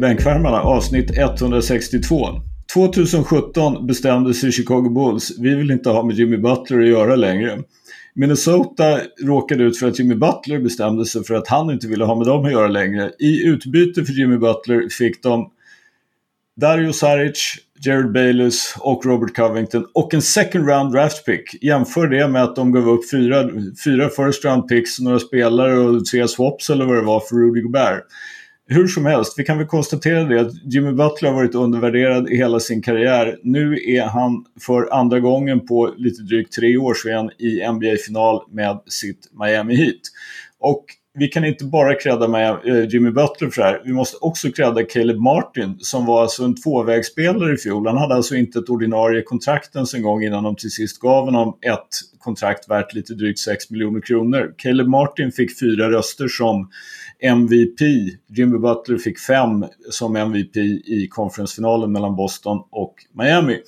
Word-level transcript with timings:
Till 0.00 0.08
Bänkvärmarna 0.08 0.60
avsnitt 0.60 1.18
162. 1.18 2.28
2017 2.74 3.86
bestämde 3.86 4.34
sig 4.34 4.52
Chicago 4.52 4.90
Bulls, 4.90 5.38
vi 5.38 5.54
vill 5.54 5.70
inte 5.70 5.90
ha 5.90 6.02
med 6.02 6.16
Jimmy 6.16 6.36
Butler 6.36 6.80
att 6.80 6.88
göra 6.88 7.16
längre. 7.16 7.58
Minnesota 8.14 9.00
råkade 9.22 9.64
ut 9.64 9.78
för 9.78 9.88
att 9.88 9.98
Jimmy 9.98 10.14
Butler 10.14 10.60
bestämde 10.60 11.04
sig 11.04 11.24
för 11.24 11.34
att 11.34 11.48
han 11.48 11.70
inte 11.70 11.88
ville 11.88 12.04
ha 12.04 12.14
med 12.14 12.26
dem 12.26 12.44
att 12.44 12.52
göra 12.52 12.68
längre. 12.68 13.10
I 13.18 13.46
utbyte 13.46 14.04
för 14.04 14.12
Jimmy 14.12 14.36
Butler 14.36 14.88
fick 14.88 15.22
de 15.22 15.50
Dario 16.60 16.92
Saric, 16.92 17.56
Jared 17.86 18.12
Bayless 18.12 18.74
och 18.78 19.06
Robert 19.06 19.36
Covington 19.36 19.86
och 19.94 20.14
en 20.14 20.22
second 20.22 20.68
round 20.68 20.92
draft 20.92 21.26
pick. 21.26 21.62
Jämför 21.64 22.06
det 22.06 22.28
med 22.28 22.42
att 22.42 22.56
de 22.56 22.72
gav 22.72 22.88
upp 22.88 23.10
fyra, 23.10 23.50
fyra 23.84 24.08
first 24.08 24.44
round 24.44 24.68
picks, 24.68 25.00
några 25.00 25.18
spelare 25.18 25.78
och 25.78 26.04
tre 26.04 26.28
swaps 26.28 26.70
eller 26.70 26.84
vad 26.84 26.96
det 26.96 27.02
var 27.02 27.20
för 27.20 27.36
Rudy 27.36 27.60
Gobert. 27.60 28.04
Hur 28.72 28.88
som 28.88 29.06
helst, 29.06 29.34
vi 29.36 29.44
kan 29.44 29.58
väl 29.58 29.66
konstatera 29.66 30.24
det 30.24 30.40
att 30.40 30.64
Jimmy 30.64 30.92
Butler 30.92 31.28
har 31.28 31.36
varit 31.36 31.54
undervärderad 31.54 32.28
i 32.28 32.36
hela 32.36 32.60
sin 32.60 32.82
karriär. 32.82 33.38
Nu 33.42 33.74
är 33.74 34.02
han 34.02 34.44
för 34.60 34.92
andra 34.92 35.20
gången 35.20 35.66
på 35.66 35.94
lite 35.96 36.22
drygt 36.22 36.52
tre 36.52 36.76
år 36.76 36.94
sedan 36.94 37.30
i 37.38 37.70
NBA-final 37.72 38.42
med 38.50 38.80
sitt 38.86 39.30
Miami 39.40 39.74
Heat. 39.76 40.00
Och 40.60 40.84
vi 41.14 41.28
kan 41.28 41.44
inte 41.44 41.64
bara 41.64 41.94
credda 41.94 42.28
med 42.28 42.50
eh, 42.50 42.88
Jimmy 42.88 43.10
Butler 43.10 43.50
för 43.50 43.62
det 43.62 43.68
här. 43.68 43.82
Vi 43.84 43.92
måste 43.92 44.16
också 44.20 44.50
credda 44.50 44.84
Caleb 44.84 45.18
Martin 45.18 45.76
som 45.78 46.06
var 46.06 46.22
alltså 46.22 46.44
en 46.44 46.62
tvåvägsspelare 46.62 47.54
i 47.54 47.56
fjol. 47.56 47.86
Han 47.86 47.98
hade 47.98 48.14
alltså 48.14 48.34
inte 48.34 48.58
ett 48.58 48.68
ordinarie 48.68 49.22
kontrakt 49.22 49.76
ens 49.76 49.94
en 49.94 50.02
gång 50.02 50.24
innan 50.24 50.44
de 50.44 50.56
till 50.56 50.70
sist 50.70 51.00
gav 51.00 51.24
honom 51.24 51.48
ett 51.48 51.88
kontrakt 52.18 52.70
värt 52.70 52.94
lite 52.94 53.14
drygt 53.14 53.38
6 53.38 53.70
miljoner 53.70 54.00
kronor. 54.00 54.54
Caleb 54.56 54.88
Martin 54.88 55.32
fick 55.32 55.60
fyra 55.60 55.90
röster 55.90 56.28
som 56.28 56.70
MVP. 57.22 57.80
Jimmy 58.28 58.58
Butler 58.58 58.98
fick 58.98 59.18
fem 59.18 59.64
som 59.90 60.16
MVP 60.16 60.56
i 60.56 61.08
konferensfinalen 61.10 61.92
mellan 61.92 62.16
Boston 62.16 62.58
och 62.70 62.94
Miami. 63.12 63.60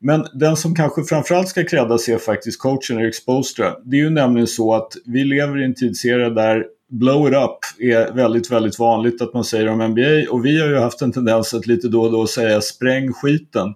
Men 0.00 0.26
den 0.34 0.56
som 0.56 0.74
kanske 0.74 1.04
framförallt 1.04 1.48
ska 1.48 1.64
kreddas 1.64 2.08
är 2.08 2.18
faktiskt 2.18 2.60
coachen 2.60 2.98
Eric 2.98 3.16
Spostra. 3.16 3.72
Det 3.84 3.96
är 3.96 4.00
ju 4.00 4.10
nämligen 4.10 4.46
så 4.46 4.74
att 4.74 4.92
vi 5.04 5.24
lever 5.24 5.62
i 5.62 5.64
en 5.64 5.74
tidsserie 5.74 6.30
där 6.30 6.64
blow 6.90 7.28
it 7.28 7.34
up 7.34 7.58
är 7.78 8.12
väldigt, 8.12 8.50
väldigt 8.50 8.78
vanligt 8.78 9.22
att 9.22 9.34
man 9.34 9.44
säger 9.44 9.68
om 9.68 9.78
NBA 9.78 10.30
och 10.30 10.44
vi 10.44 10.60
har 10.60 10.68
ju 10.68 10.78
haft 10.78 11.02
en 11.02 11.12
tendens 11.12 11.54
att 11.54 11.66
lite 11.66 11.88
då 11.88 12.02
och 12.02 12.12
då 12.12 12.26
säga 12.26 12.60
spräng 12.60 13.12
skiten. 13.12 13.74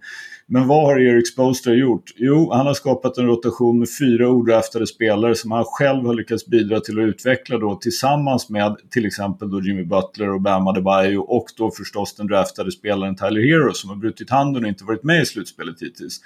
Men 0.52 0.66
vad 0.66 0.82
har 0.82 1.00
Eric 1.00 1.28
Spoelstra 1.28 1.74
gjort? 1.74 2.10
Jo, 2.16 2.52
han 2.52 2.66
har 2.66 2.74
skapat 2.74 3.18
en 3.18 3.26
rotation 3.26 3.78
med 3.78 3.88
fyra 3.98 4.28
odraftade 4.28 4.86
spelare 4.86 5.34
som 5.34 5.50
han 5.50 5.64
själv 5.64 6.06
har 6.06 6.14
lyckats 6.14 6.46
bidra 6.46 6.80
till 6.80 6.98
att 6.98 7.08
utveckla 7.08 7.58
då 7.58 7.74
tillsammans 7.74 8.48
med 8.48 8.76
till 8.90 9.06
exempel 9.06 9.50
då 9.50 9.62
Jimmy 9.62 9.84
Butler 9.84 10.30
och 10.30 10.40
Bam 10.40 10.66
Adebayo 10.66 11.18
och 11.18 11.44
då 11.56 11.70
förstås 11.70 12.14
den 12.14 12.26
draftade 12.26 12.72
spelaren 12.72 13.16
Tyler 13.16 13.40
Hero 13.40 13.72
som 13.72 13.90
har 13.90 13.96
brutit 13.96 14.30
handen 14.30 14.62
och 14.62 14.68
inte 14.68 14.84
varit 14.84 15.04
med 15.04 15.22
i 15.22 15.26
slutspelet 15.26 15.82
hittills. 15.82 16.20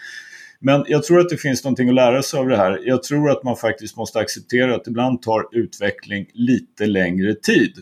Men 0.60 0.84
jag 0.88 1.02
tror 1.02 1.20
att 1.20 1.28
det 1.28 1.36
finns 1.36 1.64
någonting 1.64 1.88
att 1.88 1.94
lära 1.94 2.22
sig 2.22 2.40
av 2.40 2.48
det 2.48 2.56
här. 2.56 2.80
Jag 2.84 3.02
tror 3.02 3.30
att 3.30 3.44
man 3.44 3.56
faktiskt 3.56 3.96
måste 3.96 4.18
acceptera 4.18 4.74
att 4.74 4.86
ibland 4.86 5.22
tar 5.22 5.46
utveckling 5.52 6.26
lite 6.32 6.86
längre 6.86 7.34
tid. 7.34 7.72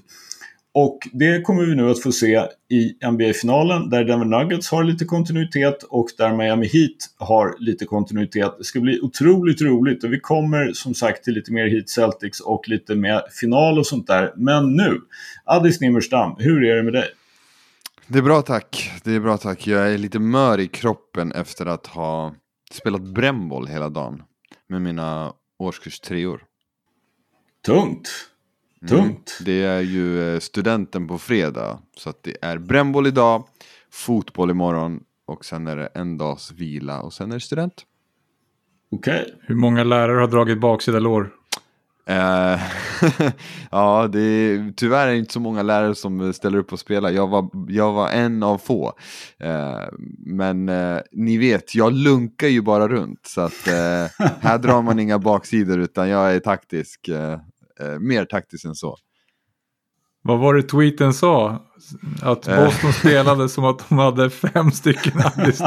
Och 0.74 0.98
det 1.12 1.42
kommer 1.42 1.64
vi 1.64 1.74
nu 1.74 1.90
att 1.90 2.02
få 2.02 2.12
se 2.12 2.46
i 2.68 3.06
NBA-finalen 3.10 3.90
där 3.90 4.04
Denver 4.04 4.26
Nuggets 4.26 4.70
har 4.70 4.84
lite 4.84 5.04
kontinuitet 5.04 5.82
och 5.82 6.08
där 6.18 6.36
Miami 6.36 6.66
Heat 6.66 6.96
har 7.16 7.56
lite 7.58 7.84
kontinuitet. 7.84 8.54
Det 8.58 8.64
ska 8.64 8.80
bli 8.80 9.00
otroligt 9.00 9.62
roligt 9.62 10.04
och 10.04 10.12
vi 10.12 10.20
kommer 10.20 10.72
som 10.72 10.94
sagt 10.94 11.24
till 11.24 11.34
lite 11.34 11.52
mer 11.52 11.68
Heat 11.68 11.88
Celtics 11.88 12.40
och 12.40 12.68
lite 12.68 12.94
mer 12.94 13.22
final 13.40 13.78
och 13.78 13.86
sånt 13.86 14.06
där. 14.06 14.32
Men 14.36 14.76
nu, 14.76 15.00
Addis 15.44 15.80
Nimmerstam, 15.80 16.36
hur 16.38 16.64
är 16.64 16.76
det 16.76 16.82
med 16.82 16.92
dig? 16.92 17.08
Det 18.06 18.18
är 18.18 18.22
bra 18.22 18.42
tack, 18.42 18.90
det 19.04 19.14
är 19.14 19.20
bra 19.20 19.38
tack. 19.38 19.66
Jag 19.66 19.92
är 19.92 19.98
lite 19.98 20.18
mör 20.18 20.60
i 20.60 20.68
kroppen 20.68 21.32
efter 21.32 21.66
att 21.66 21.86
ha 21.86 22.34
spelat 22.72 23.02
brännboll 23.02 23.66
hela 23.66 23.88
dagen 23.88 24.22
med 24.68 24.82
mina 24.82 25.32
årskurs 25.58 26.00
treor. 26.00 26.42
Tungt! 27.66 28.31
Tungt. 28.88 29.36
Mm. 29.40 29.44
Det 29.44 29.62
är 29.62 29.80
ju 29.80 30.34
eh, 30.34 30.40
studenten 30.40 31.08
på 31.08 31.18
fredag. 31.18 31.78
Så 31.96 32.10
att 32.10 32.22
det 32.22 32.36
är 32.42 32.58
brännboll 32.58 33.06
idag, 33.06 33.44
fotboll 33.90 34.50
imorgon 34.50 35.00
och 35.26 35.44
sen 35.44 35.66
är 35.66 35.76
det 35.76 35.86
en 35.86 36.18
dags 36.18 36.52
vila 36.52 37.00
och 37.00 37.12
sen 37.12 37.30
är 37.30 37.34
det 37.34 37.40
student. 37.40 37.82
Okej. 38.90 39.22
Okay. 39.22 39.34
Hur 39.40 39.54
många 39.54 39.84
lärare 39.84 40.20
har 40.20 40.28
dragit 40.28 40.60
baksida 40.60 40.98
lår? 40.98 41.30
Uh, 42.10 42.60
ja, 43.70 44.08
det 44.12 44.20
är, 44.20 44.72
tyvärr 44.76 45.06
är 45.06 45.12
det 45.12 45.18
inte 45.18 45.32
så 45.32 45.40
många 45.40 45.62
lärare 45.62 45.94
som 45.94 46.32
ställer 46.32 46.58
upp 46.58 46.72
och 46.72 46.78
spelar. 46.78 47.10
Jag 47.10 47.28
var, 47.28 47.48
jag 47.68 47.92
var 47.92 48.08
en 48.10 48.42
av 48.42 48.58
få. 48.58 48.92
Uh, 49.44 49.98
men 50.18 50.68
uh, 50.68 51.00
ni 51.12 51.38
vet, 51.38 51.74
jag 51.74 51.92
lunkar 51.92 52.48
ju 52.48 52.60
bara 52.60 52.88
runt. 52.88 53.26
Så 53.26 53.40
att 53.40 53.68
här 54.40 54.58
drar 54.58 54.82
man 54.82 54.98
inga 54.98 55.18
baksidor 55.18 55.78
utan 55.78 56.08
jag 56.08 56.34
är 56.34 56.40
taktisk 56.40 57.08
eh, 57.08 57.38
Eh, 57.80 57.98
mer 57.98 58.24
taktiskt 58.24 58.64
än 58.64 58.74
så. 58.74 58.96
Vad 60.24 60.38
var 60.38 60.54
det 60.54 60.62
tweeten 60.62 61.12
sa? 61.12 61.58
Att 62.22 62.48
eh. 62.48 62.64
Boston 62.64 62.92
spelade 62.92 63.48
som 63.48 63.64
att 63.64 63.88
de 63.88 63.98
hade 63.98 64.30
fem 64.30 64.70
stycken 64.70 65.22
Alice 65.36 65.64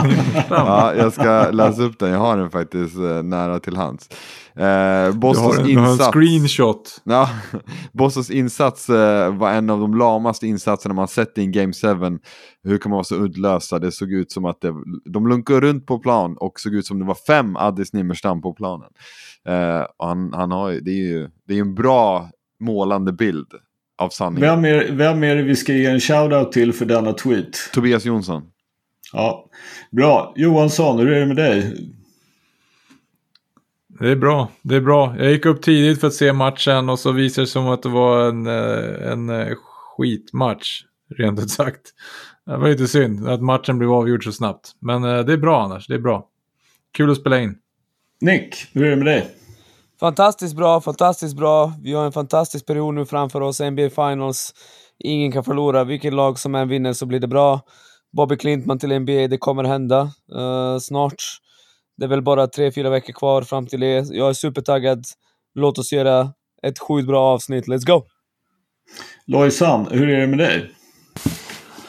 Ja, 0.50 0.94
jag 0.96 1.14
ska 1.14 1.52
läsa 1.52 1.84
upp 1.84 2.00
den. 2.00 2.12
Jag 2.12 2.20
har 2.20 2.38
den 2.38 2.50
faktiskt 2.50 2.96
eh, 2.96 3.24
nära 3.24 3.60
till 3.60 3.78
hands. 3.78 4.10
Eh, 4.56 5.12
Bostons 5.12 5.56
du, 5.56 5.62
har 5.62 5.64
en, 5.64 5.70
insats, 5.70 5.98
du 5.98 6.04
har 6.04 6.08
en 6.08 6.12
screenshot. 6.12 7.02
Ja, 7.04 7.30
Bostons 7.94 8.32
insats 8.32 8.90
eh, 8.90 9.36
var 9.38 9.52
en 9.52 9.70
av 9.70 9.80
de 9.80 9.98
lamaste 9.98 10.48
insatserna 10.48 10.94
man 10.94 11.08
sett 11.08 11.38
i 11.38 11.42
en 11.42 11.52
Game 11.52 11.74
7. 11.74 12.20
Hur 12.64 12.78
kan 12.78 12.90
man 12.90 12.96
vara 12.96 13.04
så 13.04 13.16
uddlösa? 13.16 13.80
Det 13.80 13.92
såg 13.92 14.12
ut 14.12 14.32
som 14.32 14.46
att 14.46 14.62
det, 14.62 14.74
de 15.06 15.28
lunkade 15.28 15.62
runt 15.62 15.86
på 15.86 16.00
plan 16.00 16.38
och 16.38 16.60
såg 16.60 16.74
ut 16.74 16.86
som 16.86 17.00
det 17.00 17.06
var 17.06 17.18
fem 17.28 17.56
Addis 17.56 17.94
Nimmerstam 17.94 18.42
på 18.42 18.54
planen. 18.54 18.90
Eh, 19.48 19.86
han, 19.98 20.34
han 20.34 20.52
har, 20.52 20.72
det 20.72 20.92
är 20.92 21.08
ju 21.08 21.30
det 21.48 21.58
är 21.58 21.62
en 21.62 21.76
bra 21.76 22.30
målande 22.60 23.14
bild 23.14 23.48
av 23.98 24.10
sanningen. 24.10 24.50
Vem 24.50 24.66
är, 24.66 24.92
vem 24.92 25.24
är 25.24 25.36
det 25.36 25.44
vi 25.44 25.56
ska 25.56 25.74
ge 25.74 25.86
en 25.86 26.00
shoutout 26.00 26.52
till 26.52 26.74
för 26.74 26.86
denna 26.86 27.14
tweet? 27.14 27.70
Tobias 27.74 28.06
Jonsson. 28.06 28.44
Ja, 29.14 29.50
bra. 29.92 30.34
Johansson, 30.36 31.00
hur 31.00 31.12
är 31.12 31.20
det 31.20 31.26
med 31.26 31.36
dig? 31.36 31.76
Det 34.00 34.12
är 34.12 34.16
bra, 34.16 34.52
det 34.62 34.76
är 34.76 34.82
bra. 34.82 35.16
Jag 35.18 35.32
gick 35.32 35.46
upp 35.46 35.62
tidigt 35.62 36.00
för 36.00 36.08
att 36.08 36.14
se 36.14 36.34
matchen 36.34 36.90
och 36.90 37.00
så 37.00 37.12
visade 37.12 37.46
det 37.46 37.50
som 37.50 37.68
att 37.68 37.84
det 37.84 37.90
var 37.90 38.30
en, 38.30 38.48
eh, 38.48 39.12
en 39.12 39.30
eh, 39.30 39.56
skitmatch, 39.98 40.82
rent 41.18 41.40
ut 41.40 41.50
sagt. 41.50 41.82
Det 42.46 42.58
var 42.58 42.70
lite 42.70 42.88
synd 42.88 43.28
att 43.28 43.42
matchen 43.42 43.78
blev 43.78 43.92
avgjord 43.92 44.24
så 44.24 44.32
snabbt. 44.32 44.72
Men 44.80 45.04
eh, 45.04 45.20
det 45.20 45.34
är 45.34 45.38
bra 45.38 45.64
annars, 45.64 45.88
det 45.88 45.94
är 45.94 46.00
bra. 46.00 46.28
Kul 46.92 47.12
att 47.12 47.18
spela 47.18 47.40
in. 47.40 47.58
Nick, 48.22 48.56
hur 48.74 48.86
är 48.86 48.90
det 48.90 48.96
med 48.96 49.06
dig? 49.06 49.36
Fantastiskt 50.00 50.56
bra, 50.56 50.82
fantastiskt 50.82 51.36
bra. 51.36 51.74
Vi 51.84 51.94
har 51.94 52.06
en 52.06 52.12
fantastisk 52.12 52.66
period 52.66 52.94
nu 52.94 53.06
framför 53.06 53.42
oss, 53.42 53.60
NBA 53.60 53.90
Finals. 53.90 54.54
Ingen 55.00 55.32
kan 55.32 55.44
förlora, 55.44 55.84
vilket 55.84 56.14
lag 56.14 56.40
som 56.40 56.56
än 56.56 56.68
vinner 56.68 56.94
så 56.94 57.06
blir 57.06 57.20
det 57.20 57.28
bra. 57.28 57.62
Bobby 58.18 58.38
Klintman 58.38 58.80
till 58.80 59.00
NBA, 59.00 59.28
det 59.28 59.38
kommer 59.38 59.64
hända 59.64 60.02
uh, 60.36 60.80
snart. 60.80 61.24
Det 61.98 62.06
är 62.06 62.10
väl 62.10 62.22
bara 62.22 62.48
tre, 62.48 62.72
fyra 62.72 62.90
veckor 62.90 63.14
kvar 63.14 63.42
fram 63.42 63.68
till 63.68 63.80
det. 63.80 64.08
Jag 64.12 64.30
är 64.30 64.34
supertaggad. 64.34 65.06
Låt 65.56 65.78
oss 65.78 65.94
göra 65.94 66.30
ett 66.64 66.80
sjukt 66.80 67.08
bra 67.08 67.22
avsnitt. 67.22 67.68
Let's 67.68 67.86
go! 67.86 68.04
Lojsan, 69.26 69.88
hur 69.92 70.10
är 70.10 70.22
det 70.22 70.28
med 70.28 70.40
dig? 70.40 70.72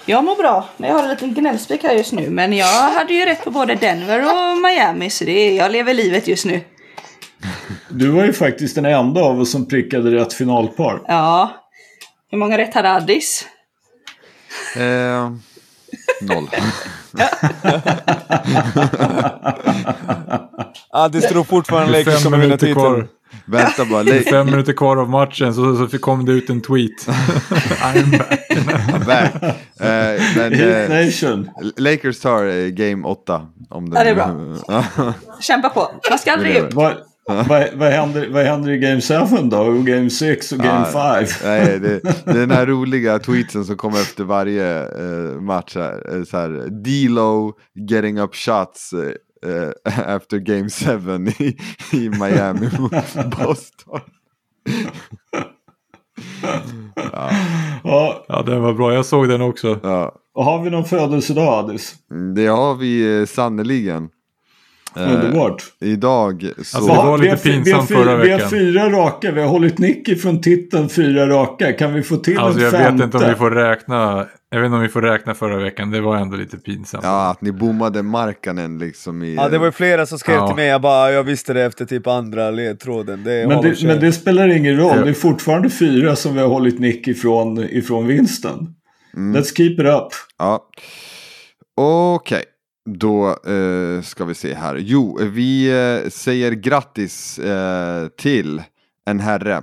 Jag 0.07 0.25
mår 0.25 0.37
bra. 0.37 0.69
Jag 0.77 0.95
har 0.95 1.03
en 1.03 1.09
liten 1.09 1.35
gnällspik 1.35 1.83
här 1.83 1.95
just 1.95 2.13
nu. 2.13 2.31
Men 2.31 2.53
jag 2.53 2.91
hade 2.91 3.15
ju 3.15 3.25
rätt 3.25 3.45
på 3.45 3.51
både 3.51 3.75
Denver 3.75 4.21
och 4.21 4.59
Miami. 4.63 5.11
Så 5.11 5.25
det 5.25 5.33
är, 5.33 5.57
jag 5.57 5.73
lever 5.73 5.95
livet 5.95 6.29
just 6.29 6.45
nu. 6.45 6.61
Du 7.99 8.11
var 8.11 8.25
ju 8.25 8.33
faktiskt 8.33 8.75
den 8.75 8.85
enda 8.85 9.21
av 9.21 9.41
oss 9.41 9.51
som 9.51 9.69
prickade 9.69 10.11
rätt 10.11 10.33
finalpar. 10.33 11.01
Ja. 11.09 11.51
Hur 12.31 12.39
många 12.39 12.59
rätt 12.59 12.75
hade 12.75 12.93
Addis? 12.93 13.47
Eh, 14.77 15.31
noll. 16.21 16.51
Addis 20.91 21.29
tror 21.29 21.45
fortfarande 21.45 21.99
Lakers 21.99 22.25
kommer 22.25 22.39
vinna 22.39 22.57
titeln. 22.59 23.09
Vänta 23.45 23.85
bara. 23.85 24.05
Fem 24.31 24.47
minuter 24.47 24.73
kvar 24.73 24.97
av 24.97 25.11
matchen 25.11 25.55
så, 25.55 25.89
så 25.89 25.99
kom 25.99 26.25
det 26.25 26.33
ut 26.33 26.51
en 26.51 26.63
tweet. 26.63 27.09
I'm 27.83 28.19
back. 28.19 28.49
back. 29.07 29.35
Uh, 29.43 29.51
men, 30.37 30.53
uh, 30.53 31.47
Lakers 31.77 32.21
tar 32.21 32.45
uh, 32.47 32.69
game 32.69 33.07
8. 33.09 33.47
Om 33.71 33.91
det, 33.91 33.99
ja, 33.99 34.05
det 34.05 34.11
är 34.11 34.15
bra. 34.15 35.15
Kämpa 35.41 35.69
på. 35.69 35.91
Man 36.11 36.19
ska 36.19 36.33
aldrig. 36.33 36.63
Vad, 37.29 37.69
vad, 37.75 37.93
händer, 37.93 38.29
vad 38.31 38.45
händer 38.45 38.71
i 38.71 38.79
Game 38.79 39.01
7 39.01 39.49
då? 39.49 39.59
Och 39.59 39.87
Game 39.87 40.11
6 40.11 40.53
och 40.53 40.59
Game 40.59 40.85
5? 40.85 40.93
Ja, 40.95 41.25
nej, 41.45 41.81
det, 41.81 42.01
det 42.25 42.31
är 42.31 42.35
den 42.35 42.51
här 42.51 42.67
roliga 42.67 43.19
tweetsen 43.19 43.65
som 43.65 43.77
kommer 43.77 43.97
efter 44.01 44.25
varje 44.25 44.89
uh, 45.01 45.41
match. 45.41 45.77
Här, 45.77 46.25
så 46.25 46.37
här, 46.37 46.69
D-Lo 46.85 47.53
getting 47.91 48.19
up 48.19 48.35
shots 48.35 48.93
uh, 48.93 49.71
after 50.07 50.39
game 50.39 50.69
7 50.69 51.45
i, 51.45 51.57
i 51.93 52.09
Miami 52.09 52.69
mot 52.79 52.93
Boston. 53.39 54.01
ja. 57.13 57.31
Ja, 57.85 58.25
Ja, 58.29 58.43
den 58.43 58.63
var 58.63 58.73
bra. 58.73 58.95
Jag 58.95 59.07
såg 59.07 59.29
den 59.29 59.41
också. 59.43 59.81
Ja, 59.83 60.15
Och 60.35 60.45
har 60.45 60.63
vi 60.63 60.71
någon 60.71 60.85
födelsedag, 60.85 61.65
Adis? 61.65 61.95
det 62.35 62.47
har 62.47 62.75
vi 62.75 63.21
eh, 63.21 63.27
sannoliken. 63.27 64.09
Eh, 64.97 65.15
Underbart. 65.15 65.63
idag 65.81 66.51
så... 66.65 66.77
Alltså, 66.79 66.93
det 66.93 66.97
var 67.09 67.19
vi 67.19 67.23
lite 67.25 67.31
har 67.33 67.37
fy- 67.37 67.51
vi 67.51 67.57
har 67.57 67.63
pinsamt 67.81 67.89
förra 67.89 68.17
Vi 68.17 68.31
har 68.31 68.37
veckan. 68.39 68.51
fyra 68.51 68.91
raka. 68.91 69.33
Vi 69.33 69.41
har 69.41 69.49
hållit 69.49 69.79
Nicky 69.79 70.17
från 70.17 70.41
titeln 70.41 70.89
fyra 70.89 71.27
raka. 71.29 71.73
Kan 71.73 71.95
vi 71.95 72.03
få 72.03 72.17
till 72.17 72.39
Alltså 72.39 72.59
en 72.59 72.65
jag 72.65 72.73
femte? 72.73 72.93
vet 72.93 73.05
inte 73.05 73.17
om 73.17 73.29
vi 73.33 73.35
får 73.35 73.51
räkna. 73.51 74.27
Jag 74.51 74.59
vet 74.61 74.67
inte 74.67 74.77
om 74.77 74.83
vi 74.83 74.89
får 74.89 75.03
räkna 75.03 75.35
förra 75.35 75.57
veckan. 75.57 75.91
Det 75.91 76.01
var 76.01 76.17
ändå 76.17 76.37
lite 76.37 76.57
pinsamt. 76.57 77.05
Ja, 77.05 77.31
att 77.31 77.41
ni 77.41 77.53
bommade 77.53 78.03
Markkanen 78.03 78.79
liksom 78.79 79.23
i... 79.23 79.35
Ja, 79.35 79.49
det 79.49 79.59
var 79.59 79.67
ju 79.67 79.73
flera 79.73 80.07
som 80.07 80.19
skrev 80.19 80.37
Ja. 80.37 80.47
till 80.47 80.57
mig, 80.57 80.67
jag 80.67 80.81
bara, 80.83 81.13
jag 81.13 81.23
visste 81.25 81.53
det 81.53 81.63
efter 81.63 81.85
typ 81.85 82.07
andra 82.07 82.51
ledtråden. 82.51 83.25
Det 83.25 83.49
Men 83.49 83.63
det, 83.63 83.83
men 83.83 84.01
det 84.01 84.13
spelar 84.13 84.49
ingen 84.49 84.77
roll. 84.77 84.97
Ja. 84.97 85.05
Det 85.05 85.11
är 85.11 85.15
fortfarande 85.15 85.71
fyra 85.71 86.17
som 86.17 86.35
vi 86.35 86.41
har 86.41 86.49
hållit 86.49 86.79
Nick 86.79 87.09
ifrån, 87.09 87.59
ifrån 87.59 88.07
vinsten. 88.07 88.69
Mm. 89.17 89.37
Let's 89.43 89.57
keep 89.57 89.71
it 89.73 89.81
up. 89.81 90.09
Ja. 90.39 90.61
Okej, 91.79 92.43
då 92.87 93.29
eh, 93.51 94.03
ska 94.03 94.25
vi 94.25 94.35
se 94.35 94.55
här. 94.55 94.77
Jo, 94.77 95.19
vi 95.23 95.69
eh, 96.05 96.11
säger 96.11 96.53
grattis 96.53 97.39
eh, 97.39 98.09
till 98.09 98.63
en 99.05 99.21
herre 99.21 99.63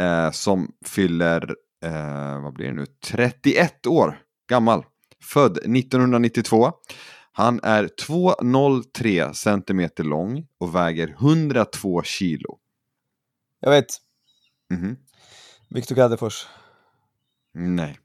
eh, 0.00 0.30
som 0.30 0.72
fyller, 0.86 1.54
eh, 1.84 2.42
vad 2.42 2.52
blir 2.54 2.66
det 2.66 2.72
nu, 2.72 2.86
31 3.04 3.86
år 3.86 4.18
gammal. 4.50 4.84
Född 5.22 5.58
1992. 5.58 6.72
Han 7.32 7.60
är 7.62 7.84
2,03 8.08 9.32
centimeter 9.32 10.04
lång 10.04 10.46
och 10.60 10.74
väger 10.74 11.08
102 11.08 12.02
kilo. 12.02 12.58
Jag 13.60 13.70
vet, 13.70 13.86
Mhm. 14.70 14.96
Viktor 15.70 15.94
Gaddefors. 15.94 16.46
Nej, 17.54 17.98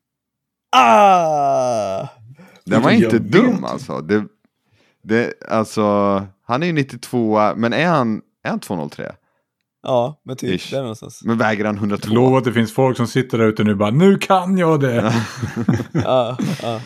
Ah! 0.72 2.08
Den 2.70 2.82
var 2.82 2.92
inte 2.92 3.20
dum 3.20 3.64
alltså. 3.64 4.02
Det, 4.02 4.24
det, 5.04 5.34
alltså. 5.50 5.82
Han 6.46 6.64
är 6.64 6.68
ju 6.68 6.74
92, 6.74 7.40
men 7.56 7.74
är 7.74 7.88
han, 7.88 8.22
är 8.44 8.50
han 8.50 8.60
2,03? 8.60 9.12
Ja, 9.84 10.22
men 10.26 10.36
typ 10.36 10.62
Ish. 10.62 10.72
där 10.72 10.80
någonstans. 10.82 11.22
Men 11.24 11.38
väger 11.38 11.66
han 11.66 11.76
102? 11.76 12.14
Lova 12.14 12.38
att 12.38 12.44
det 12.44 12.54
finns 12.54 12.74
folk 12.74 12.98
som 12.98 13.08
sitter 13.08 13.38
där 13.38 13.46
ute 13.46 13.64
nu 13.64 13.72
och 13.72 13.78
bara 13.78 13.92
nu 13.92 14.18
kan 14.18 14.58
jag 14.58 14.80
det. 14.80 15.14
Ja, 15.94 16.38
ja. 16.62 16.82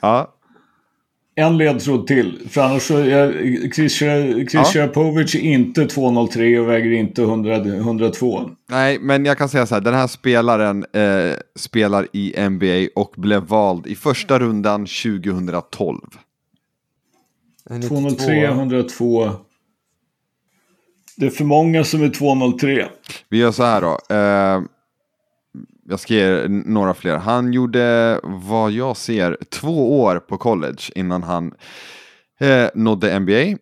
Ja, 0.00 0.34
En 1.40 1.58
ledtråd 1.58 2.06
till. 2.06 2.48
För 2.48 2.60
annars 2.60 2.82
så 2.82 2.96
är 2.96 3.32
Chris, 3.74 3.98
Chris 3.98 4.74
Ja. 4.74 5.38
Inte 5.40 5.84
2,03 5.84 6.58
och 6.58 6.68
väger 6.68 6.90
inte 6.90 7.22
100, 7.22 7.56
102. 7.56 8.50
nej, 8.68 8.98
men 8.98 9.24
jag 9.24 9.38
kan 9.38 9.48
säga 9.48 9.66
så 9.66 9.74
här. 9.74 9.82
Den 9.82 9.94
här 9.94 10.06
spelaren 10.06 10.84
eh, 10.92 11.36
spelar 11.56 12.06
i 12.12 12.48
NBA 12.48 13.00
och 13.00 13.14
blev 13.16 13.42
vald 13.42 13.86
i 13.86 13.94
första 13.94 14.38
rundan 14.38 14.86
2012. 14.86 16.00
En 17.70 17.82
203, 17.82 18.50
92. 18.50 18.60
102. 18.60 19.30
Det 21.16 21.26
är 21.26 21.30
för 21.30 21.44
många 21.44 21.84
som 21.84 22.02
är 22.02 22.08
203. 22.08 22.86
Vi 23.28 23.38
gör 23.38 23.52
så 23.52 23.62
här 23.62 23.80
då. 23.80 24.14
Eh, 24.14 24.62
jag 25.90 26.00
ska 26.00 26.14
ge 26.14 26.44
n- 26.44 26.62
några 26.66 26.94
fler. 26.94 27.16
Han 27.16 27.52
gjorde, 27.52 28.20
vad 28.22 28.70
jag 28.72 28.96
ser, 28.96 29.38
två 29.50 30.00
år 30.00 30.18
på 30.18 30.38
college 30.38 30.82
innan 30.94 31.22
han 31.22 31.54
eh, 32.40 32.68
nådde 32.74 33.18
NBA. 33.20 33.58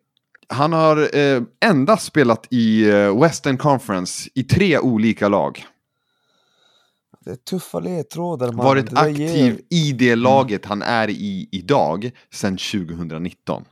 Han 0.48 0.72
har 0.72 1.16
eh, 1.16 1.42
endast 1.60 2.04
spelat 2.06 2.46
i 2.50 2.88
eh, 2.90 3.20
Western 3.20 3.58
Conference 3.58 4.28
i 4.34 4.44
tre 4.44 4.78
olika 4.78 5.28
lag. 5.28 5.64
Det 7.25 7.30
är 7.30 7.36
tuffa 7.36 7.80
ledtrådar 7.80 8.52
man. 8.52 8.66
Varit 8.66 8.94
där 8.94 9.08
ger- 9.08 9.28
aktiv 9.28 9.60
i 9.70 9.92
det 9.92 10.16
laget 10.16 10.64
han 10.64 10.82
är 10.82 11.08
i 11.10 11.48
idag 11.52 12.10
sedan 12.32 12.56
2019. 12.56 13.64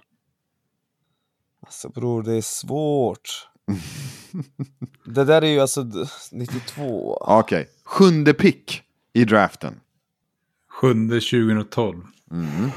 Alltså 1.66 1.88
bror, 1.88 2.22
det 2.22 2.32
är 2.34 2.40
svårt. 2.42 3.48
det 5.04 5.24
där 5.24 5.42
är 5.42 5.46
ju 5.46 5.60
alltså 5.60 5.82
d- 5.82 6.04
92. 6.32 7.16
Okej, 7.20 7.68
sjunde 7.86 8.34
pick 8.34 8.82
i 9.12 9.24
draften. 9.24 9.80
Sjunde 10.68 11.20
2012. 11.20 12.02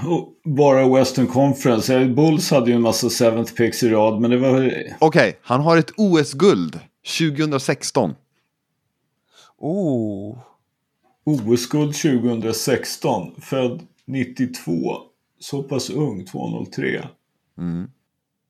Och 0.08 0.34
bara 0.44 1.00
Western 1.00 1.28
Conference. 1.28 1.96
Eh, 1.96 2.08
Bulls 2.08 2.52
hade 2.52 2.70
ju 2.70 2.76
en 2.76 2.82
massa 2.82 3.10
seventh 3.10 3.54
picks 3.54 3.84
i 3.84 3.90
rad. 3.90 4.22
Men 4.22 4.32
det 4.32 4.38
var... 4.38 4.74
Okej, 5.00 5.40
han 5.42 5.62
har 5.62 5.78
ett 5.78 5.92
OS-guld 5.98 6.80
2016. 7.20 8.16
Oh. 9.58 10.38
OS-guld 11.24 11.96
2016. 11.96 13.42
Född 13.42 13.88
92. 14.06 14.72
Så 15.40 15.64
pass 15.64 15.90
ung, 15.90 16.26
203. 16.26 17.08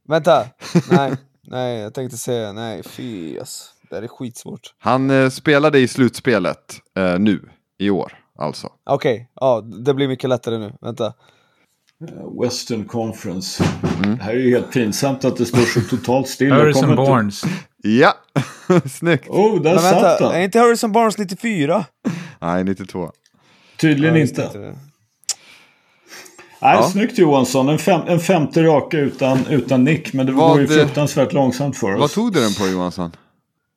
Vänta! 0.08 0.48
Nej, 0.92 1.16
nej, 1.42 1.80
jag 1.80 1.94
tänkte 1.94 2.18
säga 2.18 2.52
nej, 2.52 2.84
fy 2.84 3.40
alltså. 3.40 3.79
Det 3.90 3.96
här 3.96 4.04
är 4.04 4.08
skitsvårt. 4.08 4.74
Han 4.78 5.10
eh, 5.10 5.30
spelade 5.30 5.80
i 5.80 5.88
slutspelet 5.88 6.76
eh, 6.98 7.20
nu, 7.20 7.50
i 7.78 7.90
år 7.90 8.14
alltså. 8.40 8.70
Okej, 8.90 9.30
ja, 9.36 9.62
det 9.62 9.94
blir 9.94 10.08
mycket 10.08 10.30
lättare 10.30 10.58
nu. 10.58 10.74
Vänta. 10.82 11.06
Eh, 11.06 12.42
Western 12.44 12.86
Conference. 12.86 13.64
Det 14.04 14.24
här 14.24 14.32
är 14.34 14.38
ju 14.40 14.50
helt 14.56 14.72
pinsamt 14.72 15.26
att 15.26 15.38
det 15.38 15.46
står 15.46 15.60
så 15.60 15.82
totalt 15.82 16.28
still. 16.28 16.52
Harrison 16.52 16.96
Barnes. 16.96 17.42
Ja, 17.84 18.14
snyggt. 18.90 19.28
Oh, 19.30 19.62
där 19.62 19.74
Men 19.74 19.80
satt 19.84 20.04
vänta, 20.04 20.36
är 20.38 20.42
inte 20.42 20.60
Harrison 20.60 20.92
Barnes 20.92 21.18
94? 21.18 21.86
Nej, 22.40 22.64
92. 22.64 23.12
Tydligen 23.78 24.16
Ja, 24.16 24.22
inte. 24.22 24.50
Nej, 26.62 26.76
Ja. 26.76 26.90
snyggt 26.92 27.18
Johansson. 27.18 27.70
En, 27.70 27.80
fem, 27.80 28.02
en 28.08 28.20
femte 28.20 28.64
raka 28.64 28.98
utan, 28.98 29.48
utan 29.48 29.84
nick. 29.84 30.14
Men 30.14 30.26
det 30.26 30.32
Vad, 30.32 30.50
går 30.52 30.60
ju 30.60 30.66
eh, 30.80 30.84
fruktansvärt 30.86 31.34
långsamt 31.34 31.78
för 31.78 31.92
Vad 31.92 32.02
oss. 32.02 32.14
tog 32.14 32.34
du 32.34 32.40
den 32.42 32.54
på 32.54 32.68
Johansson? 32.68 33.12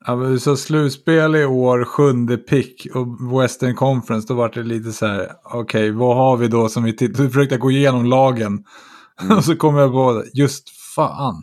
Ja, 0.07 0.39
så 0.39 0.57
slutspel 0.57 1.37
i 1.37 1.45
år, 1.45 1.85
sjunde 1.85 2.37
pick 2.37 2.87
och 2.95 3.41
Western 3.41 3.75
Conference. 3.75 4.29
Då 4.29 4.35
var 4.35 4.49
det 4.49 4.63
lite 4.63 4.93
så 4.93 5.07
här, 5.07 5.33
okej, 5.45 5.91
vad 5.91 6.17
har 6.17 6.37
vi 6.37 6.49
då 6.49 6.69
som 6.69 6.85
vi 6.85 6.97
tittar? 6.97 7.29
Försökte 7.29 7.57
gå 7.57 7.71
igenom 7.71 8.05
lagen. 8.05 8.65
och 9.37 9.45
så 9.45 9.57
kom 9.57 9.77
jag 9.77 9.93
på, 9.93 10.25
just 10.35 10.71
fan. 10.95 11.43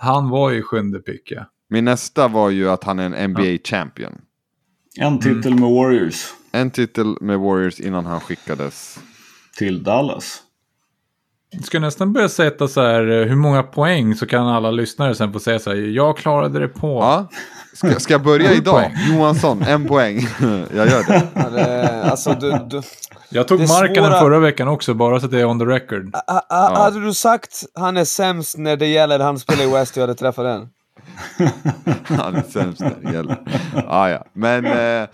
Han 0.00 0.28
var 0.28 0.50
ju 0.50 0.62
sjunde 0.62 0.98
pick, 0.98 1.30
ja. 1.30 1.44
Min 1.68 1.84
nästa 1.84 2.28
var 2.28 2.50
ju 2.50 2.70
att 2.70 2.84
han 2.84 2.98
är 2.98 3.04
en 3.04 3.30
NBA 3.30 3.58
champion. 3.64 4.12
En 4.98 5.18
titel 5.18 5.54
med 5.54 5.70
Warriors 5.70 6.34
En 6.52 6.70
titel 6.70 7.16
med 7.20 7.38
Warriors 7.38 7.80
innan 7.80 8.06
han 8.06 8.20
skickades. 8.20 8.98
till 9.58 9.82
Dallas. 9.82 10.42
Jag 11.50 11.64
ska 11.64 11.80
nästan 11.80 12.12
börja 12.12 12.28
sätta 12.28 12.68
så 12.68 12.80
här, 12.82 13.10
eh, 13.10 13.26
hur 13.28 13.36
många 13.36 13.62
poäng 13.62 14.14
så 14.14 14.26
kan 14.26 14.48
alla 14.48 14.70
lyssnare 14.70 15.14
sen 15.14 15.32
få 15.32 15.38
säga 15.38 15.58
så 15.58 15.70
här, 15.70 15.76
jag 15.76 16.16
klarade 16.16 16.58
det 16.58 16.68
på. 16.68 16.98
Ja, 17.00 17.28
ska, 17.72 18.00
ska 18.00 18.14
jag 18.14 18.22
börja 18.22 18.52
idag? 18.52 18.74
poäng. 18.74 18.92
Johansson, 19.16 19.62
en 19.62 19.86
poäng. 19.88 20.28
jag 20.76 20.88
gör 20.88 21.02
det. 21.08 21.22
Ja, 21.34 21.50
det, 21.50 22.02
alltså, 22.10 22.32
du, 22.40 22.50
du, 22.70 22.82
Jag 23.28 23.48
tog 23.48 23.60
Det 23.60 23.68
marken 23.68 24.04
svåra- 24.04 24.20
förra 24.20 24.38
veckan 24.38 24.68
också, 24.68 24.94
bara 24.94 25.20
så 25.20 25.26
att 25.26 25.32
det 25.32 25.40
är 25.40 25.44
on 25.44 25.58
the 25.58 25.64
record. 25.64 26.14
ha, 26.26 26.42
ha, 26.48 26.78
Hade 26.78 27.00
du 27.04 27.14
sagt 27.14 27.62
han 27.74 27.96
är 27.96 28.04
sämst 28.04 28.58
när 28.58 28.76
det 28.76 28.86
gäller 28.86 29.18
han 29.18 29.38
spelar 29.38 29.64
i 29.64 29.72
West, 29.72 29.96
jag 29.96 30.02
hade 30.02 30.14
träffat 30.14 30.44
den. 30.44 30.68
Han 32.04 32.34
är 32.34 32.42
sämst 32.50 32.80
när 32.80 32.96
det 33.02 33.12
gäller. 33.12 33.36
Ah, 33.86 34.08
ja. 34.08 34.24
Men 34.32 34.64
eh, 35.02 35.08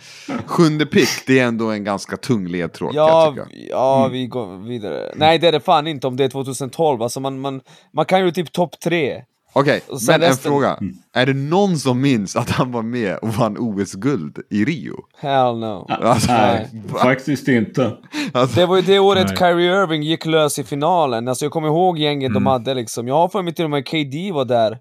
sjunde 0.46 0.86
pick, 0.86 1.08
det 1.26 1.38
är 1.38 1.44
ändå 1.46 1.70
en 1.70 1.84
ganska 1.84 2.16
tung 2.16 2.46
ledtråd 2.48 2.94
Ja, 2.94 3.24
jag 3.36 3.46
tycka. 3.46 3.56
ja 3.70 4.08
vi 4.12 4.26
går 4.26 4.68
vidare. 4.68 5.12
Nej 5.16 5.38
det 5.38 5.48
är 5.48 5.52
det 5.52 5.60
fan 5.60 5.86
inte 5.86 6.06
om 6.06 6.16
det 6.16 6.24
är 6.24 6.28
2012, 6.28 7.02
alltså 7.02 7.20
man, 7.20 7.40
man, 7.40 7.60
man 7.92 8.04
kan 8.04 8.20
ju 8.24 8.30
typ 8.30 8.52
topp 8.52 8.80
tre. 8.80 9.22
Okej, 9.54 9.80
sen 9.86 9.98
men 10.06 10.14
en 10.14 10.20
resten- 10.28 10.50
fråga. 10.52 10.78
Är 11.14 11.26
det 11.26 11.34
någon 11.34 11.76
som 11.76 12.00
minns 12.00 12.36
att 12.36 12.50
han 12.50 12.72
var 12.72 12.82
med 12.82 13.16
och 13.16 13.28
vann 13.28 13.56
OS-guld 13.58 14.38
i 14.50 14.64
Rio? 14.64 14.94
Hell 15.20 15.58
no. 15.58 15.86
Alltså, 16.02 16.32
Nej, 16.32 16.68
faktiskt 17.02 17.48
inte. 17.48 17.96
alltså, 18.32 18.60
Det 18.60 18.66
var 18.66 18.76
ju 18.76 18.82
det 18.82 18.98
året 18.98 19.26
Nej. 19.28 19.36
Kyrie 19.36 19.82
Irving 19.82 20.02
gick 20.02 20.26
lös 20.26 20.58
i 20.58 20.64
finalen, 20.64 21.28
alltså 21.28 21.44
jag 21.44 21.52
kommer 21.52 21.68
ihåg 21.68 21.98
gänget 21.98 22.34
de 22.34 22.46
hade 22.46 22.74
liksom. 22.74 23.08
Jag 23.08 23.14
har 23.14 23.28
för 23.28 23.42
mig 23.42 23.54
till 23.54 23.64
och 23.64 23.70
med 23.70 23.86
KD 23.88 24.32
var 24.32 24.44
där. 24.44 24.78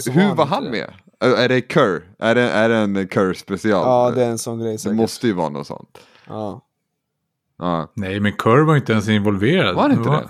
Så 0.00 0.10
hur 0.10 0.22
han 0.22 0.36
var 0.36 0.46
han 0.46 0.64
det. 0.64 0.70
med? 0.70 0.90
Är 1.20 1.36
är 1.36 1.48
det 1.48 1.72
Kerr? 1.72 2.02
Är 2.18 2.34
det, 2.34 2.42
är 2.42 2.68
det 2.68 2.76
en 2.76 3.08
Kerr 3.08 3.32
special? 3.32 3.70
Ja, 3.72 4.12
det 4.14 4.24
är 4.24 4.30
en 4.30 4.38
sån 4.38 4.58
grej 4.58 4.72
det 4.72 4.78
säkert. 4.78 4.96
måste 4.96 5.26
ju 5.26 5.32
vara 5.32 5.48
något 5.48 5.66
sånt. 5.66 5.98
Ja. 6.26 6.60
Ja. 7.58 7.92
Nej, 7.94 8.20
men 8.20 8.32
Kerr 8.32 8.64
var 8.64 8.76
inte 8.76 8.92
ens 8.92 9.08
involverad. 9.08 9.74
Var 9.74 9.82
han 9.82 9.92
inte 9.92 10.08
var, 10.08 10.26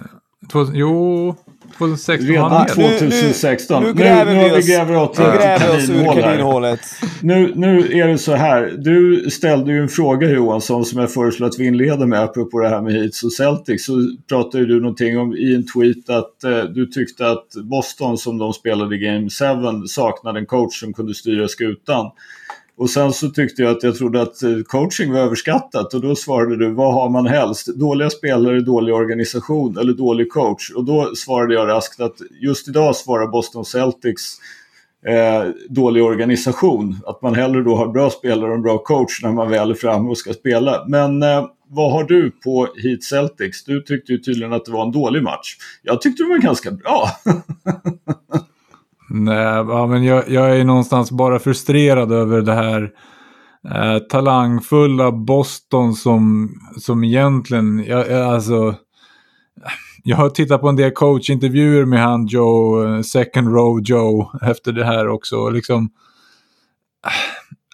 Två, 0.53 0.67
jo, 0.73 1.35
2016 1.79 2.27
var 2.29 2.35
Redan 2.35 2.53
han 2.53 2.67
med. 2.77 2.77
Nu- 2.77 2.99
2016. 3.11 3.83
nu 3.83 3.89
Nu, 3.93 3.95
gräver 4.03 4.33
nu, 4.35 4.39
vi 4.39 4.49
har 4.49 4.59
oss- 4.59 4.69
vi 4.69 4.73
gräver 4.73 4.97
åt 4.97 5.19
Nu 5.19 5.25
gräver 5.25 5.73
vi 5.73 5.79
oss 5.83 5.91
ur 5.91 6.21
kaninhålet. 6.23 6.81
Nu, 7.23 7.53
nu 7.55 7.79
är 8.01 8.09
det 8.09 8.19
så 8.19 8.35
här. 8.35 8.75
Du 8.79 9.31
ställde 9.31 9.73
ju 9.73 9.79
en 9.83 9.89
fråga 9.89 10.31
Johansson 10.31 10.85
som 10.85 11.01
jag 11.01 11.13
föreslår 11.13 11.47
att 11.47 11.59
vi 11.59 11.67
inleder 11.67 12.07
med 12.07 12.21
apropå 12.23 12.61
det 12.61 12.69
här 12.69 12.83
med 12.83 12.93
Heats 12.93 13.23
och 13.23 13.33
Celtics. 13.33 13.85
Så 13.85 13.93
pratade 14.29 14.67
du 14.67 14.81
någonting 14.81 15.19
om 15.19 15.37
i 15.37 15.55
en 15.55 15.67
tweet 15.67 16.11
att 16.11 16.45
eh, 16.45 16.65
du 16.75 16.87
tyckte 16.87 17.27
att 17.31 17.47
Boston 17.63 18.19
som 18.19 18.39
de 18.39 18.53
spelade 18.53 18.97
i 18.97 18.99
Game 18.99 19.29
7 19.83 19.87
saknade 19.87 20.39
en 20.39 20.47
coach 20.47 20.81
som 20.81 20.93
kunde 20.93 21.15
styra 21.15 21.49
skutan. 21.49 22.11
Och 22.77 22.91
sen 22.91 23.13
så 23.13 23.29
tyckte 23.29 23.63
jag 23.63 23.71
att 23.77 23.83
jag 23.83 23.97
trodde 23.97 24.23
att 24.23 24.43
eh, 24.43 24.59
coaching 24.67 25.13
var 25.13 25.21
överskattat 25.21 25.95
och 25.95 26.01
då 26.01 26.17
svarade 26.17 26.57
du 26.57 26.71
vad 26.71 26.95
har 26.95 27.09
man 27.09 27.27
helst? 27.27 27.67
Dåliga 27.67 28.11
spelare, 28.11 28.61
dålig 28.61 28.95
organisation 28.95 29.79
eller 29.79 29.93
dålig 29.93 30.33
coach? 30.33 30.71
Och 30.71 30.85
då 30.85 31.15
svarade 31.17 31.55
jag 31.55 31.69
raskt 31.69 32.01
att 32.01 32.17
just 32.41 32.69
idag 32.69 32.97
svarar 32.97 33.27
Boston 33.27 33.65
Celtics 33.65 34.39
eh, 35.07 35.51
dålig 35.69 36.03
organisation. 36.05 36.97
Att 37.07 37.23
man 37.23 37.35
hellre 37.35 37.63
då 37.63 37.77
har 37.77 37.89
bra 37.89 38.11
spelare 38.11 38.51
och 38.51 38.57
en 38.57 38.63
bra 38.63 38.79
coach 38.79 39.23
när 39.23 39.33
man 39.33 39.51
väl 39.51 39.71
är 39.71 39.75
framme 39.75 40.11
och 40.11 40.19
ska 40.19 40.33
spela. 40.33 40.85
Men 40.89 41.23
eh, 41.23 41.47
vad 41.69 41.93
har 41.93 42.05
du 42.05 42.31
på 42.31 42.69
Heat 42.83 43.03
Celtics? 43.03 43.65
Du 43.65 43.83
tyckte 43.83 44.13
ju 44.13 44.19
tydligen 44.19 44.53
att 44.53 44.65
det 44.65 44.73
var 44.73 44.83
en 44.83 44.93
dålig 44.93 45.23
match. 45.23 45.57
Jag 45.83 46.01
tyckte 46.01 46.23
det 46.23 46.29
var 46.29 46.39
ganska 46.39 46.71
bra. 46.71 47.09
Nej, 49.09 49.45
ja, 49.45 49.87
men 49.87 50.05
jag, 50.05 50.29
jag, 50.29 50.61
är 50.61 50.65
någonstans 50.65 51.11
bara 51.11 51.39
frustrerad 51.39 52.13
över 52.13 52.43
det 52.43 52.53
här 52.55 52.91
eh, 53.71 53.99
talangfulla 53.99 55.13
Boston 55.13 55.95
som, 55.95 56.51
som 56.81 57.05
egentligen, 57.05 57.85
jag, 57.87 58.13
alltså, 58.13 58.75
jag 60.03 60.17
har 60.17 60.31
tittat 60.31 60.61
på 60.61 60.69
en 60.69 60.77
del 60.77 60.91
coachintervjuer 60.91 61.85
med 61.85 62.03
han 62.03 62.27
Joe, 62.27 62.85
eh, 62.85 63.01
second 63.03 63.49
row 63.49 63.81
Joe, 63.85 64.31
efter 64.43 64.73
det 64.73 64.85
här 64.85 65.09
också. 65.09 65.49
Liksom, 65.51 65.91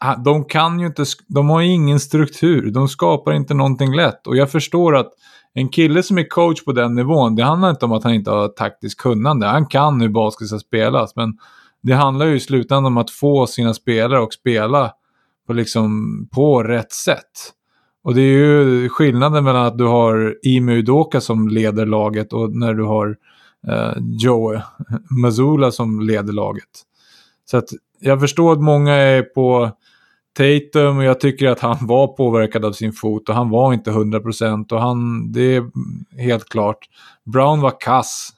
ah, 0.00 0.16
de 0.16 0.44
kan 0.44 0.80
ju 0.80 0.87
inte, 0.87 1.04
de 1.26 1.50
har 1.50 1.62
ingen 1.62 2.00
struktur, 2.00 2.70
de 2.70 2.88
skapar 2.88 3.32
inte 3.32 3.54
någonting 3.54 3.96
lätt. 3.96 4.26
Och 4.26 4.37
jag 4.37 4.50
förstår 4.50 4.96
att 4.96 5.12
en 5.54 5.69
kille 5.69 6.02
som 6.02 6.19
är 6.19 6.28
coach 6.28 6.64
på 6.64 6.73
den 6.73 6.95
nivån, 6.95 7.35
det 7.35 7.45
handlar 7.45 7.71
inte 7.71 7.85
om 7.85 7.92
att 7.92 8.04
han 8.04 8.14
inte 8.14 8.30
har 8.30 8.49
taktiskt 8.49 9.00
kunnande. 9.00 9.47
Han 9.47 9.66
kan 9.66 10.00
hur 10.00 10.09
basket 10.09 10.49
ska 10.49 10.59
spelas, 10.59 11.16
men 11.16 11.38
det 11.83 11.92
handlar 11.92 12.26
ju 12.26 12.37
i 12.37 12.40
slutändan 12.40 12.87
om 12.87 12.97
att 12.97 13.11
få 13.11 13.47
sina 13.47 13.75
spelare 13.75 14.23
att 14.23 14.33
spela 14.33 14.92
på, 15.47 15.52
liksom, 15.52 16.28
på 16.33 16.62
rätt 16.62 16.92
sätt. 16.92 17.54
Och 18.02 18.14
det 18.14 18.21
är 18.21 18.25
ju 18.25 18.88
skillnaden 18.88 19.45
mellan 19.45 19.66
att 19.66 19.78
du 19.78 19.85
har 19.85 20.37
Ime 20.42 20.73
Udoka 20.73 21.21
som 21.21 21.49
leder 21.49 21.87
laget 21.87 22.33
och 22.33 22.57
när 22.57 22.75
du 22.75 22.85
har 22.85 23.16
eh, 23.69 23.92
Joe 23.99 24.61
Mazula 25.23 25.71
som 25.71 26.00
leder 26.00 26.33
laget. 26.33 26.85
Så 27.45 27.57
att 27.57 27.69
jag 28.00 28.21
förstår 28.21 28.52
att 28.52 28.61
många 28.61 28.95
är 28.95 29.23
på 29.23 29.71
Tatum 30.32 30.99
och 30.99 31.04
jag 31.04 31.20
tycker 31.20 31.49
att 31.49 31.60
han 31.60 31.76
var 31.80 32.06
påverkad 32.06 32.64
av 32.64 32.72
sin 32.72 32.92
fot 32.92 33.28
och 33.28 33.34
han 33.34 33.50
var 33.50 33.72
inte 33.72 33.90
100% 33.90 34.72
och 34.72 34.80
han, 34.80 35.32
det 35.32 35.56
är 35.56 35.70
helt 36.20 36.49
klart. 36.49 36.78
Brown 37.25 37.60
var 37.60 37.80
kass. 37.80 38.30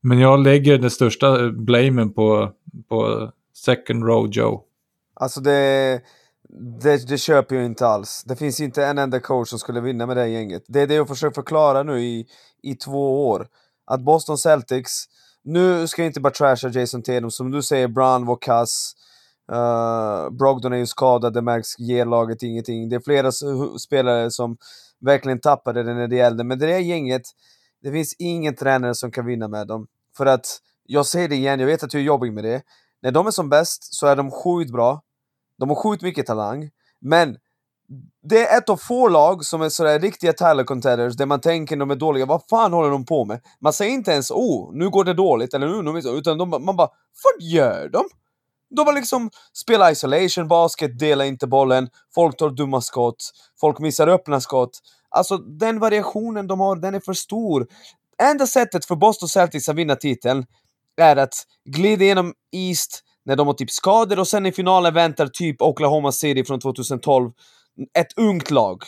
Men 0.00 0.18
jag 0.18 0.40
lägger 0.40 0.78
den 0.78 0.90
största 0.90 1.50
blamen 1.50 2.12
på, 2.12 2.50
på 2.88 3.30
second 3.54 4.04
row 4.04 4.28
Joe. 4.30 4.62
Alltså 5.14 5.40
det, 5.40 6.00
det, 6.82 7.08
det 7.08 7.18
köper 7.18 7.56
jag 7.56 7.64
inte 7.64 7.86
alls. 7.86 8.24
Det 8.26 8.36
finns 8.36 8.60
inte 8.60 8.86
en 8.86 8.98
enda 8.98 9.20
coach 9.20 9.48
som 9.48 9.58
skulle 9.58 9.80
vinna 9.80 10.06
med 10.06 10.16
det 10.16 10.28
gänget. 10.28 10.64
Det 10.68 10.80
är 10.80 10.86
det 10.86 10.94
jag 10.94 11.08
försöker 11.08 11.34
förklara 11.34 11.82
nu 11.82 12.00
i, 12.00 12.26
i 12.62 12.74
två 12.74 13.28
år. 13.28 13.46
Att 13.86 14.00
Boston 14.00 14.38
Celtics, 14.38 15.04
nu 15.44 15.86
ska 15.86 16.02
jag 16.02 16.06
inte 16.06 16.20
bara 16.20 16.32
trasha 16.32 16.68
Jason 16.68 17.02
Tatum, 17.02 17.30
som 17.30 17.50
du 17.50 17.62
säger, 17.62 17.88
Brown 17.88 18.26
var 18.26 18.38
kass. 18.40 18.92
Uh, 19.52 20.30
Brogdon 20.30 20.72
är 20.72 20.76
ju 20.76 20.86
skadad, 20.86 21.34
det 21.34 21.42
märks, 21.42 21.78
ger 21.78 22.06
laget 22.06 22.42
ingenting. 22.42 22.88
Det 22.88 22.96
är 22.96 23.00
flera 23.00 23.32
spelare 23.78 24.30
som 24.30 24.56
verkligen 25.00 25.40
tappade 25.40 25.82
det 25.82 25.94
när 25.94 26.08
det 26.08 26.16
gällde, 26.16 26.44
men 26.44 26.58
det 26.58 26.66
där 26.66 26.78
gänget, 26.78 27.22
det 27.82 27.92
finns 27.92 28.14
ingen 28.18 28.56
tränare 28.56 28.94
som 28.94 29.10
kan 29.10 29.26
vinna 29.26 29.48
med 29.48 29.66
dem. 29.66 29.86
För 30.16 30.26
att, 30.26 30.46
jag 30.86 31.06
säger 31.06 31.28
det 31.28 31.36
igen, 31.36 31.60
jag 31.60 31.66
vet 31.66 31.82
att 31.82 31.90
du 31.90 31.98
är 31.98 32.02
jobbig 32.02 32.32
med 32.32 32.44
det. 32.44 32.62
När 33.02 33.10
de 33.10 33.26
är 33.26 33.30
som 33.30 33.48
bäst 33.48 33.94
så 33.94 34.06
är 34.06 34.16
de 34.16 34.30
sjukt 34.30 34.72
bra. 34.72 35.02
De 35.58 35.68
har 35.68 35.76
sjukt 35.76 36.02
mycket 36.02 36.26
talang, 36.26 36.70
men 37.00 37.36
det 38.22 38.46
är 38.46 38.58
ett 38.58 38.68
av 38.68 38.76
få 38.76 39.08
lag 39.08 39.44
som 39.44 39.62
är 39.62 39.68
sådär 39.68 40.00
riktiga 40.00 40.32
Tyler 40.32 40.64
contenders 40.64 41.16
där 41.16 41.26
man 41.26 41.40
tänker 41.40 41.76
de 41.76 41.90
är 41.90 41.96
dåliga, 41.96 42.26
vad 42.26 42.42
fan 42.50 42.72
håller 42.72 42.90
de 42.90 43.04
på 43.04 43.24
med? 43.24 43.40
Man 43.60 43.72
säger 43.72 43.92
inte 43.92 44.10
ens 44.10 44.30
oh, 44.30 44.70
nu 44.74 44.90
går 44.90 45.04
det 45.04 45.14
dåligt 45.14 45.54
eller 45.54 45.82
nu, 45.82 46.18
utan 46.18 46.38
de, 46.38 46.50
man 46.50 46.76
bara, 46.76 46.88
vad 47.24 47.42
gör 47.42 47.88
de? 47.88 48.04
De 48.70 48.86
har 48.86 48.94
liksom 48.94 49.30
spelat 49.52 49.92
isolation 49.92 50.48
basket, 50.48 50.98
delar 50.98 51.24
inte 51.24 51.46
bollen, 51.46 51.88
folk 52.14 52.36
tar 52.36 52.50
dumma 52.50 52.80
skott, 52.80 53.30
folk 53.60 53.78
missar 53.78 54.08
öppna 54.08 54.40
skott. 54.40 54.80
Alltså 55.10 55.36
den 55.36 55.78
variationen 55.78 56.46
de 56.46 56.60
har, 56.60 56.76
den 56.76 56.94
är 56.94 57.00
för 57.00 57.12
stor. 57.12 57.66
Enda 58.22 58.46
sättet 58.46 58.84
för 58.84 58.96
Boston 58.96 59.28
Celtics 59.28 59.68
att 59.68 59.76
vinna 59.76 59.96
titeln 59.96 60.46
är 60.96 61.16
att 61.16 61.34
glida 61.64 62.04
igenom 62.04 62.32
East 62.52 63.02
när 63.24 63.36
de 63.36 63.46
har 63.46 63.54
typ 63.54 63.70
skador 63.70 64.18
och 64.18 64.28
sen 64.28 64.46
i 64.46 64.52
finalen 64.52 64.94
väntar 64.94 65.26
typ 65.26 65.62
Oklahoma 65.62 66.12
City 66.12 66.44
från 66.44 66.60
2012. 66.60 67.30
Ett 67.98 68.18
ungt 68.18 68.50
lag 68.50 68.82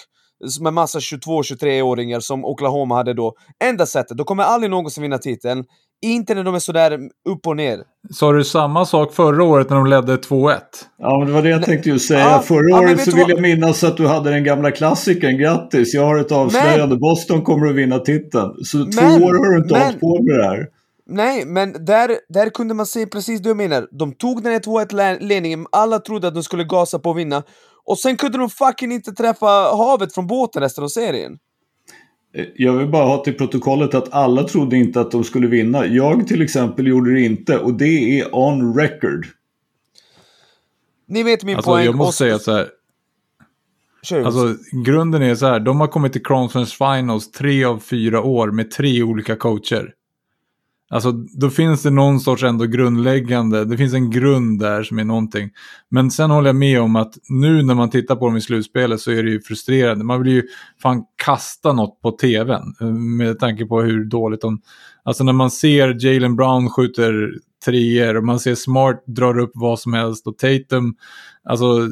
med 0.61 0.73
massa 0.73 0.99
22-23-åringar 0.99 2.21
som 2.21 2.45
Oklahoma 2.45 2.95
hade 2.95 3.15
då. 3.15 3.35
Enda 3.65 3.87
sättet, 3.87 4.17
då 4.17 4.25
kommer 4.25 4.43
aldrig 4.43 4.71
någonsin 4.71 5.03
vinna 5.03 5.19
titeln. 5.19 5.65
Inte 6.03 6.35
när 6.35 6.45
de 6.45 6.55
är 6.55 6.59
sådär 6.59 6.99
upp 7.29 7.47
och 7.47 7.57
ner. 7.57 7.79
Sa 8.11 8.33
du 8.33 8.45
samma 8.45 8.85
sak 8.85 9.13
förra 9.13 9.45
året 9.45 9.71
när 9.71 9.77
de 9.77 9.87
ledde 9.87 10.17
2-1? 10.17 10.61
Ja, 10.99 11.19
men 11.19 11.27
det 11.27 11.33
var 11.35 11.43
det 11.43 11.49
jag 11.49 11.63
tänkte 11.65 11.89
ju 11.89 11.99
säga. 11.99 12.21
Ja, 12.21 12.43
förra 12.45 12.71
ja, 12.71 12.81
året 12.81 13.05
så 13.05 13.11
vill 13.11 13.23
vad... 13.23 13.31
jag 13.31 13.43
minnas 13.43 13.85
att 13.85 13.97
du 13.97 14.07
hade 14.07 14.31
den 14.31 14.45
gamla 14.45 14.71
klassikern. 14.71 15.39
Grattis, 15.39 15.95
jag 15.95 16.07
har 16.07 16.19
ett 16.19 16.33
avslöjande. 16.33 16.87
Men... 16.87 16.99
Boston 16.99 17.43
kommer 17.43 17.67
att 17.67 17.75
vinna 17.75 17.99
titeln. 17.99 18.53
Så 18.65 18.79
men, 18.79 18.93
två 18.93 19.25
år 19.25 19.35
har 19.35 19.53
du 19.53 19.59
inte 19.63 19.75
men... 19.75 19.83
hållit 19.83 20.01
på 20.01 20.23
med 20.23 20.39
det 20.39 20.45
här. 20.45 20.67
Nej, 21.09 21.45
men 21.47 21.85
där, 21.85 22.11
där 22.29 22.51
kunde 22.51 22.75
man 22.75 22.87
se 22.87 23.07
precis 23.07 23.41
det 23.41 23.49
jag 23.49 23.57
menar. 23.57 23.87
De 23.99 24.13
tog 24.13 24.43
den 24.43 24.53
här 24.53 24.61
2-1-ledningen, 24.61 25.67
alla 25.73 25.99
trodde 25.99 26.29
att 26.29 26.35
de 26.35 26.43
skulle 26.43 26.65
gasa 26.65 26.99
på 26.99 27.11
att 27.11 27.17
vinna. 27.17 27.43
Och 27.85 27.99
sen 27.99 28.17
kunde 28.17 28.39
de 28.39 28.51
fucking 28.51 28.93
inte 28.93 29.13
träffa 29.13 29.47
havet 29.77 30.15
från 30.15 30.27
båten 30.27 30.63
resten 30.63 30.85
av 30.85 30.89
serien. 30.89 31.39
Jag 32.57 32.73
vill 32.73 32.89
bara 32.89 33.05
ha 33.05 33.25
till 33.25 33.35
protokollet 33.35 33.95
att 33.95 34.13
alla 34.13 34.43
trodde 34.43 34.77
inte 34.77 35.01
att 35.01 35.11
de 35.11 35.25
skulle 35.25 35.47
vinna. 35.47 35.87
Jag 35.87 36.27
till 36.27 36.43
exempel 36.43 36.87
gjorde 36.87 37.15
det 37.15 37.21
inte 37.21 37.59
och 37.59 37.75
det 37.75 38.21
är 38.21 38.35
on 38.35 38.79
record. 38.79 39.27
Ni 41.09 41.23
vet 41.23 41.45
min 41.45 41.57
alltså, 41.57 41.71
poäng. 41.71 41.85
Jag 41.85 41.97
måste 41.97 42.25
säga 42.25 42.39
så 42.39 42.53
här. 42.53 42.69
Alltså, 44.25 44.57
grunden 44.85 45.23
är 45.23 45.35
så 45.35 45.47
här, 45.47 45.61
de 45.61 45.81
har 45.81 45.87
kommit 45.87 46.13
till 46.13 46.23
Conference 46.23 46.77
Finals 46.77 47.31
tre 47.31 47.65
av 47.65 47.79
fyra 47.79 48.23
år 48.23 48.51
med 48.51 48.71
tre 48.71 49.03
olika 49.03 49.37
coacher. 49.37 49.93
Alltså 50.89 51.13
då 51.13 51.51
finns 51.51 51.83
det 51.83 51.91
någon 51.91 52.21
sorts 52.21 52.43
ändå 52.43 52.65
grundläggande, 52.65 53.65
det 53.65 53.77
finns 53.77 53.95
en 53.95 54.11
grund 54.11 54.61
där 54.61 54.83
som 54.83 54.99
är 54.99 55.05
någonting. 55.05 55.51
Men 55.89 56.11
sen 56.11 56.31
håller 56.31 56.49
jag 56.49 56.57
med 56.57 56.81
om 56.81 56.97
att 56.97 57.15
nu 57.29 57.63
när 57.63 57.75
man 57.75 57.91
tittar 57.91 58.17
på 58.17 58.27
dem 58.27 58.37
i 58.37 58.41
slutspelet 58.41 59.01
så 59.01 59.11
är 59.11 59.23
det 59.23 59.31
ju 59.31 59.41
frustrerande. 59.41 60.05
Man 60.05 60.23
vill 60.23 60.33
ju 60.33 60.43
fan 60.83 61.05
kasta 61.25 61.73
något 61.73 62.01
på 62.01 62.11
tvn 62.11 62.75
eh, 62.81 62.87
med 62.87 63.39
tanke 63.39 63.67
på 63.67 63.81
hur 63.81 64.05
dåligt 64.05 64.41
de... 64.41 64.61
Alltså 65.03 65.25
när 65.25 65.33
man 65.33 65.51
ser 65.51 66.07
Jalen 66.07 66.37
Brown 66.37 66.71
skjuter 66.71 67.33
treor 67.65 68.17
och 68.17 68.25
man 68.25 68.41
ser 68.41 68.55
Smart 68.55 69.05
drar 69.07 69.39
upp 69.39 69.53
vad 69.55 69.81
som 69.81 69.93
helst 69.93 70.27
och 70.27 70.39
Tatum, 70.39 70.95
alltså 71.45 71.89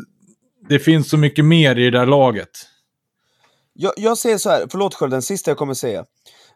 det 0.69 0.79
finns 0.79 1.11
så 1.11 1.17
mycket 1.17 1.45
mer 1.45 1.79
i 1.79 1.85
det 1.85 1.99
där 1.99 2.07
laget. 2.07 2.51
Jag, 3.73 3.93
jag 3.97 4.19
säger 4.19 4.39
så 4.39 4.51
här, 4.51 4.67
förlåt 4.71 4.95
själv, 4.95 5.11
den 5.11 5.23
sista 5.23 5.51
jag 5.51 5.59
kommer 5.59 5.75
säga. 5.75 6.05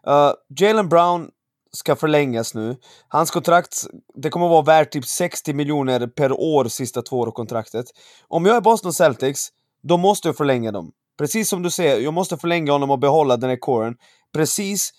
Eh, 0.07 0.13
uh, 0.13 0.31
Jalen 0.59 0.89
Brown 0.89 1.29
ska 1.71 1.95
förlängas 1.95 2.53
nu. 2.53 2.75
Hans 3.07 3.31
kontrakt, 3.31 3.87
det 4.15 4.29
kommer 4.29 4.45
att 4.45 4.51
vara 4.51 4.61
värt 4.61 4.91
typ 4.91 5.05
60 5.05 5.53
miljoner 5.53 6.07
per 6.07 6.31
år 6.31 6.65
sista 6.65 7.01
två 7.01 7.19
år 7.19 7.31
kontraktet. 7.31 7.85
Om 8.27 8.45
jag 8.45 8.55
är 8.55 8.61
Boston 8.61 8.93
Celtics, 8.93 9.49
då 9.83 9.97
måste 9.97 10.27
jag 10.27 10.37
förlänga 10.37 10.71
dem. 10.71 10.91
Precis 11.17 11.49
som 11.49 11.63
du 11.63 11.69
säger, 11.69 11.99
jag 11.99 12.13
måste 12.13 12.37
förlänga 12.37 12.71
honom 12.71 12.91
och 12.91 12.99
behålla 12.99 13.37
den 13.37 13.49
här 13.49 13.57
coren. 13.57 13.95
Precis 14.33 14.91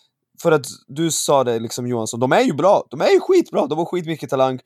för 0.43 0.53
att 0.53 0.67
du 0.89 1.11
sa 1.11 1.45
det 1.45 1.59
liksom 1.59 1.87
Johansson, 1.87 2.21
de 2.21 2.33
är 2.33 2.41
ju 2.41 2.53
bra, 2.53 2.85
de 2.91 3.01
är 3.01 3.11
ju 3.11 3.21
skitbra, 3.21 3.67
de 3.67 3.79
har 3.79 3.85
skitmycket 3.85 4.31
talang. 4.31 4.61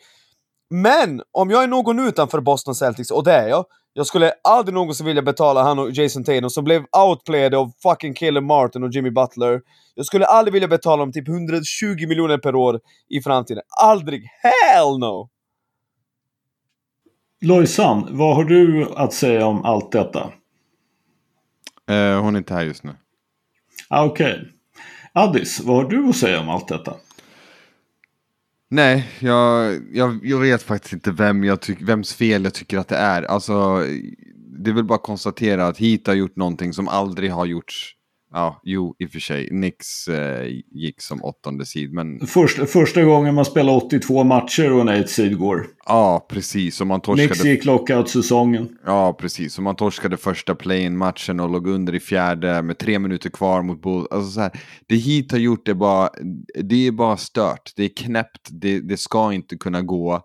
Men 0.70 1.22
om 1.32 1.50
jag 1.50 1.62
är 1.62 1.68
någon 1.68 1.98
utanför 1.98 2.40
Boston 2.40 2.74
Celtics, 2.74 3.10
och 3.10 3.24
det 3.24 3.32
är 3.32 3.48
jag, 3.48 3.64
jag 3.96 4.06
skulle 4.06 4.32
aldrig 4.44 4.74
någonsin 4.74 5.06
vilja 5.06 5.22
betala 5.22 5.62
han 5.62 5.78
och 5.78 5.90
Jason 5.90 6.24
Tatum 6.24 6.50
som 6.50 6.64
blev 6.64 6.84
outplayed 7.08 7.54
av 7.54 7.72
fucking 7.82 8.14
Killer 8.14 8.40
Martin 8.40 8.82
och 8.82 8.90
Jimmy 8.90 9.10
Butler. 9.10 9.60
Jag 9.94 10.06
skulle 10.06 10.26
aldrig 10.26 10.52
vilja 10.52 10.68
betala 10.68 11.00
dem 11.00 11.12
typ 11.12 11.28
120 11.28 12.08
miljoner 12.08 12.38
per 12.38 12.54
år 12.54 12.80
i 13.08 13.20
framtiden. 13.20 13.62
Aldrig! 13.82 14.28
Hell 14.42 14.98
no! 14.98 15.30
Lojsan, 17.40 18.08
vad 18.10 18.36
har 18.36 18.44
du 18.44 18.88
att 18.96 19.12
säga 19.12 19.46
om 19.46 19.64
allt 19.64 19.92
detta? 19.92 20.32
Uh, 21.90 22.20
hon 22.20 22.34
är 22.34 22.38
inte 22.38 22.54
här 22.54 22.62
just 22.64 22.84
nu. 22.84 22.96
Ah, 23.88 24.04
Okej. 24.04 24.32
Okay. 24.32 24.44
Addis, 25.12 25.60
vad 25.60 25.76
har 25.76 25.90
du 25.90 26.08
att 26.08 26.16
säga 26.16 26.40
om 26.40 26.48
allt 26.48 26.68
detta? 26.68 26.94
Nej, 28.70 29.08
jag, 29.20 29.80
jag, 29.92 30.20
jag 30.26 30.38
vet 30.38 30.62
faktiskt 30.62 30.92
inte 30.92 31.10
vem 31.10 31.44
jag 31.44 31.60
tyck, 31.60 31.82
vems 31.82 32.14
fel 32.14 32.44
jag 32.44 32.54
tycker 32.54 32.78
att 32.78 32.88
det 32.88 32.96
är. 32.96 33.22
Alltså, 33.22 33.78
det 34.62 34.70
är 34.70 34.74
väl 34.74 34.84
bara 34.84 34.94
att 34.94 35.02
konstatera 35.02 35.66
att 35.66 35.78
Heat 35.78 36.06
har 36.06 36.14
gjort 36.14 36.36
någonting 36.36 36.72
som 36.72 36.88
aldrig 36.88 37.32
har 37.32 37.46
gjorts 37.46 37.94
Ja, 38.36 38.60
jo, 38.64 38.96
i 38.98 39.06
och 39.06 39.10
för 39.10 39.20
sig. 39.20 39.48
Knicks 39.48 40.08
eh, 40.08 40.46
gick 40.70 41.02
som 41.02 41.24
åttonde 41.24 41.66
sid, 41.66 41.92
men... 41.92 42.26
Första, 42.26 42.66
första 42.66 43.02
gången 43.02 43.34
man 43.34 43.44
spelar 43.44 43.72
82 43.72 44.24
matcher 44.24 44.72
och 44.72 44.80
en 44.80 45.00
8 45.02 45.08
seed 45.08 45.38
går. 45.38 45.66
Ja, 45.86 46.26
precis. 46.30 46.80
Och 46.80 46.86
man 46.86 47.00
torskade... 47.00 47.28
Knicks 47.28 47.44
gick 47.44 47.64
lockout-säsongen. 47.64 48.68
Ja, 48.86 49.12
precis. 49.12 49.58
Och 49.58 49.64
man 49.64 49.76
torskade 49.76 50.16
första 50.16 50.54
play-in-matchen 50.54 51.40
och 51.40 51.50
låg 51.50 51.66
under 51.66 51.94
i 51.94 52.00
fjärde 52.00 52.62
med 52.62 52.78
tre 52.78 52.98
minuter 52.98 53.30
kvar 53.30 53.62
mot 53.62 53.82
Bulls. 53.82 54.06
Alltså 54.10 54.30
så 54.30 54.40
här, 54.40 54.50
det 54.88 54.96
hit 54.96 55.32
har 55.32 55.38
gjort 55.38 55.66
det 55.66 55.74
bara, 55.74 56.10
det 56.62 56.86
är 56.86 56.92
bara 56.92 57.16
stört. 57.16 57.72
Det 57.76 57.84
är 57.84 57.96
knäppt, 57.96 58.48
det, 58.50 58.80
det 58.80 58.96
ska 58.96 59.32
inte 59.32 59.56
kunna 59.56 59.82
gå. 59.82 60.20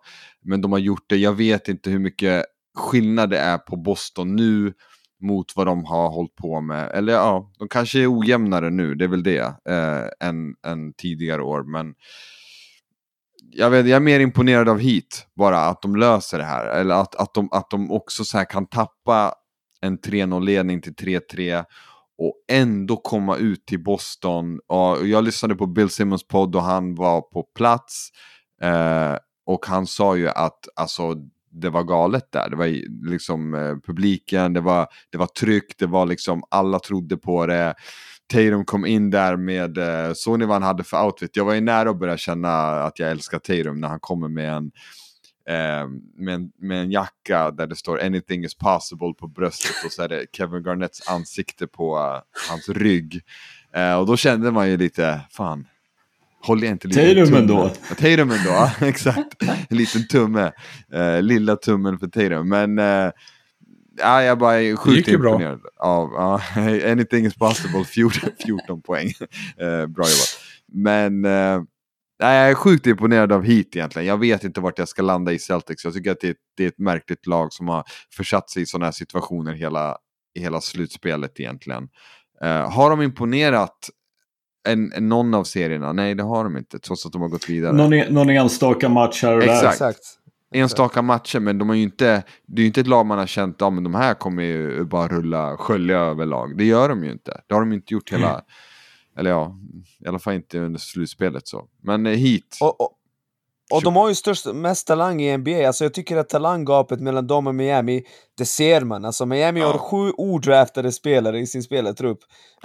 Men 0.45 0.61
de 0.61 0.71
har 0.71 0.79
gjort 0.79 1.05
det. 1.07 1.17
Jag 1.17 1.33
vet 1.33 1.67
inte 1.67 1.89
hur 1.89 1.99
mycket 1.99 2.45
skillnad 2.77 3.29
det 3.29 3.39
är 3.39 3.57
på 3.57 3.75
Boston 3.75 4.35
nu 4.35 4.73
mot 5.19 5.55
vad 5.55 5.67
de 5.67 5.85
har 5.85 6.09
hållit 6.09 6.35
på 6.35 6.61
med. 6.61 6.91
Eller 6.91 7.13
ja, 7.13 7.51
de 7.59 7.67
kanske 7.67 7.99
är 7.99 8.19
ojämnare 8.19 8.69
nu, 8.69 8.95
det 8.95 9.05
är 9.05 9.09
väl 9.09 9.23
det, 9.23 9.53
eh, 9.69 10.27
än, 10.27 10.55
än 10.65 10.93
tidigare 10.93 11.41
år. 11.41 11.63
Men 11.63 11.93
jag, 13.51 13.69
vet, 13.69 13.87
jag 13.87 13.95
är 13.95 13.99
mer 13.99 14.19
imponerad 14.19 14.69
av 14.69 14.79
Heat, 14.79 15.27
bara 15.35 15.59
att 15.59 15.81
de 15.81 15.95
löser 15.95 16.37
det 16.37 16.43
här. 16.43 16.65
Eller 16.65 16.95
att, 16.95 17.15
att, 17.15 17.33
de, 17.33 17.49
att 17.51 17.69
de 17.69 17.91
också 17.91 18.25
så 18.25 18.45
kan 18.45 18.65
tappa 18.65 19.33
en 19.81 19.99
3-0-ledning 19.99 20.81
till 20.81 20.93
3-3 20.93 21.65
och 22.17 22.33
ändå 22.51 22.97
komma 22.97 23.35
ut 23.35 23.65
till 23.65 23.83
Boston. 23.83 24.59
Och 24.67 25.07
jag 25.07 25.23
lyssnade 25.23 25.55
på 25.55 25.65
Bill 25.65 25.89
Simmons 25.89 26.27
podd 26.27 26.55
och 26.55 26.63
han 26.63 26.95
var 26.95 27.21
på 27.21 27.43
plats. 27.43 28.09
Eh, 28.61 29.15
och 29.45 29.65
han 29.65 29.87
sa 29.87 30.15
ju 30.15 30.29
att 30.29 30.67
alltså, 30.75 31.15
det 31.51 31.69
var 31.69 31.83
galet 31.83 32.31
där. 32.31 32.49
Det 32.49 32.55
var 32.55 32.67
liksom 33.09 33.53
eh, 33.53 33.75
publiken, 33.85 34.53
det 34.53 34.61
var, 34.61 34.87
det 35.09 35.17
var 35.17 35.27
tryck, 35.27 35.77
det 35.77 35.85
var 35.85 36.05
liksom 36.05 36.43
alla 36.49 36.79
trodde 36.79 37.17
på 37.17 37.45
det. 37.45 37.75
Tatum 38.33 38.65
kom 38.65 38.85
in 38.85 39.09
där 39.09 39.35
med, 39.35 39.77
eh, 39.77 40.13
såg 40.13 40.39
ni 40.39 40.45
vad 40.45 40.55
han 40.55 40.63
hade 40.63 40.83
för 40.83 41.05
outfit? 41.05 41.35
Jag 41.35 41.45
var 41.45 41.53
ju 41.53 41.61
nära 41.61 41.89
att 41.89 41.99
börja 41.99 42.17
känna 42.17 42.83
att 42.83 42.99
jag 42.99 43.11
älskar 43.11 43.39
Tatum 43.39 43.81
när 43.81 43.87
han 43.87 43.99
kommer 43.99 44.27
med 44.27 44.53
en, 44.53 44.71
eh, 45.49 45.87
med, 46.15 46.33
en, 46.35 46.51
med 46.57 46.81
en 46.81 46.91
jacka 46.91 47.51
där 47.51 47.67
det 47.67 47.75
står 47.75 48.01
anything 48.01 48.43
is 48.43 48.55
possible 48.55 49.13
på 49.19 49.27
bröstet 49.27 49.85
och 49.85 49.91
så 49.91 50.01
är 50.01 50.07
det 50.07 50.25
Kevin 50.33 50.63
Garnetts 50.63 51.09
ansikte 51.09 51.67
på 51.67 51.97
uh, 51.97 52.21
hans 52.49 52.69
rygg. 52.69 53.21
Eh, 53.73 53.99
och 53.99 54.05
då 54.05 54.17
kände 54.17 54.51
man 54.51 54.69
ju 54.69 54.77
lite, 54.77 55.21
fan, 55.31 55.67
Håller 56.41 56.67
jag 56.67 56.73
inte 56.73 56.89
Tatum 56.89 57.35
ändå. 57.35 57.69
Tatum 57.89 58.31
ändå, 58.31 58.71
exakt. 58.81 59.43
En 59.69 59.77
liten 59.77 60.07
tumme. 60.07 60.51
Uh, 60.95 61.21
lilla 61.21 61.55
tummen 61.55 61.99
för 61.99 62.07
Tatum. 62.07 62.49
Men 62.49 62.79
uh, 62.79 63.11
ja, 63.99 64.23
jag 64.23 64.37
bara 64.37 64.61
är 64.61 64.75
sjukt 64.75 65.07
imponerad. 65.07 65.61
Av, 65.77 66.13
uh, 66.13 66.91
anything 66.91 67.25
is 67.25 67.35
possible, 67.35 67.85
14, 67.85 68.29
14 68.45 68.81
poäng. 68.81 69.07
Uh, 69.07 69.85
bra 69.87 70.05
jobbat. 70.05 70.39
Men 70.73 71.25
uh, 71.25 71.63
jag 72.19 72.31
är 72.31 72.53
sjukt 72.53 72.87
imponerad 72.87 73.31
av 73.31 73.43
Heat 73.43 73.75
egentligen. 73.75 74.07
Jag 74.07 74.17
vet 74.17 74.43
inte 74.43 74.61
vart 74.61 74.79
jag 74.79 74.87
ska 74.87 75.01
landa 75.01 75.33
i 75.33 75.39
Celtics. 75.39 75.83
Jag 75.83 75.93
tycker 75.93 76.11
att 76.11 76.19
det 76.21 76.27
är, 76.29 76.35
det 76.57 76.63
är 76.63 76.67
ett 76.67 76.79
märkligt 76.79 77.27
lag 77.27 77.53
som 77.53 77.67
har 77.67 77.83
försatt 78.15 78.49
sig 78.49 78.63
i 78.63 78.65
sådana 78.65 78.85
här 78.85 78.91
situationer 78.91 79.53
hela, 79.53 79.97
i 80.35 80.41
hela 80.41 80.61
slutspelet 80.61 81.39
egentligen. 81.39 81.83
Uh, 82.43 82.71
har 82.71 82.89
de 82.89 83.01
imponerat 83.01 83.89
en, 84.67 84.93
en, 84.93 85.09
någon 85.09 85.33
av 85.33 85.43
serierna? 85.43 85.93
Nej, 85.93 86.15
det 86.15 86.23
har 86.23 86.43
de 86.43 86.57
inte, 86.57 86.79
trots 86.79 87.05
att 87.05 87.11
de 87.11 87.21
har 87.21 87.29
gått 87.29 87.49
vidare. 87.49 87.73
Någon, 87.73 88.13
någon 88.13 88.29
enstaka 88.29 88.89
match 88.89 89.23
här 89.23 89.37
och 89.37 89.43
Exakt. 89.43 89.61
där. 89.79 89.89
Exakt. 89.89 90.19
Enstaka 90.53 91.01
matcher, 91.01 91.39
men 91.39 91.57
de 91.57 91.69
har 91.69 91.75
ju 91.75 91.83
inte, 91.83 92.23
det 92.47 92.61
är 92.61 92.63
ju 92.63 92.67
inte 92.67 92.81
ett 92.81 92.87
lag 92.87 93.05
man 93.05 93.17
har 93.17 93.25
känt, 93.25 93.55
ja 93.59 93.69
men 93.69 93.83
de 93.83 93.95
här 93.95 94.13
kommer 94.13 94.43
ju 94.43 94.83
bara 94.83 95.07
rulla, 95.07 95.57
skölja 95.57 95.97
över 95.97 96.25
lag. 96.25 96.57
Det 96.57 96.65
gör 96.65 96.89
de 96.89 97.03
ju 97.03 97.11
inte. 97.11 97.41
Det 97.47 97.53
har 97.53 97.61
de 97.61 97.73
inte 97.73 97.93
gjort 97.93 98.13
hela, 98.13 98.29
mm. 98.29 98.41
eller 99.17 99.29
ja, 99.29 99.55
i 100.05 100.07
alla 100.07 100.19
fall 100.19 100.33
inte 100.33 100.59
under 100.59 100.79
slutspelet 100.79 101.47
så. 101.47 101.67
Men 101.83 102.05
eh, 102.05 102.13
hit. 102.13 102.57
Och, 102.61 102.81
och, 102.81 102.91
och 103.73 103.83
de 103.83 103.95
har 103.95 104.09
ju 104.09 104.15
störst, 104.15 104.45
mest 104.45 104.87
talang 104.87 105.21
i 105.21 105.37
NBA, 105.37 105.67
alltså 105.67 105.85
jag 105.85 105.93
tycker 105.93 106.17
att 106.17 106.29
talanggapet 106.29 106.99
mellan 106.99 107.27
dem 107.27 107.47
och 107.47 107.55
Miami, 107.55 108.03
det 108.37 108.45
ser 108.45 108.81
man. 108.81 109.05
Alltså 109.05 109.25
Miami 109.25 109.59
ja. 109.59 109.71
har 109.71 109.77
sju 109.77 110.11
odraftade 110.17 110.91
spelare 110.91 111.39
i 111.39 111.47
sin 111.47 111.63
spelartrupp. 111.63 112.19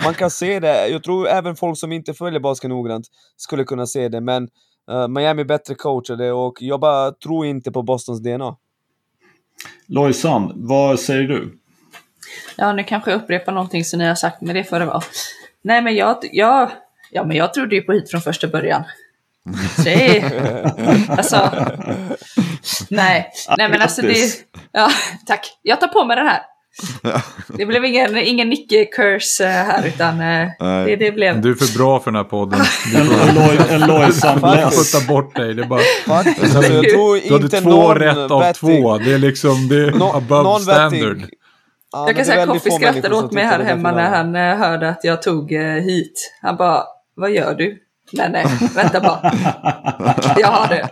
Man 0.04 0.14
kan 0.14 0.30
se 0.30 0.60
det, 0.60 0.88
jag 0.88 1.02
tror 1.02 1.28
även 1.28 1.56
folk 1.56 1.78
som 1.78 1.92
inte 1.92 2.14
följer 2.14 2.40
basket 2.40 2.70
noggrant 2.70 3.06
skulle 3.36 3.64
kunna 3.64 3.86
se 3.86 4.08
det, 4.08 4.20
men 4.20 4.48
uh, 4.90 5.08
Miami 5.08 5.40
är 5.42 5.46
bättre 5.46 5.74
coachade 5.74 6.32
och 6.32 6.56
jag 6.60 6.80
bara 6.80 7.12
tror 7.12 7.46
inte 7.46 7.72
på 7.72 7.82
Bostons 7.82 8.22
DNA. 8.22 8.56
Lojsan, 9.86 10.52
vad 10.54 11.00
säger 11.00 11.28
du? 11.28 11.58
Ja, 12.56 12.72
nu 12.72 12.84
kanske 12.84 13.10
jag 13.10 13.22
upprepar 13.22 13.52
någonting 13.52 13.84
som 13.84 13.98
ni 13.98 14.06
har 14.06 14.14
sagt, 14.14 14.40
men 14.40 14.54
det 14.54 14.64
får 14.64 14.78
det 14.78 14.86
vara. 14.86 15.02
Nej, 15.62 15.82
men 15.82 15.94
jag, 15.94 16.16
jag, 16.32 16.70
ja, 17.10 17.24
men 17.24 17.36
jag 17.36 17.54
trodde 17.54 17.74
ju 17.74 17.82
på 17.82 17.92
hit 17.92 18.10
från 18.10 18.20
första 18.20 18.48
början. 18.48 18.84
Se! 19.85 20.24
alltså, 21.09 21.50
nej, 22.90 23.30
nej 23.59 23.68
men 23.68 23.83
alltså 23.83 24.02
det... 24.02 24.46
Ja, 24.72 24.90
tack. 25.26 25.59
Jag 25.62 25.80
tar 25.80 25.88
på 25.88 26.04
mig 26.04 26.16
den 26.16 26.26
här. 26.26 26.40
Det 27.48 27.66
blev 27.66 27.85
ingen, 27.85 28.16
ingen 28.16 28.52
Nicke-curse 28.52 29.44
eh, 29.44 29.50
här 29.50 29.87
utan 29.87 30.20
eh, 30.20 30.48
det, 30.87 30.96
det, 30.96 31.12
blev... 31.12 31.40
Du 31.40 31.50
är 31.50 31.54
för 31.54 31.78
bra 31.78 32.00
för 32.00 32.11
den 32.11 32.16
här 32.16 32.24
podden. 32.24 32.61
en 33.70 33.80
lojsam 33.80 34.40
läs. 34.40 34.92
Putta 34.92 35.07
bort 35.12 35.37
dig. 35.37 35.54
Det 35.54 35.62
är 35.62 35.66
bara... 35.66 35.80
Faktiskt, 36.07 36.57
alltså, 36.57 36.72
jag 36.72 36.90
tror 36.90 37.28
du 37.28 37.33
hade 37.33 37.48
två 37.48 37.94
rätt 37.94 38.30
av 38.30 38.40
vettig. 38.40 38.61
två. 38.61 38.98
Det 38.98 39.12
är 39.12 39.18
liksom 39.18 39.68
det 39.68 39.76
är 39.76 39.90
no, 39.90 40.04
above 40.04 40.61
standard. 40.61 41.18
Ja, 41.92 42.07
jag 42.07 42.16
kan 42.16 42.24
säga 42.24 42.42
att 42.42 42.48
Koffi 42.48 42.70
skrattade 42.70 43.14
åt 43.14 43.33
mig 43.33 43.44
här 43.44 43.61
hemma 43.61 43.92
när 43.92 44.11
han 44.11 44.37
uh, 44.37 44.57
hörde 44.57 44.88
att 44.88 45.00
jag 45.02 45.22
tog 45.22 45.52
hit. 45.52 46.38
Han 46.42 46.57
bara, 46.57 46.85
vad 47.16 47.30
gör 47.30 47.54
du? 47.54 47.83
Nej, 48.12 48.30
nej, 48.30 48.46
vänta 48.74 49.00
bara. 49.00 49.32
Jag 50.38 50.48
har 50.48 50.68
det. 50.68 50.88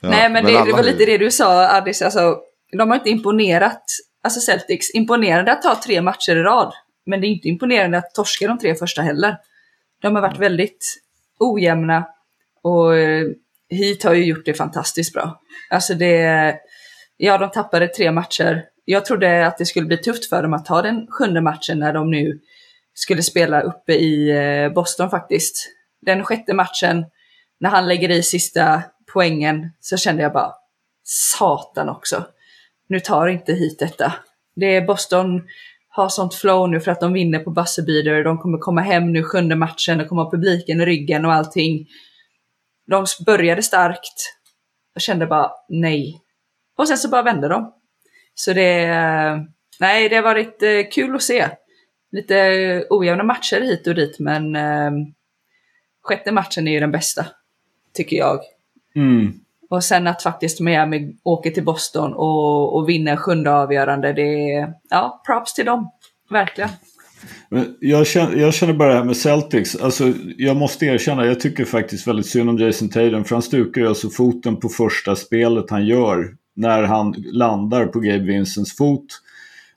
Ja, 0.00 0.08
nej, 0.08 0.30
men, 0.30 0.32
men 0.32 0.44
det, 0.44 0.64
det, 0.64 0.72
var 0.72 0.82
lite 0.82 1.04
det 1.04 1.18
du 1.18 1.30
sa, 1.30 1.68
Addis. 1.68 2.02
Alltså, 2.02 2.38
de 2.78 2.90
har 2.90 2.96
inte 2.96 3.10
imponerat, 3.10 3.82
alltså 4.24 4.40
Celtics, 4.40 4.90
imponerande 4.94 5.52
att 5.52 5.62
ta 5.62 5.80
tre 5.84 6.02
matcher 6.02 6.36
i 6.36 6.42
rad. 6.42 6.72
Men 7.06 7.20
det 7.20 7.26
är 7.26 7.28
inte 7.28 7.48
imponerande 7.48 7.98
att 7.98 8.14
torska 8.14 8.46
de 8.46 8.58
tre 8.58 8.74
första 8.74 9.02
heller. 9.02 9.36
De 10.02 10.14
har 10.14 10.22
varit 10.22 10.38
väldigt 10.38 11.00
ojämna 11.38 12.06
och 12.62 12.92
hit 13.70 14.04
har 14.04 14.14
ju 14.14 14.24
gjort 14.24 14.44
det 14.44 14.54
fantastiskt 14.54 15.12
bra. 15.12 15.40
Alltså 15.70 15.94
det, 15.94 16.54
ja 17.16 17.38
de 17.38 17.50
tappade 17.50 17.88
tre 17.88 18.10
matcher. 18.12 18.64
Jag 18.84 19.04
trodde 19.04 19.46
att 19.46 19.58
det 19.58 19.66
skulle 19.66 19.86
bli 19.86 19.96
tufft 19.96 20.28
för 20.28 20.42
dem 20.42 20.54
att 20.54 20.66
ta 20.66 20.82
den 20.82 21.06
sjunde 21.06 21.40
matchen 21.40 21.78
när 21.78 21.92
de 21.92 22.10
nu 22.10 22.40
skulle 22.94 23.22
spela 23.22 23.60
uppe 23.60 23.92
i 23.92 24.30
eh, 24.30 24.72
Boston 24.72 25.10
faktiskt. 25.10 25.68
Den 26.00 26.24
sjätte 26.24 26.54
matchen, 26.54 27.04
när 27.60 27.70
han 27.70 27.88
lägger 27.88 28.10
i 28.10 28.22
sista 28.22 28.82
poängen, 29.12 29.72
så 29.80 29.96
kände 29.96 30.22
jag 30.22 30.32
bara 30.32 30.52
satan 31.02 31.88
också. 31.88 32.24
Nu 32.88 33.00
tar 33.00 33.26
inte 33.26 33.52
hit 33.52 33.78
detta. 33.78 34.14
Det 34.56 34.76
är 34.76 34.86
Boston 34.86 35.42
har 35.88 36.08
sånt 36.08 36.34
flow 36.34 36.70
nu 36.70 36.80
för 36.80 36.90
att 36.90 37.00
de 37.00 37.12
vinner 37.12 37.38
på 37.38 37.50
buzzerbeater. 37.50 38.24
De 38.24 38.38
kommer 38.38 38.58
komma 38.58 38.80
hem 38.80 39.12
nu 39.12 39.24
sjunde 39.24 39.56
matchen 39.56 40.00
och 40.00 40.08
kommer 40.08 40.22
ha 40.22 40.30
publiken 40.30 40.80
i 40.80 40.84
ryggen 40.84 41.24
och 41.24 41.32
allting. 41.32 41.86
De 42.86 43.06
började 43.26 43.62
starkt. 43.62 44.36
Jag 44.94 45.02
kände 45.02 45.26
bara 45.26 45.50
nej. 45.68 46.20
Och 46.78 46.88
sen 46.88 46.98
så 46.98 47.08
bara 47.08 47.22
vände 47.22 47.48
de. 47.48 47.72
Så 48.34 48.52
det, 48.52 48.84
eh, 48.84 49.36
nej, 49.80 50.08
det 50.08 50.16
har 50.16 50.22
varit 50.22 50.62
eh, 50.62 50.90
kul 50.92 51.14
att 51.14 51.22
se 51.22 51.48
lite 52.12 52.86
ojämna 52.90 53.24
matcher 53.24 53.60
hit 53.60 53.86
och 53.86 53.94
dit, 53.94 54.18
men 54.18 54.56
eh, 54.56 54.90
sjätte 56.02 56.32
matchen 56.32 56.68
är 56.68 56.72
ju 56.72 56.80
den 56.80 56.92
bästa, 56.92 57.26
tycker 57.94 58.16
jag. 58.16 58.40
Mm. 58.96 59.32
Och 59.70 59.84
sen 59.84 60.06
att 60.06 60.22
faktiskt 60.22 60.60
Miami 60.60 61.16
åker 61.22 61.50
till 61.50 61.64
Boston 61.64 62.12
och, 62.12 62.76
och 62.76 62.88
vinner 62.88 63.16
sjunde 63.16 63.52
avgörande, 63.52 64.12
det 64.12 64.52
är, 64.52 64.74
ja, 64.90 65.22
props 65.26 65.54
till 65.54 65.66
dem. 65.66 65.90
Verkligen. 66.30 66.70
Jag 67.80 68.06
känner, 68.06 68.36
jag 68.36 68.54
känner 68.54 68.72
bara 68.72 68.88
det 68.88 68.94
här 68.94 69.04
med 69.04 69.16
Celtics. 69.16 69.76
Alltså, 69.76 70.12
jag 70.36 70.56
måste 70.56 70.86
erkänna, 70.86 71.26
jag 71.26 71.40
tycker 71.40 71.64
faktiskt 71.64 72.06
väldigt 72.06 72.26
synd 72.26 72.50
om 72.50 72.58
Jason 72.58 72.88
Tatum. 72.88 73.24
För 73.24 73.34
han 73.34 73.42
stukar 73.42 73.84
alltså 73.84 74.10
foten 74.10 74.56
på 74.56 74.68
första 74.68 75.16
spelet 75.16 75.70
han 75.70 75.86
gör 75.86 76.34
när 76.56 76.82
han 76.82 77.14
landar 77.32 77.86
på 77.86 78.00
Gabe 78.00 78.24
Vincents 78.24 78.76
fot. 78.76 79.06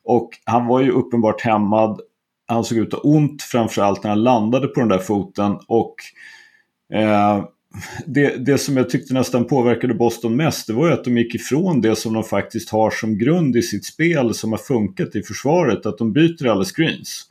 Och 0.04 0.30
han 0.44 0.68
var 0.68 0.82
ju 0.82 0.92
uppenbart 0.92 1.42
hämmad 1.42 2.02
han 2.48 2.64
såg 2.64 2.78
ut 2.78 2.94
att 2.94 3.04
ha 3.04 3.10
ont 3.10 3.42
framförallt 3.42 4.04
när 4.04 4.10
han 4.10 4.24
landade 4.24 4.68
på 4.68 4.80
den 4.80 4.90
där 4.90 4.98
foten. 4.98 5.58
Och 5.68 5.96
eh, 6.94 7.46
det, 8.06 8.46
det 8.46 8.58
som 8.58 8.78
jag 8.78 8.90
tyckte 8.90 9.14
nästan 9.14 9.48
påverkade 9.48 9.94
Boston 9.94 10.36
mest 10.36 10.68
det 10.68 10.74
var 10.74 10.88
ju 10.88 10.94
att 10.94 11.04
de 11.04 11.18
gick 11.18 11.36
ifrån 11.36 11.82
det 11.82 11.96
som 11.96 12.14
de 12.14 12.24
faktiskt 12.24 12.70
har 12.70 12.92
som 12.92 13.18
grund 13.18 13.56
i 13.56 13.62
sitt 13.62 13.86
spel 13.86 14.34
som 14.34 14.52
har 14.52 14.60
funkat 14.60 15.16
i 15.16 15.24
försvaret. 15.24 15.86
Att 15.86 15.98
de 15.98 16.14
byter 16.14 16.48
alla 16.48 16.66
screens. 16.66 17.30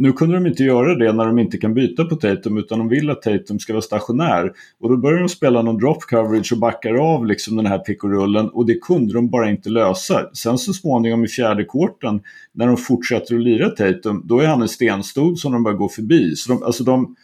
Nu 0.00 0.12
kunde 0.12 0.34
de 0.34 0.46
inte 0.46 0.64
göra 0.64 0.94
det 0.94 1.12
när 1.12 1.26
de 1.26 1.38
inte 1.38 1.58
kan 1.58 1.74
byta 1.74 2.04
på 2.04 2.16
Tatum 2.16 2.58
utan 2.58 2.78
de 2.78 2.88
vill 2.88 3.10
att 3.10 3.22
Tatum 3.22 3.58
ska 3.58 3.72
vara 3.72 3.82
stationär. 3.82 4.52
Och 4.80 4.90
då 4.90 4.96
börjar 4.96 5.18
de 5.18 5.28
spela 5.28 5.62
någon 5.62 5.78
drop 5.78 6.00
coverage 6.00 6.52
och 6.52 6.58
backar 6.58 6.94
av 6.94 7.26
liksom 7.26 7.56
den 7.56 7.66
här 7.66 7.78
pickorullen 7.78 8.48
och 8.48 8.66
det 8.66 8.74
kunde 8.74 9.14
de 9.14 9.30
bara 9.30 9.50
inte 9.50 9.70
lösa. 9.70 10.30
Sen 10.32 10.58
så 10.58 10.72
småningom 10.72 11.24
i 11.24 11.28
fjärde 11.28 11.64
korten 11.64 12.20
när 12.52 12.66
de 12.66 12.76
fortsätter 12.76 13.34
att 13.34 13.40
lira 13.40 13.70
Tatum 13.70 14.22
då 14.24 14.40
är 14.40 14.46
han 14.46 14.62
en 14.62 14.68
stenstod 14.68 15.38
som 15.38 15.52
de 15.52 15.62
bara 15.62 15.74
går 15.74 15.88
förbi. 15.88 16.36
Så 16.36 16.52
de, 16.52 16.62
alltså 16.62 16.84
de, 16.84 17.16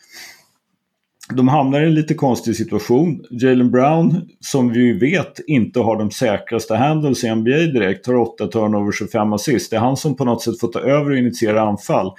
de 1.34 1.48
hamnar 1.48 1.80
i 1.80 1.86
en 1.86 1.94
lite 1.94 2.14
konstig 2.14 2.56
situation. 2.56 3.24
Jalen 3.30 3.70
Brown, 3.70 4.28
som 4.40 4.72
vi 4.72 4.92
vet 4.92 5.40
inte 5.46 5.80
har 5.80 5.98
de 5.98 6.10
säkraste 6.10 6.74
handles 6.74 7.24
i 7.24 7.34
NBA 7.34 7.50
direkt, 7.50 8.06
har 8.06 8.14
8 8.14 8.46
turnovers 8.46 9.02
och 9.02 9.10
5 9.10 9.32
assist. 9.32 9.70
Det 9.70 9.76
är 9.76 9.80
han 9.80 9.96
som 9.96 10.16
på 10.16 10.24
något 10.24 10.42
sätt 10.42 10.60
får 10.60 10.68
ta 10.68 10.80
över 10.80 11.10
och 11.10 11.18
initiera 11.18 11.60
anfall. 11.60 12.12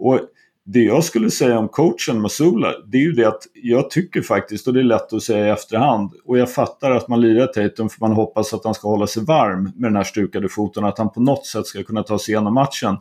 Och 0.00 0.20
det 0.64 0.80
jag 0.80 1.04
skulle 1.04 1.30
säga 1.30 1.58
om 1.58 1.68
coachen 1.68 2.20
Masula, 2.20 2.72
det 2.86 2.98
är 2.98 3.02
ju 3.02 3.12
det 3.12 3.28
att 3.28 3.42
jag 3.54 3.90
tycker 3.90 4.22
faktiskt, 4.22 4.66
och 4.66 4.74
det 4.74 4.80
är 4.80 4.84
lätt 4.84 5.12
att 5.12 5.22
säga 5.22 5.46
i 5.46 5.50
efterhand, 5.50 6.12
och 6.24 6.38
jag 6.38 6.52
fattar 6.52 6.90
att 6.90 7.08
man 7.08 7.20
lirar 7.20 7.46
Tatum 7.46 7.88
för 7.88 8.00
man 8.00 8.12
hoppas 8.12 8.54
att 8.54 8.64
han 8.64 8.74
ska 8.74 8.88
hålla 8.88 9.06
sig 9.06 9.24
varm 9.24 9.62
med 9.62 9.90
den 9.90 9.96
här 9.96 10.04
stukade 10.04 10.48
foten, 10.48 10.84
att 10.84 10.98
han 10.98 11.12
på 11.12 11.20
något 11.20 11.46
sätt 11.46 11.66
ska 11.66 11.82
kunna 11.82 12.02
ta 12.02 12.18
sig 12.18 12.32
igenom 12.32 12.54
matchen. 12.54 12.96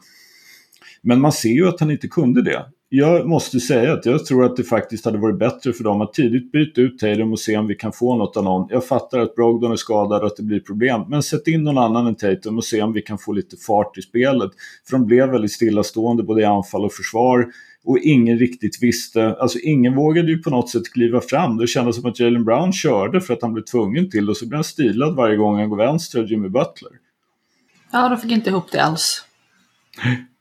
Men 1.02 1.22
man 1.22 1.32
ser 1.32 1.50
ju 1.50 1.68
att 1.68 1.80
han 1.80 1.92
inte 1.92 2.08
kunde 2.08 2.42
det 2.42 2.66
jag 2.90 3.28
måste 3.28 3.60
säga 3.60 3.94
att 3.94 4.06
jag 4.06 4.26
tror 4.26 4.46
att 4.46 4.56
det 4.56 4.64
faktiskt 4.64 5.06
hade 5.06 5.18
varit 5.18 5.40
bättre 5.40 5.74
för 5.74 5.84
dem 5.84 6.02
att 6.02 6.14
tidigt 6.14 6.52
byta 6.52 6.82
ut 6.82 7.00
Tatum 7.00 7.32
och 7.32 7.40
se 7.40 7.58
om 7.58 7.68
vi 7.68 7.76
kan 7.76 7.92
få 7.92 8.16
något 8.16 8.38
av 8.38 8.44
någon. 8.44 8.68
Jag 8.70 8.86
fattar 8.86 9.20
att 9.20 9.36
Brogdon 9.36 9.72
är 9.72 9.76
skadad 9.76 10.22
och 10.22 10.28
att 10.28 10.36
det 10.36 10.44
blir 10.44 10.60
problem. 10.60 11.02
Men 11.08 11.24
sätt 11.24 11.48
in 11.48 11.64
någon 11.64 11.78
annan 11.78 12.08
än 12.08 12.16
Tatum 12.16 12.58
och 12.58 12.66
se 12.66 12.82
om 12.82 12.94
vi 12.94 13.02
kan 13.02 13.18
få 13.18 13.32
lite 13.32 13.58
fart 13.58 13.98
i 13.98 14.02
spelet. 14.02 14.52
För 14.90 14.98
de 14.98 15.06
blev 15.06 15.30
väldigt 15.30 15.52
stillastående 15.52 16.24
både 16.24 16.42
i 16.42 16.46
anfall 16.46 16.86
och 16.86 16.94
försvar. 16.94 17.48
Och 17.84 18.00
ingen 18.00 18.40
riktigt 18.40 18.84
visste, 18.84 19.36
alltså 19.36 19.60
ingen 19.60 19.96
vågade 19.96 20.32
ju 20.32 20.38
på 20.38 20.50
något 20.50 20.70
sätt 20.70 20.94
kliva 20.94 21.22
fram. 21.22 21.58
Det 21.58 21.68
kändes 21.68 21.96
som 21.96 22.06
att 22.06 22.20
Jalen 22.20 22.46
Brown 22.46 22.74
körde 22.74 23.22
för 23.22 23.34
att 23.34 23.42
han 23.42 23.54
blev 23.54 23.64
tvungen 23.64 24.10
till 24.10 24.30
och 24.30 24.38
så 24.38 24.48
blev 24.48 24.58
han 24.58 24.64
stilad 24.64 25.16
varje 25.16 25.36
gång 25.36 25.60
han 25.60 25.70
går 25.70 25.78
vänster 25.78 26.20
av 26.20 26.32
Jimmy 26.32 26.50
Butler. 26.50 26.92
Ja, 27.92 28.10
de 28.10 28.18
fick 28.18 28.32
inte 28.32 28.50
ihop 28.50 28.72
det 28.72 28.84
alls. 28.84 29.26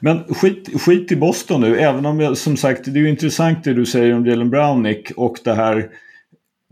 Men 0.00 0.34
skit, 0.34 0.80
skit 0.80 1.12
i 1.12 1.16
Boston 1.16 1.60
nu, 1.60 1.78
även 1.78 2.06
om 2.06 2.20
jag 2.20 2.38
som 2.38 2.56
sagt, 2.56 2.84
det 2.84 2.90
är 2.90 3.02
ju 3.02 3.08
intressant 3.08 3.64
det 3.64 3.74
du 3.74 3.86
säger 3.86 4.14
om 4.14 4.26
Jalen 4.26 4.50
Brownick 4.50 5.10
och 5.16 5.38
det 5.44 5.54
här 5.54 5.88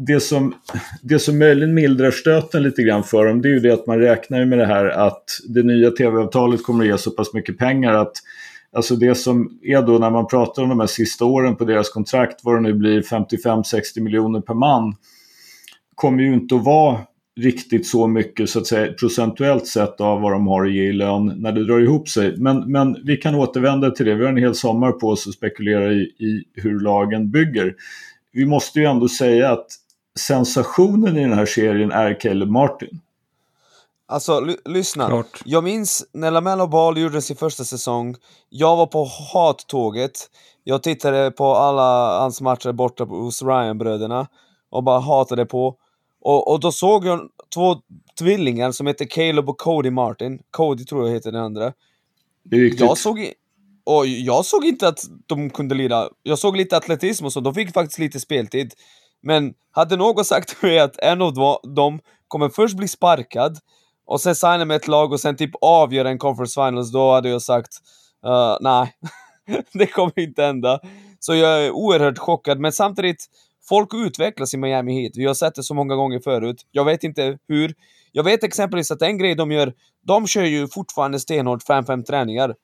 det 0.07 0.21
som, 0.21 0.55
det 1.03 1.19
som 1.19 1.39
möjligen 1.39 1.75
mildrar 1.75 2.11
stöten 2.11 2.63
lite 2.63 2.83
grann 2.83 3.05
för 3.05 3.27
dem 3.27 3.43
det 3.43 3.49
är 3.49 3.53
ju 3.53 3.61
det 3.61 3.73
att 3.73 3.87
man 3.87 3.99
räknar 3.99 4.45
med 4.45 4.59
det 4.59 4.67
här 4.67 4.87
att 4.87 5.25
det 5.49 5.63
nya 5.63 5.91
tv-avtalet 5.91 6.63
kommer 6.63 6.85
att 6.85 6.91
ge 6.91 6.99
så 6.99 7.11
pass 7.11 7.35
mycket 7.35 7.59
pengar 7.59 7.95
att 7.95 8.13
Alltså 8.73 8.97
det 8.97 9.15
som 9.15 9.59
är 9.63 9.83
då 9.83 9.99
när 9.99 10.11
man 10.11 10.27
pratar 10.27 10.63
om 10.63 10.69
de 10.69 10.81
här 10.81 10.87
sista 10.87 11.25
åren 11.25 11.57
på 11.57 11.65
deras 11.65 11.91
kontrakt, 11.91 12.41
vad 12.43 12.57
det 12.57 12.61
nu 12.61 12.73
blir 12.73 13.03
55-60 13.03 14.01
miljoner 14.01 14.41
per 14.41 14.55
man, 14.55 14.95
kommer 15.95 16.23
ju 16.23 16.35
inte 16.35 16.55
att 16.55 16.65
vara 16.65 16.99
riktigt 17.41 17.87
så 17.87 18.07
mycket 18.07 18.51
så 18.51 18.59
att 18.59 18.67
säga 18.67 18.93
procentuellt 18.93 19.67
sett 19.67 20.01
av 20.01 20.21
vad 20.21 20.33
de 20.33 20.47
har 20.47 20.67
att 20.67 20.73
ge 20.73 20.83
i 20.83 20.93
lön 20.93 21.35
när 21.37 21.53
det 21.53 21.67
drar 21.67 21.81
ihop 21.81 22.09
sig. 22.09 22.37
Men, 22.37 22.73
men 22.73 22.97
vi 23.05 23.17
kan 23.17 23.35
återvända 23.35 23.91
till 23.91 24.07
det. 24.07 24.15
Vi 24.15 24.25
har 24.25 24.31
en 24.31 24.37
hel 24.37 24.55
sommar 24.55 24.93
på 24.93 25.09
oss 25.09 25.27
att 25.27 25.35
spekulera 25.35 25.93
i, 25.93 26.01
i 26.01 26.45
hur 26.55 26.81
lagen 26.81 27.31
bygger. 27.31 27.75
Vi 28.33 28.47
måste 28.47 28.79
ju 28.79 28.85
ändå 28.85 29.09
säga 29.09 29.53
att 29.53 29.67
sensationen 30.19 31.17
i 31.17 31.21
den 31.21 31.33
här 31.33 31.47
serien 31.47 31.93
är 31.93 32.21
Caleb 32.21 32.49
Martin. 32.51 33.01
Alltså, 34.09 34.41
lyssna. 34.65 35.07
Klart. 35.07 35.41
Jag 35.45 35.65
minns 35.65 36.05
när 36.13 36.31
LaMelo 36.31 36.67
Ball 36.67 36.99
gjorde 36.99 37.23
sin 37.23 37.37
första 37.37 37.65
säsong. 37.65 38.17
Jag 38.49 38.77
var 38.77 38.87
på 38.87 39.09
hattåget. 39.33 40.31
Jag 40.65 40.83
tittade 40.83 41.31
på 41.31 41.55
alla 41.55 42.21
hans 42.21 42.41
matcher 42.41 42.73
borta 42.73 43.05
hos 43.05 43.43
Ryan-bröderna 43.43 44.27
och 44.71 44.85
bara 44.85 45.01
hatade 45.01 45.47
på. 45.47 45.77
Och, 46.21 46.53
och 46.53 46.61
då 46.61 46.73
såg 46.73 47.07
jag 47.07 47.21
två 47.55 47.77
tvillingar 48.19 48.73
som 48.73 48.87
heter 48.87 49.05
Caleb 49.05 49.49
och 49.49 49.59
Cody 49.59 49.91
Martin. 49.91 50.43
Cody 50.51 50.85
tror 50.85 51.07
jag 51.07 51.15
heter 51.15 51.33
den 51.33 51.43
andra. 51.43 51.73
Det 52.43 52.57
är 52.57 52.61
riktigt. 52.61 52.81
Jag 52.81 52.99
såg, 52.99 53.33
och 53.85 54.07
jag 54.07 54.45
såg 54.45 54.65
inte 54.65 54.89
att 54.89 55.01
de 55.27 55.51
kunde 55.51 55.75
lira. 55.75 56.09
Jag 56.23 56.39
såg 56.39 56.57
lite 56.57 56.77
atletism 56.77 57.25
och 57.25 57.33
så, 57.33 57.41
de 57.41 57.55
fick 57.55 57.73
faktiskt 57.73 57.99
lite 57.99 58.21
speltid. 58.21 58.75
Men 59.23 59.55
hade 59.71 59.97
någon 59.97 60.25
sagt 60.25 60.49
till 60.49 60.69
mig 60.69 60.79
att 60.79 60.99
en 60.99 61.23
av 61.23 61.35
dem 61.63 62.01
kommer 62.29 62.49
först 62.49 62.77
bli 62.77 62.89
sparkad 62.89 63.59
och 64.07 64.21
sen 64.21 64.35
signa 64.35 64.65
med 64.65 64.77
ett 64.77 64.89
lag 64.89 65.13
och 65.13 65.21
sen 65.21 65.37
typ 65.37 65.51
avgöra 65.61 66.11
en 66.11 66.19
conference 66.19 66.55
finals, 66.55 66.93
då 66.93 67.13
hade 67.13 67.29
jag 67.29 67.43
sagt 67.43 67.73
uh, 68.27 68.57
nej, 68.61 68.95
det 69.73 69.87
kommer 69.87 70.19
inte 70.19 70.43
hända. 70.43 70.81
Så 71.21 71.35
jag 71.35 71.65
är 71.65 71.71
oerhört 71.71 72.19
chockad, 72.19 72.61
men 72.61 72.73
samtidigt 72.73 73.27
Folk 73.71 73.95
utvecklas 73.95 74.55
i 74.55 74.57
Miami 74.57 75.01
Heat, 75.01 75.13
vi 75.15 75.27
har 75.27 75.35
sett 75.35 75.55
det 75.55 75.63
så 75.63 75.75
många 75.75 75.95
gånger 75.95 76.21
förut. 76.21 76.67
Jag 76.71 76.85
vet 76.85 77.05
inte 77.05 77.39
hur. 77.49 77.75
Jag 78.13 78.25
vet 78.25 78.45
exempelvis 78.45 78.91
att 78.91 79.03
en 79.03 79.19
grej 79.19 79.35
de 79.35 79.53
gör, 79.53 79.73
de 80.07 80.27
kör 80.27 80.45
ju 80.45 80.69
fortfarande 80.69 81.21
stenhårt 81.21 81.63
5-5 81.63 82.03
träningar. 82.05 82.55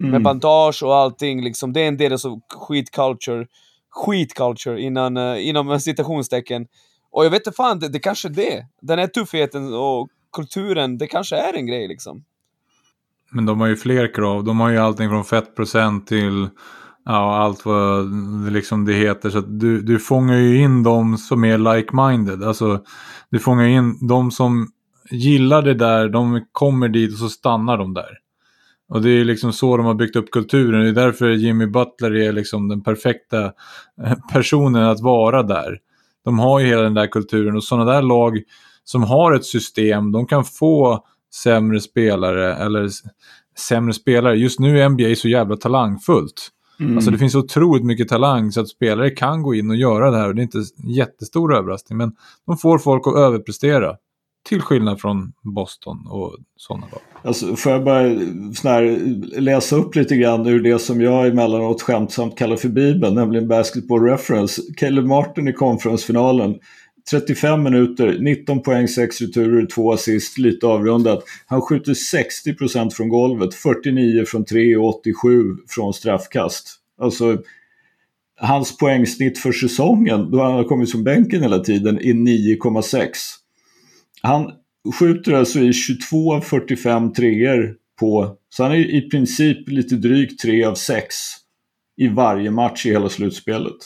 Mm. 0.00 0.12
Med 0.12 0.22
bandage 0.22 0.82
och 0.82 0.96
allting 0.96 1.44
liksom, 1.44 1.72
det 1.72 1.80
är 1.80 1.88
en 1.88 1.96
del 1.96 2.12
av 2.12 2.40
skitculture. 2.54 3.46
Skitculture 3.90 4.80
innan, 4.80 5.16
uh, 5.16 5.48
inom 5.48 5.80
citationstecken. 5.80 6.66
Och 7.10 7.24
jag 7.24 7.30
vet 7.30 7.46
inte 7.46 7.56
fan, 7.56 7.78
det, 7.78 7.88
det 7.88 7.98
kanske 7.98 8.28
är 8.28 8.32
det. 8.32 8.66
Den 8.80 8.98
här 8.98 9.06
tuffheten 9.06 9.74
och 9.74 10.08
kulturen, 10.32 10.98
det 10.98 11.06
kanske 11.06 11.36
är 11.36 11.54
en 11.54 11.66
grej 11.66 11.88
liksom. 11.88 12.24
Men 13.30 13.46
de 13.46 13.60
har 13.60 13.68
ju 13.68 13.76
fler 13.76 14.14
krav. 14.14 14.44
De 14.44 14.60
har 14.60 14.70
ju 14.70 14.78
allting 14.78 15.08
från 15.08 15.24
fettprocent 15.24 16.06
till 16.06 16.48
Ja, 17.08 17.36
allt 17.36 17.64
vad 17.64 18.12
det, 18.44 18.50
liksom 18.50 18.84
det 18.84 18.92
heter. 18.92 19.30
Så 19.30 19.38
att 19.38 19.60
du, 19.60 19.82
du 19.82 19.98
fångar 19.98 20.36
ju 20.36 20.62
in 20.62 20.82
de 20.82 21.18
som 21.18 21.44
är 21.44 21.58
like-minded. 21.58 22.46
Alltså, 22.46 22.80
du 23.30 23.38
fångar 23.38 23.64
in 23.64 24.08
de 24.08 24.30
som 24.30 24.68
gillar 25.10 25.62
det 25.62 25.74
där, 25.74 26.08
de 26.08 26.46
kommer 26.52 26.88
dit 26.88 27.12
och 27.12 27.18
så 27.18 27.28
stannar 27.28 27.78
de 27.78 27.94
där. 27.94 28.18
Och 28.88 29.02
det 29.02 29.10
är 29.10 29.24
liksom 29.24 29.52
så 29.52 29.76
de 29.76 29.86
har 29.86 29.94
byggt 29.94 30.16
upp 30.16 30.30
kulturen. 30.30 30.80
Det 30.80 30.88
är 30.88 31.06
därför 31.06 31.30
Jimmy 31.30 31.66
Butler 31.66 32.14
är 32.14 32.32
liksom 32.32 32.68
den 32.68 32.82
perfekta 32.82 33.44
eh, 34.04 34.14
personen 34.32 34.84
att 34.84 35.00
vara 35.00 35.42
där. 35.42 35.78
De 36.24 36.38
har 36.38 36.60
ju 36.60 36.66
hela 36.66 36.82
den 36.82 36.94
där 36.94 37.06
kulturen 37.06 37.56
och 37.56 37.64
sådana 37.64 37.92
där 37.92 38.02
lag 38.02 38.42
som 38.84 39.02
har 39.02 39.32
ett 39.32 39.44
system, 39.44 40.12
de 40.12 40.26
kan 40.26 40.44
få 40.44 41.04
sämre 41.34 41.80
spelare 41.80 42.54
eller 42.54 42.88
sämre 43.58 43.92
spelare. 43.92 44.36
Just 44.36 44.60
nu 44.60 44.80
är 44.80 44.88
NBA 44.88 45.14
så 45.16 45.28
jävla 45.28 45.56
talangfullt. 45.56 46.52
Mm. 46.80 46.96
Alltså 46.96 47.10
det 47.10 47.18
finns 47.18 47.34
otroligt 47.34 47.84
mycket 47.84 48.08
talang 48.08 48.52
så 48.52 48.60
att 48.60 48.68
spelare 48.68 49.10
kan 49.10 49.42
gå 49.42 49.54
in 49.54 49.70
och 49.70 49.76
göra 49.76 50.10
det 50.10 50.16
här 50.16 50.28
och 50.28 50.34
det 50.34 50.40
är 50.40 50.42
inte 50.42 50.58
en 50.58 50.90
jättestor 50.90 51.54
överraskning. 51.56 51.98
Men 51.98 52.12
de 52.46 52.56
får 52.56 52.78
folk 52.78 53.06
att 53.06 53.16
överprestera. 53.16 53.96
Till 54.48 54.60
skillnad 54.60 55.00
från 55.00 55.32
Boston 55.42 56.06
och 56.06 56.36
sådana 56.56 56.86
lag. 56.92 57.00
Alltså, 57.22 57.56
får 57.56 57.72
jag 57.72 57.84
bara 57.84 58.02
här, 58.64 59.40
läsa 59.40 59.76
upp 59.76 59.94
lite 59.94 60.16
grann 60.16 60.46
ur 60.46 60.62
det 60.62 60.78
som 60.78 61.00
jag 61.00 61.26
emellanåt 61.26 61.82
skämtsamt 61.82 62.38
kallar 62.38 62.56
för 62.56 62.68
Bibeln, 62.68 63.14
nämligen 63.14 63.48
Basketball 63.48 64.02
Reference. 64.02 64.62
Caleb 64.76 65.06
Martin 65.06 65.48
i 65.48 65.52
konferensfinalen 65.52 66.54
35 67.10 67.62
minuter, 67.62 68.18
19 68.18 68.62
poäng, 68.62 68.88
6 68.88 69.20
returer, 69.20 69.66
2 69.66 69.92
assist, 69.92 70.38
lite 70.38 70.66
avrundat. 70.66 71.24
Han 71.46 71.60
skjuter 71.60 71.92
60% 71.92 72.90
från 72.90 73.08
golvet, 73.08 73.54
49 73.54 74.24
från 74.24 74.44
3 74.44 74.76
och 74.76 74.98
87 74.98 75.56
från 75.68 75.94
straffkast. 75.94 76.80
Alltså, 77.00 77.42
hans 78.40 78.76
poängsnitt 78.78 79.38
för 79.38 79.52
säsongen, 79.52 80.30
då 80.30 80.42
han 80.42 80.52
har 80.52 80.64
kommit 80.64 80.88
som 80.88 81.04
bänken 81.04 81.42
hela 81.42 81.58
tiden, 81.58 81.98
är 81.98 82.14
9,6. 82.14 83.08
Han 84.22 84.52
skjuter 84.94 85.32
alltså 85.32 85.60
i 85.60 85.72
22 85.72 86.34
av 86.34 86.40
45 86.40 87.12
treor 87.12 87.74
på, 88.00 88.36
så 88.48 88.62
han 88.62 88.72
är 88.72 88.94
i 88.94 89.10
princip 89.10 89.68
lite 89.68 89.94
drygt 89.94 90.40
3 90.40 90.64
av 90.64 90.74
6 90.74 91.14
i 91.96 92.08
varje 92.08 92.50
match 92.50 92.86
i 92.86 92.90
hela 92.90 93.08
slutspelet. 93.08 93.76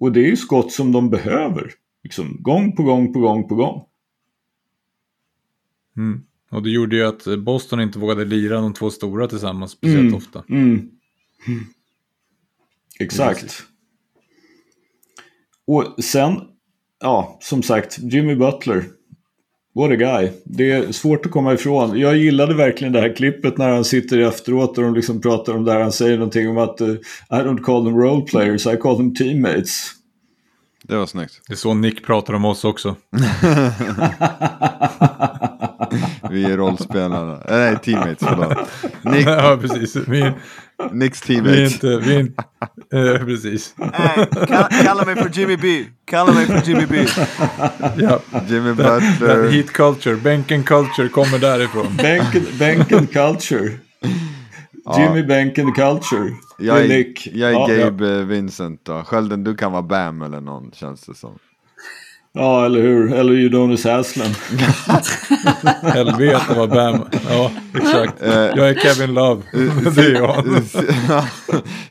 Och 0.00 0.12
det 0.12 0.20
är 0.20 0.26
ju 0.26 0.36
skott 0.36 0.72
som 0.72 0.92
de 0.92 1.10
behöver. 1.10 1.72
Liksom, 2.02 2.36
gång 2.40 2.76
på 2.76 2.82
gång 2.82 3.12
på 3.12 3.20
gång 3.20 3.48
på 3.48 3.54
gång. 3.54 3.84
Mm. 5.96 6.24
Och 6.50 6.62
det 6.62 6.70
gjorde 6.70 6.96
ju 6.96 7.02
att 7.02 7.38
Boston 7.38 7.80
inte 7.80 7.98
vågade 7.98 8.24
lira 8.24 8.60
de 8.60 8.74
två 8.74 8.90
stora 8.90 9.28
tillsammans 9.28 9.70
speciellt 9.70 10.00
mm. 10.00 10.14
ofta. 10.14 10.44
Mm. 10.48 10.90
Exakt. 13.00 13.66
Och 15.66 16.04
sen, 16.04 16.40
ja, 17.00 17.38
som 17.40 17.62
sagt, 17.62 17.98
Jimmy 17.98 18.34
Butler. 18.34 18.84
What 19.78 19.90
a 19.90 19.96
guy. 19.96 20.30
Det 20.44 20.70
är 20.70 20.92
svårt 20.92 21.26
att 21.26 21.32
komma 21.32 21.54
ifrån. 21.54 21.98
Jag 21.98 22.16
gillade 22.16 22.54
verkligen 22.54 22.92
det 22.92 23.00
här 23.00 23.16
klippet 23.16 23.58
när 23.58 23.68
han 23.68 23.84
sitter 23.84 24.18
efteråt 24.18 24.78
och 24.78 24.84
de 24.84 24.94
liksom 24.94 25.20
pratar 25.20 25.54
om 25.54 25.64
det 25.64 25.72
här. 25.72 25.80
Han 25.80 25.92
säger 25.92 26.18
någonting 26.18 26.48
om 26.48 26.58
att 26.58 26.80
uh, 26.80 26.88
I 27.30 27.34
don't 27.34 27.62
call 27.62 27.84
them 27.84 27.96
role 27.96 28.22
players, 28.22 28.66
I 28.66 28.76
call 28.76 28.96
them 28.96 29.14
teammates. 29.14 29.90
Det 30.82 30.96
var 30.96 31.06
snyggt. 31.06 31.40
Det 31.46 31.54
är 31.54 31.56
så 31.56 31.74
Nick 31.74 32.06
pratar 32.06 32.34
om 32.34 32.44
oss 32.44 32.64
också. 32.64 32.96
vi, 36.30 36.44
är 36.44 36.56
rollspelarna. 36.56 37.38
Nej, 37.48 37.78
teammates, 37.82 38.18
förlåt. 38.28 38.58
Nick, 39.02 39.26
ja, 39.26 39.58
precis. 39.60 39.96
Vi, 39.96 40.32
Nicks 40.92 41.20
teammates. 41.20 41.54
Vi 41.54 41.60
är 41.62 41.66
inte, 41.66 42.08
vi 42.08 42.14
är 42.14 42.20
inte, 42.20 42.44
eh, 42.92 43.26
precis. 43.26 43.74
Hey, 43.92 44.26
kalla, 44.46 44.68
kalla 44.68 45.04
mig 45.04 45.16
för 45.16 45.30
Jimmy 45.32 45.56
B. 45.56 45.84
Kalla 46.04 46.32
mig 46.32 46.46
för 46.46 46.62
Jimmy 46.70 46.86
B. 46.86 47.06
ja. 47.96 48.20
Jimmy 48.48 48.72
Butler. 48.72 49.42
that 49.42 49.52
heat 49.52 49.72
culture, 49.72 50.16
bänken 50.16 50.62
culture 50.62 51.08
kommer 51.08 51.38
därifrån. 51.38 51.96
Bänken, 51.96 52.44
bänken 52.58 53.06
culture. 53.06 53.70
Jimmy 54.98 55.22
Bänken 55.22 55.72
culture. 55.72 56.30
Jag 56.58 56.84
är 56.84 57.14
jag 57.32 57.50
är 57.50 57.54
Ja, 57.54 57.84
Gabe 57.84 58.18
eh, 58.18 58.24
Vincent 58.24 58.84
då. 58.84 59.02
Skölden, 59.04 59.44
du 59.44 59.54
kan 59.54 59.72
vara 59.72 59.82
Bam 59.82 60.22
eller 60.22 60.40
någon 60.40 60.70
känns 60.72 61.06
det 61.06 61.14
som. 61.14 61.38
Ja, 62.38 62.64
eller 62.66 62.80
hur? 62.82 63.12
Eller 63.12 63.32
Udonis 63.32 63.84
Haslem. 63.84 64.30
Helvete 65.82 66.40
vad 66.56 66.68
Bam. 66.70 67.00
Ja, 67.30 67.50
exakt. 67.74 68.22
Eh, 68.22 68.32
Jag 68.34 68.68
är 68.68 68.74
Kevin 68.74 69.14
Love. 69.14 69.42
Det 69.94 70.00
är 70.00 70.12
jag. 70.14 70.44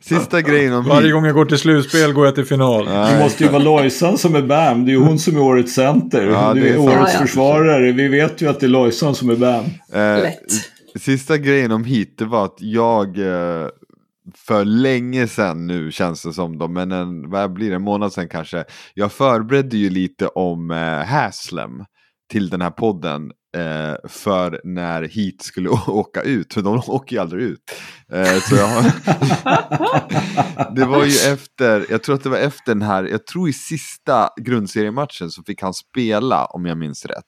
Sista 0.02 0.42
grejen 0.42 0.74
om 0.74 0.86
Varje 0.86 1.12
gång 1.12 1.26
jag 1.26 1.36
går 1.36 1.46
till 1.46 1.58
slutspel 1.58 2.14
går 2.14 2.26
jag 2.26 2.36
till 2.36 2.46
final. 2.46 2.86
Det 2.86 3.20
måste 3.24 3.44
ju 3.44 3.50
vara 3.50 3.64
Lojsan 3.64 4.18
som 4.18 4.36
är 4.36 4.42
Bam. 4.42 4.86
Det 4.86 4.92
är 4.92 4.94
ju 4.94 5.00
hon 5.00 5.20
som 5.20 5.36
är 5.36 5.42
årets 5.42 5.74
center. 5.74 6.26
Ja, 6.28 6.54
det 6.54 6.60
det 6.60 6.70
är, 6.70 6.74
är 6.74 6.78
årets 6.80 6.98
Ja, 6.98 7.10
ja. 7.14 7.20
försvarare. 7.26 7.92
Vi 7.92 8.08
vet 8.08 8.42
ju 8.42 8.50
att 8.50 8.60
det 8.60 8.66
är 8.66 8.70
Lojsan 8.70 9.16
som 9.16 9.30
är 9.30 9.36
Bam. 9.36 9.64
Eh, 9.94 10.22
Lätt. 10.22 10.38
Sista 11.02 11.38
grejen 11.38 11.72
om 11.72 11.84
Heat, 11.86 12.08
det 12.18 12.26
var 12.26 12.46
att 12.46 12.58
jag 12.60 13.08
eh, 13.20 13.68
för 14.36 14.66
länge 14.66 15.28
sedan 15.28 15.68
nu 15.68 15.92
känns 15.92 16.24
det 16.24 16.34
som 16.34 16.58
då, 16.58 16.68
men 16.68 16.92
en, 16.92 17.30
vad 17.30 17.54
blir 17.54 17.70
det, 17.70 17.76
en 17.76 17.82
månad 17.82 18.14
sedan 18.14 18.30
kanske. 18.30 18.66
Jag 18.94 19.12
förberedde 19.12 19.78
ju 19.78 19.90
lite 19.90 20.28
om 20.28 20.72
eh, 20.72 21.04
Haslem 21.04 21.86
till 22.32 22.50
den 22.50 22.62
här 22.62 22.72
podden 22.72 23.32
eh, 23.58 23.96
för 24.10 24.62
när 24.64 25.02
Heat 25.04 25.42
skulle 25.42 25.70
åka 25.88 26.22
ut, 26.22 26.54
för 26.54 26.62
de 26.62 26.82
åker 26.88 27.16
ju 27.16 27.22
aldrig 27.22 27.44
ut. 27.44 27.60
Eh, 28.14 28.40
så 28.40 28.56
jag 28.56 28.68
har... 28.68 28.84
det 30.76 30.86
var 30.86 31.06
ju 31.06 31.34
efter, 31.34 31.86
jag 31.90 32.04
tror 32.04 32.16
att 32.16 32.24
det 32.24 32.30
var 32.30 32.38
efter 32.38 32.72
den 32.72 32.82
här, 32.82 33.04
jag 33.04 33.28
tror 33.28 33.50
i 33.50 33.54
sista 33.54 34.30
grundseriematchen 34.42 35.32
så 35.32 35.44
fick 35.44 35.62
han 35.62 35.74
spela 35.74 36.46
om 36.46 36.66
jag 36.66 36.78
minns 36.78 37.06
rätt. 37.06 37.24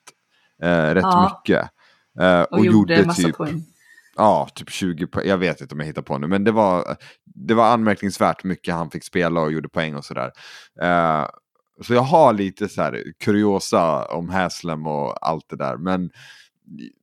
Eh, 0.63 0.93
rätt 0.93 1.03
Ja. 1.03 1.41
mycket. 1.45 1.69
Eh, 2.19 2.41
Och, 2.41 2.65
gjorde 2.65 2.95
en 2.95 3.07
massa 3.07 3.21
typ 3.23 3.38
poäng. 3.38 3.63
Ja, 4.19 4.49
typ 4.55 4.69
20 4.69 5.08
poäng. 5.08 5.27
Jag 5.27 5.38
vet 5.38 5.62
inte 5.62 5.75
om 5.75 5.79
jag 5.79 5.88
hittar 5.88 6.01
på 6.01 6.17
nu, 6.17 6.27
men 6.27 6.43
det 6.43 6.51
var, 6.51 6.97
det 7.25 7.53
var 7.53 7.65
anmärkningsvärt 7.73 8.43
mycket 8.43 8.73
han 8.73 8.91
fick 8.91 9.03
spela 9.03 9.41
och 9.41 9.51
gjorde 9.51 9.69
poäng 9.69 9.95
och 9.95 10.05
sådär. 10.05 10.32
Eh, 10.82 11.25
så 11.82 11.93
jag 11.93 12.01
har 12.01 12.34
lite 12.34 12.69
så 12.69 12.82
här 12.82 13.03
kuriosa 13.23 14.05
om 14.05 14.29
Haslem 14.29 14.88
och 14.88 15.27
allt 15.27 15.45
det 15.49 15.55
där, 15.55 15.77
men 15.77 16.10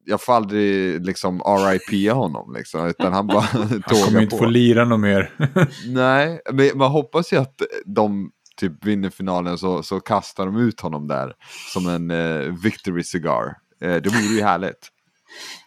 jag 0.04 0.20
får 0.22 0.32
aldrig 0.32 1.00
liksom 1.06 1.40
RIP 1.40 2.12
honom 2.12 2.54
liksom, 2.56 2.86
utan 2.86 3.12
han 3.12 3.26
bara 3.26 3.40
Han 3.40 3.68
kommer 3.68 3.80
tågar 3.80 4.22
inte 4.22 4.36
på. 4.36 4.44
få 4.44 4.50
lira 4.50 4.84
något 4.84 5.00
mer. 5.00 5.32
Nej, 5.86 6.40
men 6.52 6.70
man 6.74 6.90
hoppas 6.90 7.32
ju 7.32 7.36
att 7.36 7.62
de 7.86 8.30
typ 8.56 8.84
vinner 8.84 9.10
finalen 9.10 9.58
så, 9.58 9.82
så 9.82 10.00
kastar 10.00 10.46
de 10.46 10.56
ut 10.56 10.80
honom 10.80 11.08
där 11.08 11.32
som 11.72 11.88
en 11.88 12.10
eh, 12.10 12.54
victory 12.62 13.02
cigar. 13.02 13.56
Eh, 13.80 13.94
det 13.94 14.08
vore 14.08 14.34
ju 14.36 14.42
härligt. 14.42 14.88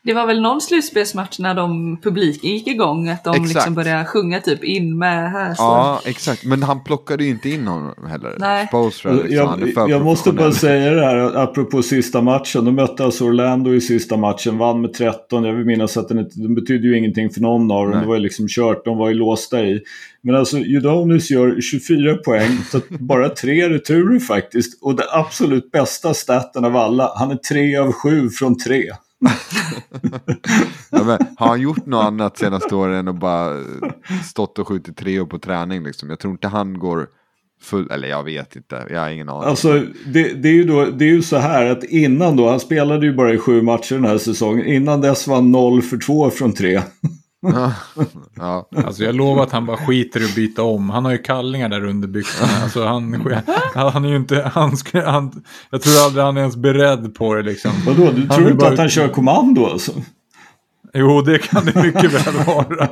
Det 0.03 0.13
var 0.13 0.27
väl 0.27 0.41
någon 0.41 0.61
slutspelsmatch 0.61 1.39
när 1.39 1.55
de 1.55 1.97
publiken 2.01 2.49
gick 2.49 2.67
igång, 2.67 3.09
att 3.09 3.23
de 3.23 3.29
Exakt. 3.29 3.53
liksom 3.53 3.75
började 3.75 4.05
sjunga 4.05 4.39
typ 4.39 4.63
in 4.63 4.97
med 4.97 5.31
här. 5.31 5.53
Så. 5.53 5.63
Ja, 5.63 6.01
exakt. 6.05 6.45
Men 6.45 6.63
han 6.63 6.83
plockade 6.83 7.23
ju 7.23 7.29
inte 7.29 7.49
in 7.49 7.67
honom 7.67 8.07
heller. 8.07 8.35
Nej. 8.39 8.69
Liksom, 8.85 9.25
Jag, 9.29 9.89
jag 9.89 10.03
måste 10.03 10.31
bara 10.31 10.51
säga 10.51 10.91
det 10.91 11.05
här 11.05 11.37
apropå 11.43 11.83
sista 11.83 12.21
matchen. 12.21 12.65
De 12.65 12.75
mötte 12.75 13.05
alltså 13.05 13.25
Orlando 13.25 13.73
i 13.73 13.81
sista 13.81 14.17
matchen, 14.17 14.57
vann 14.57 14.81
med 14.81 14.93
13. 14.93 15.43
Jag 15.43 15.53
vill 15.53 15.65
minnas 15.65 15.97
att 15.97 16.07
den, 16.07 16.29
den 16.33 16.55
betydde 16.55 16.87
ju 16.87 16.97
ingenting 16.97 17.29
för 17.29 17.41
någon 17.41 17.71
av 17.71 17.83
dem. 17.83 17.91
Nej. 17.91 18.01
Det 18.01 18.07
var 18.07 18.15
ju 18.15 18.21
liksom 18.21 18.47
kört, 18.47 18.85
de 18.85 18.97
var 18.97 19.09
ju 19.09 19.13
låsta 19.13 19.65
i. 19.65 19.81
Men 20.21 20.35
alltså 20.35 20.57
Udonis 20.57 21.31
gör 21.31 21.61
24 21.61 22.15
poäng, 22.15 22.57
så 22.71 22.81
bara 22.89 23.29
tre 23.29 23.69
returer 23.69 24.19
faktiskt. 24.19 24.83
Och 24.83 24.95
det 24.95 25.03
absolut 25.11 25.71
bästa 25.71 26.13
staten 26.13 26.65
av 26.65 26.77
alla, 26.77 27.11
han 27.15 27.31
är 27.31 27.35
tre 27.35 27.77
av 27.77 27.91
sju 27.91 28.29
från 28.29 28.57
tre. 28.57 28.83
Ja, 30.91 31.03
men, 31.03 31.17
har 31.37 31.47
han 31.47 31.61
gjort 31.61 31.85
något 31.85 32.05
annat 32.05 32.37
senaste 32.37 32.75
åren 32.75 32.95
än 32.95 33.07
att 33.07 33.19
bara 33.19 33.57
eh, 33.57 33.63
stått 34.25 34.59
och 34.59 34.67
skjutit 34.67 34.97
treor 34.97 35.25
på 35.25 35.39
träning? 35.39 35.83
Liksom? 35.83 36.09
Jag 36.09 36.19
tror 36.19 36.31
inte 36.31 36.47
han 36.47 36.79
går 36.79 37.07
full... 37.61 37.91
Eller 37.91 38.07
jag 38.07 38.23
vet 38.23 38.55
inte, 38.55 38.85
jag 38.89 38.99
har 38.99 39.09
ingen 39.09 39.29
aning. 39.29 39.49
Alltså 39.49 39.83
det, 40.05 40.33
det, 40.33 40.49
är 40.49 40.53
ju 40.53 40.63
då, 40.63 40.85
det 40.85 41.05
är 41.05 41.09
ju 41.09 41.21
så 41.21 41.37
här 41.37 41.65
att 41.65 41.83
innan 41.83 42.35
då, 42.35 42.49
han 42.49 42.59
spelade 42.59 43.05
ju 43.05 43.13
bara 43.13 43.33
i 43.33 43.37
sju 43.37 43.61
matcher 43.61 43.95
den 43.95 44.05
här 44.05 44.17
säsongen. 44.17 44.65
Innan 44.65 45.01
dess 45.01 45.27
var 45.27 45.35
han 45.35 45.51
0 45.51 45.81
för 45.81 45.97
2 45.97 46.29
från 46.29 46.53
tre 46.53 46.81
ja. 48.35 48.69
Alltså 48.85 49.03
jag 49.03 49.15
lovar 49.15 49.43
att 49.43 49.51
han 49.51 49.65
bara 49.65 49.77
skiter 49.77 50.21
i 50.21 50.25
att 50.25 50.35
byta 50.35 50.63
om. 50.63 50.89
Han 50.89 51.05
har 51.05 51.11
ju 51.11 51.17
kallingar 51.17 51.69
där 51.69 51.85
under 51.85 52.07
byxorna. 52.07 52.51
Alltså 52.63 52.85
han, 52.85 53.25
han 53.73 54.05
är 54.05 54.09
ju 54.09 54.15
inte, 54.15 54.51
han, 54.53 54.71
han, 55.05 55.43
jag 55.71 55.81
tror 55.81 56.05
aldrig 56.05 56.25
han 56.25 56.37
är 56.37 56.41
ens 56.41 56.57
beredd 56.57 57.15
på 57.15 57.35
det 57.35 57.41
liksom. 57.41 57.71
Vadå, 57.85 58.11
du 58.11 58.21
Han 58.21 58.37
tror 58.37 58.51
inte 58.51 58.65
bara 58.65 58.73
att 58.73 58.79
han 58.79 58.89
kör 58.89 59.07
kommando 59.07 59.65
alltså? 59.65 59.91
Jo, 60.93 61.21
det 61.21 61.37
kan 61.37 61.65
det 61.65 61.83
mycket 61.83 62.13
väl 62.13 62.45
vara. 62.45 62.87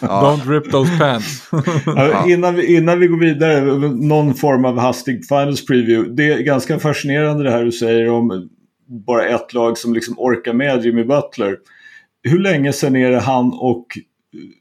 Don't 0.00 0.50
rip 0.50 0.70
those 0.70 0.98
pants. 0.98 1.50
Ja, 1.86 2.26
innan, 2.28 2.54
vi, 2.54 2.76
innan 2.76 3.00
vi 3.00 3.06
går 3.06 3.18
vidare, 3.18 3.60
någon 3.88 4.34
form 4.34 4.64
av 4.64 4.78
hastig 4.78 5.28
finals 5.28 5.66
preview. 5.66 6.14
Det 6.14 6.32
är 6.32 6.38
ganska 6.38 6.78
fascinerande 6.78 7.44
det 7.44 7.50
här 7.50 7.64
du 7.64 7.72
säger 7.72 8.10
om 8.10 8.48
bara 9.06 9.26
ett 9.26 9.52
lag 9.52 9.78
som 9.78 9.94
liksom 9.94 10.14
orkar 10.18 10.52
med 10.52 10.84
Jimmy 10.84 11.04
Butler. 11.04 11.56
Hur 12.28 12.38
länge 12.38 12.72
sedan 12.72 12.96
är 12.96 13.10
det 13.10 13.20
han 13.20 13.52
och 13.52 13.86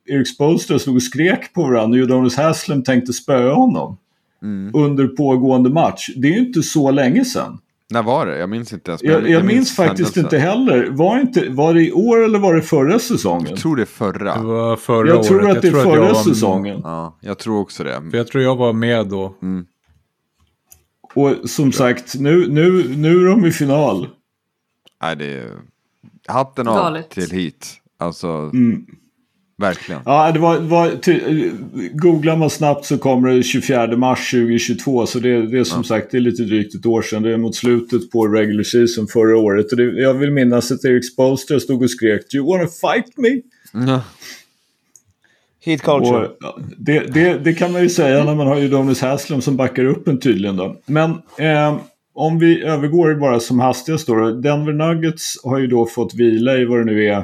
Eric 0.05 0.33
Spoelstra 0.35 0.79
stod 0.79 0.95
och 0.95 1.03
skrek 1.03 1.53
på 1.53 1.61
varandra 1.63 1.97
och 1.99 2.03
Udonis 2.03 2.35
Haslem 2.37 2.83
tänkte 2.83 3.13
spöa 3.13 3.53
honom 3.53 3.97
Mm. 4.43 4.71
under 4.75 5.07
pågående 5.07 5.69
match? 5.69 6.09
Det 6.15 6.27
är 6.27 6.31
ju 6.31 6.39
inte 6.47 6.63
så 6.63 6.91
länge 6.91 7.25
sedan. 7.25 7.57
När 7.89 8.03
var 8.03 8.25
det? 8.25 8.37
Jag 8.37 8.49
minns 8.49 8.73
inte 8.73 8.91
ens. 8.91 9.03
men 9.03 9.11
Jag, 9.11 9.29
jag 9.29 9.45
minns 9.45 9.75
faktiskt 9.75 10.15
händelsen. 10.15 10.23
inte 10.23 10.37
heller. 10.37 10.87
Var, 10.91 11.19
inte. 11.19 11.49
var 11.49 11.73
det 11.73 11.81
i 11.87 11.91
år 11.91 12.23
eller 12.23 12.39
var 12.39 12.55
det 12.55 12.61
förra 12.61 12.99
säsongen? 12.99 13.47
Jag 13.49 13.59
tror 13.59 13.75
det 13.75 13.81
är 13.81 13.85
förra. 13.85 14.35
Det 14.37 14.43
var 14.43 14.75
förra 14.75 15.07
Jag 15.07 15.23
tror 15.23 15.43
året. 15.45 15.55
att 15.55 15.61
det 15.61 15.67
är 15.67 15.71
jag 15.71 15.83
förra 15.83 16.05
jag 16.05 16.13
var, 16.13 16.23
säsongen. 16.23 16.79
Ja, 16.83 17.17
jag 17.21 17.37
tror 17.39 17.59
också 17.59 17.83
det. 17.83 18.01
För 18.11 18.17
jag 18.17 18.27
tror 18.27 18.43
jag 18.43 18.55
var 18.55 18.73
med 18.73 19.07
då. 19.07 19.35
Mm. 19.41 19.65
Och 21.15 21.49
som 21.49 21.71
sagt, 21.71 22.15
nu, 22.19 22.47
nu, 22.49 22.95
nu 22.97 23.21
är 23.21 23.25
de 23.29 23.45
i 23.45 23.51
final. 23.51 24.07
Nej, 25.01 25.15
det 25.15 25.25
är... 25.25 25.51
Hatten 26.27 26.67
av 26.67 26.75
Galet. 26.75 27.09
till 27.09 27.31
hit. 27.31 27.67
Alltså, 27.97 28.27
Mm. 28.27 28.85
verkligen. 29.57 30.01
Ja, 30.05 30.31
det 30.31 30.39
var, 30.39 30.57
var 30.59 30.91
ty, 31.01 31.19
googlar 31.93 32.35
man 32.35 32.49
snabbt 32.49 32.85
så 32.85 32.97
kommer 32.97 33.29
det 33.29 33.43
24 33.43 33.97
mars 33.97 34.31
2022. 34.31 35.05
Så 35.05 35.19
det, 35.19 35.47
det 35.47 35.59
är 35.59 35.63
som 35.63 35.83
sagt 35.83 36.11
det 36.11 36.17
är 36.17 36.21
lite 36.21 36.43
drygt 36.43 36.75
ett 36.75 36.85
år 36.85 37.01
sedan. 37.01 37.23
Det 37.23 37.33
är 37.33 37.37
mot 37.37 37.55
slutet 37.55 38.11
på 38.11 38.27
regular 38.27 38.63
season 38.63 39.07
förra 39.07 39.37
året. 39.37 39.71
Och 39.71 39.77
det, 39.77 39.83
jag 39.83 40.13
vill 40.13 40.31
minnas 40.31 40.71
att 40.71 40.85
Eric 40.85 41.13
Spoelstra 41.13 41.59
stod 41.59 41.83
och 41.83 41.89
skrek 41.89 42.21
Do 42.31 42.37
you 42.37 42.47
wanna 42.57 42.67
fight 42.67 43.17
me? 43.17 43.29
Ja. 43.91 44.01
Heat 45.65 45.81
culture. 45.81 46.27
Och, 46.27 46.37
ja, 46.39 46.57
det, 46.77 46.99
det, 46.99 47.37
det 47.37 47.53
kan 47.53 47.71
man 47.71 47.81
ju 47.81 47.89
säga 47.89 48.23
när 48.23 48.35
man 48.35 48.47
har 48.47 48.57
Udonis 48.61 49.01
Haslem 49.01 49.41
som 49.41 49.57
backar 49.57 49.85
upp 49.85 50.07
en 50.07 50.19
tydligen. 50.19 50.57
Då. 50.57 50.77
Men 50.85 51.11
eh, 51.37 51.77
om 52.15 52.39
vi 52.39 52.63
övergår 52.63 53.15
bara 53.15 53.39
som 53.39 53.59
hastigast 53.59 54.07
då. 54.07 54.31
Denver 54.31 54.73
Nuggets 54.73 55.35
har 55.43 55.59
ju 55.59 55.67
då 55.67 55.85
fått 55.85 56.13
vila 56.13 56.57
i 56.57 56.65
vad 56.65 56.79
det 56.79 56.85
nu 56.85 57.05
är 57.05 57.23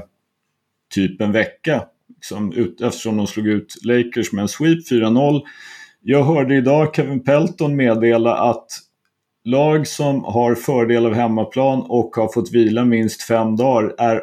typ 0.93 1.21
en 1.21 1.32
vecka. 1.32 1.84
Liksom, 2.15 2.54
ut, 2.54 2.82
eftersom 2.82 3.17
de 3.17 3.27
slog 3.27 3.47
ut 3.47 3.77
Lakers 3.84 4.32
med 4.32 4.41
en 4.41 4.47
sweep 4.47 4.91
4-0. 4.91 5.41
Jag 6.01 6.23
hörde 6.23 6.56
idag 6.56 6.95
Kevin 6.95 7.23
Pelton 7.23 7.75
meddela 7.75 8.38
att 8.38 8.67
lag 9.43 9.88
som 9.88 10.23
har 10.23 10.56
fördel 10.56 11.06
av 11.06 11.13
hemmaplan 11.13 11.82
och 11.82 12.15
har 12.15 12.34
fått 12.34 12.51
vila 12.51 12.86
minst 12.86 13.23
fem 13.23 13.56
dagar 13.56 13.95
är 13.97 14.21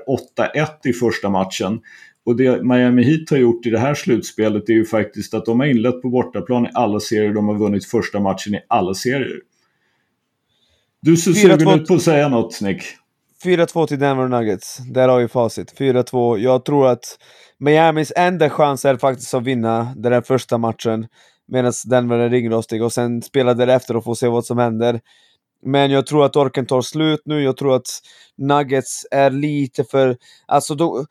8-1 0.56 0.66
i 0.84 0.92
första 0.92 1.28
matchen. 1.28 1.80
Och 2.24 2.36
det 2.36 2.62
Miami 2.62 3.02
Heat 3.02 3.30
har 3.30 3.36
gjort 3.36 3.66
i 3.66 3.70
det 3.70 3.78
här 3.78 3.94
slutspelet 3.94 4.68
är 4.68 4.72
ju 4.72 4.84
faktiskt 4.84 5.34
att 5.34 5.44
de 5.44 5.60
har 5.60 5.66
inlett 5.66 6.02
på 6.02 6.08
bortaplan 6.08 6.66
i 6.66 6.70
alla 6.74 7.00
serier. 7.00 7.34
De 7.34 7.48
har 7.48 7.58
vunnit 7.58 7.84
första 7.84 8.20
matchen 8.20 8.54
i 8.54 8.60
alla 8.68 8.94
serier. 8.94 9.40
Du 11.02 11.16
ser 11.16 11.30
4-2. 11.30 11.34
sugen 11.34 11.80
ut 11.80 11.88
på 11.88 11.94
att 11.94 12.02
säga 12.02 12.28
något, 12.28 12.60
Nick. 12.60 12.82
4-2 13.44 13.86
till 13.86 13.98
Denver 13.98 14.28
Nuggets. 14.28 14.78
Där 14.78 15.08
har 15.08 15.20
vi 15.20 15.28
facit. 15.28 15.78
4-2. 15.78 16.38
Jag 16.38 16.64
tror 16.64 16.88
att 16.88 17.18
Miamis 17.58 18.12
enda 18.16 18.50
chans 18.50 18.84
är 18.84 18.96
faktiskt 18.96 19.34
att 19.34 19.42
vinna 19.42 19.94
den 19.96 20.12
där 20.12 20.20
första 20.20 20.58
matchen. 20.58 21.06
Medan 21.48 21.72
Denver 21.90 22.18
är 22.18 22.30
ringrostig 22.30 22.82
och 22.82 22.92
sen 22.92 23.22
spela 23.22 23.54
därefter 23.54 23.96
och 23.96 24.04
få 24.04 24.14
se 24.14 24.28
vad 24.28 24.44
som 24.44 24.58
händer. 24.58 25.00
Men 25.64 25.90
jag 25.90 26.06
tror 26.06 26.24
att 26.24 26.36
orken 26.36 26.66
tar 26.66 26.82
slut 26.82 27.20
nu. 27.24 27.42
Jag 27.42 27.56
tror 27.56 27.76
att 27.76 27.86
Nuggets 28.36 29.06
är 29.10 29.30
lite 29.30 29.84
för... 29.84 30.16
Alltså, 30.46 30.74
då, 30.74 31.06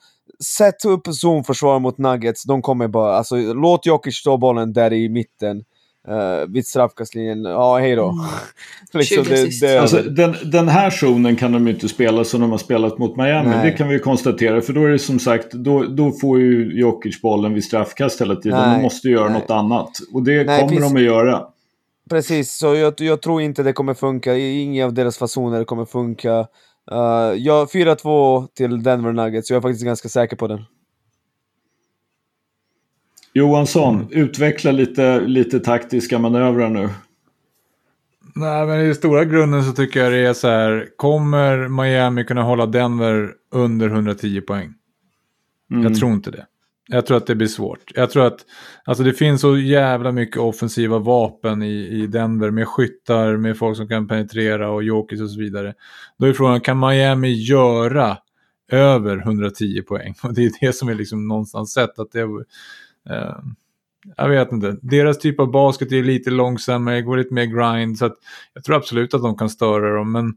sätt 0.57 0.85
upp 0.85 1.07
zonförsvar 1.07 1.79
mot 1.79 1.97
Nuggets. 1.97 2.43
De 2.43 2.61
kommer 2.61 2.87
bara... 2.87 3.17
Alltså, 3.17 3.35
låt 3.35 3.85
Jokic 3.85 4.15
stå 4.15 4.37
bollen 4.37 4.73
där 4.73 4.93
i 4.93 5.09
mitten. 5.09 5.63
Uh, 6.09 6.47
vid 6.47 6.67
straffkastlinjen, 6.67 7.43
ja 7.43 7.77
hej 7.77 7.95
då. 7.95 8.09
Mm. 8.09 8.25
liksom, 8.93 9.23
det, 9.23 9.61
det 9.61 9.77
alltså, 9.81 10.01
den, 10.01 10.35
den, 10.43 10.67
här 10.67 10.89
zonen 10.89 11.35
kan 11.35 11.51
de 11.51 11.67
ju 11.67 11.73
inte 11.73 11.87
spela 11.89 12.23
som 12.23 12.41
de 12.41 12.51
har 12.51 12.57
spelat 12.57 12.97
mot 12.97 13.17
Miami. 13.17 13.49
Nej. 13.49 13.71
Det 13.71 13.77
kan 13.77 13.89
vi 13.89 13.99
konstatera. 13.99 14.61
För 14.61 14.73
då 14.73 14.83
är 14.83 14.89
det 14.89 14.99
som 14.99 15.19
sagt, 15.19 15.51
då, 15.51 15.83
då 15.83 16.11
får 16.11 16.39
ju 16.39 16.79
Jokic 16.79 17.21
bollen 17.21 17.53
vid 17.53 17.63
straffkast 17.63 18.21
hela 18.21 18.35
tiden. 18.35 18.59
Nej. 18.59 18.77
De 18.77 18.83
måste 18.83 19.07
göra 19.07 19.29
Nej. 19.29 19.39
något 19.41 19.51
annat. 19.51 19.89
Och 20.13 20.23
det 20.23 20.43
Nej, 20.43 20.59
kommer 20.59 20.69
finns... 20.69 20.93
de 20.93 20.95
att 20.95 21.05
göra. 21.05 21.43
Precis, 22.09 22.53
så 22.57 22.75
jag, 22.75 22.93
jag, 22.97 23.21
tror 23.21 23.41
inte 23.41 23.63
det 23.63 23.73
kommer 23.73 23.93
funka. 23.93 24.35
Ingen 24.35 24.85
av 24.85 24.93
deras 24.93 25.17
fasoner 25.17 25.63
kommer 25.63 25.85
funka. 25.85 26.39
Uh, 26.91 27.37
ja, 27.37 27.67
4-2 27.73 28.47
till 28.55 28.83
Denver 28.83 29.11
Nuggets, 29.11 29.49
jag 29.49 29.57
är 29.57 29.61
faktiskt 29.61 29.85
ganska 29.85 30.09
säker 30.09 30.35
på 30.35 30.47
den. 30.47 30.65
Johansson, 33.37 33.95
mm. 33.95 34.07
utveckla 34.11 34.71
lite, 34.71 35.19
lite 35.19 35.59
taktiska 35.59 36.19
manövrar 36.19 36.69
nu. 36.69 36.89
Nej, 38.35 38.67
men 38.67 38.91
i 38.91 38.95
stora 38.95 39.25
grunden 39.25 39.63
så 39.63 39.71
tycker 39.71 40.03
jag 40.03 40.11
det 40.11 40.27
är 40.27 40.33
så 40.33 40.47
här. 40.47 40.87
Kommer 40.95 41.67
Miami 41.67 42.23
kunna 42.23 42.43
hålla 42.43 42.65
Denver 42.65 43.31
under 43.51 43.89
110 43.89 44.41
poäng? 44.41 44.73
Mm. 45.71 45.83
Jag 45.83 45.99
tror 45.99 46.11
inte 46.11 46.31
det. 46.31 46.45
Jag 46.87 47.05
tror 47.05 47.17
att 47.17 47.27
det 47.27 47.35
blir 47.35 47.47
svårt. 47.47 47.91
Jag 47.95 48.09
tror 48.09 48.25
att 48.25 48.39
alltså 48.85 49.03
det 49.03 49.13
finns 49.13 49.41
så 49.41 49.57
jävla 49.57 50.11
mycket 50.11 50.37
offensiva 50.37 50.99
vapen 50.99 51.63
i, 51.63 51.87
i 51.87 52.07
Denver 52.07 52.51
med 52.51 52.67
skyttar, 52.67 53.37
med 53.37 53.57
folk 53.57 53.77
som 53.77 53.87
kan 53.87 54.07
penetrera 54.07 54.69
och 54.69 54.83
jokers 54.83 55.21
och 55.21 55.31
så 55.31 55.39
vidare. 55.39 55.73
Då 56.17 56.25
är 56.25 56.33
frågan, 56.33 56.61
kan 56.61 56.79
Miami 56.79 57.33
göra 57.33 58.17
över 58.71 59.17
110 59.17 59.81
poäng? 59.81 60.15
Och 60.23 60.33
det 60.33 60.45
är 60.45 60.51
det 60.59 60.73
som 60.73 60.89
är 60.89 60.95
liksom 60.95 61.27
någonstans 61.27 61.73
sett 61.73 61.99
att 61.99 62.11
det... 62.11 62.27
Eh, 63.09 63.37
jag 64.17 64.29
vet 64.29 64.51
inte. 64.51 64.77
Deras 64.81 65.19
typ 65.19 65.39
av 65.39 65.51
basket 65.51 65.91
är 65.91 66.03
lite 66.03 66.29
långsammare, 66.29 67.01
går 67.01 67.17
lite 67.17 67.33
mer 67.33 67.45
grind. 67.45 67.97
Så 67.97 68.05
att 68.05 68.15
jag 68.53 68.63
tror 68.63 68.75
absolut 68.75 69.13
att 69.13 69.21
de 69.21 69.37
kan 69.37 69.49
störa 69.49 69.95
dem. 69.95 70.11
Men 70.11 70.33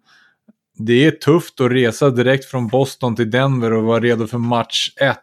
det 0.79 1.07
är 1.07 1.11
tufft 1.11 1.61
att 1.61 1.71
resa 1.71 2.11
direkt 2.11 2.45
från 2.45 2.69
Boston 2.69 3.17
till 3.17 3.31
Denver 3.31 3.73
och 3.73 3.85
vara 3.85 4.01
redo 4.01 4.27
för 4.27 4.39
match 4.39 4.93
1 4.97 5.19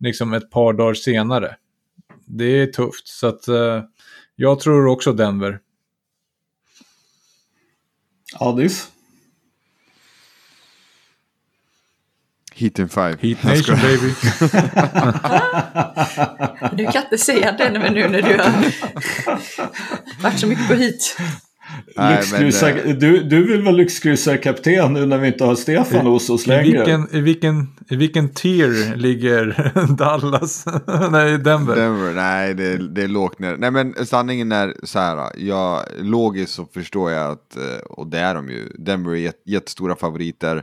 liksom 0.00 0.32
ett 0.32 0.50
par 0.50 0.72
dagar 0.72 0.94
senare. 0.94 1.56
Det 2.26 2.44
är 2.44 2.66
tufft, 2.66 3.08
så 3.08 3.26
att 3.26 3.48
eh, 3.48 3.82
jag 4.36 4.60
tror 4.60 4.86
också 4.86 5.12
Denver. 5.12 5.60
Adis? 8.34 8.88
Heat 12.58 12.78
in 12.78 12.88
five. 12.88 13.16
Heat 13.20 13.44
Nation 13.44 13.76
baby. 13.76 14.14
du 16.76 16.86
kan 16.92 17.02
inte 17.02 17.18
säga 17.18 17.52
Denver 17.52 17.90
nu 17.90 18.08
när 18.08 18.22
du 18.22 18.38
har 18.38 18.52
varit 20.22 20.40
så 20.40 20.46
mycket 20.46 20.68
på 20.68 20.74
hit. 20.74 21.16
Nej, 21.96 22.22
men, 22.32 22.46
eh, 22.46 22.96
du, 22.96 23.22
du 23.22 23.46
vill 23.46 23.62
vara 23.62 23.74
lyxkryssarkapten 23.74 24.92
nu 24.92 25.06
när 25.06 25.18
vi 25.18 25.26
inte 25.26 25.44
har 25.44 25.54
Stefan 25.54 26.06
hos 26.06 26.30
oss 26.30 26.46
längre. 26.46 26.66
I 26.66 26.72
vilken, 26.72 27.08
i 27.12 27.20
vilken, 27.20 27.68
i 27.88 27.96
vilken 27.96 28.28
tier 28.28 28.96
ligger 28.96 29.72
Dallas? 29.96 30.64
nej, 31.10 31.38
Denver. 31.38 31.76
Denver. 31.76 32.12
Nej, 32.14 32.54
det, 32.54 32.88
det 32.88 33.02
är 33.02 33.08
lågt 33.08 33.38
ner. 33.38 33.56
Nej, 33.56 33.70
men 33.70 34.06
sanningen 34.06 34.52
är 34.52 34.74
så 34.82 34.98
här. 34.98 35.30
Jag, 35.36 35.82
logiskt 35.98 36.52
så 36.52 36.66
förstår 36.74 37.10
jag 37.10 37.32
att, 37.32 37.56
eh, 37.56 37.86
och 37.90 38.06
det 38.06 38.18
är 38.18 38.34
de 38.34 38.48
ju, 38.48 38.68
Denver 38.78 39.14
är 39.14 39.32
jättestora 39.46 39.96
favoriter. 39.96 40.62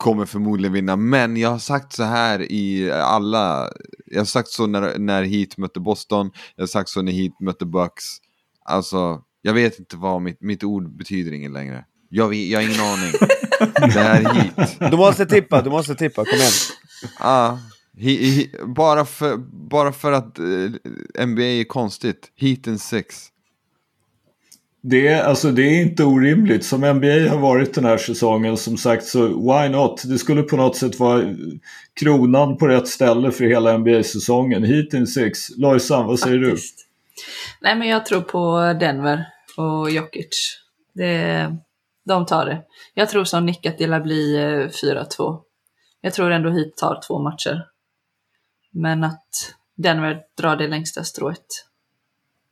Kommer 0.00 0.26
förmodligen 0.26 0.72
vinna, 0.72 0.96
men 0.96 1.36
jag 1.36 1.50
har 1.50 1.58
sagt 1.58 1.92
så 1.92 2.02
här 2.02 2.52
i 2.52 2.90
alla, 2.92 3.70
jag 4.06 4.20
har 4.20 4.24
sagt 4.24 4.48
så 4.48 4.66
när, 4.66 4.98
när 4.98 5.22
Heat 5.22 5.56
mötte 5.56 5.80
Boston, 5.80 6.30
jag 6.56 6.62
har 6.62 6.66
sagt 6.66 6.88
så 6.88 7.02
när 7.02 7.12
Heat 7.12 7.40
mötte 7.40 7.66
Bucks. 7.66 8.04
Alltså, 8.64 9.20
jag 9.42 9.54
vet 9.54 9.78
inte 9.78 9.96
vad 9.96 10.22
mitt, 10.22 10.40
mitt 10.40 10.64
ord 10.64 10.96
betyder 10.96 11.32
ingen 11.32 11.52
längre. 11.52 11.84
Jag, 12.08 12.34
jag 12.34 12.58
har 12.58 12.66
ingen 12.66 12.80
aning. 12.80 13.12
det 13.94 14.00
här 14.00 14.20
är 14.20 14.34
hit. 14.34 14.90
Du 14.90 14.96
måste 14.96 15.26
tippa, 15.26 15.62
du 15.62 15.70
måste 15.70 15.94
tippa, 15.94 16.24
kom 16.24 16.38
igen. 16.38 16.52
Ah, 17.18 17.56
he, 17.98 18.10
he, 18.10 18.46
bara, 18.66 19.04
för, 19.04 19.36
bara 19.70 19.92
för 19.92 20.12
att 20.12 20.38
uh, 20.38 20.72
eh, 21.14 21.26
NBA 21.26 21.42
är 21.42 21.64
konstigt. 21.64 22.32
Heat 22.36 22.68
and 22.68 22.80
six. 22.80 23.28
Det 24.82 25.08
är, 25.08 25.24
alltså, 25.24 25.50
det 25.50 25.62
är 25.62 25.82
inte 25.82 26.04
orimligt. 26.04 26.64
Som 26.64 26.80
NBA 26.80 27.30
har 27.30 27.38
varit 27.38 27.74
den 27.74 27.84
här 27.84 27.96
säsongen, 27.96 28.56
som 28.56 28.76
sagt, 28.76 29.04
så 29.04 29.26
why 29.26 29.68
not? 29.68 30.02
Det 30.04 30.18
skulle 30.18 30.42
på 30.42 30.56
något 30.56 30.76
sätt 30.76 30.98
vara 30.98 31.34
kronan 32.00 32.56
på 32.56 32.68
rätt 32.68 32.88
ställe 32.88 33.30
för 33.30 33.44
hela 33.44 33.78
NBA-säsongen. 33.78 34.64
Heat 34.64 34.94
in 34.94 35.06
six. 35.06 35.58
Lojsan, 35.58 36.06
vad 36.06 36.18
säger 36.18 36.44
Faktiskt. 36.50 36.78
du? 36.78 36.82
Nej, 37.68 37.76
men 37.76 37.88
jag 37.88 38.06
tror 38.06 38.20
på 38.20 38.72
Denver 38.80 39.26
och 39.56 39.90
Jokic. 39.90 40.58
Det, 40.94 41.56
de 42.06 42.26
tar 42.26 42.46
det. 42.46 42.62
Jag 42.94 43.08
tror 43.08 43.24
som 43.24 43.46
Nick 43.46 43.66
att 43.66 43.78
det 43.78 43.86
lär 43.86 44.00
bli 44.00 44.36
eh, 44.36 44.92
4-2. 44.92 45.40
Jag 46.00 46.14
tror 46.14 46.30
ändå 46.30 46.50
hit 46.50 46.76
tar 46.76 47.00
två 47.08 47.18
matcher. 47.18 47.64
Men 48.72 49.04
att 49.04 49.28
Denver 49.76 50.18
drar 50.38 50.56
det 50.56 50.68
längsta 50.68 51.04
strået. 51.04 51.46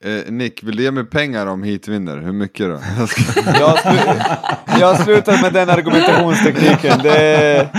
Eh, 0.05 0.31
Nick, 0.31 0.63
vill 0.63 0.75
du 0.75 0.83
ge 0.83 0.91
mig 0.91 1.05
pengar 1.05 1.45
om 1.45 1.63
hit 1.63 1.87
vinner? 1.87 2.17
Hur 2.17 2.31
mycket 2.31 2.67
då? 2.67 2.73
jag, 3.59 3.79
slu 3.79 4.21
jag 4.79 5.03
slutar 5.03 5.41
med 5.41 5.53
den 5.53 5.69
argumentationstekniken. 5.69 6.99
Det, 7.03 7.69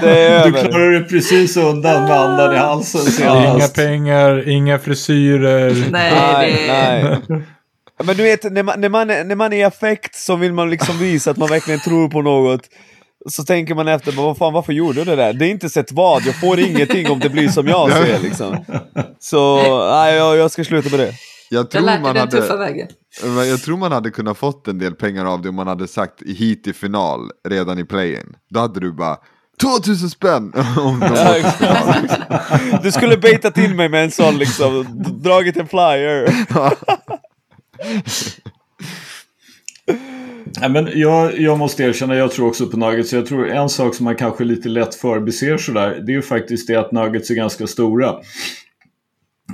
det 0.00 0.26
är 0.26 0.30
över. 0.30 0.62
Du 0.62 0.68
klarar 0.68 0.90
dig 0.90 1.08
precis 1.08 1.56
undan 1.56 2.04
med 2.04 2.20
andan 2.20 2.54
i 2.54 2.58
halsen 2.58 3.00
senast. 3.00 3.78
Inga 3.78 3.86
pengar, 3.86 4.48
inga 4.48 4.78
frisyrer. 4.78 5.90
Nej, 5.90 6.12
nej, 6.14 6.66
nej. 6.68 7.42
Men 8.04 8.16
du 8.16 8.22
vet, 8.22 8.52
när 8.52 8.62
man, 8.62 8.80
när, 8.80 8.88
man, 8.88 9.06
när 9.06 9.34
man 9.34 9.52
är 9.52 9.56
i 9.56 9.62
affekt 9.62 10.14
så 10.14 10.36
vill 10.36 10.52
man 10.52 10.70
liksom 10.70 10.98
visa 10.98 11.30
att 11.30 11.36
man 11.36 11.48
verkligen 11.48 11.80
tror 11.80 12.08
på 12.08 12.22
något. 12.22 12.62
Så 13.28 13.44
tänker 13.44 13.74
man 13.74 13.88
efter, 13.88 14.12
vad 14.12 14.36
fan, 14.36 14.52
varför 14.52 14.72
gjorde 14.72 15.00
du 15.00 15.04
det 15.04 15.16
där? 15.16 15.32
Det 15.32 15.46
är 15.46 15.50
inte 15.50 15.70
sett 15.70 15.92
vad, 15.92 16.26
jag 16.26 16.40
får 16.40 16.60
ingenting 16.60 17.10
om 17.10 17.18
det 17.18 17.28
blir 17.28 17.48
som 17.48 17.66
jag 17.66 17.92
ser 17.92 18.20
liksom. 18.20 18.64
Så, 19.18 19.56
nej, 19.90 20.14
jag, 20.14 20.36
jag 20.36 20.50
ska 20.50 20.64
sluta 20.64 20.90
med 20.90 20.98
det. 20.98 21.12
Jag 21.50 21.70
tror, 21.70 21.90
jag 21.90 22.02
man 22.02 22.16
hade, 22.16 22.30
tuffa 22.30 22.56
vägen. 22.56 22.88
jag 23.48 23.62
tror 23.62 23.76
man 23.76 23.92
hade 23.92 24.10
kunnat 24.10 24.38
fått 24.38 24.68
en 24.68 24.78
del 24.78 24.94
pengar 24.94 25.24
av 25.24 25.42
det 25.42 25.48
om 25.48 25.54
man 25.54 25.66
hade 25.66 25.88
sagt 25.88 26.22
hit 26.22 26.66
i 26.66 26.72
final 26.72 27.30
redan 27.48 27.78
i 27.78 27.84
play-in. 27.84 28.36
Då 28.50 28.60
hade 28.60 28.80
du 28.80 28.92
bara 28.92 29.16
2000 29.60 30.10
spänn! 30.10 30.52
om 30.78 31.00
de 31.00 31.42
du 32.82 32.92
skulle 32.92 33.16
baitat 33.16 33.58
in 33.58 33.76
mig 33.76 33.88
med 33.88 34.04
en 34.04 34.10
sån 34.10 34.38
liksom, 34.38 34.86
dragit 35.22 35.56
en 35.56 35.68
flyer. 35.68 36.30
Ja, 40.60 40.68
men 40.68 40.88
jag, 40.94 41.38
jag 41.38 41.58
måste 41.58 41.82
erkänna, 41.82 42.14
jag 42.14 42.30
tror 42.30 42.48
också 42.48 42.66
på 42.66 42.76
Nuggets. 42.76 43.12
Jag 43.12 43.26
tror 43.26 43.48
en 43.48 43.68
sak 43.68 43.94
som 43.94 44.04
man 44.04 44.16
kanske 44.16 44.44
lite 44.44 44.68
lätt 44.68 44.94
förbiser 44.94 45.56
sådär, 45.56 46.02
det 46.06 46.12
är 46.12 46.16
ju 46.16 46.22
faktiskt 46.22 46.66
det 46.66 46.76
att 46.76 46.92
Nuggets 46.92 47.30
är 47.30 47.34
ganska 47.34 47.66
stora. 47.66 48.14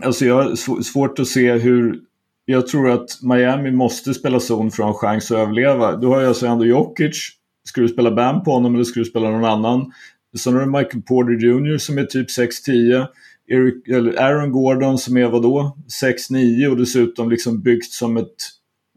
Alltså 0.03 0.25
jag 0.25 0.35
har 0.35 0.83
svårt 0.83 1.19
att 1.19 1.29
se 1.29 1.53
hur... 1.53 2.01
Jag 2.45 2.67
tror 2.67 2.91
att 2.91 3.23
Miami 3.23 3.71
måste 3.71 4.15
spela 4.15 4.41
zon 4.41 4.71
för 4.71 4.83
att 4.83 4.87
ha 4.87 4.95
en 4.95 4.99
chans 4.99 5.31
att 5.31 5.39
överleva. 5.39 5.97
Du 5.97 6.07
har 6.07 6.21
ju 6.21 6.27
alltså 6.27 6.47
ändå 6.47 6.65
Jokic. 6.65 7.31
Ska 7.65 7.81
du 7.81 7.89
spela 7.89 8.11
Bam 8.11 8.45
på 8.45 8.51
honom 8.51 8.75
eller 8.75 8.85
ska 8.85 9.01
du 9.01 9.07
spela 9.07 9.31
någon 9.31 9.45
annan? 9.45 9.93
Sen 10.39 10.55
har 10.55 10.61
du 10.61 10.67
Michael 10.67 11.03
Porter 11.03 11.33
Jr 11.33 11.79
som 11.79 11.99
är 11.99 12.05
typ 12.05 12.29
6-10. 12.29 13.07
Eric, 13.49 13.89
Aaron 14.19 14.53
Gordon 14.53 14.99
som 14.99 15.17
är 15.17 15.27
vadå? 15.27 15.77
6-9 16.03 16.67
och 16.67 16.77
dessutom 16.77 17.31
liksom 17.31 17.63
byggt 17.63 17.93
som 17.93 18.17
ett 18.17 18.35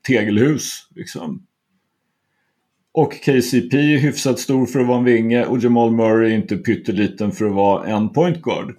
tegelhus. 0.07 0.87
Liksom. 0.95 1.43
Och 2.93 3.13
KCP 3.13 3.77
är 3.77 3.97
hyfsat 3.97 4.39
stor 4.39 4.65
för 4.65 4.79
att 4.79 4.87
vara 4.87 4.97
en 4.97 5.03
vinge 5.03 5.45
och 5.45 5.59
Jamal 5.59 5.91
Murray 5.91 6.31
är 6.31 6.35
inte 6.35 6.57
pytteliten 6.57 7.31
för 7.31 7.45
att 7.45 7.53
vara 7.53 7.87
en 7.87 8.09
point 8.09 8.41
guard. 8.41 8.75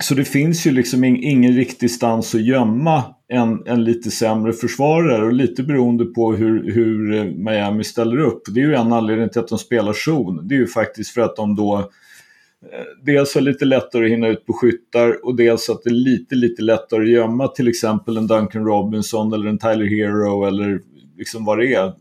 Så 0.00 0.14
det 0.14 0.24
finns 0.24 0.66
ju 0.66 0.70
liksom 0.70 1.04
ingen 1.04 1.56
riktig 1.56 1.90
stans 1.90 2.34
att 2.34 2.44
gömma 2.44 3.04
en, 3.28 3.62
en 3.66 3.84
lite 3.84 4.10
sämre 4.10 4.52
försvarare 4.52 5.26
och 5.26 5.32
lite 5.32 5.62
beroende 5.62 6.04
på 6.04 6.32
hur, 6.32 6.72
hur 6.72 7.14
eh, 7.14 7.24
Miami 7.24 7.84
ställer 7.84 8.18
upp. 8.18 8.42
Det 8.54 8.60
är 8.60 8.64
ju 8.64 8.74
en 8.74 8.92
anledning 8.92 9.28
till 9.28 9.40
att 9.40 9.48
de 9.48 9.58
spelar 9.58 9.92
zon. 9.92 10.48
Det 10.48 10.54
är 10.54 10.58
ju 10.58 10.66
faktiskt 10.66 11.14
för 11.14 11.20
att 11.20 11.36
de 11.36 11.56
då 11.56 11.78
eh, 11.78 13.04
dels 13.04 13.34
har 13.34 13.40
lite 13.40 13.64
lättare 13.64 14.04
att 14.04 14.10
hinna 14.10 14.28
ut 14.28 14.46
på 14.46 14.52
skyttar 14.52 15.26
och 15.26 15.36
dels 15.36 15.70
att 15.70 15.82
det 15.84 15.90
är 15.90 15.94
lite, 15.94 16.34
lite 16.34 16.62
lättare 16.62 17.02
att 17.02 17.10
gömma 17.10 17.48
till 17.48 17.68
exempel 17.68 18.16
en 18.16 18.26
Duncan 18.26 18.64
Robinson 18.64 19.32
eller 19.32 19.46
en 19.46 19.58
Tyler 19.58 19.86
Hero 19.86 20.44
eller 20.44 20.80
liksom 21.16 21.44
vad 21.44 21.58
det 21.58 21.74
är. 21.74 21.92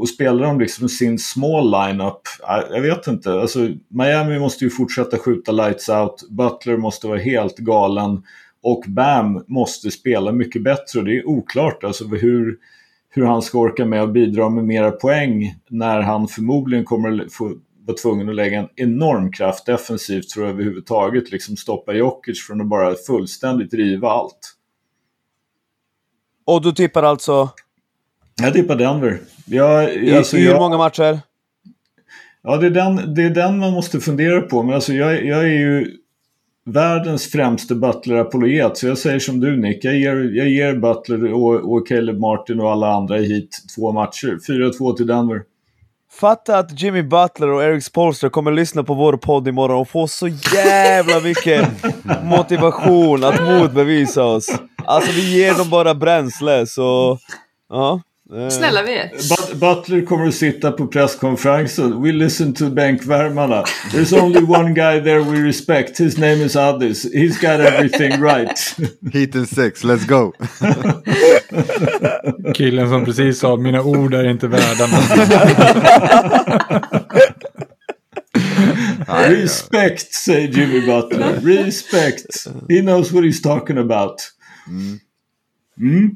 Och 0.00 0.08
spelar 0.08 0.46
de 0.46 0.60
liksom 0.60 0.88
sin 0.88 1.18
small 1.18 1.70
lineup, 1.70 2.20
äh, 2.48 2.74
jag 2.76 2.82
vet 2.82 3.06
inte. 3.06 3.32
Alltså, 3.32 3.68
Miami 3.88 4.38
måste 4.38 4.64
ju 4.64 4.70
fortsätta 4.70 5.18
skjuta 5.18 5.52
lights 5.52 5.88
out, 5.88 6.28
Butler 6.30 6.76
måste 6.76 7.06
vara 7.06 7.18
helt 7.18 7.58
galen 7.58 8.22
och 8.62 8.84
Bam 8.86 9.44
måste 9.48 9.90
spela 9.90 10.32
mycket 10.32 10.62
bättre. 10.62 10.98
Och 10.98 11.04
det 11.04 11.18
är 11.18 11.28
oklart 11.28 11.84
alltså 11.84 12.04
hur, 12.04 12.58
hur 13.08 13.24
han 13.24 13.42
ska 13.42 13.58
orka 13.58 13.84
med 13.86 14.02
att 14.02 14.12
bidra 14.12 14.48
med 14.48 14.64
mera 14.64 14.90
poäng 14.90 15.54
när 15.68 16.00
han 16.00 16.28
förmodligen 16.28 16.84
kommer 16.84 17.24
att 17.24 17.32
få 17.32 17.52
vara 17.86 17.96
tvungen 17.96 18.28
att 18.28 18.34
lägga 18.34 18.58
en 18.58 18.68
enorm 18.76 19.32
kraft 19.32 19.66
defensivt 19.66 20.32
för 20.32 20.42
att 20.42 20.50
överhuvudtaget 20.50 21.30
liksom 21.30 21.56
stoppa 21.56 21.92
Jokic 21.92 22.46
från 22.46 22.60
att 22.60 22.66
bara 22.66 22.94
fullständigt 23.06 23.74
riva 23.74 24.10
allt. 24.10 24.56
Och 26.44 26.62
du 26.62 26.72
tippar 26.72 27.02
alltså? 27.02 27.50
Jag 28.42 28.52
tippar 28.52 28.76
Denver. 28.76 29.18
Jag, 29.46 29.94
I, 29.94 30.16
alltså, 30.16 30.36
hur 30.36 30.58
många 30.58 30.76
matcher? 30.76 31.18
Ja, 32.42 32.56
det 32.56 32.66
är, 32.66 32.70
den, 32.70 33.14
det 33.14 33.22
är 33.22 33.30
den 33.30 33.58
man 33.58 33.72
måste 33.72 34.00
fundera 34.00 34.40
på. 34.40 34.62
Men 34.62 34.74
alltså 34.74 34.92
jag, 34.92 35.24
jag 35.24 35.44
är 35.44 35.58
ju 35.58 35.96
världens 36.66 37.30
främste 37.30 37.74
Butler-apologet. 37.74 38.76
Så 38.76 38.86
jag 38.86 38.98
säger 38.98 39.18
som 39.18 39.40
du 39.40 39.56
Nick. 39.56 39.84
Jag 39.84 39.96
ger, 39.96 40.16
jag 40.36 40.48
ger 40.48 40.74
Butler 40.74 41.32
och, 41.32 41.72
och 41.72 41.88
Caleb 41.88 42.18
Martin 42.18 42.60
och 42.60 42.70
alla 42.70 42.92
andra 42.92 43.16
hit 43.16 43.56
två 43.76 43.92
matcher. 43.92 44.38
4-2 44.48 44.96
till 44.96 45.06
Denver. 45.06 45.42
Fatta 46.12 46.58
att 46.58 46.82
Jimmy 46.82 47.02
Butler 47.02 47.48
och 47.48 47.62
Eric 47.62 47.84
Spolster 47.84 48.28
kommer 48.28 48.52
lyssna 48.52 48.84
på 48.84 48.94
vår 48.94 49.16
podd 49.16 49.48
imorgon 49.48 49.80
och 49.80 49.88
få 49.88 50.06
så 50.08 50.28
jävla 50.28 51.20
mycket 51.20 51.68
motivation 52.24 53.24
att 53.24 53.42
motbevisa 53.42 54.24
oss. 54.24 54.60
Alltså 54.76 55.12
vi 55.12 55.38
ger 55.38 55.58
dem 55.58 55.70
bara 55.70 55.94
bränsle 55.94 56.66
så... 56.66 57.18
Ja. 57.68 58.00
Eh. 58.32 58.48
Snälla 58.48 58.82
vet. 58.82 59.12
Butler 59.60 60.04
kommer 60.04 60.26
att 60.26 60.34
sitta 60.34 60.72
på 60.72 60.86
presskonferensen. 60.86 62.02
We 62.02 62.12
listen 62.12 62.54
to 62.54 62.70
bänkvärmarna. 62.70 63.64
There's 63.92 64.22
only 64.22 64.40
one 64.40 64.72
guy 64.72 65.00
there 65.00 65.20
we 65.20 65.42
respect. 65.48 66.00
His 66.00 66.18
name 66.18 66.44
is 66.44 66.56
Addis. 66.56 67.04
He's 67.14 67.40
got 67.40 67.60
everything 67.60 68.22
right. 68.22 68.76
Heat 69.12 69.34
and 69.34 69.48
six, 69.48 69.84
let's 69.84 70.06
go. 70.06 70.32
Killen 72.54 72.88
som 72.88 73.04
precis 73.04 73.38
sa 73.38 73.56
mina 73.56 73.82
ord 73.82 74.14
är 74.14 74.30
inte 74.30 74.48
värda 74.48 74.86
Respect, 79.28 80.14
säger 80.14 80.48
Jimmy 80.48 80.86
Butler. 80.86 81.40
Respect. 81.42 82.46
He 82.68 82.80
knows 82.80 83.12
what 83.12 83.24
he's 83.24 83.42
talking 83.42 83.78
about. 83.78 84.14
Mm. 84.68 84.98
Mm. 85.80 86.10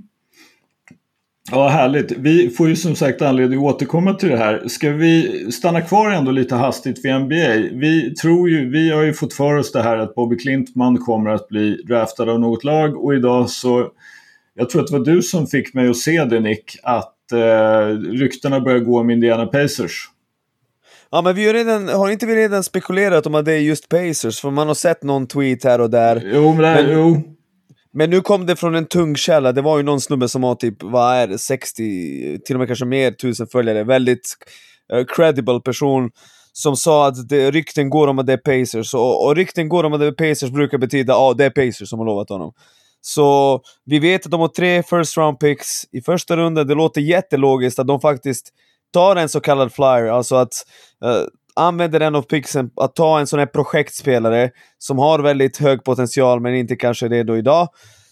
Ja, 1.55 1.69
härligt. 1.69 2.13
Vi 2.13 2.51
får 2.51 2.69
ju 2.69 2.77
som 2.77 2.97
sagt 2.97 3.23
anledning 3.23 3.59
att 3.59 3.75
återkomma 3.75 4.15
till 4.15 4.29
det 4.29 4.37
här. 4.37 4.69
Ska 4.69 4.91
vi 4.91 5.47
stanna 5.53 5.81
kvar 5.81 6.11
ändå 6.11 6.31
lite 6.31 6.55
hastigt 6.55 7.05
vid 7.05 7.15
NBA? 7.15 7.77
Vi 7.79 8.15
tror 8.15 8.51
ju, 8.51 8.71
vi 8.71 8.91
har 8.91 9.03
ju 9.03 9.13
fått 9.13 9.35
för 9.35 9.55
oss 9.55 9.73
det 9.73 9.83
här 9.83 9.99
att 9.99 10.15
Bobby 10.15 10.37
Klintman 10.39 10.99
kommer 10.99 11.31
att 11.31 11.49
bli 11.49 11.83
draftad 11.83 12.31
av 12.31 12.41
något 12.41 12.65
lag 12.65 13.05
och 13.05 13.15
idag 13.15 13.51
så, 13.51 13.89
jag 14.55 14.71
tror 14.71 14.83
att 14.83 14.87
det 14.87 14.99
var 14.99 15.05
du 15.05 15.23
som 15.23 15.47
fick 15.47 15.75
mig 15.75 15.89
att 15.89 15.97
se 15.97 16.25
det 16.25 16.41
Nick, 16.41 16.77
att 16.83 17.33
eh, 17.33 17.87
ryktena 17.97 18.61
börjar 18.61 18.79
gå 18.81 19.01
om 19.01 19.11
Indiana 19.11 19.47
Pacers. 19.47 20.09
Ja 21.11 21.23
men 21.23 21.35
vi 21.35 21.47
har, 21.47 21.55
redan, 21.55 21.89
har 21.89 22.11
inte 22.11 22.27
vi 22.27 22.37
redan 22.37 22.63
spekulerat 22.63 23.27
om 23.27 23.35
att 23.35 23.45
det 23.45 23.53
är 23.53 23.59
just 23.59 23.89
Pacers? 23.89 24.41
För 24.41 24.51
man 24.51 24.67
har 24.67 24.75
sett 24.75 25.03
någon 25.03 25.27
tweet 25.27 25.65
här 25.65 25.81
och 25.81 25.91
där. 25.91 26.31
Jo, 26.35 26.53
men, 26.53 26.77
det, 26.77 26.83
men... 26.83 26.93
jo. 26.93 27.34
Men 27.95 28.11
nu 28.11 28.21
kom 28.21 28.47
det 28.47 28.57
från 28.57 28.75
en 28.75 28.87
tung 28.87 29.17
källa, 29.17 29.53
det 29.53 29.63
var 29.63 29.77
ju 29.77 29.83
någon 29.83 30.01
snubbe 30.01 30.29
som 30.29 30.43
har 30.43 30.55
typ, 30.55 30.83
vad 30.83 31.15
är 31.15 31.27
det, 31.27 31.39
60, 31.39 32.39
till 32.39 32.57
och 32.57 32.59
med 32.59 32.69
kanske 32.69 32.85
mer 32.85 33.11
tusen 33.11 33.47
följare, 33.47 33.85
väldigt 33.85 34.37
uh, 34.95 35.05
credible 35.05 35.61
person 35.61 36.11
som 36.53 36.77
sa 36.77 37.07
att 37.07 37.29
det, 37.29 37.51
rykten 37.51 37.91
går 37.91 38.09
om 38.09 38.19
att 38.19 38.27
det 38.27 38.33
är 38.33 38.37
Pacers, 38.37 38.95
och, 38.95 39.27
och 39.27 39.37
rykten 39.37 39.69
går 39.69 39.85
om 39.85 39.93
att 39.93 40.01
det 40.01 40.07
är 40.07 40.13
Pacers 40.13 40.51
brukar 40.51 40.79
betyda 40.79 41.13
att 41.13 41.19
ah, 41.19 41.35
det 41.35 41.45
är 41.45 41.51
Pacers 41.51 41.89
som 41.89 41.99
har 41.99 42.07
lovat 42.07 42.29
honom. 42.29 42.53
Så 43.01 43.61
vi 43.85 43.99
vet 43.99 44.25
att 44.25 44.31
de 44.31 44.41
har 44.41 44.49
tre 44.49 44.83
first 44.83 45.17
round 45.17 45.39
picks 45.39 45.67
i 45.93 46.01
första 46.01 46.37
rundan, 46.37 46.67
det 46.67 46.75
låter 46.75 47.01
jättelogiskt 47.01 47.79
att 47.79 47.87
de 47.87 48.01
faktiskt 48.01 48.49
tar 48.93 49.17
en 49.17 49.29
så 49.29 49.41
kallad 49.41 49.73
flyer, 49.73 50.07
alltså 50.07 50.37
att 50.37 50.53
uh, 51.05 51.27
använder 51.57 52.01
en 52.01 52.15
av 52.15 52.23
pixen 52.23 52.71
att 52.77 52.95
ta 52.95 53.21
en 53.21 53.27
sån 53.27 53.39
här 53.39 53.47
projektspelare 53.47 54.51
som 54.79 54.99
har 54.99 55.19
väldigt 55.19 55.57
hög 55.57 55.85
potential 55.85 56.41
men 56.41 56.55
inte 56.55 56.77
kanske 56.77 57.07
är 57.07 57.11
redo 57.11 57.37
idag. 57.37 57.69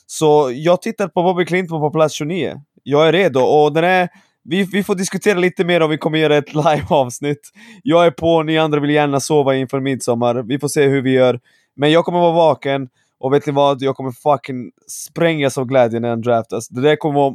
Så 0.07 0.51
jag 0.55 0.83
tittar 0.83 1.09
på 1.09 1.23
Bobby 1.23 1.45
Clinton 1.45 1.81
på 1.81 1.91
plats 1.91 2.15
29. 2.15 2.61
Jag 2.83 3.09
är 3.09 3.13
redo 3.13 3.41
och 3.41 3.73
den 3.73 3.85
är 3.85 4.09
vi, 4.45 4.63
vi 4.63 4.85
får 4.85 4.95
diskutera 4.95 5.39
lite 5.39 5.65
mer 5.65 5.81
om 5.81 5.91
vi 5.91 5.99
kommer 5.99 6.19
göra 6.19 6.37
ett 6.37 6.55
live-avsnitt. 6.55 7.51
Jag 7.83 8.07
är 8.07 8.11
på, 8.11 8.43
ni 8.43 8.59
andra 8.59 8.81
vill 8.81 8.91
gärna 8.91 9.21
sova 9.21 9.55
inför 9.55 9.81
midsommar. 9.81 10.35
Vi 10.35 10.59
får 10.59 10.69
se 10.69 10.87
hur 10.87 11.03
vi 11.03 11.11
gör. 11.11 11.41
Men 11.77 11.91
jag 11.91 12.05
kommer 12.05 12.19
vara 12.19 12.33
vaken 12.33 12.89
och 13.19 13.33
vet 13.33 13.47
ni 13.47 13.53
vad? 13.53 13.83
Jag 13.83 13.97
kommer 13.97 14.13
fucking 14.13 14.71
sprängas 14.87 15.59
av 15.59 15.65
glädje 15.65 16.01
när 16.01 16.09
han 16.09 16.21
draftas. 16.21 16.69
Det 16.69 16.81
där 16.81 16.97
kommer 16.97 17.15
vara 17.15 17.35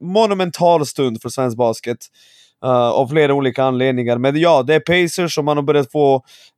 monumental 0.00 0.86
stund 0.86 1.22
för 1.22 1.28
svensk 1.28 1.56
basket. 1.56 1.98
Uh, 2.64 2.70
av 2.70 3.08
flera 3.08 3.34
olika 3.34 3.64
anledningar. 3.64 4.18
Men 4.18 4.40
ja, 4.40 4.62
det 4.62 4.74
är 4.74 4.80
Pacers 4.80 5.34
som 5.34 5.44
man 5.44 5.56
har 5.56 5.64
börjat 5.64 5.92
få 5.92 6.14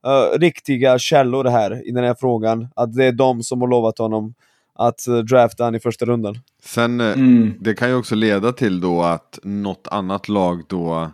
uh, 0.07 0.39
riktiga 0.39 0.99
källor 0.99 1.45
här 1.45 1.87
i 1.87 1.91
den 1.91 2.03
här 2.03 2.15
frågan. 2.19 2.67
Att 2.75 2.95
det 2.95 3.05
är 3.05 3.11
de 3.11 3.43
som 3.43 3.61
har 3.61 3.67
lovat 3.67 3.97
honom 3.97 4.33
att 4.75 5.05
uh, 5.09 5.17
drafta 5.17 5.63
han 5.63 5.75
i 5.75 5.79
första 5.79 6.05
rundan. 6.05 6.39
Sen, 6.63 7.01
mm. 7.01 7.53
det 7.59 7.73
kan 7.73 7.89
ju 7.89 7.95
också 7.95 8.15
leda 8.15 8.51
till 8.51 8.81
då 8.81 9.01
att 9.01 9.39
något 9.43 9.87
annat 9.91 10.29
lag 10.29 10.63
då 10.67 11.11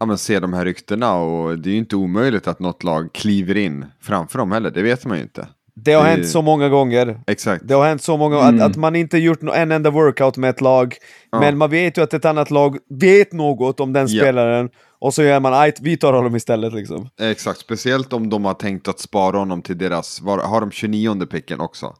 ja, 0.00 0.06
men 0.06 0.18
ser 0.18 0.40
de 0.40 0.52
här 0.52 0.64
ryktena 0.64 1.14
och 1.14 1.58
det 1.58 1.70
är 1.70 1.72
ju 1.72 1.78
inte 1.78 1.96
omöjligt 1.96 2.48
att 2.48 2.60
något 2.60 2.84
lag 2.84 3.12
kliver 3.12 3.56
in 3.56 3.84
framför 4.00 4.38
dem 4.38 4.52
heller, 4.52 4.70
det 4.70 4.82
vet 4.82 5.06
man 5.06 5.16
ju 5.16 5.22
inte. 5.22 5.48
Det 5.84 5.92
har 5.92 6.04
det... 6.04 6.10
hänt 6.10 6.28
så 6.28 6.42
många 6.42 6.68
gånger. 6.68 7.20
Exakt. 7.26 7.68
Det 7.68 7.74
har 7.74 7.86
hänt 7.86 8.02
så 8.02 8.16
många 8.16 8.36
gånger 8.36 8.48
mm. 8.48 8.60
att, 8.60 8.70
att, 8.70 8.76
man 8.76 8.96
inte 8.96 9.18
gjort 9.18 9.42
en 9.42 9.72
enda 9.72 9.90
workout 9.90 10.36
med 10.36 10.50
ett 10.50 10.60
lag, 10.60 10.96
ja. 11.30 11.40
men 11.40 11.58
man 11.58 11.70
vet 11.70 11.98
ju 11.98 12.02
att 12.02 12.14
ett 12.14 12.24
annat 12.24 12.50
lag 12.50 12.78
vet 12.90 13.32
något 13.32 13.80
om 13.80 13.92
den 13.92 14.08
spelaren, 14.08 14.70
och 14.98 15.14
så 15.14 15.22
gör 15.22 15.40
man 15.40 15.54
ajt, 15.54 15.80
vi 15.80 15.96
tar 15.96 16.12
honom 16.12 16.36
istället 16.36 16.72
liksom. 16.72 17.08
Exakt, 17.20 17.60
speciellt 17.60 18.12
om 18.12 18.30
de 18.30 18.44
har 18.44 18.54
tänkt 18.54 18.88
att 18.88 19.00
spara 19.00 19.38
honom 19.38 19.62
till 19.62 19.78
deras, 19.78 20.20
var, 20.20 20.38
har 20.38 20.60
de 20.60 20.70
29 20.70 21.26
picken 21.26 21.60
också? 21.60 21.94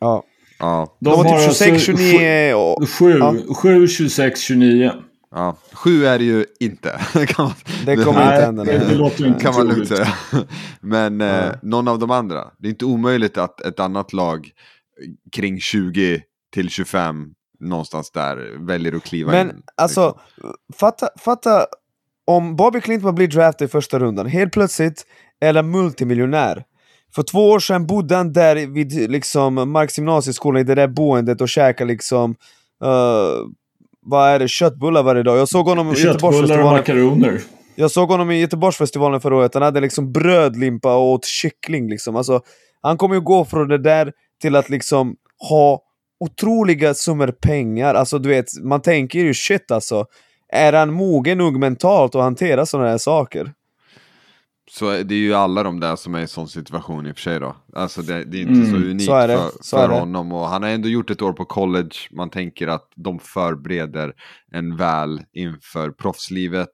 Ja. 0.00 0.22
Ja. 0.58 0.96
De, 0.98 1.10
de 1.10 1.26
har 1.26 1.38
typ 1.38 1.56
26, 1.56 1.82
29 1.82 2.54
och... 2.54 2.88
7, 2.88 3.18
ja. 3.18 3.34
7, 3.62 3.88
26, 3.88 4.40
29. 4.40 4.92
Ja, 5.36 5.56
sju 5.72 6.06
är 6.06 6.18
det 6.18 6.24
ju 6.24 6.44
inte. 6.60 6.88
kan 7.28 7.44
man, 7.44 7.54
det 7.86 7.96
kommer 7.96 8.18
nej, 8.18 8.34
inte 8.34 8.44
hända. 8.44 8.64
Det, 8.64 8.78
det 8.78 8.94
låter 8.94 9.26
inte 9.26 9.40
kan 9.40 9.54
man 9.54 9.68
lugnt 9.68 9.88
säga. 9.88 10.08
Men 10.80 11.20
eh, 11.20 11.52
någon 11.62 11.88
av 11.88 11.98
de 11.98 12.10
andra. 12.10 12.44
Det 12.58 12.68
är 12.68 12.70
inte 12.70 12.84
omöjligt 12.84 13.38
att 13.38 13.60
ett 13.60 13.80
annat 13.80 14.12
lag 14.12 14.50
kring 15.32 15.60
20 15.60 16.22
till 16.54 16.70
25 16.70 17.26
någonstans 17.60 18.10
där 18.10 18.66
väljer 18.66 18.96
att 18.96 19.02
kliva 19.02 19.30
Men, 19.30 19.40
in. 19.40 19.46
Men 19.46 19.62
alltså, 19.76 20.18
liksom. 20.36 20.54
fatta, 20.74 21.08
fatta 21.18 21.66
om 22.26 22.56
Bobby 22.56 22.80
Clinton 22.80 23.14
blir 23.14 23.28
draftad 23.28 23.64
i 23.64 23.68
första 23.68 23.98
rundan, 23.98 24.26
helt 24.26 24.52
plötsligt 24.52 25.06
är 25.40 25.54
han 25.54 25.70
multimiljonär. 25.70 26.64
För 27.14 27.22
två 27.22 27.50
år 27.50 27.58
sedan 27.58 27.86
bodde 27.86 28.16
han 28.16 28.32
där 28.32 28.66
vid 28.66 29.10
liksom 29.10 29.70
Marks 29.72 29.98
gymnasieskola 29.98 30.60
i 30.60 30.64
det 30.64 30.74
där 30.74 30.88
boendet 30.88 31.40
och 31.40 31.48
käkade 31.48 31.88
liksom 31.92 32.30
uh, 32.84 33.48
vad 34.06 34.28
är 34.28 34.38
det, 34.38 34.48
köttbullar 34.48 35.02
varje 35.02 35.22
dag. 35.22 35.38
Jag 35.38 35.48
såg 35.48 35.68
honom 35.68 35.92
i 35.92 35.98
Göteborgsfestivalen. 35.98 36.66
och 36.66 36.72
makaroner. 36.72 37.40
Jag 37.74 37.90
såg 37.90 38.08
honom 38.08 38.30
i 38.30 38.40
Göteborgsfestivalen 38.40 39.20
förra 39.20 39.36
året, 39.36 39.54
han 39.54 39.62
hade 39.62 39.80
liksom 39.80 40.12
brödlimpa 40.12 40.96
och 40.96 41.12
åt 41.12 41.24
kyckling 41.24 41.90
liksom. 41.90 42.16
Alltså, 42.16 42.40
han 42.82 42.96
kommer 42.96 43.14
ju 43.14 43.20
gå 43.20 43.44
från 43.44 43.68
det 43.68 43.78
där 43.78 44.12
till 44.42 44.56
att 44.56 44.68
liksom 44.68 45.16
ha 45.48 45.80
otroliga 46.20 46.94
summor 46.94 47.34
pengar. 47.40 47.94
Alltså 47.94 48.18
du 48.18 48.28
vet, 48.28 48.46
man 48.62 48.82
tänker 48.82 49.18
ju 49.18 49.34
shit 49.34 49.70
alltså. 49.70 50.04
Är 50.52 50.72
han 50.72 50.92
mogen 50.92 51.38
nog 51.38 51.58
mentalt 51.58 52.14
att 52.14 52.22
hantera 52.22 52.66
sådana 52.66 52.88
här 52.88 52.98
saker? 52.98 53.52
Så 54.70 54.90
det 54.90 55.14
är 55.14 55.18
ju 55.18 55.34
alla 55.34 55.62
de 55.62 55.80
där 55.80 55.96
som 55.96 56.14
är 56.14 56.22
i 56.22 56.26
sån 56.26 56.48
situation 56.48 57.06
i 57.06 57.12
och 57.12 57.16
för 57.16 57.22
sig 57.22 57.40
då. 57.40 57.56
Alltså 57.72 58.02
det, 58.02 58.24
det 58.24 58.38
är 58.38 58.42
inte 58.42 58.52
mm, 58.52 58.70
så 58.70 58.76
unikt 58.76 59.04
så 59.04 59.10
för, 59.10 59.50
för 59.70 59.88
honom. 59.88 60.32
Och 60.32 60.46
han 60.48 60.62
har 60.62 60.70
ändå 60.70 60.88
gjort 60.88 61.10
ett 61.10 61.22
år 61.22 61.32
på 61.32 61.44
college. 61.44 61.96
Man 62.10 62.30
tänker 62.30 62.68
att 62.68 62.90
de 62.94 63.18
förbereder 63.18 64.12
en 64.52 64.76
väl 64.76 65.22
inför 65.32 65.90
proffslivet. 65.90 66.68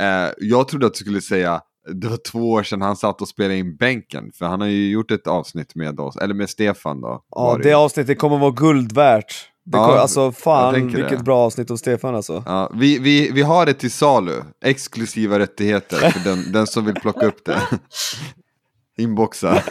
Eh, 0.00 0.28
jag 0.38 0.68
trodde 0.68 0.86
att 0.86 0.94
du 0.94 0.98
skulle 0.98 1.20
säga 1.20 1.60
det 1.92 2.08
var 2.08 2.16
två 2.16 2.50
år 2.52 2.62
sedan 2.62 2.82
han 2.82 2.96
satt 2.96 3.22
och 3.22 3.28
spelade 3.28 3.56
in 3.56 3.76
bänken. 3.76 4.32
För 4.34 4.46
han 4.46 4.60
har 4.60 4.68
ju 4.68 4.90
gjort 4.90 5.10
ett 5.10 5.26
avsnitt 5.26 5.74
med 5.74 6.00
oss, 6.00 6.16
eller 6.16 6.34
med 6.34 6.50
Stefan 6.50 7.00
då. 7.00 7.24
Ja, 7.30 7.58
det 7.62 7.74
avsnittet 7.74 8.18
kommer 8.18 8.38
vara 8.38 8.50
guld 8.50 8.92
värt. 8.92 9.50
Det 9.68 9.76
ja, 9.78 9.98
alltså 9.98 10.32
fan 10.32 10.74
vilket 10.74 11.08
det. 11.08 11.24
bra 11.24 11.38
avsnitt 11.38 11.70
av 11.70 11.76
Stefan 11.76 12.14
alltså. 12.14 12.42
Ja, 12.46 12.70
vi, 12.74 12.98
vi, 12.98 13.30
vi 13.30 13.42
har 13.42 13.66
det 13.66 13.74
till 13.74 13.90
salu, 13.90 14.32
exklusiva 14.64 15.38
rättigheter 15.38 15.96
för 16.10 16.30
den, 16.30 16.44
den 16.52 16.66
som 16.66 16.84
vill 16.84 16.94
plocka 16.94 17.26
upp 17.26 17.44
det. 17.44 17.58
Inboxa. 18.98 19.62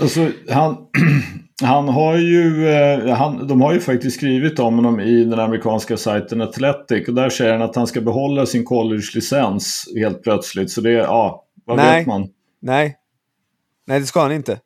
Alltså, 0.00 0.30
han, 0.50 0.76
han 1.62 1.88
har 1.88 2.16
ju, 2.16 2.68
eh, 2.68 3.16
han, 3.16 3.46
de 3.46 3.60
har 3.60 3.72
ju 3.72 3.80
faktiskt 3.80 4.16
skrivit 4.16 4.58
om 4.58 4.74
honom 4.74 5.00
i 5.00 5.24
den 5.24 5.40
amerikanska 5.40 5.96
sajten 5.96 6.40
Athletic 6.40 7.08
och 7.08 7.14
där 7.14 7.30
säger 7.30 7.52
han 7.52 7.62
att 7.62 7.76
han 7.76 7.86
ska 7.86 8.00
behålla 8.00 8.46
sin 8.46 8.64
college-licens 8.64 9.84
helt 9.96 10.22
plötsligt. 10.22 10.70
Så 10.70 10.80
det, 10.80 10.90
ja, 10.90 11.44
vad 11.64 11.76
Nej. 11.76 11.98
vet 11.98 12.06
man? 12.06 12.28
Nej. 12.62 12.96
Nej, 13.86 14.00
det 14.00 14.06
ska 14.06 14.22
han 14.22 14.32
inte. 14.32 14.60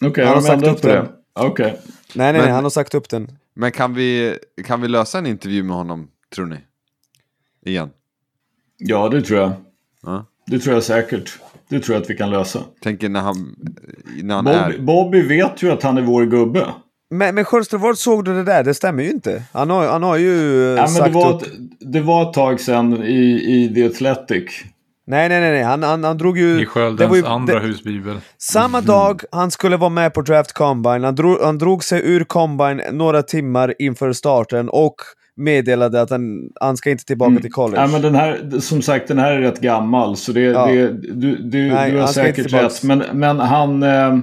Okej, 0.00 0.10
okay, 0.10 0.24
har 0.24 0.42
de 0.42 0.50
ändrat 0.50 0.82
på 0.82 0.88
det? 0.88 1.08
Okej. 1.34 1.66
Okay. 1.66 1.80
Nej, 2.14 2.32
nej, 2.32 2.42
nej, 2.42 2.50
han 2.50 2.62
har 2.62 2.70
sagt 2.70 2.94
upp 2.94 3.08
den. 3.08 3.38
Men 3.54 3.72
kan 3.72 3.94
vi, 3.94 4.38
kan 4.64 4.80
vi 4.80 4.88
lösa 4.88 5.18
en 5.18 5.26
intervju 5.26 5.62
med 5.62 5.76
honom, 5.76 6.08
tror 6.34 6.46
ni? 6.46 6.56
Igen? 7.64 7.90
Ja, 8.78 9.08
det 9.08 9.22
tror 9.22 9.40
jag. 9.40 9.52
Ja. 10.02 10.26
Det 10.46 10.58
tror 10.58 10.74
jag 10.74 10.84
säkert. 10.84 11.38
Det 11.68 11.80
tror 11.80 11.94
jag 11.94 12.02
att 12.02 12.10
vi 12.10 12.16
kan 12.16 12.30
lösa. 12.30 12.60
Tänker 12.80 13.08
när 13.08 13.20
han, 13.20 13.56
när 14.22 14.34
han 14.34 14.44
Bob, 14.44 14.54
är... 14.54 14.78
Bobby 14.78 15.22
vet 15.22 15.62
ju 15.62 15.70
att 15.70 15.82
han 15.82 15.98
är 15.98 16.02
vår 16.02 16.24
gubbe. 16.24 16.66
Men, 17.10 17.34
men 17.34 17.44
Sjöström, 17.44 17.96
såg 17.96 18.24
du 18.24 18.34
det 18.34 18.44
där? 18.44 18.64
Det 18.64 18.74
stämmer 18.74 19.02
ju 19.02 19.10
inte. 19.10 19.42
Han 19.52 19.70
har, 19.70 19.86
han 19.86 20.02
har 20.02 20.16
ju 20.16 20.52
ja, 20.76 20.86
sagt 20.86 21.00
men 21.00 21.12
det 21.12 21.18
var, 21.18 21.34
upp... 21.34 21.42
ett, 21.42 21.52
det 21.80 22.00
var 22.00 22.28
ett 22.28 22.34
tag 22.34 22.60
sedan 22.60 23.02
i, 23.02 23.20
i 23.54 23.74
The 23.74 23.86
Athletic. 23.86 24.64
Nej, 25.08 25.28
nej, 25.28 25.40
nej, 25.40 25.50
nej. 25.50 25.62
Han, 25.62 25.82
han, 25.82 26.04
han 26.04 26.18
drog 26.18 26.38
ju... 26.38 26.62
I 26.62 26.66
Sköldens 26.66 27.16
ju, 27.16 27.26
andra 27.26 27.54
det, 27.54 27.66
husbibel. 27.66 28.20
Samma 28.38 28.80
dag 28.80 29.22
han 29.32 29.50
skulle 29.50 29.76
vara 29.76 29.90
med 29.90 30.14
på 30.14 30.22
Draft 30.22 30.52
Combine, 30.52 31.04
han 31.04 31.14
drog, 31.14 31.40
han 31.40 31.58
drog 31.58 31.84
sig 31.84 32.00
ur 32.04 32.24
Combine 32.24 32.82
några 32.92 33.22
timmar 33.22 33.74
inför 33.78 34.12
starten 34.12 34.68
och 34.68 34.94
meddelade 35.36 36.00
att 36.00 36.10
han, 36.10 36.50
han 36.60 36.76
ska 36.76 36.90
inte 36.90 37.04
tillbaka 37.04 37.30
mm. 37.30 37.42
till 37.42 37.52
college. 37.52 37.80
Ja, 37.80 37.86
men 37.86 38.02
den 38.02 38.14
här, 38.14 38.60
som 38.60 38.82
sagt, 38.82 39.08
den 39.08 39.18
här 39.18 39.32
är 39.32 39.40
rätt 39.40 39.60
gammal 39.60 40.16
så 40.16 40.32
det, 40.32 40.40
ja. 40.40 40.66
det 40.66 40.92
du, 40.92 41.36
du, 41.36 41.72
Nej, 41.72 41.90
du 41.90 41.98
har 41.98 42.06
säkert 42.06 42.52
rätt. 42.52 42.82
Men, 42.82 43.02
men 43.12 43.40
han... 43.40 43.82
Eh, 43.82 44.18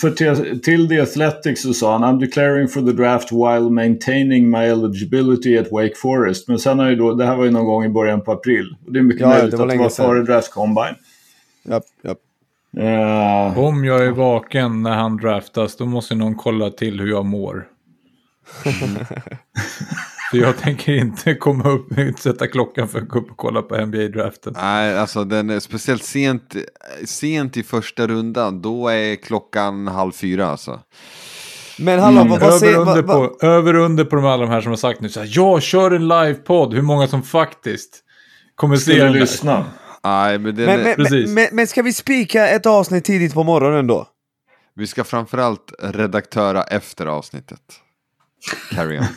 för 0.00 0.10
till, 0.10 0.60
till 0.62 0.88
The 0.88 1.00
Athletics 1.00 1.62
så 1.62 1.74
sa 1.74 1.98
han 1.98 2.04
I'm 2.04 2.20
declaring 2.20 2.68
for 2.68 2.80
the 2.80 2.92
draft 2.92 3.32
while 3.32 3.70
maintaining 3.70 4.50
my 4.50 4.64
eligibility 4.64 5.58
at 5.58 5.72
Wake 5.72 5.94
Forest. 5.96 6.48
Men 6.48 6.58
sen 6.58 6.78
har 6.78 6.88
ju 6.88 6.96
då, 6.96 7.14
det 7.14 7.26
här 7.26 7.36
var 7.36 7.44
ju 7.44 7.50
någon 7.50 7.64
gång 7.64 7.84
i 7.84 7.88
början 7.88 8.20
på 8.20 8.32
april. 8.32 8.76
Och 8.86 8.92
det 8.92 8.98
är 8.98 9.02
mycket 9.02 9.20
ja, 9.20 9.28
möjligt 9.28 9.56
det 9.56 9.62
att 9.62 9.70
det 9.70 9.76
var 9.76 9.88
före 9.88 10.22
draft 10.22 10.52
combine. 10.52 10.94
Japp, 11.64 11.84
japp. 12.02 12.18
Uh, 12.78 13.58
Om 13.58 13.84
jag 13.84 14.06
är 14.06 14.10
vaken 14.10 14.82
när 14.82 14.94
han 14.94 15.16
draftas 15.16 15.76
då 15.76 15.86
måste 15.86 16.14
någon 16.14 16.34
kolla 16.34 16.70
till 16.70 17.00
hur 17.00 17.08
jag 17.08 17.24
mår. 17.24 17.68
För 20.30 20.38
jag 20.38 20.58
tänker 20.58 20.92
inte 20.92 21.34
komma 21.34 21.70
upp, 21.70 21.86
sätta 22.18 22.46
klockan 22.46 22.88
för 22.88 22.98
att 22.98 23.08
gå 23.08 23.18
upp 23.18 23.30
och 23.30 23.36
kolla 23.36 23.62
på 23.62 23.76
NBA-draften. 23.76 24.54
Nej, 24.56 24.98
alltså 24.98 25.24
den 25.24 25.50
är 25.50 25.60
speciellt 25.60 26.04
sent, 26.04 26.56
sent 27.04 27.56
i 27.56 27.62
första 27.62 28.06
rundan, 28.06 28.62
då 28.62 28.88
är 28.88 29.16
klockan 29.16 29.86
halv 29.86 30.12
fyra 30.12 30.46
alltså. 30.46 30.80
Men 31.78 32.00
hallå, 32.00 32.20
mm. 32.20 32.30
vad, 32.30 32.40
vad 32.40 32.62
över, 32.62 32.78
under 32.78 33.02
vad, 33.02 33.38
på, 33.40 33.46
över 33.46 33.74
under 33.74 34.04
på 34.04 34.16
de 34.16 34.24
alla 34.24 34.42
de 34.42 34.50
här 34.50 34.60
som 34.60 34.72
har 34.72 34.76
sagt 34.76 35.00
nu 35.00 35.08
så 35.08 35.20
här, 35.20 35.28
jag 35.32 35.62
kör 35.62 35.90
en 35.90 36.08
livepodd, 36.08 36.74
hur 36.74 36.82
många 36.82 37.08
som 37.08 37.22
faktiskt 37.22 38.02
kommer 38.54 38.76
se 38.76 38.98
den 38.98 39.12
lyssna. 39.12 39.64
Nej, 40.04 40.38
men, 40.38 40.54
men, 40.54 40.68
är... 40.68 40.96
men, 40.96 41.34
men, 41.34 41.48
men, 41.52 41.66
ska 41.66 41.82
vi 41.82 41.92
spika 41.92 42.48
ett 42.48 42.66
avsnitt 42.66 43.04
tidigt 43.04 43.34
på 43.34 43.42
morgonen 43.42 43.86
då? 43.86 44.06
Vi 44.74 44.86
ska 44.86 45.04
framförallt 45.04 45.72
redaktöra 45.78 46.62
efter 46.62 47.06
avsnittet. 47.06 47.60
Carry 48.70 48.98
on. 48.98 49.04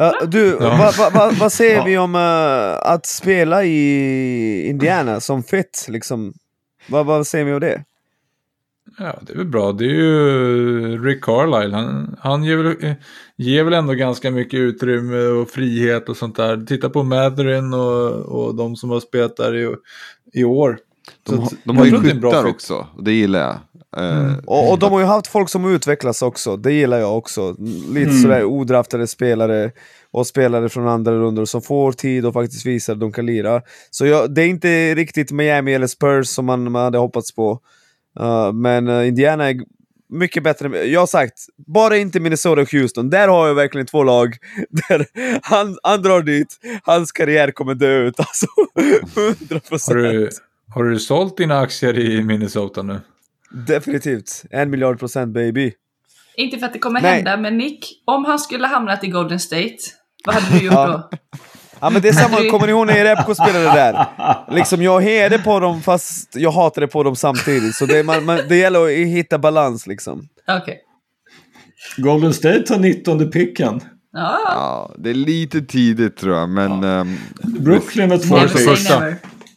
uh, 0.00 0.28
du, 0.28 0.56
ja. 0.60 0.76
vad 0.78 0.96
va, 0.96 1.10
va, 1.10 1.32
va 1.40 1.50
säger 1.50 1.76
ja. 1.76 1.84
vi 1.84 1.98
om 1.98 2.14
uh, 2.14 2.92
att 2.92 3.06
spela 3.06 3.64
i 3.64 4.68
Indiana 4.68 5.20
som 5.20 5.42
fit? 5.42 5.86
Liksom? 5.88 6.34
Vad 6.88 7.06
va 7.06 7.24
säger 7.24 7.44
vi 7.44 7.52
om 7.52 7.60
det? 7.60 7.84
Ja, 8.98 9.18
det 9.22 9.32
är 9.32 9.36
väl 9.36 9.46
bra. 9.46 9.72
Det 9.72 9.84
är 9.84 9.94
ju 9.94 11.04
Rick 11.04 11.24
Carlisle. 11.24 11.76
Han, 11.76 12.16
han 12.20 12.44
ger, 12.44 12.56
väl, 12.56 12.94
ger 13.36 13.64
väl 13.64 13.72
ändå 13.72 13.92
ganska 13.92 14.30
mycket 14.30 14.58
utrymme 14.58 15.26
och 15.26 15.50
frihet 15.50 16.08
och 16.08 16.16
sånt 16.16 16.36
där. 16.36 16.66
Titta 16.66 16.90
på 16.90 17.02
Matherin 17.02 17.74
och, 17.74 18.10
och 18.10 18.54
de 18.54 18.76
som 18.76 18.90
har 18.90 19.00
spelat 19.00 19.36
där 19.36 19.56
i, 19.56 19.76
i 20.32 20.44
år. 20.44 20.78
De, 21.22 21.48
de 21.64 21.76
har 21.76 21.84
ju 21.84 22.00
skyttar 22.00 22.46
också, 22.46 22.86
det 22.98 23.12
gillar 23.12 23.40
jag. 23.40 23.56
Mm. 23.96 24.38
Och, 24.46 24.70
och, 24.70 24.78
de 24.78 24.92
har 24.92 25.00
ju 25.00 25.06
haft 25.06 25.26
folk 25.26 25.48
som 25.48 25.74
utvecklas 25.74 26.22
också, 26.22 26.56
det 26.56 26.72
gillar 26.72 26.98
jag 26.98 27.18
också. 27.18 27.56
Lite 27.88 28.10
mm. 28.10 28.22
sådär 28.22 28.44
odraftade 28.44 29.06
spelare 29.06 29.72
och 30.10 30.26
spelare 30.26 30.68
från 30.68 30.88
andra 30.88 31.12
rundor 31.12 31.44
som 31.44 31.62
får 31.62 31.92
tid 31.92 32.26
och 32.26 32.32
faktiskt 32.32 32.66
visar 32.66 32.92
att 32.92 33.00
de 33.00 33.12
kan 33.12 33.26
lira. 33.26 33.62
Så 33.90 34.06
jag, 34.06 34.34
det 34.34 34.42
är 34.42 34.46
inte 34.46 34.94
riktigt 34.94 35.32
Miami 35.32 35.74
eller 35.74 35.86
Spurs 35.86 36.28
som 36.28 36.46
man, 36.46 36.72
man 36.72 36.84
hade 36.84 36.98
hoppats 36.98 37.34
på. 37.34 37.60
Uh, 38.20 38.52
men 38.52 38.88
uh, 38.88 39.08
Indiana 39.08 39.50
är 39.50 39.56
mycket 40.08 40.42
bättre. 40.42 40.86
Jag 40.86 41.00
har 41.00 41.06
sagt, 41.06 41.34
bara 41.66 41.96
inte 41.96 42.20
Minnesota 42.20 42.60
och 42.60 42.72
Houston. 42.72 43.10
Där 43.10 43.28
har 43.28 43.46
jag 43.46 43.54
verkligen 43.54 43.86
två 43.86 44.02
lag 44.02 44.36
där 44.88 45.06
han, 45.42 45.78
han 45.82 46.02
drar 46.02 46.22
dit, 46.22 46.58
hans 46.82 47.12
karriär 47.12 47.50
kommer 47.50 47.74
dö 47.74 47.98
ut. 47.98 48.20
Alltså 48.20 48.46
100%. 48.76 49.88
Har 49.88 49.94
du, 49.94 50.30
har 50.74 50.84
du 50.84 50.98
sålt 50.98 51.36
dina 51.36 51.58
aktier 51.58 51.98
i 51.98 52.22
Minnesota 52.22 52.82
nu? 52.82 53.00
Definitivt. 53.50 54.44
En 54.50 54.70
miljard 54.70 54.98
procent 54.98 55.34
baby. 55.34 55.72
Inte 56.36 56.58
för 56.58 56.66
att 56.66 56.72
det 56.72 56.78
kommer 56.78 57.00
Nej. 57.00 57.14
hända, 57.14 57.36
men 57.36 57.58
Nick, 57.58 58.02
om 58.04 58.24
han 58.24 58.38
skulle 58.38 58.66
hamnat 58.66 59.04
i 59.04 59.08
Golden 59.08 59.40
State, 59.40 59.76
vad 60.24 60.34
hade 60.34 60.58
du 60.58 60.64
gjort 60.64 60.74
då? 60.74 61.10
Ja 61.80 61.90
men 61.90 62.02
det 62.02 62.08
är 62.08 62.12
samma, 62.12 62.50
kommer 62.50 62.66
ni 62.66 62.72
ihåg 62.72 62.86
när 62.86 63.04
Repko 63.04 63.34
spelade 63.34 63.64
där? 63.64 64.06
Liksom 64.50 64.82
jag 64.82 65.00
hejade 65.00 65.38
på 65.38 65.60
dem 65.60 65.82
fast 65.82 66.36
jag 66.36 66.50
hatade 66.50 66.86
på 66.86 67.02
dem 67.02 67.16
samtidigt. 67.16 67.74
Så 67.74 67.86
det, 67.86 68.02
man, 68.02 68.24
man, 68.24 68.40
det 68.48 68.56
gäller 68.56 68.84
att 68.84 69.08
hitta 69.08 69.38
balans 69.38 69.86
liksom. 69.86 70.28
Okej. 70.48 70.62
Okay. 70.62 70.76
Golden 71.96 72.34
State 72.34 72.64
har 72.68 72.78
19 72.78 73.30
picken. 73.30 73.80
Ja. 74.12 74.38
ja, 74.44 74.94
det 74.98 75.10
är 75.10 75.14
lite 75.14 75.60
tidigt 75.60 76.16
tror 76.16 76.36
jag, 76.36 76.48
men... 76.48 76.82
Ja. 76.82 77.00
Um, 77.00 77.18
Brooklyn 77.42 78.10
har 78.10 78.18
två 78.18 78.40
picks. 78.40 78.88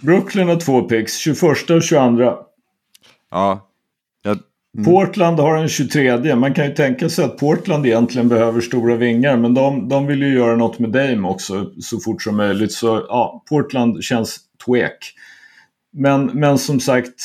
Brooklyn 0.02 0.48
har 0.48 0.56
två 0.56 0.82
picks, 0.82 1.18
21 1.18 1.70
och 1.70 1.84
22. 1.84 2.34
Ja, 3.32 3.69
Mm. 4.78 4.86
Portland 4.86 5.40
har 5.40 5.58
en 5.58 5.70
23. 5.70 6.36
Man 6.36 6.54
kan 6.54 6.66
ju 6.66 6.74
tänka 6.74 7.10
sig 7.10 7.26
att 7.26 7.38
Portland 7.38 7.86
egentligen 7.86 8.30
behöver 8.30 8.62
stora 8.62 8.96
vingar. 8.96 9.38
Men 9.38 9.54
de, 9.54 9.90
de 9.90 10.08
vill 10.08 10.22
ju 10.22 10.34
göra 10.34 10.56
något 10.56 10.80
med 10.80 10.90
Dame 10.90 11.28
också 11.28 11.72
så 11.82 12.00
fort 12.00 12.22
som 12.22 12.38
möjligt. 12.38 12.72
Så 12.72 13.06
ja, 13.08 13.44
Portland 13.50 14.04
känns 14.04 14.40
tvek. 14.66 15.14
Men, 15.92 16.26
men 16.26 16.58
som 16.58 16.80
sagt, 16.80 17.16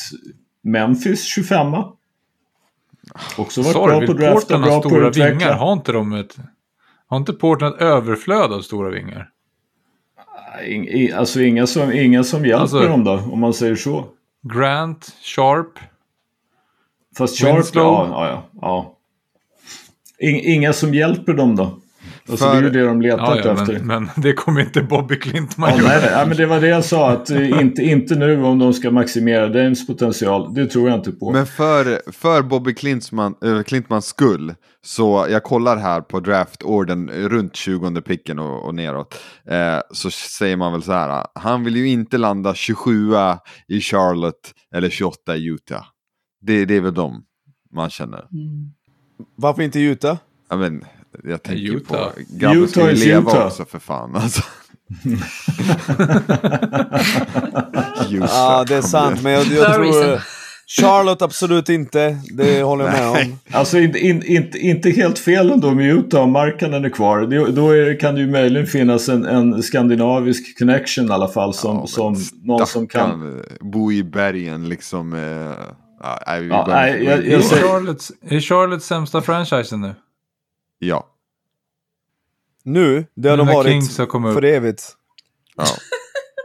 Memphis 0.63 1.25
25 1.25 1.67
Också 3.37 3.63
varit 3.63 3.73
Sorry, 3.73 3.99
bra 3.99 4.07
på 4.07 4.13
att 4.13 4.19
drafta, 4.19 4.59
bra 4.59 4.83
på 4.83 5.07
att. 5.07 5.17
Vingar? 5.17 5.53
Har 5.53 5.73
inte 5.73 5.93
de 5.93 6.13
ett... 6.13 6.37
Har 7.07 7.17
inte 7.17 7.33
Portland 7.33 7.75
ett 7.75 7.81
överflöd 7.81 8.53
av 8.53 8.61
stora 8.61 8.91
vingar? 8.91 9.31
Alltså 11.15 11.41
inga 11.41 11.67
som, 11.67 11.93
inga 11.93 12.25
som 12.25 12.47
hjälper 12.47 12.61
alltså, 12.61 12.81
dem 12.81 13.05
då, 13.05 13.13
om 13.13 13.41
man 13.41 13.55
säger 13.55 13.77
så. 13.77 14.07
Grant, 14.43 15.17
Sharp. 15.23 15.79
Fast 17.19 17.39
Sharp, 17.39 17.67
ja, 17.73 18.09
ja, 18.11 18.27
ja, 18.27 18.49
ja. 18.61 18.99
Inga 20.29 20.73
som 20.73 20.95
hjälper 20.95 21.35
dem 21.35 21.57
då? 21.57 21.79
Alltså, 22.29 22.47
För, 22.47 22.53
det 22.53 22.59
är 22.59 22.63
ju 22.63 22.71
det 22.71 22.87
de 22.87 23.03
letat 23.03 23.21
ja, 23.21 23.41
ja, 23.45 23.53
efter. 23.53 23.73
Men, 23.73 23.87
men, 23.87 24.09
det 24.17 24.33
kommer 24.33 24.61
inte 24.61 24.83
Bobby 24.83 25.19
Klintman 25.19 25.71
ja, 25.71 25.77
göra. 25.77 25.89
Nej, 25.89 26.11
nej, 26.15 26.27
men 26.27 26.37
det 26.37 26.47
var 26.47 26.61
det 26.61 26.69
jag 26.69 26.85
sa. 26.85 27.11
Att 27.11 27.31
eh, 27.31 27.61
inte, 27.61 27.83
inte 27.83 28.15
nu 28.15 28.45
om 28.45 28.59
de 28.59 28.73
ska 28.73 28.91
maximera 28.91 29.49
Dames 29.49 29.87
potential. 29.87 30.55
Det 30.55 30.67
tror 30.67 30.89
jag 30.89 30.99
inte 30.99 31.13
på. 31.13 31.33
Men 31.33 31.47
för, 31.47 32.13
för 32.13 32.43
Bobby 32.43 32.75
Klintman, 32.75 33.35
äh, 33.45 33.63
Klintmans 33.63 34.07
skull. 34.07 34.55
Så 34.85 35.27
jag 35.31 35.43
kollar 35.43 35.77
här 35.77 36.01
på 36.01 36.21
draftorden 36.21 37.11
runt 37.11 37.57
20 37.57 38.01
picken 38.01 38.39
och, 38.39 38.65
och 38.65 38.75
neråt. 38.75 39.15
Eh, 39.51 39.79
så 39.93 40.11
säger 40.11 40.57
man 40.57 40.73
väl 40.73 40.83
så 40.83 40.93
här. 40.93 41.27
Han 41.35 41.65
vill 41.65 41.77
ju 41.77 41.89
inte 41.89 42.19
landa 42.19 42.55
27 42.55 43.11
i 43.69 43.81
Charlotte 43.81 44.53
eller 44.75 44.91
28 44.91 45.37
i 45.37 45.47
Utah. 45.47 45.85
Det, 46.47 46.65
det 46.65 46.77
är 46.77 46.81
väl 46.81 46.95
de 46.95 47.25
man 47.73 47.91
känner. 47.91 48.19
Mm. 48.19 48.73
Varför 49.37 49.63
inte 49.63 49.81
Utah? 49.81 50.17
Ja, 50.51 50.57
men, 50.57 50.85
jag 51.25 51.43
tänker 51.43 51.77
Utah. 51.77 52.11
på, 52.11 52.13
grabben 52.29 52.69
ska 52.69 52.91
ju 52.91 52.97
leva 52.97 53.31
Utah. 53.31 53.47
också 53.47 53.65
för 53.65 53.79
fan. 53.79 54.17
Alltså. 54.17 54.43
ja, 58.11 58.65
det 58.69 58.75
är 58.75 58.83
sant, 58.83 59.23
men 59.23 59.33
jag, 59.33 59.47
jag 59.47 59.75
tror... 59.75 60.21
Charlotte 60.67 61.23
absolut 61.23 61.69
inte, 61.69 62.19
det 62.33 62.63
håller 62.63 62.85
jag 62.85 62.93
med 62.93 63.09
om. 63.09 63.39
Alltså 63.51 63.79
inte, 63.79 63.99
inte, 63.99 64.59
inte 64.59 64.91
helt 64.91 65.19
fel 65.19 65.51
ändå 65.51 65.71
med 65.71 65.91
Utah 65.91 66.23
om 66.23 66.31
marknaden 66.31 66.85
är 66.85 66.89
kvar. 66.89 67.21
Det, 67.21 67.53
då 67.53 67.71
är, 67.71 68.01
kan 68.01 68.15
det 68.15 68.21
ju 68.21 68.31
möjligen 68.31 68.67
finnas 68.67 69.09
en, 69.09 69.25
en 69.25 69.63
skandinavisk 69.63 70.59
connection 70.59 71.07
i 71.07 71.11
alla 71.11 71.29
fall 71.29 71.55
som, 71.55 71.77
ja, 71.77 71.87
som 71.87 72.17
någon 72.43 72.67
som 72.67 72.87
kan... 72.87 73.43
Bo 73.61 73.93
i 73.93 74.05
bergen 74.05 74.69
liksom. 74.69 75.13
Eh 75.13 75.75
Ja, 76.05 76.19
nej, 76.27 76.47
ja, 76.47 76.65
nej, 76.69 77.05
jag, 77.05 77.27
jag, 77.27 77.41
är, 77.41 77.43
Charlottes, 77.43 78.13
är 78.29 78.41
Charlottes 78.41 78.87
sämsta 78.87 79.23
franchisen 79.23 79.81
nu? 79.81 79.95
Ja. 80.79 81.07
Nu? 82.65 83.07
Det 83.15 83.29
har 83.29 83.37
de 83.37 83.47
varit 83.47 83.99
har 83.99 84.35
för 84.35 84.45
evigt. 84.45 84.97
Ja. 85.57 85.65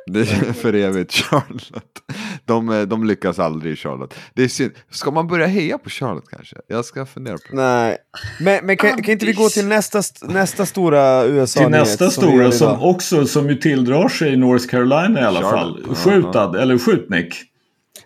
Det 0.06 0.20
är 0.20 0.54
för 0.62 0.74
evigt 0.74 1.14
Charlotte. 1.14 2.02
De, 2.46 2.86
de 2.90 3.04
lyckas 3.04 3.40
aldrig 3.40 3.74
i 3.74 3.76
Charlotte. 3.76 4.14
Det 4.34 4.44
är 4.44 4.48
synd. 4.48 4.72
Ska 4.90 5.12
man 5.12 5.28
börja 5.28 5.48
heja 5.48 5.78
på 5.78 5.90
Charlotte 5.90 6.30
kanske? 6.30 6.56
Jag 6.68 6.86
ska 6.86 7.06
fundera 7.06 7.38
på 7.38 7.44
det. 7.50 7.56
Nej, 7.56 7.98
men, 8.40 8.66
men 8.66 8.78
kan, 8.78 9.04
kan 9.04 9.12
inte 9.12 9.26
vi 9.26 9.34
gå 9.34 9.50
till 9.50 9.66
nästa, 9.68 10.02
nästa 10.22 10.66
stora 10.66 11.26
USA 11.26 11.60
Till 11.60 11.70
nästa 11.70 12.10
stora 12.10 12.52
som 12.52 12.82
också 12.82 13.26
som 13.26 13.50
ju 13.50 13.56
tildrar 13.56 14.10
sig 14.10 14.34
i 14.34 14.38
North 14.38 14.68
Carolina 14.68 15.22
i 15.22 15.24
alla 15.24 15.42
Charlotte. 15.42 15.86
fall. 15.86 15.96
Skjutad, 15.96 16.46
uh 16.46 16.54
-huh. 16.54 16.62
eller 16.62 16.78
skjutnik. 16.78 17.49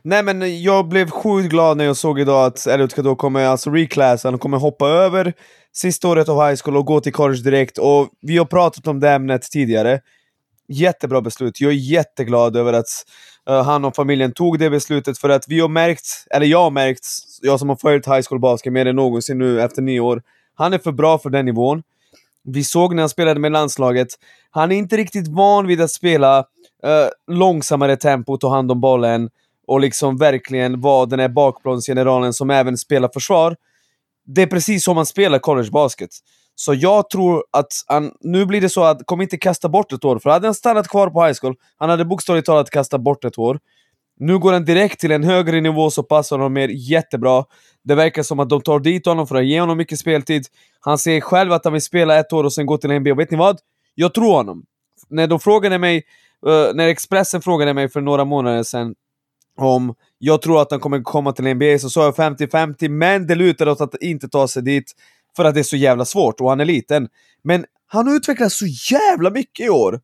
Nej 0.06 0.24
men 0.24 0.64
jag 0.64 0.88
blev 0.88 1.10
sjukt 1.10 1.50
glad 1.50 1.78
när 1.78 1.86
jag 1.86 1.98
såg 1.98 2.20
idag 2.20 2.46
att 2.46 2.68
Elliot 2.68 2.94
Kado 2.94 3.16
kommer 3.16 3.46
alltså 3.46 3.70
reclassa, 3.70 4.30
han 4.30 4.40
kommer 4.40 4.58
hoppa 4.58 4.88
över 4.88 5.34
sista 5.74 6.08
året 6.08 6.30
av 6.30 6.48
high 6.48 6.62
school 6.64 6.78
och 6.78 6.86
gå 6.86 7.00
till 7.00 7.14
college 7.14 7.42
direkt. 7.42 7.78
Och 7.78 8.10
vi 8.22 8.38
har 8.38 8.46
pratat 8.46 8.88
om 8.88 9.00
det 9.00 9.10
ämnet 9.10 9.42
tidigare. 9.42 10.00
jättebra 10.68 11.22
beslut. 11.22 11.62
Jag 11.62 11.72
är 11.72 11.76
jätteglad 11.76 12.56
över 12.56 12.74
att 12.74 12.88
uh, 13.50 13.62
han 13.62 13.86
och 13.86 13.96
familjen 13.96 14.34
tog 14.34 14.60
det 14.60 14.70
beslutet 14.70 15.18
för 15.18 15.30
att 15.30 15.46
vi 15.48 15.60
har 15.60 15.70
märkt, 15.70 16.06
eller 16.30 16.46
jag 16.46 16.64
har 16.64 16.72
märkt, 16.72 17.06
jag 17.42 17.60
som 17.60 17.70
har 17.70 17.76
följt 17.76 18.08
high 18.08 18.22
school 18.30 18.40
basket 18.40 18.74
mer 18.74 18.86
än 18.86 18.96
någonsin 18.96 19.38
nu 19.38 19.62
efter 19.62 19.82
nio 19.82 20.00
år, 20.00 20.22
han 20.56 20.74
är 20.74 20.78
för 20.78 20.92
bra 20.92 21.18
för 21.18 21.30
den 21.30 21.46
nivån. 21.46 21.84
Vi 22.44 22.64
såg 22.64 22.96
när 22.96 23.04
han 23.04 23.10
spelade 23.10 23.40
med 23.40 23.52
landslaget, 23.52 24.08
han 24.52 24.72
är 24.72 24.76
inte 24.76 24.98
riktigt 24.98 25.28
van 25.28 25.68
vid 25.68 25.82
att 25.82 25.92
spela 25.92 26.40
uh, 26.40 27.36
långsammare 27.36 27.98
tempo, 27.98 28.38
ta 28.38 28.50
hand 28.50 28.72
om 28.72 28.82
bollen 28.82 29.30
och 29.68 29.80
liksom 29.80 30.18
verkligen 30.18 30.82
vara 30.82 31.06
den 31.06 31.20
här 31.20 31.30
bakplansgeneralen 31.30 32.34
som 32.34 32.50
även 32.50 32.78
spelar 32.78 33.10
försvar. 33.14 33.56
Det 34.26 34.42
är 34.42 34.48
precis 34.48 34.84
så 34.84 34.94
man 34.94 35.06
spelar 35.06 35.40
collegebasket. 35.40 36.10
Så 36.56 36.74
jag 36.74 37.10
tror 37.10 37.44
att 37.52 37.68
han, 37.88 38.12
nu 38.22 38.46
blir 38.46 38.62
det 38.62 38.70
så 38.70 38.84
att, 38.84 39.06
kom 39.06 39.22
inte 39.22 39.38
kasta 39.38 39.70
bort 39.70 39.92
ett 39.92 40.06
år, 40.06 40.20
för 40.20 40.30
hade 40.30 40.48
han 40.48 40.56
stannat 40.56 40.88
kvar 40.88 41.10
på 41.10 41.24
high 41.24 41.38
school, 41.42 41.56
han 41.78 41.90
hade 41.90 42.06
bokstavligt 42.06 42.46
talat 42.46 42.70
kastat 42.70 43.02
bort 43.02 43.26
ett 43.26 43.38
år. 43.38 43.60
Nu 44.20 44.40
går 44.40 44.54
han 44.54 44.66
direkt 44.66 45.00
till 45.00 45.12
en 45.12 45.24
högre 45.24 45.62
nivå 45.62 45.90
så 45.90 46.04
passar 46.04 46.38
honom 46.38 46.54
mer 46.54 46.70
jättebra. 46.70 47.46
Det 47.84 47.96
verkar 47.96 48.24
som 48.24 48.40
att 48.40 48.50
de 48.50 48.62
tar 48.62 48.80
dit 48.80 49.06
honom 49.06 49.28
för 49.28 49.36
att 49.36 49.46
ge 49.46 49.60
honom 49.60 49.78
mycket 49.78 50.00
speltid. 50.00 50.46
Han 50.80 50.98
säger 50.98 51.22
själv 51.22 51.52
att 51.52 51.64
han 51.64 51.74
vill 51.74 51.82
spela 51.82 52.20
ett 52.20 52.34
år 52.34 52.44
och 52.44 52.54
sen 52.54 52.66
gå 52.66 52.78
till 52.78 53.00
NBA. 53.00 53.12
Och 53.12 53.20
vet 53.20 53.32
ni 53.32 53.38
vad? 53.38 53.60
Jag 53.96 54.14
tror 54.14 54.34
honom. 54.34 54.66
När 55.10 55.28
de 55.28 55.40
frågade 55.40 55.78
mig, 55.78 56.04
uh, 56.48 56.74
när 56.74 56.88
Expressen 56.88 57.42
frågade 57.42 57.74
mig 57.74 57.90
för 57.90 58.02
några 58.02 58.26
månader 58.26 58.64
sedan 58.64 58.96
om 59.58 59.96
jag 60.18 60.42
tror 60.42 60.62
att 60.62 60.72
han 60.72 60.80
kommer 60.80 61.02
komma 61.02 61.32
till 61.32 61.56
NBA 61.56 61.80
så 61.80 61.90
sa 61.90 62.04
jag 62.04 62.16
50-50, 62.16 62.90
men 62.90 63.28
det 63.28 63.36
lutar 63.36 63.68
åt 63.68 63.82
att 63.82 63.96
inte 64.02 64.30
ta 64.30 64.48
sig 64.48 64.64
dit 64.64 64.92
för 65.36 65.46
att 65.46 65.54
det 65.54 65.62
är 65.62 65.64
så 65.64 65.76
jävla 65.76 66.06
svårt 66.06 66.42
och 66.42 66.50
han 66.50 66.60
är 66.60 66.66
liten. 66.66 67.10
Men 67.44 67.66
han 67.88 68.08
har 68.08 68.16
utvecklats 68.16 68.58
så 68.58 68.66
jävla 68.94 69.30
mycket 69.30 69.66
i 69.66 69.70
år 69.70 70.00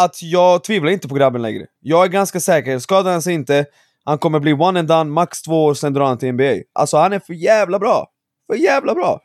att 0.00 0.22
jag 0.22 0.64
tvivlar 0.64 0.90
inte 0.90 1.08
på 1.08 1.14
grabben 1.14 1.42
längre. 1.42 1.66
Jag 1.80 2.04
är 2.04 2.08
ganska 2.08 2.40
säker, 2.40 2.78
skadar 2.78 3.12
han 3.12 3.22
sig 3.22 3.34
inte, 3.34 3.66
han 4.04 4.18
kommer 4.18 4.40
bli 4.40 4.52
one 4.52 4.78
and 4.78 4.88
done, 4.88 5.04
max 5.04 5.42
två 5.42 5.64
år, 5.64 5.74
sen 5.74 5.92
drar 5.92 6.06
han 6.06 6.18
till 6.18 6.32
NBA. 6.32 6.54
Alltså 6.72 6.96
han 6.96 7.12
är 7.12 7.18
för 7.18 7.34
jävla 7.34 7.78
bra! 7.78 8.06
För 8.46 8.54
jävla 8.54 8.94
bra! 8.94 9.20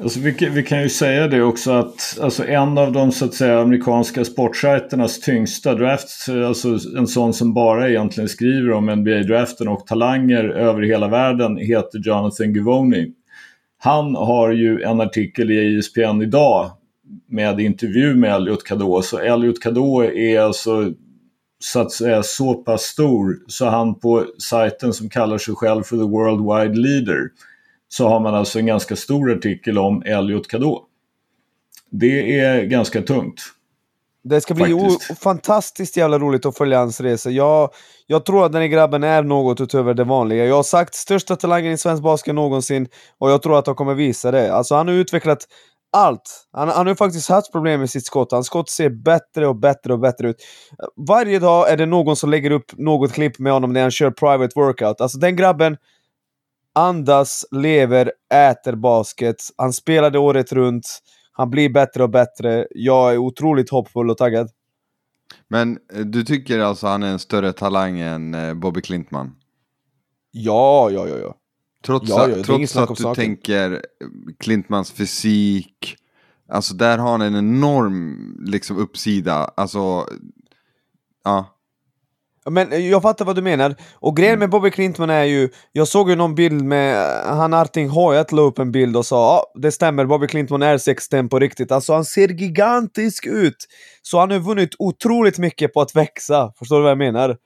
Alltså, 0.00 0.20
vi, 0.20 0.30
vi, 0.30 0.62
kan 0.62 0.82
ju 0.82 0.88
säga 0.88 1.28
det 1.28 1.42
också 1.42 1.70
att 1.70 2.18
alltså, 2.20 2.46
en 2.46 2.78
av 2.78 2.92
de 2.92 3.12
så 3.12 3.24
att 3.24 3.34
säga, 3.34 3.60
amerikanska 3.60 4.24
sportsajternas 4.24 5.20
tyngsta 5.20 5.74
drafts, 5.74 6.28
alltså 6.28 6.78
en 6.98 7.06
sån 7.06 7.34
som 7.34 7.54
bara 7.54 7.88
egentligen 7.88 8.28
skriver 8.28 8.72
om 8.72 8.90
NBA-draften 8.90 9.68
och 9.68 9.86
talanger 9.86 10.44
över 10.44 10.82
hela 10.82 11.08
världen, 11.08 11.56
heter 11.56 11.98
Jonathan 11.98 12.54
Givoni. 12.54 13.12
Han 13.78 14.14
har 14.14 14.50
ju 14.50 14.82
en 14.82 15.00
artikel 15.00 15.50
i 15.50 15.78
ESPN 15.78 16.22
idag 16.22 16.70
med 17.28 17.60
intervju 17.60 18.14
med 18.14 18.34
Elliot 18.34 18.64
Kadå. 18.64 19.02
Så 19.02 19.18
Elliot 19.18 19.62
Kadå 19.62 20.04
är 20.04 20.40
alltså 20.40 20.92
så 21.58 21.80
att 21.80 21.92
säga 21.92 22.22
så 22.22 22.54
pass 22.54 22.82
stor 22.82 23.36
så 23.46 23.66
han 23.66 24.00
på 24.00 24.26
sajten 24.38 24.92
som 24.92 25.08
kallar 25.08 25.38
sig 25.38 25.54
själv 25.54 25.82
för 25.82 25.96
the 25.96 26.02
world 26.02 26.40
wide 26.40 26.80
leader 26.80 27.28
så 27.92 28.08
har 28.08 28.20
man 28.20 28.34
alltså 28.34 28.58
en 28.58 28.66
ganska 28.66 28.96
stor 28.96 29.32
artikel 29.32 29.78
om 29.78 30.02
Elliot 30.02 30.48
Kadå. 30.48 30.86
Det 31.90 32.40
är 32.40 32.64
ganska 32.64 33.02
tungt. 33.02 33.40
Det 34.24 34.40
ska 34.40 34.54
bli 34.54 34.98
fantastiskt 35.20 35.96
jävla 35.96 36.18
roligt 36.18 36.46
att 36.46 36.56
följa 36.56 36.78
hans 36.78 37.00
resa. 37.00 37.30
Jag, 37.30 37.70
jag 38.06 38.24
tror 38.24 38.46
att 38.46 38.52
den 38.52 38.60
här 38.60 38.68
grabben 38.68 39.02
är 39.02 39.22
något 39.22 39.60
utöver 39.60 39.94
det 39.94 40.04
vanliga. 40.04 40.44
Jag 40.46 40.54
har 40.54 40.62
sagt 40.62 40.94
största 40.94 41.36
talangen 41.36 41.72
i 41.72 41.78
svensk 41.78 42.02
basket 42.02 42.34
någonsin 42.34 42.88
och 43.18 43.30
jag 43.30 43.42
tror 43.42 43.58
att 43.58 43.66
han 43.66 43.76
kommer 43.76 43.94
visa 43.94 44.30
det. 44.30 44.54
Alltså 44.54 44.74
han 44.74 44.88
har 44.88 44.94
utvecklat 44.94 45.46
allt. 45.92 46.46
Han, 46.52 46.68
han 46.68 46.86
har 46.86 46.94
faktiskt 46.94 47.28
haft 47.28 47.52
problem 47.52 47.80
med 47.80 47.90
sitt 47.90 48.06
skott. 48.06 48.32
Hans 48.32 48.46
skott 48.46 48.70
ser 48.70 48.90
bättre 48.90 49.46
och 49.46 49.56
bättre 49.56 49.92
och 49.92 50.00
bättre 50.00 50.28
ut. 50.28 50.36
Varje 51.08 51.38
dag 51.38 51.70
är 51.70 51.76
det 51.76 51.86
någon 51.86 52.16
som 52.16 52.30
lägger 52.30 52.50
upp 52.50 52.72
något 52.78 53.12
klipp 53.12 53.38
med 53.38 53.52
honom 53.52 53.72
när 53.72 53.82
han 53.82 53.90
kör 53.90 54.10
private 54.10 54.52
workout. 54.54 55.00
Alltså 55.00 55.18
den 55.18 55.36
grabben 55.36 55.76
andas, 56.74 57.44
lever, 57.50 58.12
äter 58.34 58.74
basket. 58.74 59.36
Han 59.56 59.72
spelade 59.72 60.18
året 60.18 60.52
runt. 60.52 61.02
Han 61.32 61.50
blir 61.50 61.68
bättre 61.68 62.02
och 62.02 62.10
bättre. 62.10 62.66
Jag 62.70 63.12
är 63.12 63.18
otroligt 63.18 63.70
hoppfull 63.70 64.10
och 64.10 64.18
taggad. 64.18 64.50
Men 65.48 65.78
eh, 65.92 66.00
du 66.00 66.24
tycker 66.24 66.58
alltså 66.58 66.86
han 66.86 67.02
är 67.02 67.12
en 67.12 67.18
större 67.18 67.52
talang 67.52 67.98
än 68.00 68.34
eh, 68.34 68.54
Bobby 68.54 68.80
Klintman? 68.80 69.36
Ja, 70.30 70.90
ja, 70.90 71.08
ja. 71.08 71.16
ja. 71.18 71.38
Trots, 71.84 72.08
ja, 72.08 72.28
ja, 72.28 72.42
trots 72.44 72.76
att 72.76 72.88
du 72.88 72.94
saken. 72.94 73.14
tänker 73.14 73.86
Klintmans 74.38 74.92
fysik, 74.92 75.96
alltså 76.48 76.74
där 76.74 76.98
har 76.98 77.10
han 77.10 77.22
en 77.22 77.36
enorm 77.36 78.36
liksom 78.46 78.76
uppsida. 78.76 79.34
Alltså, 79.34 80.06
ja. 81.24 81.58
Men 82.50 82.88
jag 82.88 83.02
fattar 83.02 83.24
vad 83.24 83.36
du 83.36 83.42
menar. 83.42 83.76
Och 83.94 84.16
grejen 84.16 84.38
med 84.38 84.50
Bobby 84.50 84.70
Klintman 84.70 85.10
är 85.10 85.24
ju, 85.24 85.48
jag 85.72 85.88
såg 85.88 86.10
ju 86.10 86.16
någon 86.16 86.34
bild 86.34 86.64
med, 86.64 87.06
han 87.24 87.54
Arting 87.54 87.88
Hojat 87.88 88.32
la 88.32 88.42
upp 88.42 88.58
en 88.58 88.72
bild 88.72 88.96
och 88.96 89.06
sa 89.06 89.16
ja, 89.16 89.60
det 89.60 89.72
stämmer, 89.72 90.04
Bobby 90.04 90.26
Klintman 90.26 90.62
är 90.62 90.78
6'10 90.78 91.28
på 91.28 91.38
riktigt. 91.38 91.72
Alltså 91.72 91.92
han 91.92 92.04
ser 92.04 92.28
gigantisk 92.28 93.26
ut! 93.26 93.56
Så 94.02 94.18
han 94.18 94.30
har 94.30 94.38
vunnit 94.38 94.74
otroligt 94.78 95.38
mycket 95.38 95.72
på 95.72 95.80
att 95.80 95.96
växa, 95.96 96.52
förstår 96.58 96.76
du 96.76 96.82
vad 96.82 96.90
jag 96.90 96.98
menar? 96.98 97.36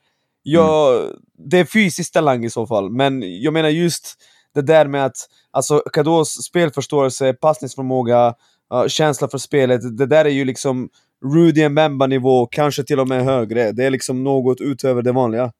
Jag, 0.42 0.96
mm. 1.04 1.16
Det 1.50 1.58
är 1.58 1.64
fysisk 1.64 2.12
talang 2.12 2.44
i 2.44 2.50
så 2.50 2.66
fall, 2.66 2.90
men 2.90 3.42
jag 3.42 3.52
menar 3.52 3.68
just 3.68 4.14
det 4.54 4.62
där 4.62 4.86
med 4.86 5.04
att, 5.04 5.16
alltså 5.50 5.78
Kados 5.92 6.44
spelförståelse, 6.44 7.32
passningsförmåga, 7.32 8.34
uh, 8.74 8.86
känsla 8.88 9.28
för 9.28 9.38
spelet, 9.38 9.96
det 9.98 10.06
där 10.06 10.24
är 10.24 10.30
ju 10.30 10.44
liksom 10.44 10.88
Rudy 11.24 11.68
Mbemba-nivå, 11.68 12.46
kanske 12.46 12.84
till 12.84 13.00
och 13.00 13.08
med 13.08 13.24
högre. 13.24 13.72
Det 13.72 13.84
är 13.84 13.90
liksom 13.90 14.24
något 14.24 14.60
utöver 14.60 15.02
det 15.02 15.12
vanliga. 15.12 15.52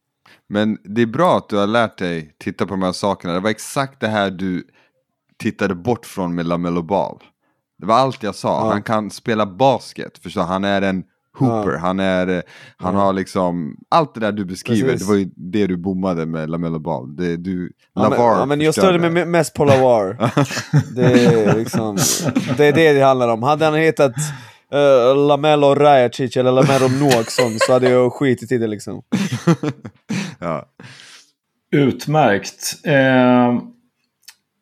Men 0.49 0.79
det 0.85 1.03
är 1.03 1.07
bra 1.07 1.37
att 1.37 1.49
du 1.49 1.57
har 1.57 1.67
lärt 1.67 1.99
dig 1.99 2.35
titta 2.39 2.67
på 2.67 2.71
de 2.71 2.83
här 2.83 2.93
sakerna. 2.93 3.35
Det 3.35 3.41
var 3.41 3.51
exakt 3.51 4.01
det 4.01 4.09
här 4.09 4.31
du 4.31 4.65
tittade 5.39 5.75
bort 5.75 6.07
från 6.07 6.35
med 6.35 6.47
LaMelo 6.47 6.83
Ball. 6.83 7.19
Det 7.79 7.87
var 7.87 7.95
allt 7.95 8.23
jag 8.23 8.35
sa. 8.35 8.49
Ja. 8.49 8.73
Han 8.73 8.83
kan 8.83 9.11
spela 9.11 9.47
basket, 9.47 10.19
förstår 10.19 10.43
Han 10.43 10.65
är 10.65 10.83
en 10.83 11.05
hooper, 11.39 11.73
ja. 11.73 11.79
han, 11.79 12.01
är, 12.01 12.43
han 12.77 12.95
ja. 12.95 13.01
har 13.01 13.13
liksom, 13.13 13.77
allt 13.89 14.15
det 14.15 14.21
där 14.21 14.33
du 14.33 14.45
beskriver, 14.45 14.91
Precis. 14.91 15.07
det 15.07 15.13
var 15.13 15.19
ju 15.19 15.31
det 15.37 15.67
du 15.67 15.77
bommade 15.77 16.27
med 16.27 16.51
LaMelo 16.51 16.79
Ball. 16.79 17.17
Det, 17.17 17.37
du, 17.37 17.73
ja, 17.95 18.03
Lavar 18.03 18.31
men, 18.31 18.39
ja, 18.39 18.47
men 18.47 18.61
jag 18.61 18.75
störde 18.75 19.11
mig 19.11 19.27
mest 19.27 19.55
på 19.55 19.65
Lavar. 19.65 20.33
det, 20.95 21.05
är 21.05 21.59
liksom, 21.59 21.97
det 22.57 22.65
är 22.65 22.73
det 22.73 22.93
det 22.93 23.01
handlar 23.01 23.29
om. 23.29 23.43
Hade 23.43 23.65
han 23.65 23.75
hetat 23.75 24.13
uh, 24.77 25.27
Lamelo 25.27 25.75
Rajacic 25.75 26.37
eller 26.37 26.53
Lamelo 26.53 26.89
Noaksson 26.89 27.59
så 27.59 27.73
hade 27.73 27.91
jag 27.91 28.13
skitit 28.13 28.53
i 28.53 28.59
det 28.59 28.67
liksom. 28.67 29.03
ja. 30.39 30.65
Utmärkt. 31.73 32.87
Eh, 32.87 33.59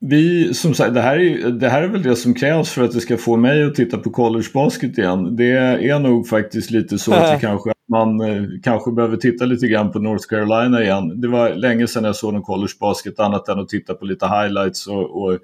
vi, 0.00 0.54
som 0.54 0.74
sagt, 0.74 0.94
det 0.94 1.00
här, 1.00 1.18
är, 1.18 1.50
det 1.50 1.68
här 1.68 1.82
är 1.82 1.88
väl 1.88 2.02
det 2.02 2.16
som 2.16 2.34
krävs 2.34 2.70
för 2.70 2.84
att 2.84 2.92
det 2.92 3.00
ska 3.00 3.16
få 3.16 3.36
mig 3.36 3.64
att 3.64 3.74
titta 3.74 3.98
på 3.98 4.10
collegebasket 4.10 4.98
igen. 4.98 5.36
Det 5.36 5.50
är 5.50 5.98
nog 5.98 6.28
faktiskt 6.28 6.70
lite 6.70 6.98
så 6.98 7.12
att 7.12 7.40
kanske, 7.40 7.72
man 7.88 8.20
eh, 8.20 8.42
kanske 8.62 8.92
behöver 8.92 9.16
titta 9.16 9.44
lite 9.44 9.66
grann 9.66 9.92
på 9.92 9.98
North 9.98 10.28
Carolina 10.28 10.82
igen. 10.82 11.20
Det 11.20 11.28
var 11.28 11.50
länge 11.50 11.86
sedan 11.86 12.04
jag 12.04 12.16
såg 12.16 12.32
någon 12.32 12.42
collegebasket 12.42 13.20
annat 13.20 13.48
än 13.48 13.58
att 13.58 13.68
titta 13.68 13.94
på 13.94 14.04
lite 14.04 14.26
highlights 14.26 14.86
och, 14.86 15.22
och 15.22 15.38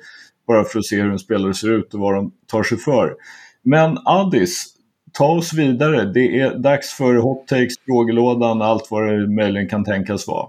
bara 0.47 0.65
för 0.65 0.79
att 0.79 0.85
se 0.85 1.03
hur 1.03 1.11
en 1.11 1.19
spelare 1.19 1.55
ser 1.55 1.71
ut 1.71 1.95
och 1.95 2.01
vad 2.01 2.15
de 2.15 2.33
tar 2.47 2.63
sig 2.63 2.79
för. 2.79 3.15
Men 3.63 3.99
Addis, 4.05 4.67
ta 5.13 5.27
oss 5.27 5.53
vidare. 5.53 6.05
Det 6.05 6.41
är 6.41 6.59
dags 6.59 6.93
för 6.93 7.15
hot 7.15 7.49
takes, 7.49 7.75
frågelådan, 7.87 8.63
allt 8.63 8.91
vad 8.91 9.09
det 9.09 9.29
möjligen 9.29 9.69
kan 9.69 9.85
tänkas 9.85 10.29
vara. 10.29 10.49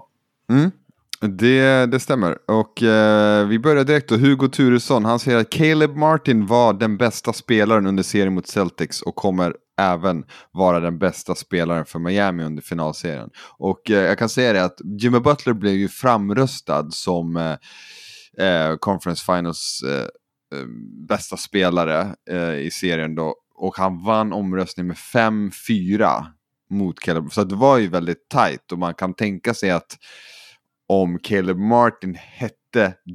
Mm. 0.50 0.70
Det, 1.20 1.86
det 1.86 2.00
stämmer. 2.00 2.38
Och 2.50 2.82
eh, 2.82 3.46
vi 3.46 3.58
börjar 3.58 3.84
direkt 3.84 4.08
då. 4.08 4.16
Hugo 4.16 4.48
Turesson, 4.48 5.04
han 5.04 5.18
säger 5.18 5.38
att 5.38 5.50
Caleb 5.50 5.96
Martin 5.96 6.46
var 6.46 6.72
den 6.72 6.96
bästa 6.96 7.32
spelaren 7.32 7.86
under 7.86 8.02
serien 8.02 8.34
mot 8.34 8.46
Celtics 8.46 9.02
och 9.02 9.14
kommer 9.14 9.54
även 9.80 10.24
vara 10.52 10.80
den 10.80 10.98
bästa 10.98 11.34
spelaren 11.34 11.84
för 11.84 11.98
Miami 11.98 12.44
under 12.44 12.62
finalserien. 12.62 13.30
Och 13.58 13.90
eh, 13.90 13.96
jag 13.96 14.18
kan 14.18 14.28
säga 14.28 14.52
det 14.52 14.64
att 14.64 14.80
Jimmy 15.00 15.18
Butler 15.18 15.52
blev 15.52 15.74
ju 15.74 15.88
framröstad 15.88 16.90
som 16.90 17.36
eh, 17.36 18.46
eh 18.46 18.76
Conference 18.76 19.24
Finals 19.24 19.82
eh, 19.86 20.06
Eh, 20.52 20.66
bästa 21.08 21.36
spelare 21.36 22.14
eh, 22.30 22.54
i 22.54 22.70
serien 22.70 23.14
då. 23.14 23.36
Och 23.54 23.76
han 23.76 24.04
vann 24.04 24.32
omröstningen 24.32 24.88
med 24.88 24.96
5-4 24.96 26.24
mot 26.70 27.00
Caleb. 27.00 27.32
Så 27.32 27.44
det 27.44 27.54
var 27.54 27.78
ju 27.78 27.88
väldigt 27.88 28.28
tajt 28.28 28.72
och 28.72 28.78
man 28.78 28.94
kan 28.94 29.14
tänka 29.14 29.54
sig 29.54 29.70
att 29.70 29.98
om 30.88 31.18
Caleb 31.18 31.58
Martin 31.58 32.14
hette 32.14 32.56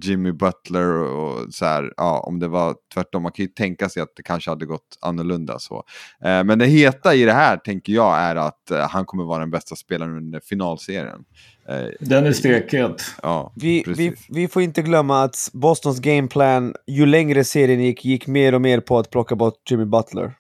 Jimmy 0.04 0.32
Butler 0.32 0.90
och 0.90 1.54
så 1.54 1.66
här, 1.66 1.94
ja, 1.98 2.20
om 2.20 2.40
det 2.40 2.48
var 2.48 2.76
tvärtom. 2.94 3.24
Man 3.24 3.32
kan 3.32 3.46
ju 3.46 3.52
tänka 3.52 3.90
sig 3.90 4.02
att 4.02 4.16
det 4.16 4.24
kanske 4.24 4.52
hade 4.52 4.66
gått 4.66 4.98
annorlunda 5.02 5.60
så. 5.60 5.84
Eh, 6.24 6.44
men 6.44 6.60
det 6.60 6.66
heta 6.66 7.16
i 7.16 7.24
det 7.24 7.34
här 7.34 7.58
tänker 7.58 7.94
jag 7.94 8.18
är 8.18 8.36
att 8.36 8.72
eh, 8.72 8.90
han 8.90 9.06
kommer 9.06 9.24
vara 9.24 9.40
den 9.40 9.52
bästa 9.52 9.76
spelaren 9.76 10.18
under 10.18 10.40
finalserien. 10.40 11.26
Eh, 11.70 11.88
den 12.00 12.26
är 12.26 12.32
stekhet. 12.32 13.04
Ja, 13.24 13.54
vi, 13.56 13.84
vi, 13.88 14.14
vi 14.30 14.48
får 14.48 14.62
inte 14.62 14.82
glömma 14.82 15.24
att 15.24 15.50
Bostons 15.54 16.00
gameplan, 16.00 16.74
ju 16.88 17.06
längre 17.06 17.44
serien 17.44 17.84
gick, 17.84 18.06
gick 18.06 18.28
mer 18.28 18.56
och 18.56 18.62
mer 18.62 18.80
på 18.80 19.00
att 19.00 19.10
plocka 19.10 19.36
bort 19.36 19.72
Jimmy 19.72 19.86
Butler. 19.86 20.34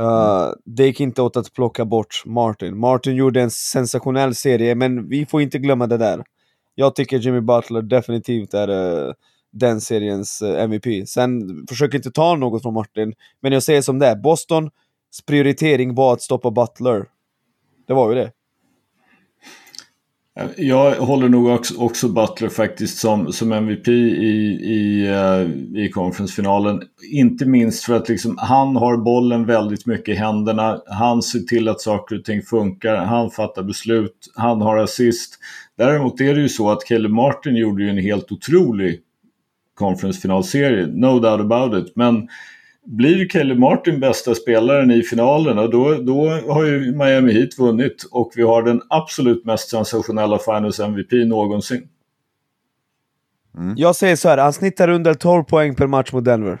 Uh, 0.00 0.52
det 0.64 0.86
gick 0.86 1.00
inte 1.00 1.22
åt 1.22 1.36
att 1.36 1.52
plocka 1.52 1.84
bort 1.84 2.22
Martin. 2.26 2.78
Martin 2.78 3.14
gjorde 3.14 3.40
en 3.40 3.50
sensationell 3.50 4.34
serie, 4.34 4.74
men 4.74 5.08
vi 5.08 5.26
får 5.26 5.42
inte 5.42 5.58
glömma 5.58 5.86
det 5.86 5.96
där. 5.96 6.24
Jag 6.74 6.94
tycker 6.94 7.18
Jimmy 7.18 7.40
Butler 7.40 7.82
definitivt 7.82 8.54
är 8.54 8.70
uh, 8.70 9.12
den 9.52 9.80
seriens 9.80 10.42
eh, 10.42 10.50
uh, 10.50 10.62
MVP. 10.62 11.08
Sen 11.08 11.66
försöker 11.68 11.98
inte 11.98 12.10
ta 12.10 12.36
något 12.36 12.62
från 12.62 12.74
Martin, 12.74 13.14
men 13.40 13.52
jag 13.52 13.62
säger 13.62 13.82
som 13.82 13.98
det 13.98 14.06
är. 14.06 14.16
Bostons 14.16 14.72
prioritering 15.26 15.94
var 15.94 16.12
att 16.12 16.22
stoppa 16.22 16.50
Butler. 16.50 17.06
Det 17.86 17.94
var 17.94 18.08
ju 18.10 18.14
det. 18.14 18.32
Eh, 20.40 20.48
jag 20.56 20.94
håller 20.94 21.28
nog 21.28 21.48
också, 21.48 21.80
också 21.80 22.08
Butler 22.08 22.48
faktiskt 22.48 22.98
som, 22.98 23.32
som 23.32 23.52
MVP 23.52 23.88
i, 23.88 23.92
i, 23.92 25.08
uh, 25.08 25.84
i 25.84 25.88
conferencefinalen. 25.88 26.82
Inte 27.12 27.46
minst 27.46 27.84
för 27.84 27.94
att 27.94 28.08
liksom, 28.08 28.38
han 28.38 28.76
har 28.76 28.96
bollen 28.96 29.46
väldigt 29.46 29.86
mycket 29.86 30.08
i 30.08 30.18
händerna. 30.18 30.80
Han 30.86 31.22
ser 31.22 31.38
till 31.38 31.68
att 31.68 31.80
saker 31.80 32.18
och 32.18 32.24
ting 32.24 32.42
funkar. 32.42 32.96
Han 32.96 33.30
fattar 33.30 33.62
beslut. 33.62 34.32
Han 34.34 34.60
har 34.60 34.76
assist. 34.76 35.38
Däremot 35.80 36.20
är 36.20 36.34
det 36.34 36.40
ju 36.40 36.48
så 36.48 36.70
att 36.70 36.84
Caleb 36.84 37.10
Martin 37.10 37.56
gjorde 37.56 37.82
ju 37.82 37.90
en 37.90 37.98
helt 37.98 38.32
otrolig 38.32 39.00
conference-finalserie. 39.74 40.86
No 40.86 41.18
doubt 41.18 41.40
about 41.40 41.86
it. 41.86 41.96
Men 41.96 42.28
blir 42.84 43.28
Kelly 43.28 43.54
Martin 43.54 44.00
bästa 44.00 44.34
spelaren 44.34 44.90
i 44.90 45.02
finalen 45.02 45.56
då, 45.56 45.94
då 45.94 46.28
har 46.28 46.64
ju 46.64 46.96
Miami 46.96 47.32
Heat 47.32 47.58
vunnit 47.58 48.06
och 48.10 48.32
vi 48.36 48.42
har 48.42 48.62
den 48.62 48.80
absolut 48.88 49.44
mest 49.44 49.70
sensationella 49.70 50.38
Finals 50.38 50.80
MVP 50.80 51.12
någonsin. 51.12 51.88
Mm. 53.56 53.74
Jag 53.76 53.96
säger 53.96 54.16
så 54.16 54.28
här, 54.28 54.38
han 54.38 54.52
snittar 54.52 54.88
under 54.88 55.14
12 55.14 55.44
poäng 55.44 55.74
per 55.74 55.86
match 55.86 56.12
mot 56.12 56.24
Denver. 56.24 56.58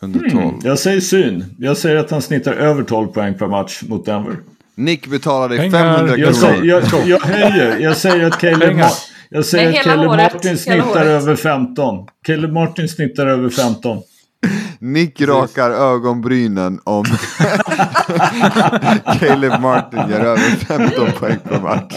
Under 0.00 0.20
12? 0.20 0.32
Mm, 0.32 0.54
jag 0.62 0.78
säger 0.78 1.00
syn. 1.00 1.44
Jag 1.58 1.76
säger 1.76 1.96
att 1.96 2.10
han 2.10 2.22
snittar 2.22 2.52
över 2.52 2.82
12 2.82 3.06
poäng 3.06 3.34
per 3.34 3.46
match 3.46 3.82
mot 3.88 4.04
Denver. 4.04 4.36
Nick 4.80 5.06
betalar 5.06 5.48
dig 5.48 5.70
500 5.70 5.98
kronor. 5.98 6.18
Jag, 6.18 6.34
säger, 6.34 6.64
jag, 6.64 6.82
jag 7.06 7.20
höjer. 7.20 7.78
Jag 7.78 7.96
säger 7.96 8.26
att 8.26 8.38
Caleb, 8.38 8.80
jag 9.30 9.44
säger 9.44 9.78
att 9.78 9.84
Caleb 9.84 10.06
Martin 10.06 10.58
snittar 10.58 11.06
över 11.06 11.36
15. 11.36 12.06
Caleb 12.26 12.52
Martin 12.52 12.88
snittar 12.88 13.26
över 13.26 13.50
15. 13.50 13.98
Nick 14.78 15.20
rakar 15.20 15.70
ögonbrynen 15.70 16.80
om 16.84 17.04
Caleb 19.20 19.60
Martin 19.60 20.00
gör 20.10 20.20
över 20.20 20.56
15 20.66 21.12
poäng 21.18 21.38
per 21.48 21.60
match. 21.60 21.94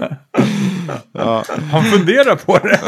Ja. 1.12 1.44
Han 1.72 1.84
funderar 1.84 2.36
på 2.36 2.58
det. 2.58 2.80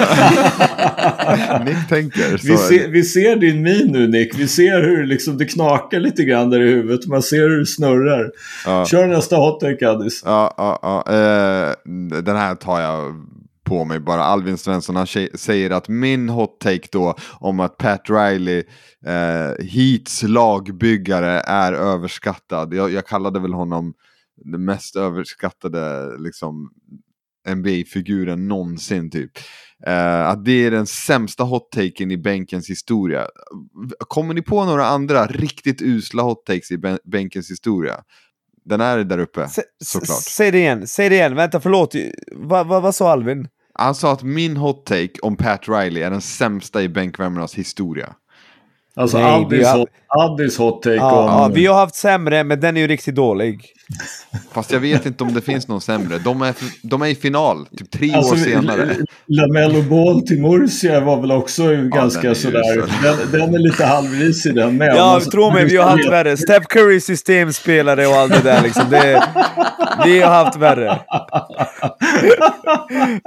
Nick 1.65 1.89
tänker. 1.89 2.31
Vi 2.31 2.57
ser, 2.57 2.89
vi, 2.89 3.05
ser, 3.05 3.37
din 3.37 3.63
min 3.63 3.87
nu 3.87 4.09
Nick. 4.09 4.35
Vi 4.39 4.49
ser 4.49 4.83
hur 4.83 5.07
liksom 5.07 5.39
det 5.39 5.45
knakar 5.45 6.01
lite 6.01 6.25
grann 6.25 6.51
där 6.51 6.61
i 6.61 6.69
huvudet. 6.69 7.07
Man 7.07 7.23
ser 7.23 7.49
hur 7.49 7.59
det 7.59 7.67
snurrar. 7.67 8.31
Ja. 8.67 8.87
Kör 8.87 9.07
nästa 9.07 9.37
hot 9.37 9.61
take 9.61 9.91
Addis. 9.91 10.23
Ja, 10.25 10.55
ja, 10.57 10.79
ja. 10.83 11.15
Eh, 11.15 11.75
den 12.23 12.37
här 12.37 12.55
tar 12.55 12.81
jag 12.81 13.15
på 13.65 13.85
mig 13.85 14.01
bara. 14.01 14.25
Alvin 14.25 14.59
Svensson 14.59 14.97
han 14.97 15.07
säger 15.35 15.71
att 15.71 15.89
min 15.89 16.29
hot 16.29 16.61
take 16.61 16.89
då 16.93 17.15
om 17.41 17.61
att 17.61 17.77
Pat 17.77 18.03
Riley, 18.09 18.63
eh, 19.07 19.65
Heats 19.65 20.23
lagbyggare, 20.23 21.41
är 21.41 21.73
överskattad. 21.73 22.75
Jag, 22.75 22.93
jag 22.93 23.07
kallade 23.07 23.41
väl 23.41 23.53
honom 23.53 23.95
den 24.45 24.65
mest 24.65 24.97
överskattade 24.97 26.13
liksom, 26.19 26.71
NBA-figuren 27.49 28.49
någonsin 28.49 29.11
typ. 29.11 29.31
Uh, 29.89 30.29
att 30.29 30.45
det 30.45 30.67
är 30.67 30.71
den 30.71 30.87
sämsta 30.87 31.45
hot-taken 31.45 32.13
i 32.13 32.17
bänkens 32.17 32.71
historia. 32.71 33.27
Kommer 33.99 34.35
ni 34.35 34.43
på 34.43 34.65
några 34.65 34.87
andra 34.87 35.27
riktigt 35.27 35.83
usla 35.83 36.23
hot-takes 36.23 36.73
i 36.73 36.99
bänkens 37.05 37.51
historia? 37.51 37.95
Den 38.65 38.81
är 38.81 39.05
där 39.05 39.19
uppe, 39.19 39.43
S 39.43 39.59
såklart. 39.85 40.23
Säg 40.23 40.51
det 40.51 40.59
igen, 40.59 40.87
säg 40.87 41.09
det 41.09 41.15
igen. 41.15 41.35
Vänta, 41.35 41.61
förlåt. 41.61 41.95
Va, 42.33 42.65
va, 42.65 42.81
vad 42.81 42.95
sa 42.95 43.11
Alvin? 43.11 43.49
Han 43.75 43.95
sa 43.95 44.13
att 44.13 44.23
min 44.23 44.57
hot 44.57 44.87
take 44.87 45.21
om 45.23 45.37
Pat 45.37 45.69
Riley 45.69 46.03
är 46.03 46.11
den 46.11 46.21
sämsta 46.21 46.83
i 46.83 46.89
bänkvärmarnas 46.89 47.55
historia. 47.55 48.15
Alltså 48.99 49.19
Nej, 49.19 49.45
Addis, 49.45 49.67
har... 49.67 49.79
hot, 49.79 49.89
Addis 50.09 50.59
hot 50.59 50.83
take 50.83 50.95
ja, 50.95 51.23
om... 51.23 51.27
Ja, 51.27 51.51
vi 51.55 51.67
har 51.67 51.75
haft 51.75 51.95
sämre, 51.95 52.45
men 52.45 52.61
den 52.61 52.77
är 52.77 52.81
ju 52.81 52.87
riktigt 52.87 53.15
dålig. 53.15 53.65
Fast 54.53 54.73
jag 54.73 54.81
vet 54.81 55.07
inte 55.07 55.25
om 55.25 55.35
det 55.35 55.41
finns 55.41 55.69
någon 55.69 55.81
sämre. 55.81 56.19
De 56.19 56.43
är, 56.43 56.55
de 56.83 57.03
är 57.03 57.07
i 57.07 57.15
final, 57.15 57.67
typ 57.77 57.91
tre 57.91 58.13
alltså, 58.13 58.35
år 58.35 58.39
senare. 58.39 58.97
Lamello 59.27 59.83
Ball 59.83 60.23
till 60.23 60.43
Murcia 60.43 61.01
var 61.01 61.21
väl 61.21 61.33
också 61.33 61.73
ja, 61.73 61.83
ganska 61.83 62.23
den 62.23 62.37
sådär. 62.37 62.85
Den, 63.03 63.17
den, 63.33 63.55
är 63.55 63.59
lite 63.59 63.85
halvrisig 63.85 64.55
den 64.55 64.77
med. 64.77 64.89
Ja, 64.97 65.03
alltså, 65.03 65.31
tro 65.31 65.51
mig, 65.51 65.65
vi 65.65 65.77
har 65.77 65.91
haft 65.91 66.09
värre. 66.09 66.37
Steph 66.37 66.67
Curry 66.67 67.01
systemspelare 67.01 68.07
och 68.07 68.15
allt 68.15 68.33
det 68.33 68.51
där 68.51 68.63
liksom. 68.63 68.85
Det, 68.91 69.23
vi 70.05 70.21
har 70.21 70.45
haft 70.45 70.57
värre. 70.57 71.01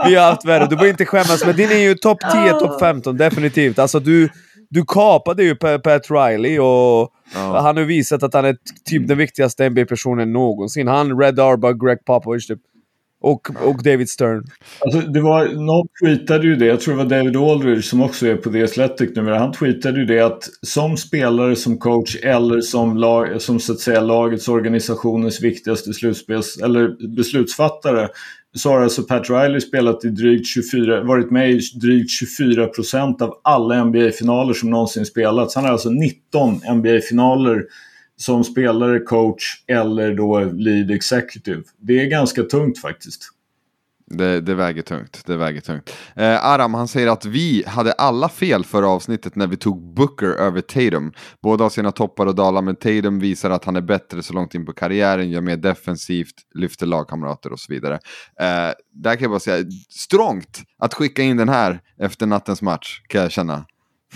vi 0.08 0.16
har 0.16 0.26
haft 0.26 0.46
värre. 0.46 0.64
Du 0.64 0.76
behöver 0.76 0.90
inte 0.90 1.06
skämmas, 1.06 1.46
men 1.46 1.56
din 1.56 1.72
är 1.72 1.76
ju 1.76 1.96
topp 1.96 2.20
10, 2.32 2.52
topp 2.52 2.80
15, 2.80 3.18
definitivt. 3.18 3.80
Alltså 3.80 4.00
du 4.00 4.30
du 4.72 4.86
kapade 4.88 5.44
ju 5.44 5.56
Pat 5.56 6.12
Riley 6.12 6.60
och 6.60 7.14
ja. 7.34 7.60
han 7.62 7.78
har 7.78 7.84
visat 7.84 8.24
att 8.24 8.34
han 8.34 8.46
är 8.46 8.58
typ 8.86 9.08
den 9.08 9.18
viktigaste 9.18 9.70
NBA-personen 9.70 10.34
någonsin. 10.34 10.88
Han, 10.88 11.20
Red 11.20 11.40
Arba, 11.40 11.74
Greg 11.74 12.06
Popovich 12.06 12.48
typ. 12.48 12.60
Och, 13.24 13.50
och 13.64 13.84
David 13.84 14.10
Stern. 14.10 14.44
Alltså, 14.80 15.00
det 15.00 15.22
var, 15.22 15.48
någon 15.48 15.88
tweetade 16.04 16.48
ju 16.48 16.56
det, 16.56 16.66
jag 16.66 16.80
tror 16.80 16.98
det 16.98 17.04
var 17.04 17.10
David 17.10 17.38
Aldridge 17.38 17.82
som 17.82 18.02
också 18.02 18.28
är 18.28 18.36
på 18.36 18.52
The 18.52 18.64
Athletic 18.64 19.16
numera. 19.16 19.40
Han 19.40 19.52
tweetade 19.52 20.00
ju 20.00 20.06
det 20.06 20.20
att 20.20 20.44
som 20.62 20.98
spelare, 20.98 21.56
som 21.56 21.78
coach 21.78 22.16
eller 22.24 22.62
som, 22.62 22.98
lag, 22.98 23.42
som 23.42 23.60
så 23.60 23.74
att 23.74 23.80
säga 23.80 24.02
lagets 24.02 24.48
organisationens 24.48 25.42
viktigaste 25.42 25.94
slutspels 25.94 26.58
eller 26.58 27.16
beslutsfattare 27.16 28.08
så 28.56 28.70
har 28.70 28.82
alltså 28.82 29.04
Pat 29.04 29.30
Riley 29.30 29.62
spelat 29.62 30.06
i 30.06 30.10
drygt 30.10 30.48
24, 30.48 31.04
varit 31.04 31.32
med 31.32 31.52
i 31.52 31.60
drygt 31.82 32.12
24 32.12 32.68
procent 32.68 33.22
av 33.22 33.40
alla 33.44 33.84
NBA-finaler 33.84 34.54
som 34.54 34.70
någonsin 34.70 35.06
spelats. 35.06 35.56
Han 35.56 35.64
har 35.64 35.72
alltså 35.72 35.90
19 35.90 36.62
NBA-finaler 36.76 37.64
som 38.18 38.44
spelare, 38.44 39.00
coach 39.00 39.44
eller 39.68 40.14
då 40.14 40.40
lead 40.40 40.92
executive. 40.92 41.64
Det 41.80 42.02
är 42.02 42.06
ganska 42.06 42.44
tungt 42.44 42.80
faktiskt. 42.80 43.30
Det, 44.14 44.42
det, 44.42 44.56
väger 44.56 44.82
tungt. 44.82 45.22
Det 45.26 45.38
väger 45.38 45.62
tungt. 45.62 45.96
Eh, 46.16 46.46
Aram 46.46 46.74
han 46.74 46.88
säger 46.88 47.08
att 47.08 47.26
vi 47.26 47.64
hade 47.68 47.92
alla 47.92 48.30
fel 48.30 48.66
förra 48.66 48.88
avsnittet 48.88 49.36
när 49.36 49.48
vi 49.48 49.58
tog 49.58 49.94
Booker 49.94 50.28
över 50.28 50.62
Tatum. 50.62 51.14
Båda 51.44 51.64
har 51.66 51.70
sina 51.70 51.92
toppar 51.92 52.26
och 52.26 52.36
dalar 52.36 52.62
men 52.62 52.76
Tatum 52.76 53.20
visar 53.20 53.50
att 53.50 53.66
han 53.66 53.76
är 53.76 53.82
bättre 53.82 54.24
så 54.24 54.34
långt 54.34 54.56
in 54.56 54.66
på 54.66 54.74
karriären, 54.74 55.30
gör 55.30 55.42
mer 55.42 55.58
defensivt, 55.58 56.36
lyfter 56.56 56.86
lagkamrater 56.86 57.52
och 57.52 57.60
så 57.60 57.74
vidare. 57.74 57.94
Eh, 58.40 58.74
där 58.94 59.16
kan 59.16 59.22
jag 59.22 59.32
bara 59.32 59.40
säga, 59.40 59.66
strångt 59.90 60.62
att 60.80 60.94
skicka 60.94 61.22
in 61.22 61.38
den 61.38 61.50
här 61.50 61.80
efter 62.00 62.26
nattens 62.26 62.62
match 62.62 63.02
kan 63.08 63.22
jag 63.22 63.32
känna. 63.32 63.66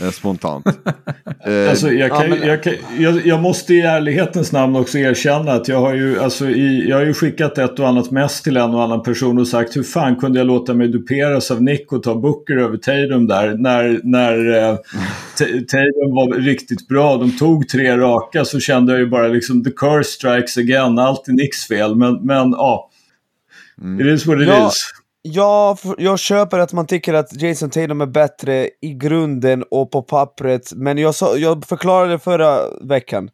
Eh, 0.02 0.12
spontant. 0.12 0.66
eh, 1.46 1.70
alltså, 1.70 1.92
jag, 1.92 2.12
kan, 2.12 2.22
ja, 2.22 2.28
men... 2.28 2.48
jag, 2.48 2.64
kan, 2.64 2.74
jag, 3.00 3.26
jag, 3.26 3.42
måste 3.42 3.74
i 3.74 3.82
ärlighetens 3.82 4.52
namn 4.52 4.76
också 4.76 4.98
erkänna 4.98 5.52
att 5.52 5.68
jag 5.68 5.80
har 5.80 5.94
ju, 5.94 6.20
alltså, 6.20 6.50
i, 6.50 6.90
jag 6.90 6.98
har 6.98 7.06
ju 7.06 7.14
skickat 7.14 7.58
ett 7.58 7.80
och 7.80 7.88
annat 7.88 8.12
mest 8.12 8.44
till 8.44 8.58
en 8.58 8.74
och 8.74 8.84
annan 8.84 9.04
person 9.04 9.40
och 9.40 9.48
sagt 9.48 9.78
hur 9.78 9.84
fan 9.84 10.16
kunde 10.16 10.40
jag 10.40 10.48
låta 10.48 10.74
mig 10.74 10.88
duperas 10.88 11.52
av 11.52 11.64
Nick 11.64 11.92
och 11.92 12.04
ta 12.04 12.16
Booker 12.16 12.58
över 12.58 12.78
Tatum 12.78 13.28
där 13.28 13.58
när, 13.58 14.00
när 14.04 14.70
eh, 14.70 14.76
Tatum 15.38 16.16
var 16.16 16.42
riktigt 16.42 16.88
bra. 16.88 17.18
De 17.18 17.38
tog 17.38 17.70
tre 17.70 17.98
raka 17.98 18.46
så 18.46 18.60
kände 18.60 18.92
jag 18.94 19.00
ju 19.00 19.08
bara 19.08 19.28
liksom 19.28 19.64
the 19.64 19.72
curse 19.72 20.10
strikes 20.10 20.58
again. 20.58 21.00
Allt 21.00 21.28
är 21.28 21.32
Nicks 21.32 21.68
fel 21.68 21.96
men, 21.96 22.26
men 22.26 22.52
ja. 22.52 22.90
Mm. 23.82 24.00
It 24.00 24.16
is 24.16 24.26
what 24.26 24.42
it 24.42 24.48
ja. 24.48 24.68
is. 24.68 24.92
Ja, 25.28 25.78
jag 25.98 26.20
köper 26.20 26.60
att 26.60 26.74
man 26.74 26.88
tycker 26.88 27.14
att 27.14 27.42
Jason 27.42 27.70
Tatum 27.70 28.02
är 28.02 28.06
bättre 28.06 28.70
i 28.82 28.94
grunden 28.94 29.64
och 29.72 29.92
på 29.92 30.02
pappret, 30.02 30.74
men 30.76 30.98
jag, 30.98 31.16
så, 31.16 31.36
jag 31.38 31.66
förklarade 31.66 32.20
förra 32.20 32.60
veckan. 32.82 33.30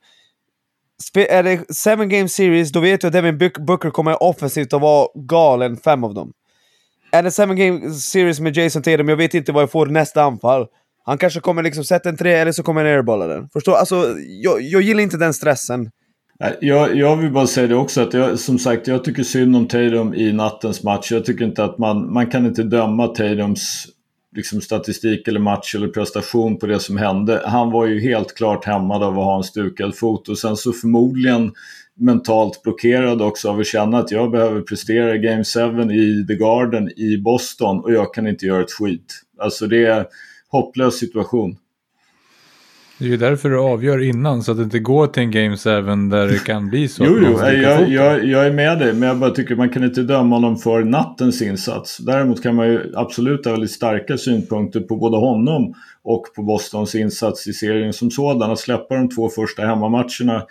Spe 1.04 1.28
är 1.28 1.44
det 1.44 1.76
seven 1.76 2.10
game 2.10 2.30
series, 2.30 2.72
då 2.72 2.80
vet 2.80 3.04
jag 3.04 3.10
att 3.10 3.14
Devin 3.14 3.52
Booker 3.60 3.90
kommer 3.90 4.24
offensivt 4.24 4.74
att 4.74 4.82
vara 4.82 5.08
galen, 5.16 5.78
fem 5.78 6.04
av 6.04 6.14
dem. 6.14 6.32
Är 7.12 7.24
det 7.24 7.32
seven 7.32 7.56
game 7.56 7.94
series 7.94 8.40
med 8.40 8.58
Jason 8.58 8.82
Tatum, 8.82 9.10
jag 9.10 9.18
vet 9.18 9.34
inte 9.34 9.52
vad 9.52 9.64
jag 9.64 9.72
får 9.72 9.86
nästa 9.86 10.24
anfall. 10.24 10.68
Han 11.04 11.18
kanske 11.18 11.40
kommer 11.40 11.64
liksom 11.64 11.84
sätta 11.84 12.10
en 12.10 12.18
tre, 12.18 12.34
eller 12.34 12.52
så 12.52 12.64
kommer 12.64 12.86
han 12.86 12.94
airbolla 12.94 13.28
den. 13.28 13.50
Förstår? 13.50 13.74
Alltså, 13.74 14.16
jag, 14.44 14.62
jag 14.62 14.82
gillar 14.82 15.04
inte 15.04 15.18
den 15.18 15.34
stressen. 15.34 15.90
Jag, 16.62 16.96
jag 16.96 17.18
vill 17.18 17.32
bara 17.32 17.48
säga 17.48 17.68
det 17.68 17.76
också 17.76 18.02
att 18.02 18.14
jag, 18.14 18.40
som 18.40 18.60
sagt 18.60 18.88
jag 18.88 19.04
tycker 19.04 19.24
synd 19.24 19.56
om 19.56 19.68
Tatum 19.68 20.14
i 20.14 20.34
nattens 20.34 20.84
match. 20.84 21.12
Jag 21.12 21.26
tycker 21.26 21.46
inte 21.46 21.64
att 21.64 21.78
man, 21.78 22.14
man 22.14 22.28
kan 22.28 22.46
inte 22.46 22.64
döma 22.64 23.08
Tatums 23.08 23.88
liksom, 24.36 24.62
statistik 24.62 25.28
eller 25.28 25.40
match 25.40 25.76
eller 25.76 25.88
prestation 25.88 26.60
på 26.60 26.66
det 26.66 26.80
som 26.80 26.98
hände. 26.98 27.42
Han 27.46 27.72
var 27.72 27.86
ju 27.86 28.00
helt 28.00 28.36
klart 28.36 28.66
hämmad 28.66 29.04
av 29.04 29.20
att 29.20 29.26
ha 29.26 29.38
en 29.38 29.44
stukad 29.44 29.96
fot 29.96 30.30
och 30.30 30.38
sen 30.38 30.58
så 30.58 30.74
förmodligen 30.74 31.52
mentalt 31.96 32.64
blockerad 32.64 33.22
också 33.22 33.50
av 33.50 33.60
att 33.60 33.68
känna 33.68 33.98
att 33.98 34.12
jag 34.12 34.32
behöver 34.32 34.62
prestera 34.62 35.18
Game 35.18 35.44
7 35.44 35.94
i 35.94 36.26
The 36.28 36.36
Garden 36.36 37.00
i 37.00 37.18
Boston 37.18 37.80
och 37.80 37.94
jag 37.94 38.14
kan 38.14 38.28
inte 38.28 38.46
göra 38.46 38.62
ett 38.62 38.72
skit. 38.72 39.22
Alltså 39.40 39.68
det 39.68 39.86
är 39.86 40.00
en 40.00 40.06
hopplös 40.50 41.00
situation. 41.00 41.58
Det 43.02 43.08
är 43.08 43.10
ju 43.10 43.18
därför 43.18 43.50
du 43.50 43.60
avgör 43.60 44.04
innan 44.04 44.44
så 44.44 44.52
att 44.52 44.58
det 44.58 44.64
inte 44.64 44.80
går 44.80 45.08
till 45.08 45.24
en 45.24 45.32
Game 45.32 45.58
7 45.58 45.70
där 46.10 46.28
det 46.28 46.44
kan 46.46 46.70
bli 46.70 46.88
så. 46.88 47.06
jo, 47.06 47.20
jo, 47.22 47.40
jag, 47.40 47.90
jag, 47.90 48.26
jag, 48.26 48.48
är 48.48 48.52
med 48.52 48.80
dig 48.80 48.94
men 48.94 49.10
jag 49.10 49.18
bara 49.18 49.32
tycker 49.32 49.56
man 49.56 49.70
kan 49.70 49.84
inte 49.84 50.02
döma 50.02 50.36
honom 50.36 50.58
för 50.58 50.84
nattens 50.84 51.42
insats. 51.42 51.98
Däremot 51.98 52.44
kan 52.44 52.56
man 52.56 52.68
ju 52.68 52.94
absolut 52.96 53.46
ha 53.46 53.52
väldigt 53.52 53.72
starka 53.72 54.18
synpunkter 54.18 54.80
på 54.80 54.96
både 54.96 55.18
honom 55.18 55.74
och 56.04 56.24
på 56.36 56.44
Bostons 56.44 56.96
insats 56.96 57.48
i 57.48 57.54
serien 57.54 57.94
som 57.94 58.12
sådan. 58.12 58.52
Att 58.52 58.60
släppa 58.60 58.96
de 58.96 59.10
två 59.10 59.30
första 59.30 59.66
hemmamatcherna 59.66 60.44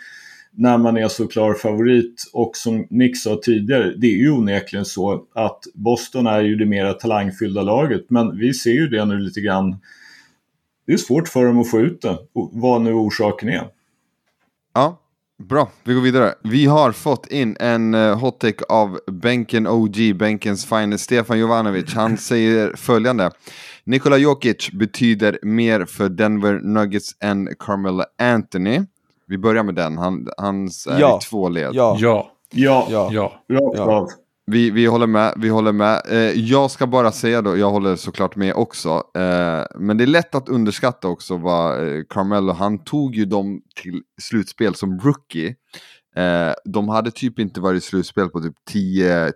när 0.53 0.79
man 0.79 0.97
är 0.97 1.09
så 1.09 1.27
klar 1.27 1.55
favorit 1.55 2.31
och 2.33 2.57
som 2.57 2.87
Nick 2.91 3.17
sa 3.23 3.41
tidigare, 3.43 3.93
det 3.97 4.07
är 4.07 4.19
ju 4.19 4.31
onekligen 4.31 4.85
så 4.85 5.25
att 5.35 5.59
Boston 5.75 6.27
är 6.27 6.41
ju 6.41 6.57
det 6.57 6.67
mera 6.67 6.93
talangfyllda 6.93 7.63
laget 7.63 8.05
men 8.09 8.39
vi 8.39 8.55
ser 8.55 8.73
ju 8.73 8.89
det 8.89 9.05
nu 9.05 9.19
lite 9.19 9.41
grann 9.41 9.77
det 10.91 10.95
är 10.95 10.99
svårt 10.99 11.29
för 11.29 11.45
dem 11.45 11.61
att 11.61 11.71
få 11.71 11.81
ut 11.81 12.03
det, 12.03 12.19
vad 12.53 12.81
nu 12.81 12.93
orsaken 12.93 13.49
är. 13.49 13.69
Ja, 14.75 14.99
bra. 15.39 15.69
Vi 15.85 15.95
går 15.95 16.01
vidare. 16.01 16.35
Vi 16.43 16.67
har 16.67 16.93
fått 16.93 17.27
in 17.27 17.57
en 17.61 17.95
uh, 17.95 18.17
hot 18.17 18.41
take 18.41 18.65
av 18.69 18.99
bänken 19.07 19.67
OG, 19.67 20.17
bänkens 20.17 20.67
finest, 20.67 21.05
Stefan 21.05 21.39
Jovanovic. 21.39 21.95
Han 21.95 22.17
säger 22.29 22.77
följande. 22.77 23.31
Nikola 23.85 24.17
Jokic 24.17 24.71
betyder 24.73 25.39
mer 25.43 25.85
för 25.85 26.09
Denver 26.09 26.61
Nuggets 26.63 27.17
än 27.21 27.49
Carmelo 27.59 28.05
Anthony. 28.19 28.81
Vi 29.27 29.39
börjar 29.39 29.63
med 29.63 29.75
den. 29.75 29.99
Han, 29.99 30.29
hans 30.37 30.87
är 30.87 31.01
ja. 31.01 31.19
i 31.23 31.25
två 31.25 31.49
led. 31.49 31.71
Ja. 31.73 31.97
Ja. 32.01 32.31
Ja. 32.53 32.87
ja. 32.91 33.11
ja. 33.13 33.43
ja. 33.77 34.09
Vi, 34.51 34.71
vi 34.71 34.87
håller 34.87 35.07
med, 35.07 35.35
vi 35.37 35.49
håller 35.49 35.73
med. 35.73 36.03
Eh, 36.09 36.33
jag 36.41 36.71
ska 36.71 36.87
bara 36.87 37.13
säga 37.13 37.43
då, 37.43 37.57
jag 37.57 37.71
håller 37.71 37.97
såklart 37.97 38.37
med 38.37 38.55
också. 38.55 38.91
Eh, 39.15 39.65
men 39.79 39.97
det 39.97 40.05
är 40.05 40.07
lätt 40.07 40.35
att 40.35 40.49
underskatta 40.49 41.09
också 41.09 41.37
vad 41.37 41.89
eh, 41.89 42.03
Carmelo, 42.09 42.53
han 42.53 42.85
tog 42.85 43.15
ju 43.15 43.25
dem 43.25 43.63
till 43.83 44.03
slutspel 44.21 44.75
som 44.75 44.99
rookie. 45.01 45.55
Eh, 46.17 46.53
de 46.65 46.89
hade 46.89 47.11
typ 47.11 47.39
inte 47.39 47.61
varit 47.61 47.83
i 47.83 47.87
slutspel 47.87 48.29
på 48.29 48.41
typ 48.41 48.55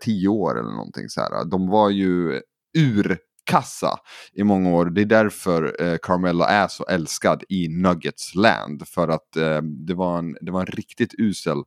10 0.01 0.29
år 0.29 0.59
eller 0.59 0.71
någonting 0.71 1.09
så 1.09 1.21
här. 1.21 1.45
De 1.45 1.69
var 1.69 1.91
ju 1.91 2.41
urkassa 2.79 3.99
i 4.33 4.45
många 4.45 4.71
år. 4.71 4.87
Det 4.87 5.01
är 5.01 5.05
därför 5.05 5.83
eh, 5.83 5.97
Carmelo 6.03 6.45
är 6.45 6.69
så 6.69 6.85
älskad 6.85 7.45
i 7.49 7.69
Nuggets 7.69 8.35
land. 8.35 8.89
För 8.89 9.09
att 9.09 9.37
eh, 9.37 9.63
det, 9.63 9.95
var 9.95 10.19
en, 10.19 10.37
det 10.41 10.53
var 10.53 10.61
en 10.61 10.67
riktigt 10.67 11.15
usel 11.19 11.59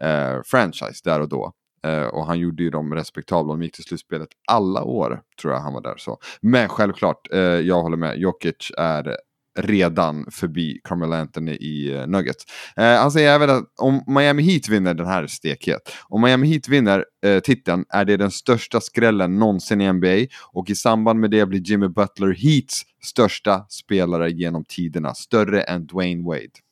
eh, 0.00 0.42
franchise 0.44 1.00
där 1.04 1.20
och 1.20 1.28
då. 1.28 1.52
Eh, 1.84 2.02
och 2.02 2.26
han 2.26 2.38
gjorde 2.38 2.62
ju 2.62 2.70
dem 2.70 2.94
respektabla. 2.94 3.52
De 3.52 3.62
gick 3.62 3.74
till 3.74 3.84
slutspelet 3.84 4.28
alla 4.46 4.82
år, 4.82 5.20
tror 5.40 5.52
jag 5.52 5.60
han 5.60 5.72
var 5.72 5.82
där. 5.82 5.96
så. 5.96 6.18
Men 6.40 6.68
självklart, 6.68 7.32
eh, 7.32 7.40
jag 7.40 7.82
håller 7.82 7.96
med. 7.96 8.18
Jokic 8.18 8.72
är 8.78 9.16
redan 9.58 10.26
förbi 10.30 10.80
Carmel 10.84 11.12
Anthony 11.12 11.52
i 11.52 11.94
eh, 11.94 12.06
Nuggets. 12.06 12.44
Han 12.76 13.10
säger 13.10 13.34
även 13.34 13.50
att 13.50 13.64
om 13.80 14.04
Miami 14.06 14.42
Heat 14.42 14.68
vinner 14.68 14.94
den 14.94 15.06
här 15.06 15.26
stekhet, 15.26 15.92
om 16.08 16.22
Miami 16.22 16.46
Heat 16.46 16.68
vinner 16.68 17.04
titeln 17.40 17.84
är 17.88 18.04
det 18.04 18.16
den 18.16 18.30
största 18.30 18.80
skrällen 18.80 19.38
någonsin 19.38 19.80
i 19.80 19.92
NBA 19.92 20.36
och 20.52 20.70
i 20.70 20.74
samband 20.74 21.20
med 21.20 21.30
det 21.30 21.46
blir 21.46 21.60
Jimmy 21.60 21.88
Butler 21.88 22.34
Heats 22.34 22.82
största 23.04 23.66
spelare 23.68 24.30
genom 24.30 24.64
tiderna, 24.64 25.14
större 25.14 25.62
än 25.62 25.86
Dwayne 25.86 26.24
Wade 26.24 26.65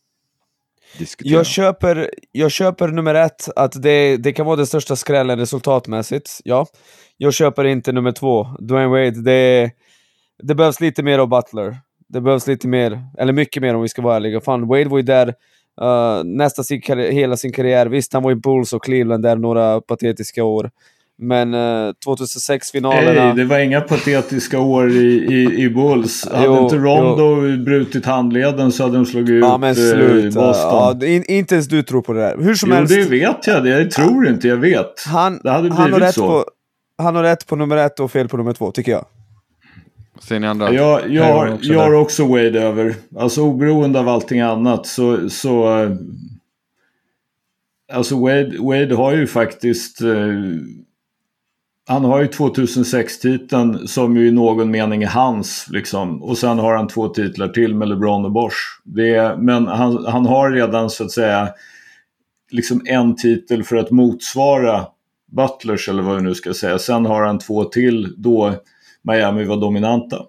diskutera. 0.98 1.34
Jag 1.34 1.46
köper, 1.46 2.10
jag 2.32 2.50
köper 2.50 2.88
nummer 2.88 3.14
ett, 3.14 3.48
att 3.56 3.82
det, 3.82 4.16
det 4.16 4.32
kan 4.32 4.46
vara 4.46 4.56
den 4.56 4.66
största 4.66 4.96
skrällen 4.96 5.38
resultatmässigt, 5.38 6.40
ja. 6.44 6.66
Jag 7.16 7.34
köper 7.34 7.64
inte 7.64 7.92
nummer 7.92 8.12
två, 8.12 8.46
Dwayne 8.58 8.88
Wade. 8.88 9.22
Det, 9.22 9.70
det 10.42 10.54
behövs 10.54 10.80
lite 10.80 11.02
mer 11.02 11.18
av 11.18 11.28
Butler. 11.28 11.76
Det 12.08 12.20
behövs 12.20 12.46
lite 12.46 12.68
mer, 12.68 13.02
eller 13.18 13.32
mycket 13.32 13.62
mer 13.62 13.74
om 13.74 13.82
vi 13.82 13.88
ska 13.88 14.02
vara 14.02 14.16
ärliga. 14.16 14.40
Fan, 14.40 14.66
Wade 14.66 14.88
var 14.88 14.96
ju 14.98 15.02
där 15.02 15.34
eh, 15.80 15.86
uh, 15.86 16.24
nästan 16.24 16.64
sin 16.64 16.82
hela 16.98 17.36
sin 17.36 17.52
karriär. 17.52 17.86
Visst, 17.86 18.12
han 18.12 18.22
var 18.22 18.32
i 18.32 18.34
Bulls 18.34 18.72
och 18.72 18.84
Cleveland 18.84 19.22
där 19.22 19.36
några 19.36 19.80
patetiska 19.80 20.44
år. 20.44 20.70
Men 21.18 21.54
eh, 21.54 21.92
2006-finalerna... 22.06 23.24
Nej, 23.24 23.34
det 23.34 23.44
var 23.44 23.58
inga 23.58 23.80
patetiska 23.80 24.60
år 24.60 24.90
i, 24.90 25.26
i, 25.34 25.62
i 25.62 25.70
Bulls. 25.70 26.28
Hade 26.32 26.44
jo, 26.44 26.64
inte 26.64 26.76
Rondo 26.76 27.46
jo. 27.46 27.64
brutit 27.64 28.06
handleden 28.06 28.72
så 28.72 28.82
hade 28.82 28.96
de 28.96 29.06
slagit 29.06 29.44
ja, 29.44 29.54
ut 29.54 29.60
men 29.60 29.74
slut. 29.74 30.36
Eh, 30.36 30.42
Boston. 30.42 30.98
Ja, 31.00 31.06
in, 31.06 31.24
inte 31.28 31.54
ens 31.54 31.68
du 31.68 31.82
tror 31.82 32.02
på 32.02 32.12
det 32.12 32.20
där. 32.20 32.36
Hur 32.38 32.54
som 32.54 32.70
jo, 32.70 32.76
helst. 32.76 32.94
det 32.94 33.04
vet 33.04 33.46
jag. 33.46 33.66
Jag 33.66 33.90
tror 33.90 34.28
inte, 34.28 34.48
jag 34.48 34.56
vet. 34.56 35.04
Han, 35.06 35.40
det 35.42 35.50
hade 35.50 35.62
blivit 35.62 35.78
han 35.78 35.92
har 35.92 36.00
rätt 36.00 36.14
så. 36.14 36.28
På, 36.28 36.44
han 36.98 37.16
har 37.16 37.22
rätt 37.22 37.46
på 37.46 37.56
nummer 37.56 37.76
ett 37.76 38.00
och 38.00 38.10
fel 38.10 38.28
på 38.28 38.36
nummer 38.36 38.52
två, 38.52 38.70
tycker 38.70 38.92
jag. 38.92 39.04
Ser 40.20 40.40
ni 40.40 40.46
andra? 40.46 40.72
Jag, 40.72 41.10
jag, 41.10 41.24
har, 41.24 41.52
också, 41.54 41.72
jag 41.72 41.80
har 41.80 41.92
också 41.92 42.26
Wade 42.26 42.62
över. 42.62 42.94
Alltså 43.18 43.42
oberoende 43.42 44.00
av 44.00 44.08
allting 44.08 44.40
annat 44.40 44.86
så... 44.86 45.30
så 45.30 45.82
eh, 45.82 45.90
alltså 47.92 48.20
Wade, 48.20 48.56
Wade 48.58 48.94
har 48.94 49.12
ju 49.12 49.26
faktiskt... 49.26 50.00
Eh, 50.00 50.08
han 51.86 52.04
har 52.04 52.20
ju 52.20 52.26
2006-titeln 52.26 53.88
som 53.88 54.16
ju 54.16 54.28
i 54.28 54.30
någon 54.30 54.70
mening 54.70 55.02
är 55.02 55.08
hans. 55.08 55.66
Liksom. 55.70 56.22
Och 56.22 56.38
sen 56.38 56.58
har 56.58 56.76
han 56.76 56.88
två 56.88 57.08
titlar 57.08 57.48
till 57.48 57.74
med 57.74 57.88
LeBron 57.88 58.24
och 58.24 58.32
Bosch. 58.32 58.80
Det 58.84 59.36
men 59.38 59.66
han, 59.66 60.06
han 60.06 60.26
har 60.26 60.50
redan 60.50 60.90
så 60.90 61.04
att 61.04 61.10
säga 61.10 61.48
liksom 62.50 62.82
en 62.84 63.16
titel 63.16 63.64
för 63.64 63.76
att 63.76 63.90
motsvara 63.90 64.86
Butlers 65.32 65.88
eller 65.88 66.02
vad 66.02 66.16
vi 66.16 66.22
nu 66.22 66.34
ska 66.34 66.54
säga. 66.54 66.78
Sen 66.78 67.06
har 67.06 67.22
han 67.22 67.38
två 67.38 67.64
till 67.64 68.14
då 68.16 68.54
Miami 69.02 69.44
var 69.44 69.56
dominanta. 69.56 70.22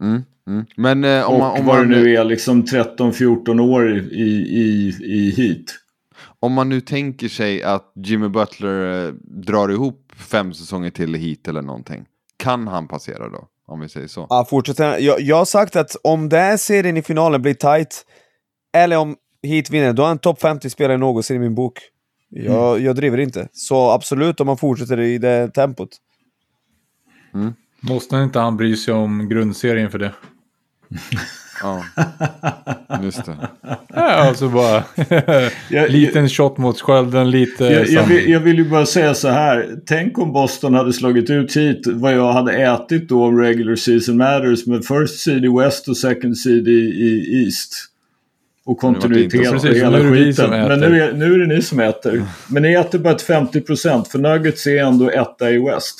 Mm, 0.00 0.22
mm. 0.46 0.66
Men 0.76 1.04
eh, 1.04 1.28
om 1.28 1.34
och 1.34 1.38
man, 1.38 1.60
om 1.60 1.66
vad 1.66 1.76
man... 1.76 1.90
det 1.90 1.96
nu 1.96 2.14
är, 2.14 2.24
liksom 2.24 2.64
13-14 2.64 3.60
år 3.60 3.92
i, 3.92 4.24
i, 4.42 4.92
i 5.02 5.30
hit. 5.36 5.83
Om 6.44 6.52
man 6.52 6.68
nu 6.68 6.80
tänker 6.80 7.28
sig 7.28 7.62
att 7.62 7.92
Jimmy 7.94 8.28
Butler 8.28 9.06
eh, 9.06 9.12
drar 9.24 9.68
ihop 9.68 10.12
fem 10.16 10.54
säsonger 10.54 10.90
till 10.90 11.14
hit 11.14 11.48
eller 11.48 11.62
någonting. 11.62 12.04
Kan 12.36 12.68
han 12.68 12.88
passera 12.88 13.28
då? 13.28 13.48
Om 13.66 13.80
vi 13.80 13.88
säger 13.88 14.06
så. 14.06 14.26
Ja, 14.30 14.46
fortsätter. 14.50 14.98
Jag, 14.98 15.20
jag 15.20 15.36
har 15.36 15.44
sagt 15.44 15.76
att 15.76 15.96
om 16.04 16.28
den 16.28 16.58
serien 16.58 16.96
i 16.96 17.02
finalen 17.02 17.42
blir 17.42 17.54
tight, 17.54 18.06
eller 18.72 18.96
om 18.98 19.16
Heat 19.42 19.70
vinner, 19.70 19.92
då 19.92 20.02
är 20.02 20.06
han 20.06 20.18
topp 20.18 20.42
50-spelare 20.42 20.96
någonsin 20.96 21.36
i 21.36 21.38
min 21.38 21.54
bok. 21.54 21.78
Jag, 22.28 22.70
mm. 22.70 22.84
jag 22.84 22.96
driver 22.96 23.18
inte. 23.18 23.48
Så 23.52 23.90
absolut 23.90 24.40
om 24.40 24.46
man 24.46 24.56
fortsätter 24.56 25.00
i 25.00 25.18
det 25.18 25.48
tempot. 25.48 25.90
Mm. 27.34 27.52
Måste 27.80 28.16
inte 28.16 28.38
han 28.38 28.56
bry 28.56 28.76
sig 28.76 28.94
om 28.94 29.28
grundserien 29.28 29.90
för 29.90 29.98
det? 29.98 30.14
Ja, 31.64 31.84
just 33.02 33.24
det. 33.24 33.36
Ja, 33.94 34.02
alltså 34.02 34.48
bara 34.48 34.84
liten 35.88 36.28
shot 36.28 36.58
mot 36.58 36.80
skölden, 36.80 37.30
lite... 37.30 37.64
Jag, 37.64 37.88
jag, 37.88 38.04
vill, 38.04 38.30
jag, 38.30 38.40
vill, 38.40 38.56
ju 38.58 38.70
bara 38.70 38.86
säga 38.86 39.14
så 39.14 39.28
här. 39.28 39.76
Tänk 39.86 40.18
om 40.18 40.32
Boston 40.32 40.74
hade 40.74 40.92
slagit 40.92 41.30
ut 41.30 41.56
hit 41.56 41.86
vad 41.86 42.14
jag 42.14 42.32
hade 42.32 42.52
ätit 42.52 43.08
då 43.08 43.24
om 43.24 43.38
regular 43.38 43.76
season 43.76 44.16
matters 44.16 44.66
med 44.66 44.84
first 44.84 45.20
seed 45.20 45.44
i 45.44 45.48
West 45.48 45.88
och 45.88 45.96
second 45.96 46.38
seed 46.38 46.68
i, 46.68 46.80
i 46.80 47.44
East. 47.44 47.72
Och 48.64 48.78
kontinuitet 48.78 49.52
och 49.52 49.64
hela 49.64 49.98
skiten. 49.98 50.50
Men 50.50 50.80
nu 50.80 51.02
är, 51.02 51.12
nu 51.12 51.34
är 51.34 51.38
det 51.38 51.46
ni 51.46 51.62
som 51.62 51.80
äter. 51.80 52.24
Men 52.48 52.62
ni 52.62 52.72
äter 52.72 52.98
bara 52.98 53.14
ett 53.14 53.28
50% 53.28 54.04
för 54.10 54.18
Nuggets 54.18 54.66
är 54.66 54.84
ändå 54.84 55.10
etta 55.10 55.50
i 55.50 55.58
West. 55.58 55.96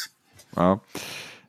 Ja. 0.56 0.80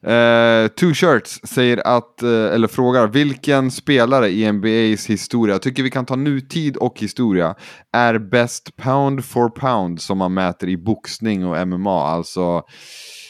Uh, 0.08 0.68
Two 0.68 0.94
Shirts 0.94 1.40
säger 1.44 1.88
att, 1.88 2.24
uh, 2.24 2.54
eller 2.54 2.68
frågar, 2.68 3.08
vilken 3.08 3.72
spelare 3.72 4.30
i 4.30 4.52
NBAs 4.52 5.10
historia, 5.10 5.56
jag 5.56 5.62
tycker 5.62 5.84
vi 5.84 5.92
kan 5.92 6.06
ta 6.06 6.16
nutid 6.16 6.78
och 6.78 7.00
historia, 7.00 7.56
är 7.94 8.18
bäst 8.18 8.76
pound 8.76 9.26
for 9.26 9.50
pound 9.50 10.02
som 10.02 10.18
man 10.18 10.34
mäter 10.34 10.70
i 10.70 10.78
boxning 10.78 11.46
och 11.46 11.68
MMA, 11.68 12.08
alltså 12.08 12.64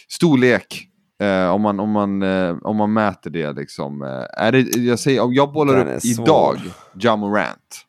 storlek. 0.09 0.87
Uh, 1.23 1.49
om, 1.49 1.61
man, 1.61 1.79
om, 1.79 1.91
man, 1.91 2.23
om 2.61 2.75
man 2.75 2.93
mäter 2.93 3.29
det 3.29 3.53
liksom. 3.53 4.01
är 4.37 4.51
det, 4.51 4.59
jag 4.77 4.99
säger, 4.99 5.21
om 5.21 5.33
jag 5.33 5.53
bollar 5.53 5.95
upp 5.95 6.05
idag, 6.05 6.57
Jamorant. 6.93 7.85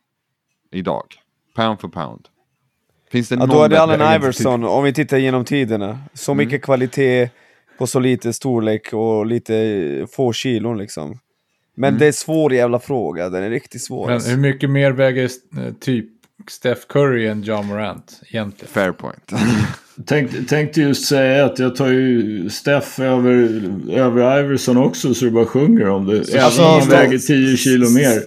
Idag. 0.72 1.05
Pound 1.57 1.80
for 1.80 1.89
pound. 1.89 2.28
Finns 3.11 3.28
det 3.28 3.34
ja, 3.34 3.39
någon 3.39 3.57
Då 3.57 3.62
är 3.62 3.68
det 3.68 3.82
Allen 3.82 4.14
Iverson, 4.14 4.64
om 4.64 4.84
vi 4.84 4.93
tittar 4.93 5.16
genom 5.16 5.45
tiderna. 5.45 5.99
Så 6.14 6.32
mm. 6.32 6.47
mycket 6.47 6.62
kvalitet 6.62 7.30
på 7.79 7.87
så 7.87 8.01
lite 8.01 8.33
storlek 8.33 8.93
och 8.93 9.27
lite 9.27 10.07
få 10.12 10.33
kilon 10.33 10.79
liksom. 10.79 11.18
Men 11.77 11.89
mm. 11.89 11.99
det 11.99 12.05
är 12.05 12.07
en 12.07 12.12
svår 12.12 12.53
jävla 12.53 12.79
fråga, 12.79 13.29
den 13.29 13.43
är 13.43 13.51
riktigt 13.51 13.83
svår. 13.83 14.07
Men 14.07 14.14
alltså. 14.14 14.31
hur 14.31 14.39
mycket 14.39 14.70
mer 14.70 14.93
väger 14.93 15.24
eh, 15.24 15.72
typ 15.81 16.07
Steph 16.51 16.81
Curry 16.89 17.27
än 17.27 17.43
John 17.43 17.66
Morant 17.66 18.20
egentligen? 18.31 18.72
Fair 18.72 18.93
point. 18.93 19.33
Tänk, 20.07 20.49
tänkte 20.49 20.81
just 20.81 21.07
säga 21.07 21.45
att 21.45 21.59
jag 21.59 21.77
tar 21.77 21.89
ju 21.89 22.51
Steph 22.51 23.01
över, 23.01 23.33
över 23.91 24.41
Iverson 24.41 24.77
också 24.77 25.14
så 25.14 25.24
det 25.24 25.31
bara 25.31 25.47
sjunger 25.47 25.89
om 25.89 26.07
det. 26.07 26.29
Även 26.29 26.45
alltså, 26.45 26.62
om 26.62 26.81
han 26.81 26.89
väger 26.89 27.18
10 27.18 27.57
kilo 27.57 27.91
mer. 27.91 28.22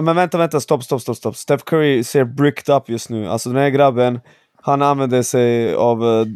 Men 0.00 0.16
vänta, 0.16 0.38
vänta, 0.38 0.60
stopp, 0.60 0.84
stopp, 0.84 1.02
stopp, 1.02 1.16
stopp. 1.16 1.36
Steph 1.36 1.64
Curry 1.64 2.04
ser 2.04 2.24
bricked 2.24 2.76
up 2.76 2.88
just 2.88 3.10
nu. 3.10 3.28
Alltså 3.28 3.48
den 3.48 3.58
här 3.58 3.70
grabben, 3.70 4.20
han 4.66 4.82
använder 4.82 5.22
sig 5.22 5.74
av 5.74 6.04
uh, 6.04 6.26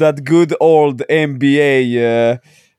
that 0.00 0.28
good 0.28 0.52
old 0.60 1.02
NBA 1.10 2.00
uh, 2.32 2.36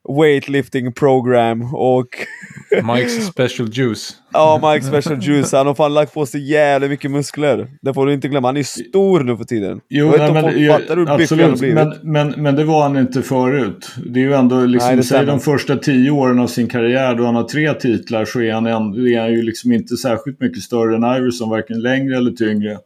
weightlifting 0.08 0.92
program 0.92 1.74
och 1.74 2.06
Mike's 2.82 3.30
special 3.30 3.68
juice. 3.68 4.16
Ja, 4.32 4.60
Mike's 4.62 4.88
special 4.88 5.22
juice. 5.22 5.52
Han 5.52 5.66
har 5.66 5.74
fan 5.74 5.94
lagt 5.94 6.14
på 6.14 6.26
sig 6.26 6.50
jävligt 6.50 6.90
mycket 6.90 7.10
muskler. 7.10 7.68
Det 7.82 7.94
får 7.94 8.06
du 8.06 8.12
inte 8.12 8.28
glömma. 8.28 8.48
Han 8.48 8.56
är 8.56 8.62
stor 8.62 9.20
nu 9.20 9.36
för 9.36 9.44
tiden. 9.44 9.80
Jo, 9.88 10.06
jag 10.06 10.12
vet 10.12 10.20
inte 10.20 10.28
om 10.28 10.34
men, 10.34 10.42
folk 10.44 10.56
jag, 10.56 10.80
fattar 10.80 10.96
hur 10.96 11.16
biffig 11.16 11.36
han 11.36 11.50
absolut, 11.50 11.58
blivit. 11.58 11.74
men, 11.74 12.12
men, 12.12 12.42
men 12.42 12.56
det 12.56 12.64
var 12.64 12.82
han 12.82 12.96
inte 12.96 13.22
förut. 13.22 13.94
Det 14.06 14.20
är 14.20 14.24
ju 14.24 14.34
ändå, 14.34 14.64
liksom, 14.64 14.94
Nej, 14.94 15.04
säg 15.04 15.26
de 15.26 15.40
första 15.40 15.76
tio 15.76 16.10
åren 16.10 16.38
av 16.38 16.46
sin 16.46 16.68
karriär 16.68 17.14
då 17.14 17.24
han 17.24 17.34
har 17.34 17.44
tre 17.44 17.74
titlar 17.74 18.24
så 18.24 18.40
är 18.40 18.52
han, 18.52 18.66
ändå, 18.66 19.08
är 19.08 19.20
han 19.20 19.32
ju 19.32 19.42
liksom 19.42 19.72
inte 19.72 19.96
särskilt 19.96 20.40
mycket 20.40 20.62
större 20.62 20.96
än 20.96 21.16
Iverson, 21.16 21.50
varken 21.50 21.80
längre 21.80 22.16
eller 22.16 22.30
tyngre. 22.30 22.78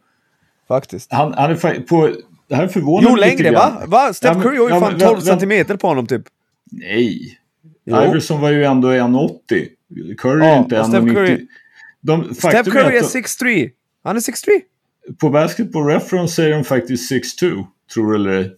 Faktiskt. 0.69 1.13
Han, 1.13 1.33
han 1.33 1.51
är 1.51 1.81
på, 1.81 2.11
det 2.49 2.55
här 2.55 2.69
förvånar 2.69 3.11
Jo, 3.11 3.17
längre 3.17 3.51
va? 3.51 3.83
va? 3.87 4.13
Steph 4.15 4.41
Curry 4.43 4.57
har 4.57 4.65
ju 4.65 4.71
fan 4.71 4.81
men- 4.81 5.01
12 5.01 5.19
vä- 5.19 5.21
vä- 5.21 5.25
centimeter 5.25 5.77
på 5.77 5.87
honom 5.89 6.07
typ. 6.07 6.23
Nej. 6.71 7.39
Jo. 7.87 8.03
Iverson 8.03 8.41
var 8.41 8.51
ju 8.51 8.65
ändå 8.65 8.89
1,80. 8.89 9.69
Curry 10.19 10.45
är 10.45 10.49
Ja, 10.49 10.59
inte 10.59 10.81
och 10.81 10.87
Steph 10.87 11.05
1,90. 11.05 11.15
Curry- 11.17 11.47
De, 12.01 12.35
Steph 12.35 12.71
Curry 12.71 12.97
är 12.97 13.03
att 13.03 13.13
de- 13.13 13.19
6'3. 13.23 13.71
Han 14.05 14.17
är 14.17 14.21
6'3. 14.21 14.61
På 15.21 15.31
Basketball 15.31 15.87
Reference 15.87 16.35
säger 16.35 16.55
de 16.57 16.65
faktiskt 16.65 17.13
6'2, 17.13 17.65
tror 17.95 18.11
du 18.13 18.15
eller 18.15 18.31
ej. 18.31 18.57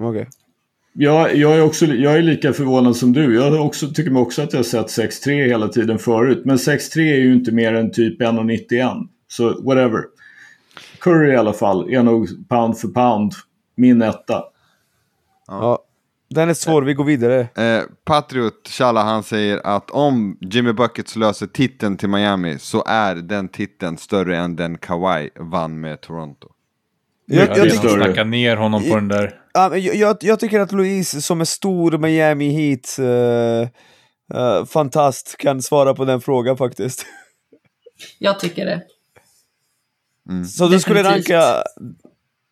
Okej. 0.00 0.28
Jag, 0.98 1.36
jag, 1.36 1.56
är 1.56 1.62
också, 1.62 1.86
jag 1.86 2.16
är 2.16 2.22
lika 2.22 2.52
förvånad 2.52 2.96
som 2.96 3.12
du. 3.12 3.34
Jag 3.34 3.66
också, 3.66 3.88
tycker 3.88 4.10
mig 4.10 4.22
också 4.22 4.42
att 4.42 4.52
jag 4.52 4.58
har 4.58 4.64
sett 4.64 4.86
6'3 5.26 5.44
hela 5.46 5.68
tiden 5.68 5.98
förut. 5.98 6.42
Men 6.44 6.56
6'3 6.56 6.98
är 7.00 7.16
ju 7.16 7.32
inte 7.34 7.52
mer 7.52 7.74
än 7.74 7.92
typ 7.92 8.20
1,91. 8.20 9.08
Så 9.28 9.62
whatever. 9.62 10.04
Curry 11.00 11.32
i 11.32 11.36
alla 11.36 11.52
fall 11.52 11.94
är 11.94 12.02
nog 12.02 12.48
pound 12.48 12.78
för 12.78 12.88
pound 12.88 13.32
min 13.76 14.02
etta. 14.02 14.44
Ja. 15.46 15.82
Den 16.30 16.48
är 16.48 16.54
svår, 16.54 16.82
vi 16.82 16.94
går 16.94 17.04
vidare. 17.04 17.40
Eh, 17.40 17.82
Patriot 18.04 18.68
Chala 18.68 19.02
han 19.02 19.22
säger 19.22 19.66
att 19.66 19.90
om 19.90 20.38
Jimmy 20.40 20.72
Buckets 20.72 21.16
löser 21.16 21.46
titeln 21.46 21.96
till 21.96 22.08
Miami 22.08 22.58
så 22.58 22.84
är 22.86 23.14
den 23.14 23.48
titeln 23.48 23.98
större 23.98 24.36
än 24.36 24.56
den 24.56 24.78
Kawhi 24.78 25.30
vann 25.40 25.80
med 25.80 26.00
Toronto. 26.00 26.48
Jag, 27.26 27.48
Jag, 27.48 27.58
jag, 27.58 27.70
tycker, 27.70 27.88
snacka 27.88 28.24
ner 28.24 28.56
honom 28.56 28.82
på 28.88 28.94
den 28.94 29.08
där. 29.08 29.40
ja, 29.54 29.68
men 29.70 29.82
jag, 29.82 29.94
jag, 29.94 30.16
jag 30.20 30.40
tycker 30.40 30.60
att 30.60 30.72
Louise 30.72 31.22
som 31.22 31.40
är 31.40 31.44
stor 31.44 31.98
Miami 31.98 32.48
Heat 32.48 32.96
uh, 32.98 33.68
uh, 34.40 34.64
fantast 34.64 35.36
kan 35.38 35.62
svara 35.62 35.94
på 35.94 36.04
den 36.04 36.20
frågan 36.20 36.56
faktiskt. 36.56 37.06
Jag 38.18 38.40
tycker 38.40 38.66
det. 38.66 38.82
Så 40.48 40.68
du 40.68 40.80
skulle 40.80 41.02
Definitivt. 41.02 41.30
ranka... 41.30 41.62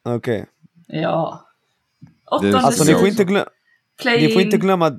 Okej. 0.04 0.46
Ja. 0.86 1.40
Det 2.00 2.06
är- 2.36 2.38
Åttonde 2.38 2.58
Alltså 2.58 2.84
ni 2.84 2.90
Jag 2.90 3.00
får, 3.00 3.08
inte 3.08 3.24
glömma, 3.24 3.46
ni 4.04 4.32
får 4.32 4.42
inte 4.42 4.56
in. 4.56 4.60
glömma 4.60 4.92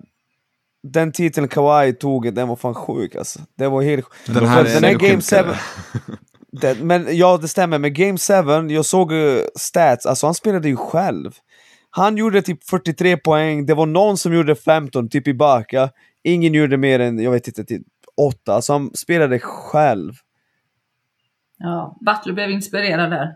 den 0.84 1.12
titeln 1.12 1.48
Kawhi 1.48 1.94
tog, 1.94 2.34
den 2.34 2.48
var 2.48 2.56
fan 2.56 2.74
sjuk 2.74 3.16
alltså. 3.16 3.40
Den 3.58 3.72
var 3.72 3.82
helt 3.82 4.06
sjuk. 4.06 4.36
Den 4.36 4.46
här 4.46 4.64
den 4.64 4.84
här 4.84 4.94
Game 4.94 5.22
sjukare. 5.22 5.58
7... 6.08 6.14
Den, 6.62 6.88
men 6.88 7.18
ja, 7.18 7.38
det 7.42 7.48
stämmer. 7.48 7.80
Men 7.80 7.94
Game 7.94 8.18
7, 8.18 8.74
jag 8.74 8.86
såg 8.86 9.12
uh, 9.12 9.42
stats, 9.60 10.06
alltså 10.06 10.28
han 10.28 10.34
spelade 10.34 10.68
ju 10.68 10.76
själv. 10.76 11.32
Han 11.90 12.18
gjorde 12.18 12.42
typ 12.42 12.64
43 12.64 13.18
poäng, 13.18 13.66
det 13.66 13.74
var 13.74 13.86
någon 13.86 14.18
som 14.18 14.34
gjorde 14.34 14.56
15, 14.56 15.10
typ 15.10 15.28
i 15.28 15.34
baka. 15.34 15.90
Ingen 16.24 16.54
gjorde 16.54 16.78
mer 16.78 17.00
än, 17.00 17.20
jag 17.20 17.32
vet 17.32 17.48
inte, 17.48 17.64
typ 17.64 17.82
8. 18.18 18.54
Alltså 18.54 18.74
han 18.74 18.92
spelade 18.94 19.40
själv. 19.40 20.14
Ja, 21.60 21.98
Butler 22.06 22.34
blev 22.34 22.52
inspirerad 22.52 23.12
där. 23.12 23.36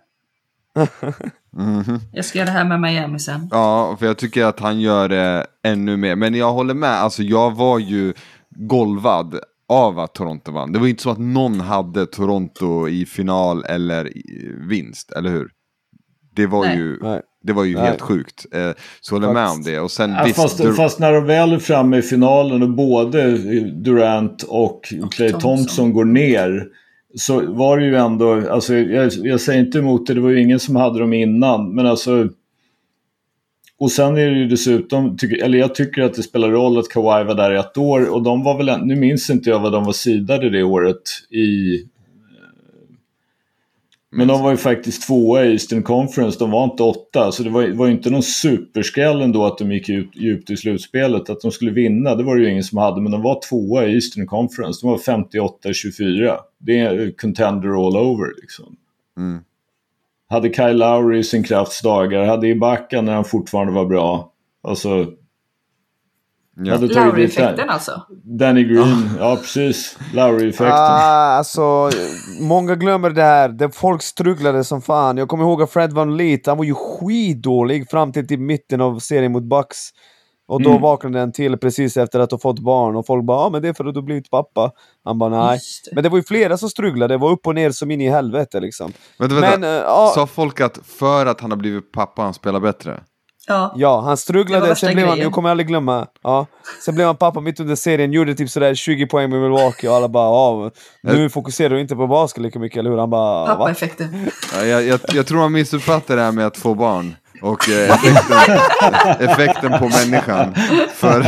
Mhm. 1.52 2.00
Jag 2.14 2.26
ska 2.26 2.40
göra 2.40 2.46
det 2.46 2.52
här 2.58 2.66
med 2.66 2.82
Miami 2.82 3.20
sen. 3.20 3.48
Ja, 3.52 3.96
för 4.00 4.06
jag 4.06 4.18
tycker 4.18 4.46
att 4.46 4.60
han 4.60 4.80
gör 4.80 5.10
det 5.10 5.46
ännu 5.64 5.98
mer. 5.98 6.16
Men 6.16 6.36
jag 6.36 6.54
håller 6.54 6.74
med, 6.74 6.90
alltså 6.90 7.24
jag 7.24 7.56
var 7.56 7.80
ju 7.80 8.14
golvad 8.50 9.40
av 9.70 10.00
att 10.00 10.14
Toronto 10.14 10.52
vann. 10.52 10.72
Det 10.72 10.80
var 10.80 10.86
ju 10.86 10.90
inte 10.90 11.04
så 11.04 11.10
att 11.10 11.18
någon 11.20 11.60
hade 11.60 12.06
Toronto 12.06 12.88
i 12.90 13.06
final 13.06 13.64
eller 13.64 14.18
i 14.18 14.56
vinst, 14.70 15.12
eller 15.12 15.30
hur? 15.30 15.50
Det 16.36 16.48
var 16.48 16.66
Nej. 16.66 16.78
ju, 16.78 17.00
Nej. 17.02 17.22
det 17.44 17.54
var 17.54 17.64
ju 17.64 17.76
Nej. 17.76 17.86
helt 17.86 18.02
sjukt. 18.02 18.46
Eh, 18.52 18.72
så 19.02 19.16
håller 19.16 19.34
med 19.34 19.48
om 19.50 19.62
det. 19.64 19.80
Och 19.80 19.92
sen 19.92 20.12
Ja, 20.12 20.24
visst, 20.24 20.36
fast, 20.42 20.76
fast 20.76 21.00
när 21.00 21.14
de 21.14 21.26
väl 21.26 21.54
är 21.54 21.60
framme 21.60 21.98
i 21.98 22.02
finalen 22.02 22.64
och 22.64 22.70
både 22.70 23.38
Durant 23.72 24.44
och 24.44 24.84
Clay 25.12 25.30
Thompson. 25.32 25.58
Thompson 25.58 25.94
går 25.94 26.06
ner 26.06 26.68
så 27.16 27.54
var 27.54 27.78
det 27.78 27.86
ju 27.86 27.96
ändå, 27.96 28.50
alltså 28.52 28.76
jag, 28.76 29.12
jag 29.14 29.42
säger 29.42 29.60
inte 29.60 29.78
emot 29.78 30.08
det, 30.08 30.14
det 30.14 30.22
var 30.22 30.30
ju 30.30 30.42
ingen 30.42 30.60
som 30.60 30.76
hade 30.76 31.00
dem 31.00 31.14
innan, 31.14 31.76
men 31.76 31.86
alltså 31.86 32.30
och 33.80 33.92
sen 33.92 34.18
är 34.18 34.30
det 34.30 34.38
ju 34.38 34.48
dessutom, 34.48 35.18
tycker, 35.18 35.44
eller 35.44 35.58
jag 35.58 35.76
tycker 35.76 36.02
att 36.02 36.14
det 36.14 36.24
spelar 36.24 36.50
roll 36.50 36.78
att 36.78 36.90
Kawhi 36.90 37.24
var 37.24 37.36
där 37.36 37.54
i 37.54 37.58
ett 37.58 37.78
år 37.78 38.14
och 38.14 38.24
de 38.24 38.44
var 38.44 38.58
väl, 38.58 38.86
nu 38.86 38.96
minns 38.96 39.30
inte 39.30 39.50
jag 39.50 39.60
vad 39.60 39.72
de 39.72 39.84
var 39.84 39.94
sidade 39.94 40.50
det 40.50 40.64
året 40.64 41.02
i 41.30 41.78
men 44.12 44.28
de 44.28 44.44
var 44.44 44.52
ju 44.52 44.58
faktiskt 44.58 45.08
tvåa 45.08 45.46
i 45.46 45.52
Eastern 45.52 45.84
Conference, 45.84 46.40
de 46.40 46.52
var 46.52 46.64
inte 46.64 46.84
åtta. 46.84 47.32
Så 47.32 47.44
det 47.44 47.50
var, 47.50 47.68
var 47.68 47.86
ju 47.86 47.92
inte 47.92 48.10
någon 48.10 48.24
superskräll 48.24 49.22
ändå 49.22 49.46
att 49.46 49.58
de 49.58 49.72
gick 49.72 49.90
ut, 49.90 50.10
djupt 50.14 50.50
i 50.50 50.58
slutspelet. 50.58 51.30
Att 51.30 51.42
de 51.42 51.52
skulle 51.52 51.72
vinna, 51.72 52.16
det 52.16 52.24
var 52.24 52.36
det 52.36 52.44
ju 52.44 52.52
ingen 52.52 52.64
som 52.64 52.78
hade. 52.78 53.02
Men 53.02 53.12
de 53.12 53.22
var 53.22 53.42
tvåa 53.50 53.86
i 53.86 53.94
Eastern 53.94 54.28
Conference, 54.28 54.80
de 54.82 54.92
var 54.92 54.98
58-24. 54.98 56.38
Det 56.58 56.80
är 56.80 57.12
contender 57.12 57.88
all 57.88 57.98
over 57.98 58.42
liksom. 58.42 58.76
Mm. 59.18 59.40
Hade 60.30 60.54
Kyle 60.54 60.78
Lowry 60.78 61.20
i 61.20 61.24
sin 61.24 61.44
kraftsdagar, 61.44 62.26
hade 62.26 62.48
Ibaka 62.48 63.02
när 63.02 63.14
han 63.14 63.26
fortfarande 63.26 63.74
var 63.74 63.86
bra. 63.86 64.32
Alltså, 64.64 65.14
ja. 66.56 66.78
Lowry-effekten 66.78 67.70
alltså. 67.70 68.02
Danny 68.40 68.64
Green, 68.64 69.10
ja 69.20 69.36
precis. 69.36 69.98
Lowry-effekten. 70.14 70.72
Ah, 70.78 71.38
alltså, 71.38 71.90
många 72.42 72.76
glömmer 72.76 73.10
det 73.10 73.24
här. 73.24 73.50
Det 73.50 73.76
folk 73.76 74.02
strugglade 74.02 74.64
som 74.64 74.82
fan. 74.82 75.18
Jag 75.18 75.28
kommer 75.28 75.44
ihåg 75.44 75.62
att 75.62 75.72
Fred 75.72 75.94
Van 75.94 76.18
Leet, 76.18 76.48
han 76.48 76.58
var 76.58 76.66
ju 76.66 76.74
skitdålig 76.76 77.90
fram 77.90 78.12
till 78.12 78.28
typ 78.28 78.40
mitten 78.40 78.82
av 78.82 79.00
serien 79.00 79.32
mot 79.32 79.44
Bucks. 79.44 79.78
Och 80.48 80.62
då 80.64 80.70
Mm. 80.70 80.82
vaknade 80.82 81.20
den 81.20 81.32
till 81.32 81.58
precis 81.58 81.98
efter 81.98 82.20
att 82.20 82.32
ha 82.32 82.38
fått 82.40 82.60
barn 82.60 82.96
och 82.96 83.06
folk 83.06 83.26
bara 83.26 83.38
ah, 83.38 83.50
men 83.50 83.62
det 83.62 83.68
är 83.70 83.74
för 83.74 83.86
att 83.86 83.94
du 83.94 84.02
blivit 84.02 84.30
pappa. 84.30 84.72
Han 85.06 85.20
bara 85.20 85.46
nej. 85.46 85.60
Men 85.94 86.04
det 86.04 86.10
var 86.10 86.18
ju 86.18 86.24
flera 86.24 86.58
som 86.58 86.70
strugglade, 86.70 87.14
det 87.14 87.18
var 87.18 87.32
upp 87.32 87.48
och 87.48 87.56
ner 87.56 87.72
som 87.72 87.92
in 87.92 88.02
i 88.02 88.10
helvete 88.10 88.60
liksom. 88.60 88.92
Vänta, 89.20 89.36
vänta. 89.36 89.60
Men, 89.60 89.70
ja. 89.70 90.12
Sa 90.16 90.28
folk 90.28 90.62
att 90.62 90.80
för 90.86 91.26
att 91.26 91.42
han 91.42 91.52
har 91.52 91.58
blivit 91.58 91.92
pappa 91.92 92.22
han 92.22 92.34
spelar 92.34 92.60
bättre? 92.60 93.00
Ja. 93.50 93.74
Ja, 93.76 94.02
han 94.02 94.18
strugglade, 94.18 94.76
sen 94.76 94.94
blev 94.94 95.06
han, 95.08 95.16
grejen. 95.16 95.24
jag 95.26 95.34
kommer 95.34 95.50
aldrig 95.50 95.68
glömma, 95.68 96.08
ja. 96.24 96.46
Sen 96.86 96.96
blev 96.96 97.08
han 97.08 97.16
pappa 97.16 97.40
mitt 97.40 97.60
under 97.60 97.76
serien, 97.76 98.12
gjorde 98.12 98.36
typ 98.36 98.50
sådär 98.50 98.76
20 98.76 99.08
poäng 99.08 99.30
med 99.30 99.42
Milwaukee 99.42 99.90
och 99.90 99.96
alla 99.96 100.08
bara 100.10 100.26
ja, 100.26 100.72
nu 101.02 101.30
fokuserar 101.30 101.70
du 101.70 101.82
inte 101.82 101.96
på 101.96 102.08
basket 102.08 102.44
lika 102.44 102.60
mycket, 102.60 102.80
eller 102.80 102.90
hur? 102.90 102.98
Han 102.98 103.10
bara? 103.10 103.46
Pappa-effekten. 103.48 104.30
Ja, 104.56 104.66
jag, 104.66 104.84
jag, 104.84 105.00
jag 105.14 105.28
tror 105.28 105.38
man 105.40 105.52
missuppfattar 105.52 106.16
det 106.16 106.22
här 106.22 106.32
med 106.32 106.46
att 106.48 106.58
få 106.58 106.74
barn. 106.76 107.16
Och 107.42 107.70
eh, 107.70 107.90
effekten, 107.90 108.58
effekten 109.30 109.80
på 109.80 109.90
människan. 109.90 110.56
För 110.94 111.20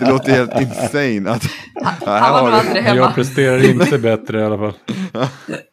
det 0.00 0.10
låter 0.10 0.32
helt 0.32 0.60
insane 0.60 1.30
att... 1.30 1.42
Här 2.06 2.20
Han 2.20 2.32
var 2.32 2.40
har 2.40 2.50
nog 2.50 2.58
aldrig 2.58 2.84
Jag 2.84 2.94
hemma. 2.94 3.12
presterar 3.12 3.70
inte 3.70 3.98
bättre 3.98 4.40
i 4.40 4.44
alla 4.44 4.58
fall. 4.58 4.72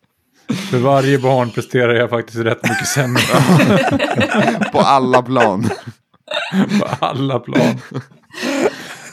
För 0.71 0.77
varje 0.77 1.19
barn 1.19 1.49
presterar 1.51 1.93
jag 1.93 2.09
faktiskt 2.09 2.37
rätt 2.37 2.63
mycket 2.63 2.87
sämre 2.87 3.21
på 4.71 4.79
alla 4.79 5.21
plan. 5.21 5.69
på 6.79 7.05
alla 7.05 7.39
plan. 7.39 7.77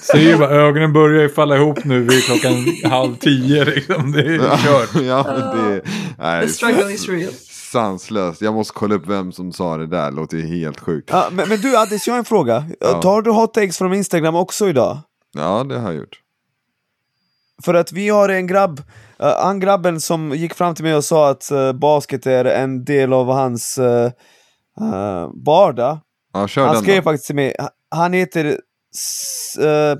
Ser 0.00 0.18
ju 0.18 0.36
bara, 0.38 0.50
ögonen 0.50 0.92
börjar 0.92 1.22
ju 1.22 1.28
falla 1.28 1.56
ihop 1.56 1.84
nu 1.84 2.02
vid 2.02 2.24
klockan 2.24 2.66
halv 2.90 3.16
tio 3.16 3.64
liksom. 3.64 4.12
Det 4.12 4.20
är 4.20 4.38
kört. 4.56 4.90
ja, 5.02 5.22
det, 5.54 5.82
nej, 6.18 6.46
The 6.46 6.52
struggle 6.52 6.92
is 6.92 7.08
real. 7.08 7.32
sanslöst. 7.72 8.40
Jag 8.42 8.54
måste 8.54 8.74
kolla 8.74 8.94
upp 8.94 9.06
vem 9.08 9.32
som 9.32 9.52
sa 9.52 9.76
det 9.76 9.86
där. 9.86 10.10
Det 10.10 10.16
låter 10.16 10.36
ju 10.36 10.46
helt 10.58 10.80
sjukt. 10.80 11.08
Ja, 11.12 11.28
men, 11.32 11.48
men 11.48 11.60
du 11.60 11.76
Addis, 11.76 12.06
jag 12.06 12.14
har 12.14 12.18
en 12.18 12.24
fråga. 12.24 12.64
Ja. 12.80 13.02
Tar 13.02 13.22
du 13.22 13.30
hot 13.30 13.54
takes 13.54 13.78
från 13.78 13.94
Instagram 13.94 14.34
också 14.34 14.68
idag? 14.68 14.98
Ja, 15.36 15.64
det 15.68 15.78
har 15.78 15.86
jag 15.92 15.94
gjort. 15.94 16.18
För 17.62 17.74
att 17.74 17.92
vi 17.92 18.08
har 18.08 18.28
en 18.28 18.46
grabb, 18.46 18.78
uh, 19.22 19.26
han 19.26 19.60
grabben 19.60 20.00
som 20.00 20.32
gick 20.32 20.54
fram 20.54 20.74
till 20.74 20.84
mig 20.84 20.94
och 20.94 21.04
sa 21.04 21.30
att 21.30 21.48
uh, 21.52 21.72
basket 21.72 22.26
är 22.26 22.44
en 22.44 22.84
del 22.84 23.12
av 23.12 23.26
hans 23.26 23.78
uh, 23.78 24.10
uh, 24.80 25.30
vardag. 25.46 25.98
Ja, 26.32 26.48
kör 26.48 26.66
Han 26.66 26.76
skrev 26.76 26.96
då. 26.96 27.02
faktiskt 27.02 27.26
till 27.26 27.34
mig, 27.36 27.56
han 27.90 28.12
heter 28.12 28.44
eh, 29.60 29.96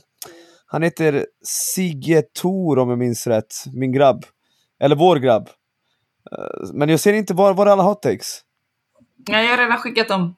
Han 0.67 0.83
heter 0.83 1.27
Sigge 1.45 2.23
Tor 2.43 2.79
om 2.79 2.89
jag 2.91 2.99
minns 2.99 3.27
rätt, 3.27 3.55
min 3.73 3.93
grabb. 3.93 4.25
Eller 4.81 4.97
vår 4.97 5.17
grabb. 5.17 5.49
Men 6.73 6.89
jag 6.89 7.01
ser 7.01 7.13
inte 7.13 7.35
var, 7.35 7.55
var 7.55 7.67
är 7.67 7.71
alla 7.71 7.83
hot 7.83 8.03
takes? 8.03 8.41
Ja, 9.27 9.41
jag 9.43 9.51
har 9.51 9.59
redan 9.59 9.79
skickat 9.79 10.09
dem. 10.09 10.35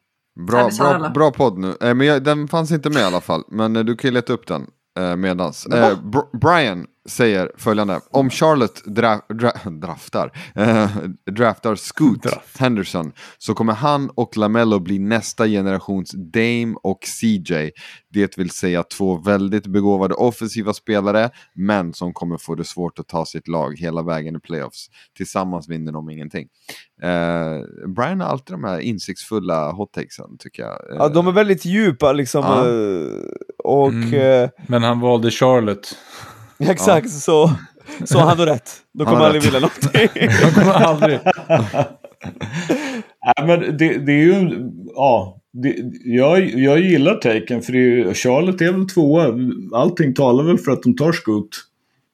Bra, 0.47 0.69
bra, 0.79 1.09
bra 1.09 1.31
podd 1.31 1.57
nu. 1.57 1.75
Eh, 1.81 1.93
men 1.93 2.07
jag, 2.07 2.23
den 2.23 2.47
fanns 2.47 2.71
inte 2.71 2.89
med 2.89 3.01
i 3.01 3.05
alla 3.05 3.21
fall. 3.21 3.43
Men 3.47 3.75
eh, 3.75 3.83
du 3.83 3.95
kan 3.95 4.07
ju 4.07 4.13
leta 4.13 4.33
upp 4.33 4.47
den 4.47 4.67
eh, 4.99 5.15
medans. 5.15 5.65
Eh, 5.65 5.97
Br- 5.97 6.37
Brian 6.41 6.85
säger 7.07 7.51
följande. 7.57 7.99
Om 8.11 8.29
Charlotte 8.29 8.83
dra, 8.85 9.21
dra, 9.29 9.51
draftar, 9.69 10.31
äh, 10.55 10.89
draftar 11.31 11.75
Scoot 11.75 12.23
Draft. 12.23 12.57
Henderson 12.59 13.11
så 13.37 13.53
kommer 13.53 13.73
han 13.73 14.09
och 14.15 14.37
Lamello 14.37 14.79
bli 14.79 14.99
nästa 14.99 15.47
generations 15.47 16.11
Dame 16.11 16.75
och 16.83 16.99
CJ. 17.03 17.71
Det 18.09 18.37
vill 18.37 18.49
säga 18.49 18.83
två 18.83 19.17
väldigt 19.17 19.67
begåvade 19.67 20.13
offensiva 20.13 20.73
spelare 20.73 21.29
men 21.53 21.93
som 21.93 22.13
kommer 22.13 22.37
få 22.37 22.55
det 22.55 22.63
svårt 22.63 22.99
att 22.99 23.07
ta 23.07 23.25
sitt 23.25 23.47
lag 23.47 23.79
hela 23.79 24.03
vägen 24.03 24.35
i 24.35 24.39
playoffs. 24.39 24.87
Tillsammans 25.17 25.69
vinner 25.69 25.91
de 25.91 26.09
ingenting. 26.09 26.47
Uh, 27.03 27.87
Brian 27.87 28.21
har 28.21 28.27
alltid 28.27 28.53
de 28.53 28.63
här 28.63 28.79
insiktsfulla 28.79 29.71
hot 29.71 29.93
takesen 29.93 30.37
tycker 30.39 30.63
jag. 30.63 30.77
Ja, 30.89 31.09
de 31.09 31.27
är 31.27 31.31
väldigt 31.31 31.65
djupa 31.65 32.11
liksom. 32.11 32.43
Uh, 32.43 33.23
och, 33.63 33.89
mm. 33.89 34.49
Men 34.67 34.83
han 34.83 34.99
valde 34.99 35.31
Charlotte. 35.31 35.95
Exakt, 36.59 37.07
ja. 37.07 37.11
så, 37.11 37.51
så 38.05 38.19
han 38.19 38.39
har 38.39 38.45
rätt. 38.45 38.71
Då 38.93 39.05
kommer 39.05 39.17
han 39.17 39.25
aldrig 39.25 39.43
vilja 39.43 39.59
någonting. 39.59 40.29
Han 40.43 40.51
kommer 40.53 40.73
aldrig. 40.73 41.19
Nej, 43.37 43.47
men 43.47 43.77
det, 43.77 43.97
det 43.97 44.11
är 44.11 44.23
ju, 44.23 44.69
ja, 44.95 45.41
det, 45.53 45.75
jag, 46.05 46.49
jag 46.49 46.79
gillar 46.79 47.15
taken 47.15 47.61
för 47.61 47.73
det, 47.73 48.13
Charlotte 48.13 48.61
är 48.61 48.71
väl 48.71 48.89
tvåa. 48.89 49.33
Allting 49.73 50.13
talar 50.13 50.43
väl 50.43 50.57
för 50.57 50.71
att 50.71 50.83
de 50.83 50.95
tar 50.95 51.11
skott. 51.11 51.49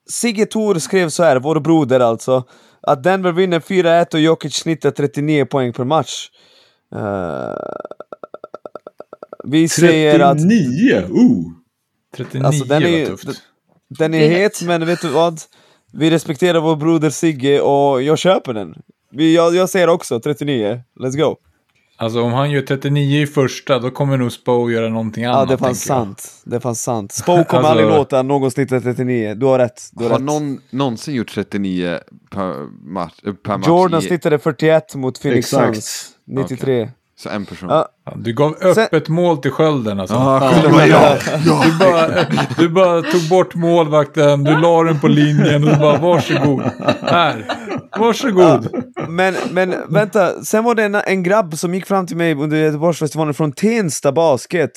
Sigge 0.10 0.46
Thor 0.46 0.76
skrev 0.76 1.10
så 1.10 1.24
här, 1.24 1.40
vår 1.40 1.60
broder 1.60 2.00
alltså, 2.00 2.44
att 2.82 3.04
Denver 3.04 3.32
vinner 3.32 3.60
4-1 3.60 4.14
och 4.14 4.20
Jokic 4.20 4.56
snittar 4.56 4.92
39 4.92 5.46
poäng 5.46 5.74
per 5.74 5.84
match. 5.84 6.30
Uh, 6.96 7.02
vi 9.44 9.68
39? 9.68 9.68
säger 9.68 10.20
att... 10.20 10.38
39? 10.38 10.96
Uh! 10.96 11.64
39 12.16 12.48
alltså, 12.48 12.66
den 12.66 12.84
är, 12.84 13.06
tufft. 13.06 13.42
Den 13.98 14.14
är 14.14 14.30
het, 14.30 14.62
men 14.62 14.86
vet 14.86 15.02
du 15.02 15.10
vad? 15.10 15.42
Vi 15.94 16.12
respekterar 16.12 16.60
vår 16.60 16.76
broder 16.76 17.10
Sigge 17.10 17.62
och 17.62 18.02
jag 18.02 18.18
köper 18.18 18.54
den. 18.54 18.76
Vi, 19.12 19.36
jag, 19.36 19.56
jag 19.56 19.70
säger 19.70 19.90
också 19.90 20.20
39. 20.20 20.82
Let's 21.00 21.18
go. 21.18 21.36
Alltså 21.98 22.22
om 22.22 22.34
han 22.34 22.52
gör 22.52 22.62
39 22.62 23.22
i 23.22 23.28
första, 23.28 23.80
då 23.80 23.92
kommer 23.92 24.18
nog 24.18 24.32
Spo 24.32 24.72
göra 24.72 24.90
någonting 24.90 25.26
annat. 25.26 25.50
Ja, 25.50 25.56
det 25.56 25.58
fanns 25.58 25.84
sant. 25.84 26.42
Det 26.44 26.60
fanns 26.60 26.84
sant. 26.84 27.12
Spo 27.12 27.26
kommer 27.26 27.40
alltså... 27.42 27.68
aldrig 27.68 27.88
låta 27.90 28.22
någon 28.24 28.52
snitta 28.52 28.80
39. 28.80 29.34
Du 29.34 29.46
har 29.46 29.60
rätt. 29.60 29.82
Du 29.92 30.04
har, 30.04 30.12
har 30.12 30.18
rätt. 30.18 30.26
någon 30.26 30.62
någonsin 30.70 31.16
gjort 31.16 31.32
39 31.34 32.00
per 32.32 32.56
match? 32.90 33.14
Per 33.44 33.58
match 33.58 33.68
Jordan 33.68 34.00
i... 34.00 34.04
snittade 34.04 34.40
41 34.40 34.96
mot 34.96 35.22
Phoenix 35.22 35.50
Suns. 35.50 36.10
93. 36.26 36.82
Okay. 36.82 36.94
Så 37.24 37.30
en 37.30 37.46
person. 37.46 37.70
Ja. 37.70 37.88
Du 38.16 38.34
gav 38.34 38.56
öppet 38.62 39.06
Sen... 39.06 39.16
mål 39.16 39.38
till 39.38 39.52
skölden 39.52 40.00
alltså. 40.00 40.16
Ah, 40.16 40.54
ja, 40.64 40.86
ja, 40.86 41.18
ja. 41.46 41.64
Du, 41.66 41.72
bara, 41.80 42.08
du 42.58 42.70
bara 42.70 43.02
tog 43.02 43.30
bort 43.30 43.56
målvakten, 43.56 44.44
du 44.44 44.58
la 44.58 44.84
den 44.84 45.00
på 45.00 45.08
linjen 45.08 45.64
och 45.64 45.70
du 45.70 45.76
bara 45.76 45.98
varsågod. 45.98 46.64
Här, 47.02 47.46
varsågod. 48.00 48.68
Ja, 48.96 49.08
men, 49.08 49.36
men 49.52 49.76
vänta, 49.90 50.44
sen 50.44 50.64
var 50.64 50.76
det 50.76 50.84
en, 50.84 50.96
en 50.96 51.24
grabb 51.24 51.58
som 51.58 51.74
gick 51.74 51.86
fram 51.86 52.08
till 52.08 52.18
mig 52.18 52.36
under 52.36 52.58
Göteborgsfestivalen 52.58 53.34
från 53.34 53.52
Tensta 53.52 54.12
Basket. 54.12 54.72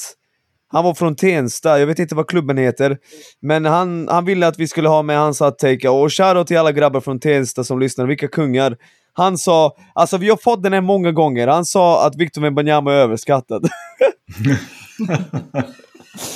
Han 0.69 0.85
var 0.85 0.95
från 0.95 1.17
Tensta, 1.17 1.81
jag 1.81 1.87
vet 1.87 1.99
inte 1.99 2.15
vad 2.15 2.27
klubben 2.27 2.59
heter. 2.59 2.99
Men 3.43 3.65
han, 3.65 4.09
han 4.09 4.25
ville 4.25 4.47
att 4.47 4.59
vi 4.59 4.69
skulle 4.69 4.89
ha 4.89 5.03
med 5.03 5.19
hans 5.19 5.41
hot-take. 5.41 5.89
Och 5.89 6.13
shoutout 6.13 6.47
till 6.47 6.59
alla 6.59 6.73
grabbar 6.73 7.01
från 7.01 7.21
Tensta 7.21 7.65
som 7.65 7.81
lyssnar, 7.81 8.07
vilka 8.07 8.29
kungar. 8.29 8.77
Han 9.13 9.39
sa, 9.39 9.77
alltså 9.95 10.19
vi 10.19 10.29
har 10.29 10.37
fått 10.37 10.63
den 10.63 10.73
här 10.73 10.81
många 10.81 11.13
gånger, 11.13 11.47
han 11.47 11.65
sa 11.65 12.07
att 12.07 12.17
Victor 12.17 12.43
Wembanyama 12.43 12.93
är 12.93 12.97
överskattad. 12.97 13.69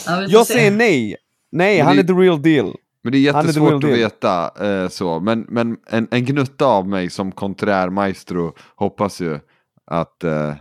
ja, 0.06 0.26
jag 0.28 0.46
säger 0.46 0.70
nej. 0.70 1.16
Nej, 1.52 1.78
men 1.78 1.86
han 1.86 1.98
är 1.98 2.02
the 2.02 2.12
real 2.12 2.42
deal. 2.42 2.74
Men 3.02 3.12
det 3.12 3.18
är 3.18 3.20
jättesvårt 3.20 3.84
är 3.84 3.92
att 3.92 3.98
veta 3.98 4.50
eh, 4.66 4.88
så. 4.88 5.20
Men, 5.20 5.46
men 5.48 5.76
en, 5.86 6.08
en 6.10 6.24
gnutta 6.24 6.66
av 6.66 6.88
mig 6.88 7.10
som 7.10 7.32
konträr 7.32 7.90
maestro 7.90 8.54
hoppas 8.76 9.20
ju 9.20 9.38
att 9.86 10.24
eh, 10.24 10.54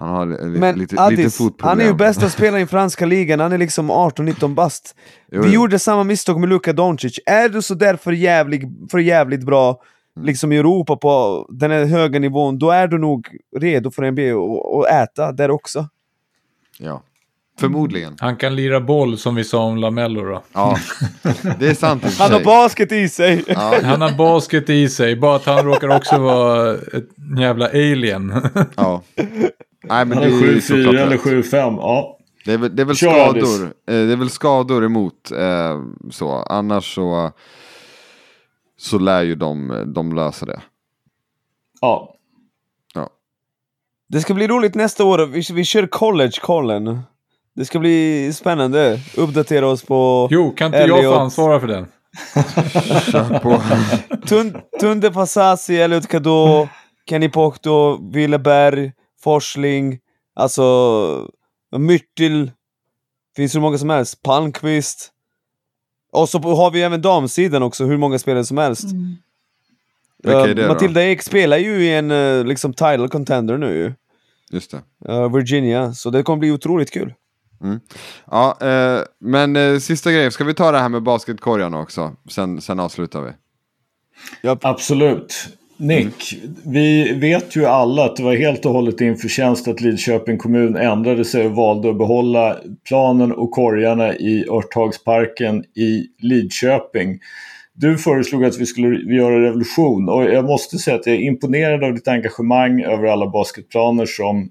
han 0.00 0.08
har 0.08 0.26
men 0.58 0.78
lite, 0.78 1.00
Addis, 1.00 1.18
lite 1.18 1.30
fotproblem. 1.30 1.68
Han 1.68 1.80
är 1.80 1.84
ju 1.84 1.94
bästa 1.94 2.28
spelaren 2.28 2.62
i 2.62 2.66
franska 2.66 3.06
ligan, 3.06 3.40
han 3.40 3.52
är 3.52 3.58
liksom 3.58 3.90
18-19 3.90 4.54
bast. 4.54 4.94
Vi 5.26 5.52
gjorde 5.52 5.78
samma 5.78 6.04
misstag 6.04 6.40
med 6.40 6.48
Luka 6.48 6.72
Doncic. 6.72 7.18
Är 7.26 7.48
du 7.48 7.62
sådär 7.62 7.96
för, 7.96 8.12
jävlig, 8.12 8.68
för 8.90 8.98
jävligt 8.98 9.46
bra 9.46 9.80
Mm. 10.16 10.26
liksom 10.26 10.52
i 10.52 10.56
Europa 10.56 10.96
på 10.96 11.46
den 11.50 11.70
här 11.70 11.84
höga 11.84 12.18
nivån, 12.18 12.58
då 12.58 12.70
är 12.70 12.88
du 12.88 12.98
nog 12.98 13.28
redo 13.56 13.90
för 13.90 14.10
NBA 14.10 14.80
att 14.80 15.02
äta 15.02 15.32
där 15.32 15.50
också. 15.50 15.88
Ja, 16.78 17.02
förmodligen. 17.60 18.16
Han 18.20 18.36
kan 18.36 18.56
lira 18.56 18.80
boll 18.80 19.18
som 19.18 19.34
vi 19.34 19.44
sa 19.44 19.62
om 19.62 19.76
Lamello 19.76 20.24
då. 20.24 20.42
Ja, 20.52 20.78
det 21.58 21.68
är 21.68 21.74
sant 21.74 22.04
Han 22.18 22.32
har 22.32 22.44
basket 22.44 22.92
i 22.92 23.08
sig. 23.08 23.44
Ja. 23.46 23.74
Han 23.84 24.00
har 24.00 24.12
basket 24.12 24.70
i 24.70 24.88
sig, 24.88 25.16
bara 25.16 25.36
att 25.36 25.46
han 25.46 25.64
råkar 25.64 25.96
också 25.96 26.18
vara 26.18 26.74
ett 26.74 27.08
jävla 27.38 27.66
alien. 27.66 28.42
Ja. 28.76 29.02
Nej, 29.82 30.04
men 30.04 30.18
han 30.18 30.26
är 30.26 30.30
7-4 30.30 30.98
eller 30.98 31.16
7-5, 31.16 31.76
ja. 31.78 32.16
Det 32.44 32.52
är 32.52 32.58
väl, 32.58 32.76
det 32.76 32.82
är 32.82 32.86
väl 32.86 32.96
skador. 32.96 33.64
Eh, 33.64 33.70
det 33.86 34.12
är 34.12 34.16
väl 34.16 34.30
skador 34.30 34.84
emot 34.84 35.30
eh, 35.30 35.82
så. 36.10 36.30
Annars 36.32 36.94
så 36.94 37.32
så 38.80 38.98
lär 38.98 39.22
ju 39.22 39.34
de, 39.34 39.82
de 39.94 40.12
lösa 40.12 40.46
det. 40.46 40.60
Ja. 41.80 42.14
ja. 42.94 43.10
Det 44.08 44.20
ska 44.20 44.34
bli 44.34 44.46
roligt 44.46 44.74
nästa 44.74 45.04
år. 45.04 45.26
Vi, 45.26 45.42
vi 45.52 45.64
kör 45.64 45.86
college-kollen. 45.86 47.00
Det 47.56 47.64
ska 47.64 47.78
bli 47.78 48.32
spännande. 48.32 49.00
Uppdatera 49.16 49.66
oss 49.66 49.84
på 49.84 50.28
Jo, 50.30 50.50
kan 50.50 50.66
inte 50.66 50.78
Elliot. 50.78 51.02
jag 51.02 51.14
få 51.14 51.20
ansvara 51.20 51.60
för 51.60 51.66
den? 51.66 51.86
på. 53.42 53.62
Tunde 54.80 55.12
Fasasi, 55.12 55.76
Elliot 55.76 56.08
Kado, 56.08 56.68
Kenny 57.08 57.28
Pocto, 57.28 58.10
Willeberg, 58.12 58.92
Forsling, 59.22 59.98
alltså 60.34 61.30
Myrtil. 61.76 62.52
Finns 63.36 63.52
det 63.52 63.60
många 63.60 63.78
som 63.78 63.90
helst. 63.90 64.22
Palmqvist. 64.22 65.10
Och 66.12 66.28
så 66.28 66.38
har 66.38 66.70
vi 66.70 66.82
även 66.82 67.02
damsidan 67.02 67.62
också, 67.62 67.84
hur 67.84 67.96
många 67.96 68.18
spelare 68.18 68.44
som 68.44 68.58
helst. 68.58 68.84
Mm. 68.84 69.16
Uh, 70.26 70.68
Matilda 70.68 71.02
Ek 71.02 71.22
spelar 71.22 71.56
ju 71.56 71.84
i 71.84 71.94
en 71.94 72.10
uh, 72.10 72.44
liksom 72.44 72.72
title 72.72 73.08
contender 73.08 73.58
nu 73.58 73.76
ju. 73.76 73.92
Just 74.50 74.70
det. 74.70 75.12
Uh, 75.12 75.36
Virginia, 75.36 75.92
så 75.92 76.10
det 76.10 76.22
kommer 76.22 76.38
bli 76.38 76.50
otroligt 76.50 76.90
kul. 76.90 77.14
Mm. 77.62 77.80
Ja, 78.30 78.56
men 79.20 79.80
sista 79.80 80.12
grejen, 80.12 80.32
ska 80.32 80.44
vi 80.44 80.54
ta 80.54 80.70
det 80.72 80.78
här 80.78 80.88
med 80.88 81.02
basketkorgarna 81.02 81.78
också? 81.78 82.16
Sen, 82.30 82.60
sen 82.60 82.80
avslutar 82.80 83.20
vi. 83.20 83.32
Yep. 84.48 84.64
Absolut. 84.64 85.48
Nick, 85.80 86.32
mm. 86.32 86.56
vi 86.64 87.12
vet 87.12 87.56
ju 87.56 87.66
alla 87.66 88.04
att 88.04 88.16
det 88.16 88.22
var 88.22 88.34
helt 88.34 88.66
och 88.66 88.72
hållet 88.72 88.98
din 88.98 89.16
förtjänst 89.16 89.68
att 89.68 89.80
Lidköping 89.80 90.38
kommun 90.38 90.76
ändrade 90.76 91.24
sig 91.24 91.46
och 91.46 91.52
valde 91.52 91.90
att 91.90 91.98
behålla 91.98 92.56
planen 92.88 93.32
och 93.32 93.50
korgarna 93.50 94.14
i 94.14 94.46
Örthagsparken 94.50 95.64
i 95.76 96.06
Lidköping. 96.18 97.18
Du 97.74 97.98
föreslog 97.98 98.44
att 98.44 98.58
vi 98.58 98.66
skulle 98.66 99.14
göra 99.14 99.42
revolution 99.42 100.08
och 100.08 100.24
jag 100.24 100.44
måste 100.44 100.78
säga 100.78 100.96
att 100.96 101.06
jag 101.06 101.16
är 101.16 101.20
imponerad 101.20 101.84
av 101.84 101.94
ditt 101.94 102.08
engagemang 102.08 102.82
över 102.82 103.06
alla 103.06 103.26
basketplaner 103.26 104.06
som 104.06 104.50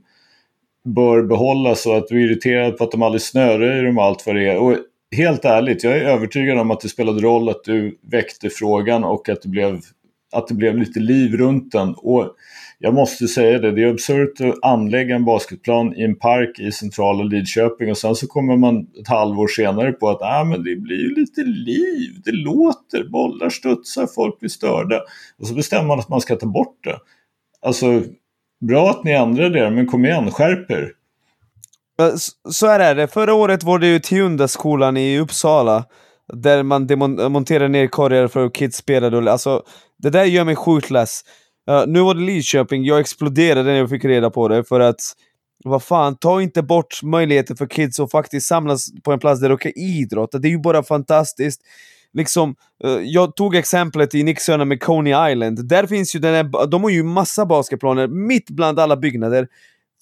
bör 0.85 1.23
behållas 1.23 1.85
och 1.85 1.97
att 1.97 2.07
du 2.07 2.15
är 2.15 2.25
irriterad 2.25 2.77
på 2.77 2.83
att 2.83 2.91
de 2.91 3.01
aldrig 3.01 3.21
snöröjer 3.21 3.83
dem 3.83 3.97
och 3.97 4.03
allt 4.03 4.25
vad 4.25 4.35
det 4.35 4.49
är. 4.49 4.57
Och 4.57 4.77
helt 5.15 5.45
ärligt, 5.45 5.83
jag 5.83 5.97
är 5.97 6.01
övertygad 6.01 6.57
om 6.57 6.71
att 6.71 6.81
det 6.81 6.89
spelade 6.89 7.21
roll 7.21 7.49
att 7.49 7.63
du 7.63 7.99
väckte 8.11 8.49
frågan 8.49 9.03
och 9.03 9.29
att 9.29 9.41
det 9.41 9.49
blev 9.49 9.81
att 10.31 10.47
det 10.47 10.53
blev 10.53 10.77
lite 10.77 10.99
liv 10.99 11.37
runt 11.37 11.71
den. 11.71 11.93
Och 11.97 12.35
jag 12.79 12.93
måste 12.93 13.27
säga 13.27 13.59
det, 13.59 13.71
det 13.71 13.83
är 13.83 13.87
absurt 13.87 14.41
att 14.41 14.55
anlägga 14.61 15.15
en 15.15 15.25
basketplan 15.25 15.95
i 15.95 16.03
en 16.03 16.15
park 16.15 16.59
i 16.59 16.71
centrala 16.71 17.23
Lidköping 17.23 17.91
och 17.91 17.97
sen 17.97 18.15
så 18.15 18.27
kommer 18.27 18.57
man 18.57 18.87
ett 19.01 19.07
halvår 19.07 19.47
senare 19.47 19.91
på 19.91 20.09
att 20.09 20.21
ah, 20.21 20.43
men 20.43 20.63
det 20.63 20.75
blir 20.75 20.97
ju 20.97 21.15
lite 21.15 21.41
liv, 21.41 22.21
det 22.25 22.31
låter, 22.31 23.09
bollar 23.09 23.49
studsar, 23.49 24.07
folk 24.15 24.39
blir 24.39 24.49
störda. 24.49 25.01
Och 25.39 25.47
så 25.47 25.53
bestämmer 25.53 25.87
man 25.87 25.99
att 25.99 26.09
man 26.09 26.21
ska 26.21 26.35
ta 26.35 26.47
bort 26.47 26.83
det. 26.83 26.99
Alltså, 27.61 28.03
bra 28.67 28.89
att 28.89 29.03
ni 29.03 29.11
ändrade 29.11 29.59
det, 29.59 29.71
men 29.71 29.87
kom 29.87 30.05
igen, 30.05 30.31
skärp 30.31 30.71
er. 30.71 30.91
Så 32.49 32.67
är 32.67 32.95
det. 32.95 33.07
Förra 33.07 33.33
året 33.33 33.63
var 33.63 33.79
det 33.79 33.87
ju 33.87 33.99
Tiundaskolan 33.99 34.97
i 34.97 35.19
Uppsala 35.19 35.85
där 36.33 36.63
man 36.63 37.31
monterar 37.31 37.67
ner 37.67 37.87
korgar 37.87 38.27
för 38.27 38.45
att 38.45 38.53
kids 38.53 38.77
spelar, 38.77 39.27
Alltså, 39.27 39.63
det 39.97 40.09
där 40.09 40.23
gör 40.23 40.43
mig 40.43 40.55
sjukt 40.55 40.89
less. 40.89 41.21
Uh, 41.69 41.83
nu 41.87 41.99
var 41.99 42.13
det 42.13 42.21
Lidköping, 42.21 42.85
jag 42.85 42.99
exploderade 42.99 43.63
när 43.63 43.77
jag 43.77 43.89
fick 43.89 44.05
reda 44.05 44.29
på 44.29 44.47
det 44.47 44.63
för 44.63 44.79
att 44.79 44.99
vad 45.63 45.83
fan, 45.83 46.15
ta 46.15 46.41
inte 46.41 46.63
bort 46.63 47.03
möjligheten 47.03 47.57
för 47.57 47.65
kids 47.65 47.99
att 47.99 48.11
faktiskt 48.11 48.47
samlas 48.47 48.87
på 49.03 49.11
en 49.11 49.19
plats 49.19 49.41
där 49.41 49.49
de 49.49 49.57
kan 49.57 49.71
idrotta. 49.75 50.37
Det 50.37 50.47
är 50.47 50.49
ju 50.49 50.59
bara 50.59 50.83
fantastiskt. 50.83 51.61
Liksom, 52.13 52.55
uh, 52.85 53.01
jag 53.03 53.35
tog 53.35 53.55
exemplet 53.55 54.15
i 54.15 54.23
Nixöarna 54.23 54.65
med 54.65 54.83
Coney 54.83 55.31
Island. 55.31 55.67
Där 55.67 55.87
finns 55.87 56.15
ju 56.15 56.19
den 56.19 56.35
här, 56.35 56.67
de 56.67 56.83
har 56.83 56.89
ju 56.89 57.03
massa 57.03 57.45
basketplaner 57.45 58.07
mitt 58.07 58.49
bland 58.49 58.79
alla 58.79 58.97
byggnader. 58.97 59.47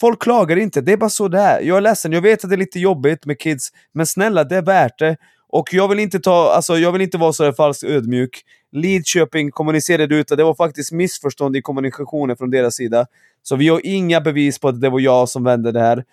Folk 0.02 0.22
klagar 0.22 0.58
inte, 0.58 0.82
det 0.82 0.92
är 0.92 0.98
bara 0.98 1.10
så 1.10 1.28
det 1.28 1.40
är. 1.40 1.62
Jag 1.62 1.78
är 1.78 1.82
ledsen, 1.82 2.12
jag 2.12 2.22
vet 2.22 2.44
att 2.44 2.50
det 2.50 2.56
är 2.56 2.58
lite 2.58 2.80
jobbigt 2.80 3.26
med 3.26 3.40
kids, 3.40 3.70
men 3.94 4.06
snälla, 4.06 4.44
det 4.44 4.56
är 4.56 4.62
värt 4.62 5.00
det. 5.00 5.18
Och 5.58 5.74
jag 5.74 5.88
vill 5.88 6.00
inte 6.00 6.20
ta, 6.20 6.52
alltså 6.52 6.78
jag 6.78 6.92
vill 6.92 7.02
inte 7.02 7.18
vara 7.18 7.34
så 7.34 7.54
falskt 7.54 7.84
ödmjuk. 7.84 8.42
Lidköping 8.72 9.52
kommunicerade 9.52 10.16
ut 10.16 10.32
att 10.32 10.38
det 10.38 10.44
var 10.44 10.56
faktiskt 10.56 10.92
missförstånd 10.92 11.56
i 11.56 11.62
kommunikationen 11.62 12.38
från 12.38 12.50
deras 12.50 12.76
sida. 12.76 13.06
Så 13.44 13.56
vi 13.56 13.68
har 13.68 13.82
inga 13.84 14.22
bevis 14.22 14.60
på 14.60 14.68
att 14.68 14.82
det 14.82 14.90
var 14.90 15.00
jag 15.00 15.30
som 15.30 15.44
vände 15.44 15.72
det 15.72 15.80
här. 15.80 16.04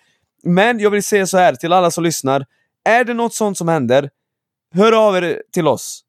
Men 0.43 0.79
jag 0.79 0.89
vill 0.89 1.03
säga 1.03 1.27
så 1.27 1.37
här 1.37 1.55
till 1.55 1.73
alla 1.73 1.91
som 1.91 2.03
lyssnar. 2.03 2.45
Är 2.85 3.03
det 3.03 3.13
något 3.13 3.33
sånt 3.33 3.57
som 3.57 3.67
händer, 3.67 4.09
hör 4.73 5.07
av 5.07 5.17
er 5.17 5.41
till 5.53 5.67
oss. 5.67 6.01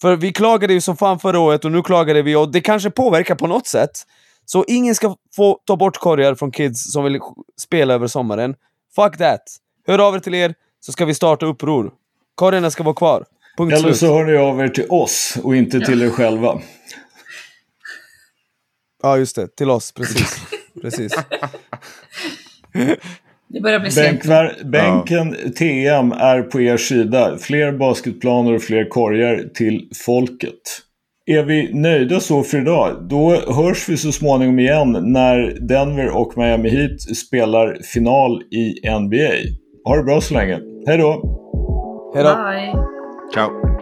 För 0.00 0.16
vi 0.16 0.32
klagade 0.32 0.72
ju 0.72 0.80
som 0.80 0.96
fan 0.96 1.18
förra 1.18 1.38
året 1.38 1.64
och 1.64 1.72
nu 1.72 1.82
klagade 1.82 2.22
vi 2.22 2.36
och 2.36 2.52
det 2.52 2.60
kanske 2.60 2.90
påverkar 2.90 3.34
på 3.34 3.46
något 3.46 3.66
sätt. 3.66 3.90
Så 4.44 4.64
ingen 4.68 4.94
ska 4.94 5.16
få 5.36 5.60
ta 5.64 5.76
bort 5.76 5.96
korgar 5.96 6.34
från 6.34 6.52
kids 6.52 6.92
som 6.92 7.04
vill 7.04 7.20
spela 7.60 7.94
över 7.94 8.06
sommaren. 8.06 8.54
Fuck 8.96 9.18
that! 9.18 9.42
Hör 9.86 9.98
av 9.98 10.14
er 10.14 10.18
till 10.18 10.34
er 10.34 10.54
så 10.80 10.92
ska 10.92 11.04
vi 11.04 11.14
starta 11.14 11.46
uppror. 11.46 11.92
Korgarna 12.34 12.70
ska 12.70 12.82
vara 12.82 12.94
kvar. 12.94 13.24
Punkt 13.56 13.72
Eller 13.72 13.82
slut. 13.82 13.96
så 13.96 14.06
hör 14.06 14.24
ni 14.24 14.36
av 14.36 14.60
er 14.60 14.68
till 14.68 14.86
oss 14.88 15.38
och 15.42 15.56
inte 15.56 15.80
till 15.80 16.02
er 16.02 16.10
själva. 16.10 16.60
Ja, 19.02 19.18
just 19.18 19.36
det. 19.36 19.56
Till 19.56 19.70
oss, 19.70 19.92
precis. 19.92 20.36
precis. 20.82 21.12
Det 23.48 23.60
börjar 23.60 23.80
bli 23.80 23.90
sent. 23.90 24.22
bänken 24.64 25.36
ja. 25.44 25.50
TM 25.58 26.12
är 26.12 26.42
på 26.42 26.60
er 26.60 26.76
sida. 26.76 27.38
Fler 27.38 27.72
basketplaner 27.72 28.54
och 28.54 28.62
fler 28.62 28.88
korgar 28.88 29.44
till 29.54 29.88
folket. 30.04 30.80
Är 31.26 31.42
vi 31.42 31.74
nöjda 31.74 32.20
så 32.20 32.42
för 32.42 32.58
idag, 32.58 33.08
då 33.08 33.40
hörs 33.52 33.88
vi 33.88 33.96
så 33.96 34.12
småningom 34.12 34.58
igen 34.58 34.92
när 34.92 35.66
Denver 35.68 36.16
och 36.16 36.38
Miami 36.38 36.68
Heat 36.68 37.00
spelar 37.00 37.78
final 37.82 38.42
i 38.42 38.90
NBA. 39.00 39.50
Ha 39.84 39.96
det 39.96 40.02
bra 40.02 40.20
så 40.20 40.34
länge. 40.34 40.60
Hej 40.86 40.98
då! 40.98 41.40
Hej 42.14 42.24
då! 42.24 42.34
Bye! 42.34 42.72
Ciao! 43.34 43.73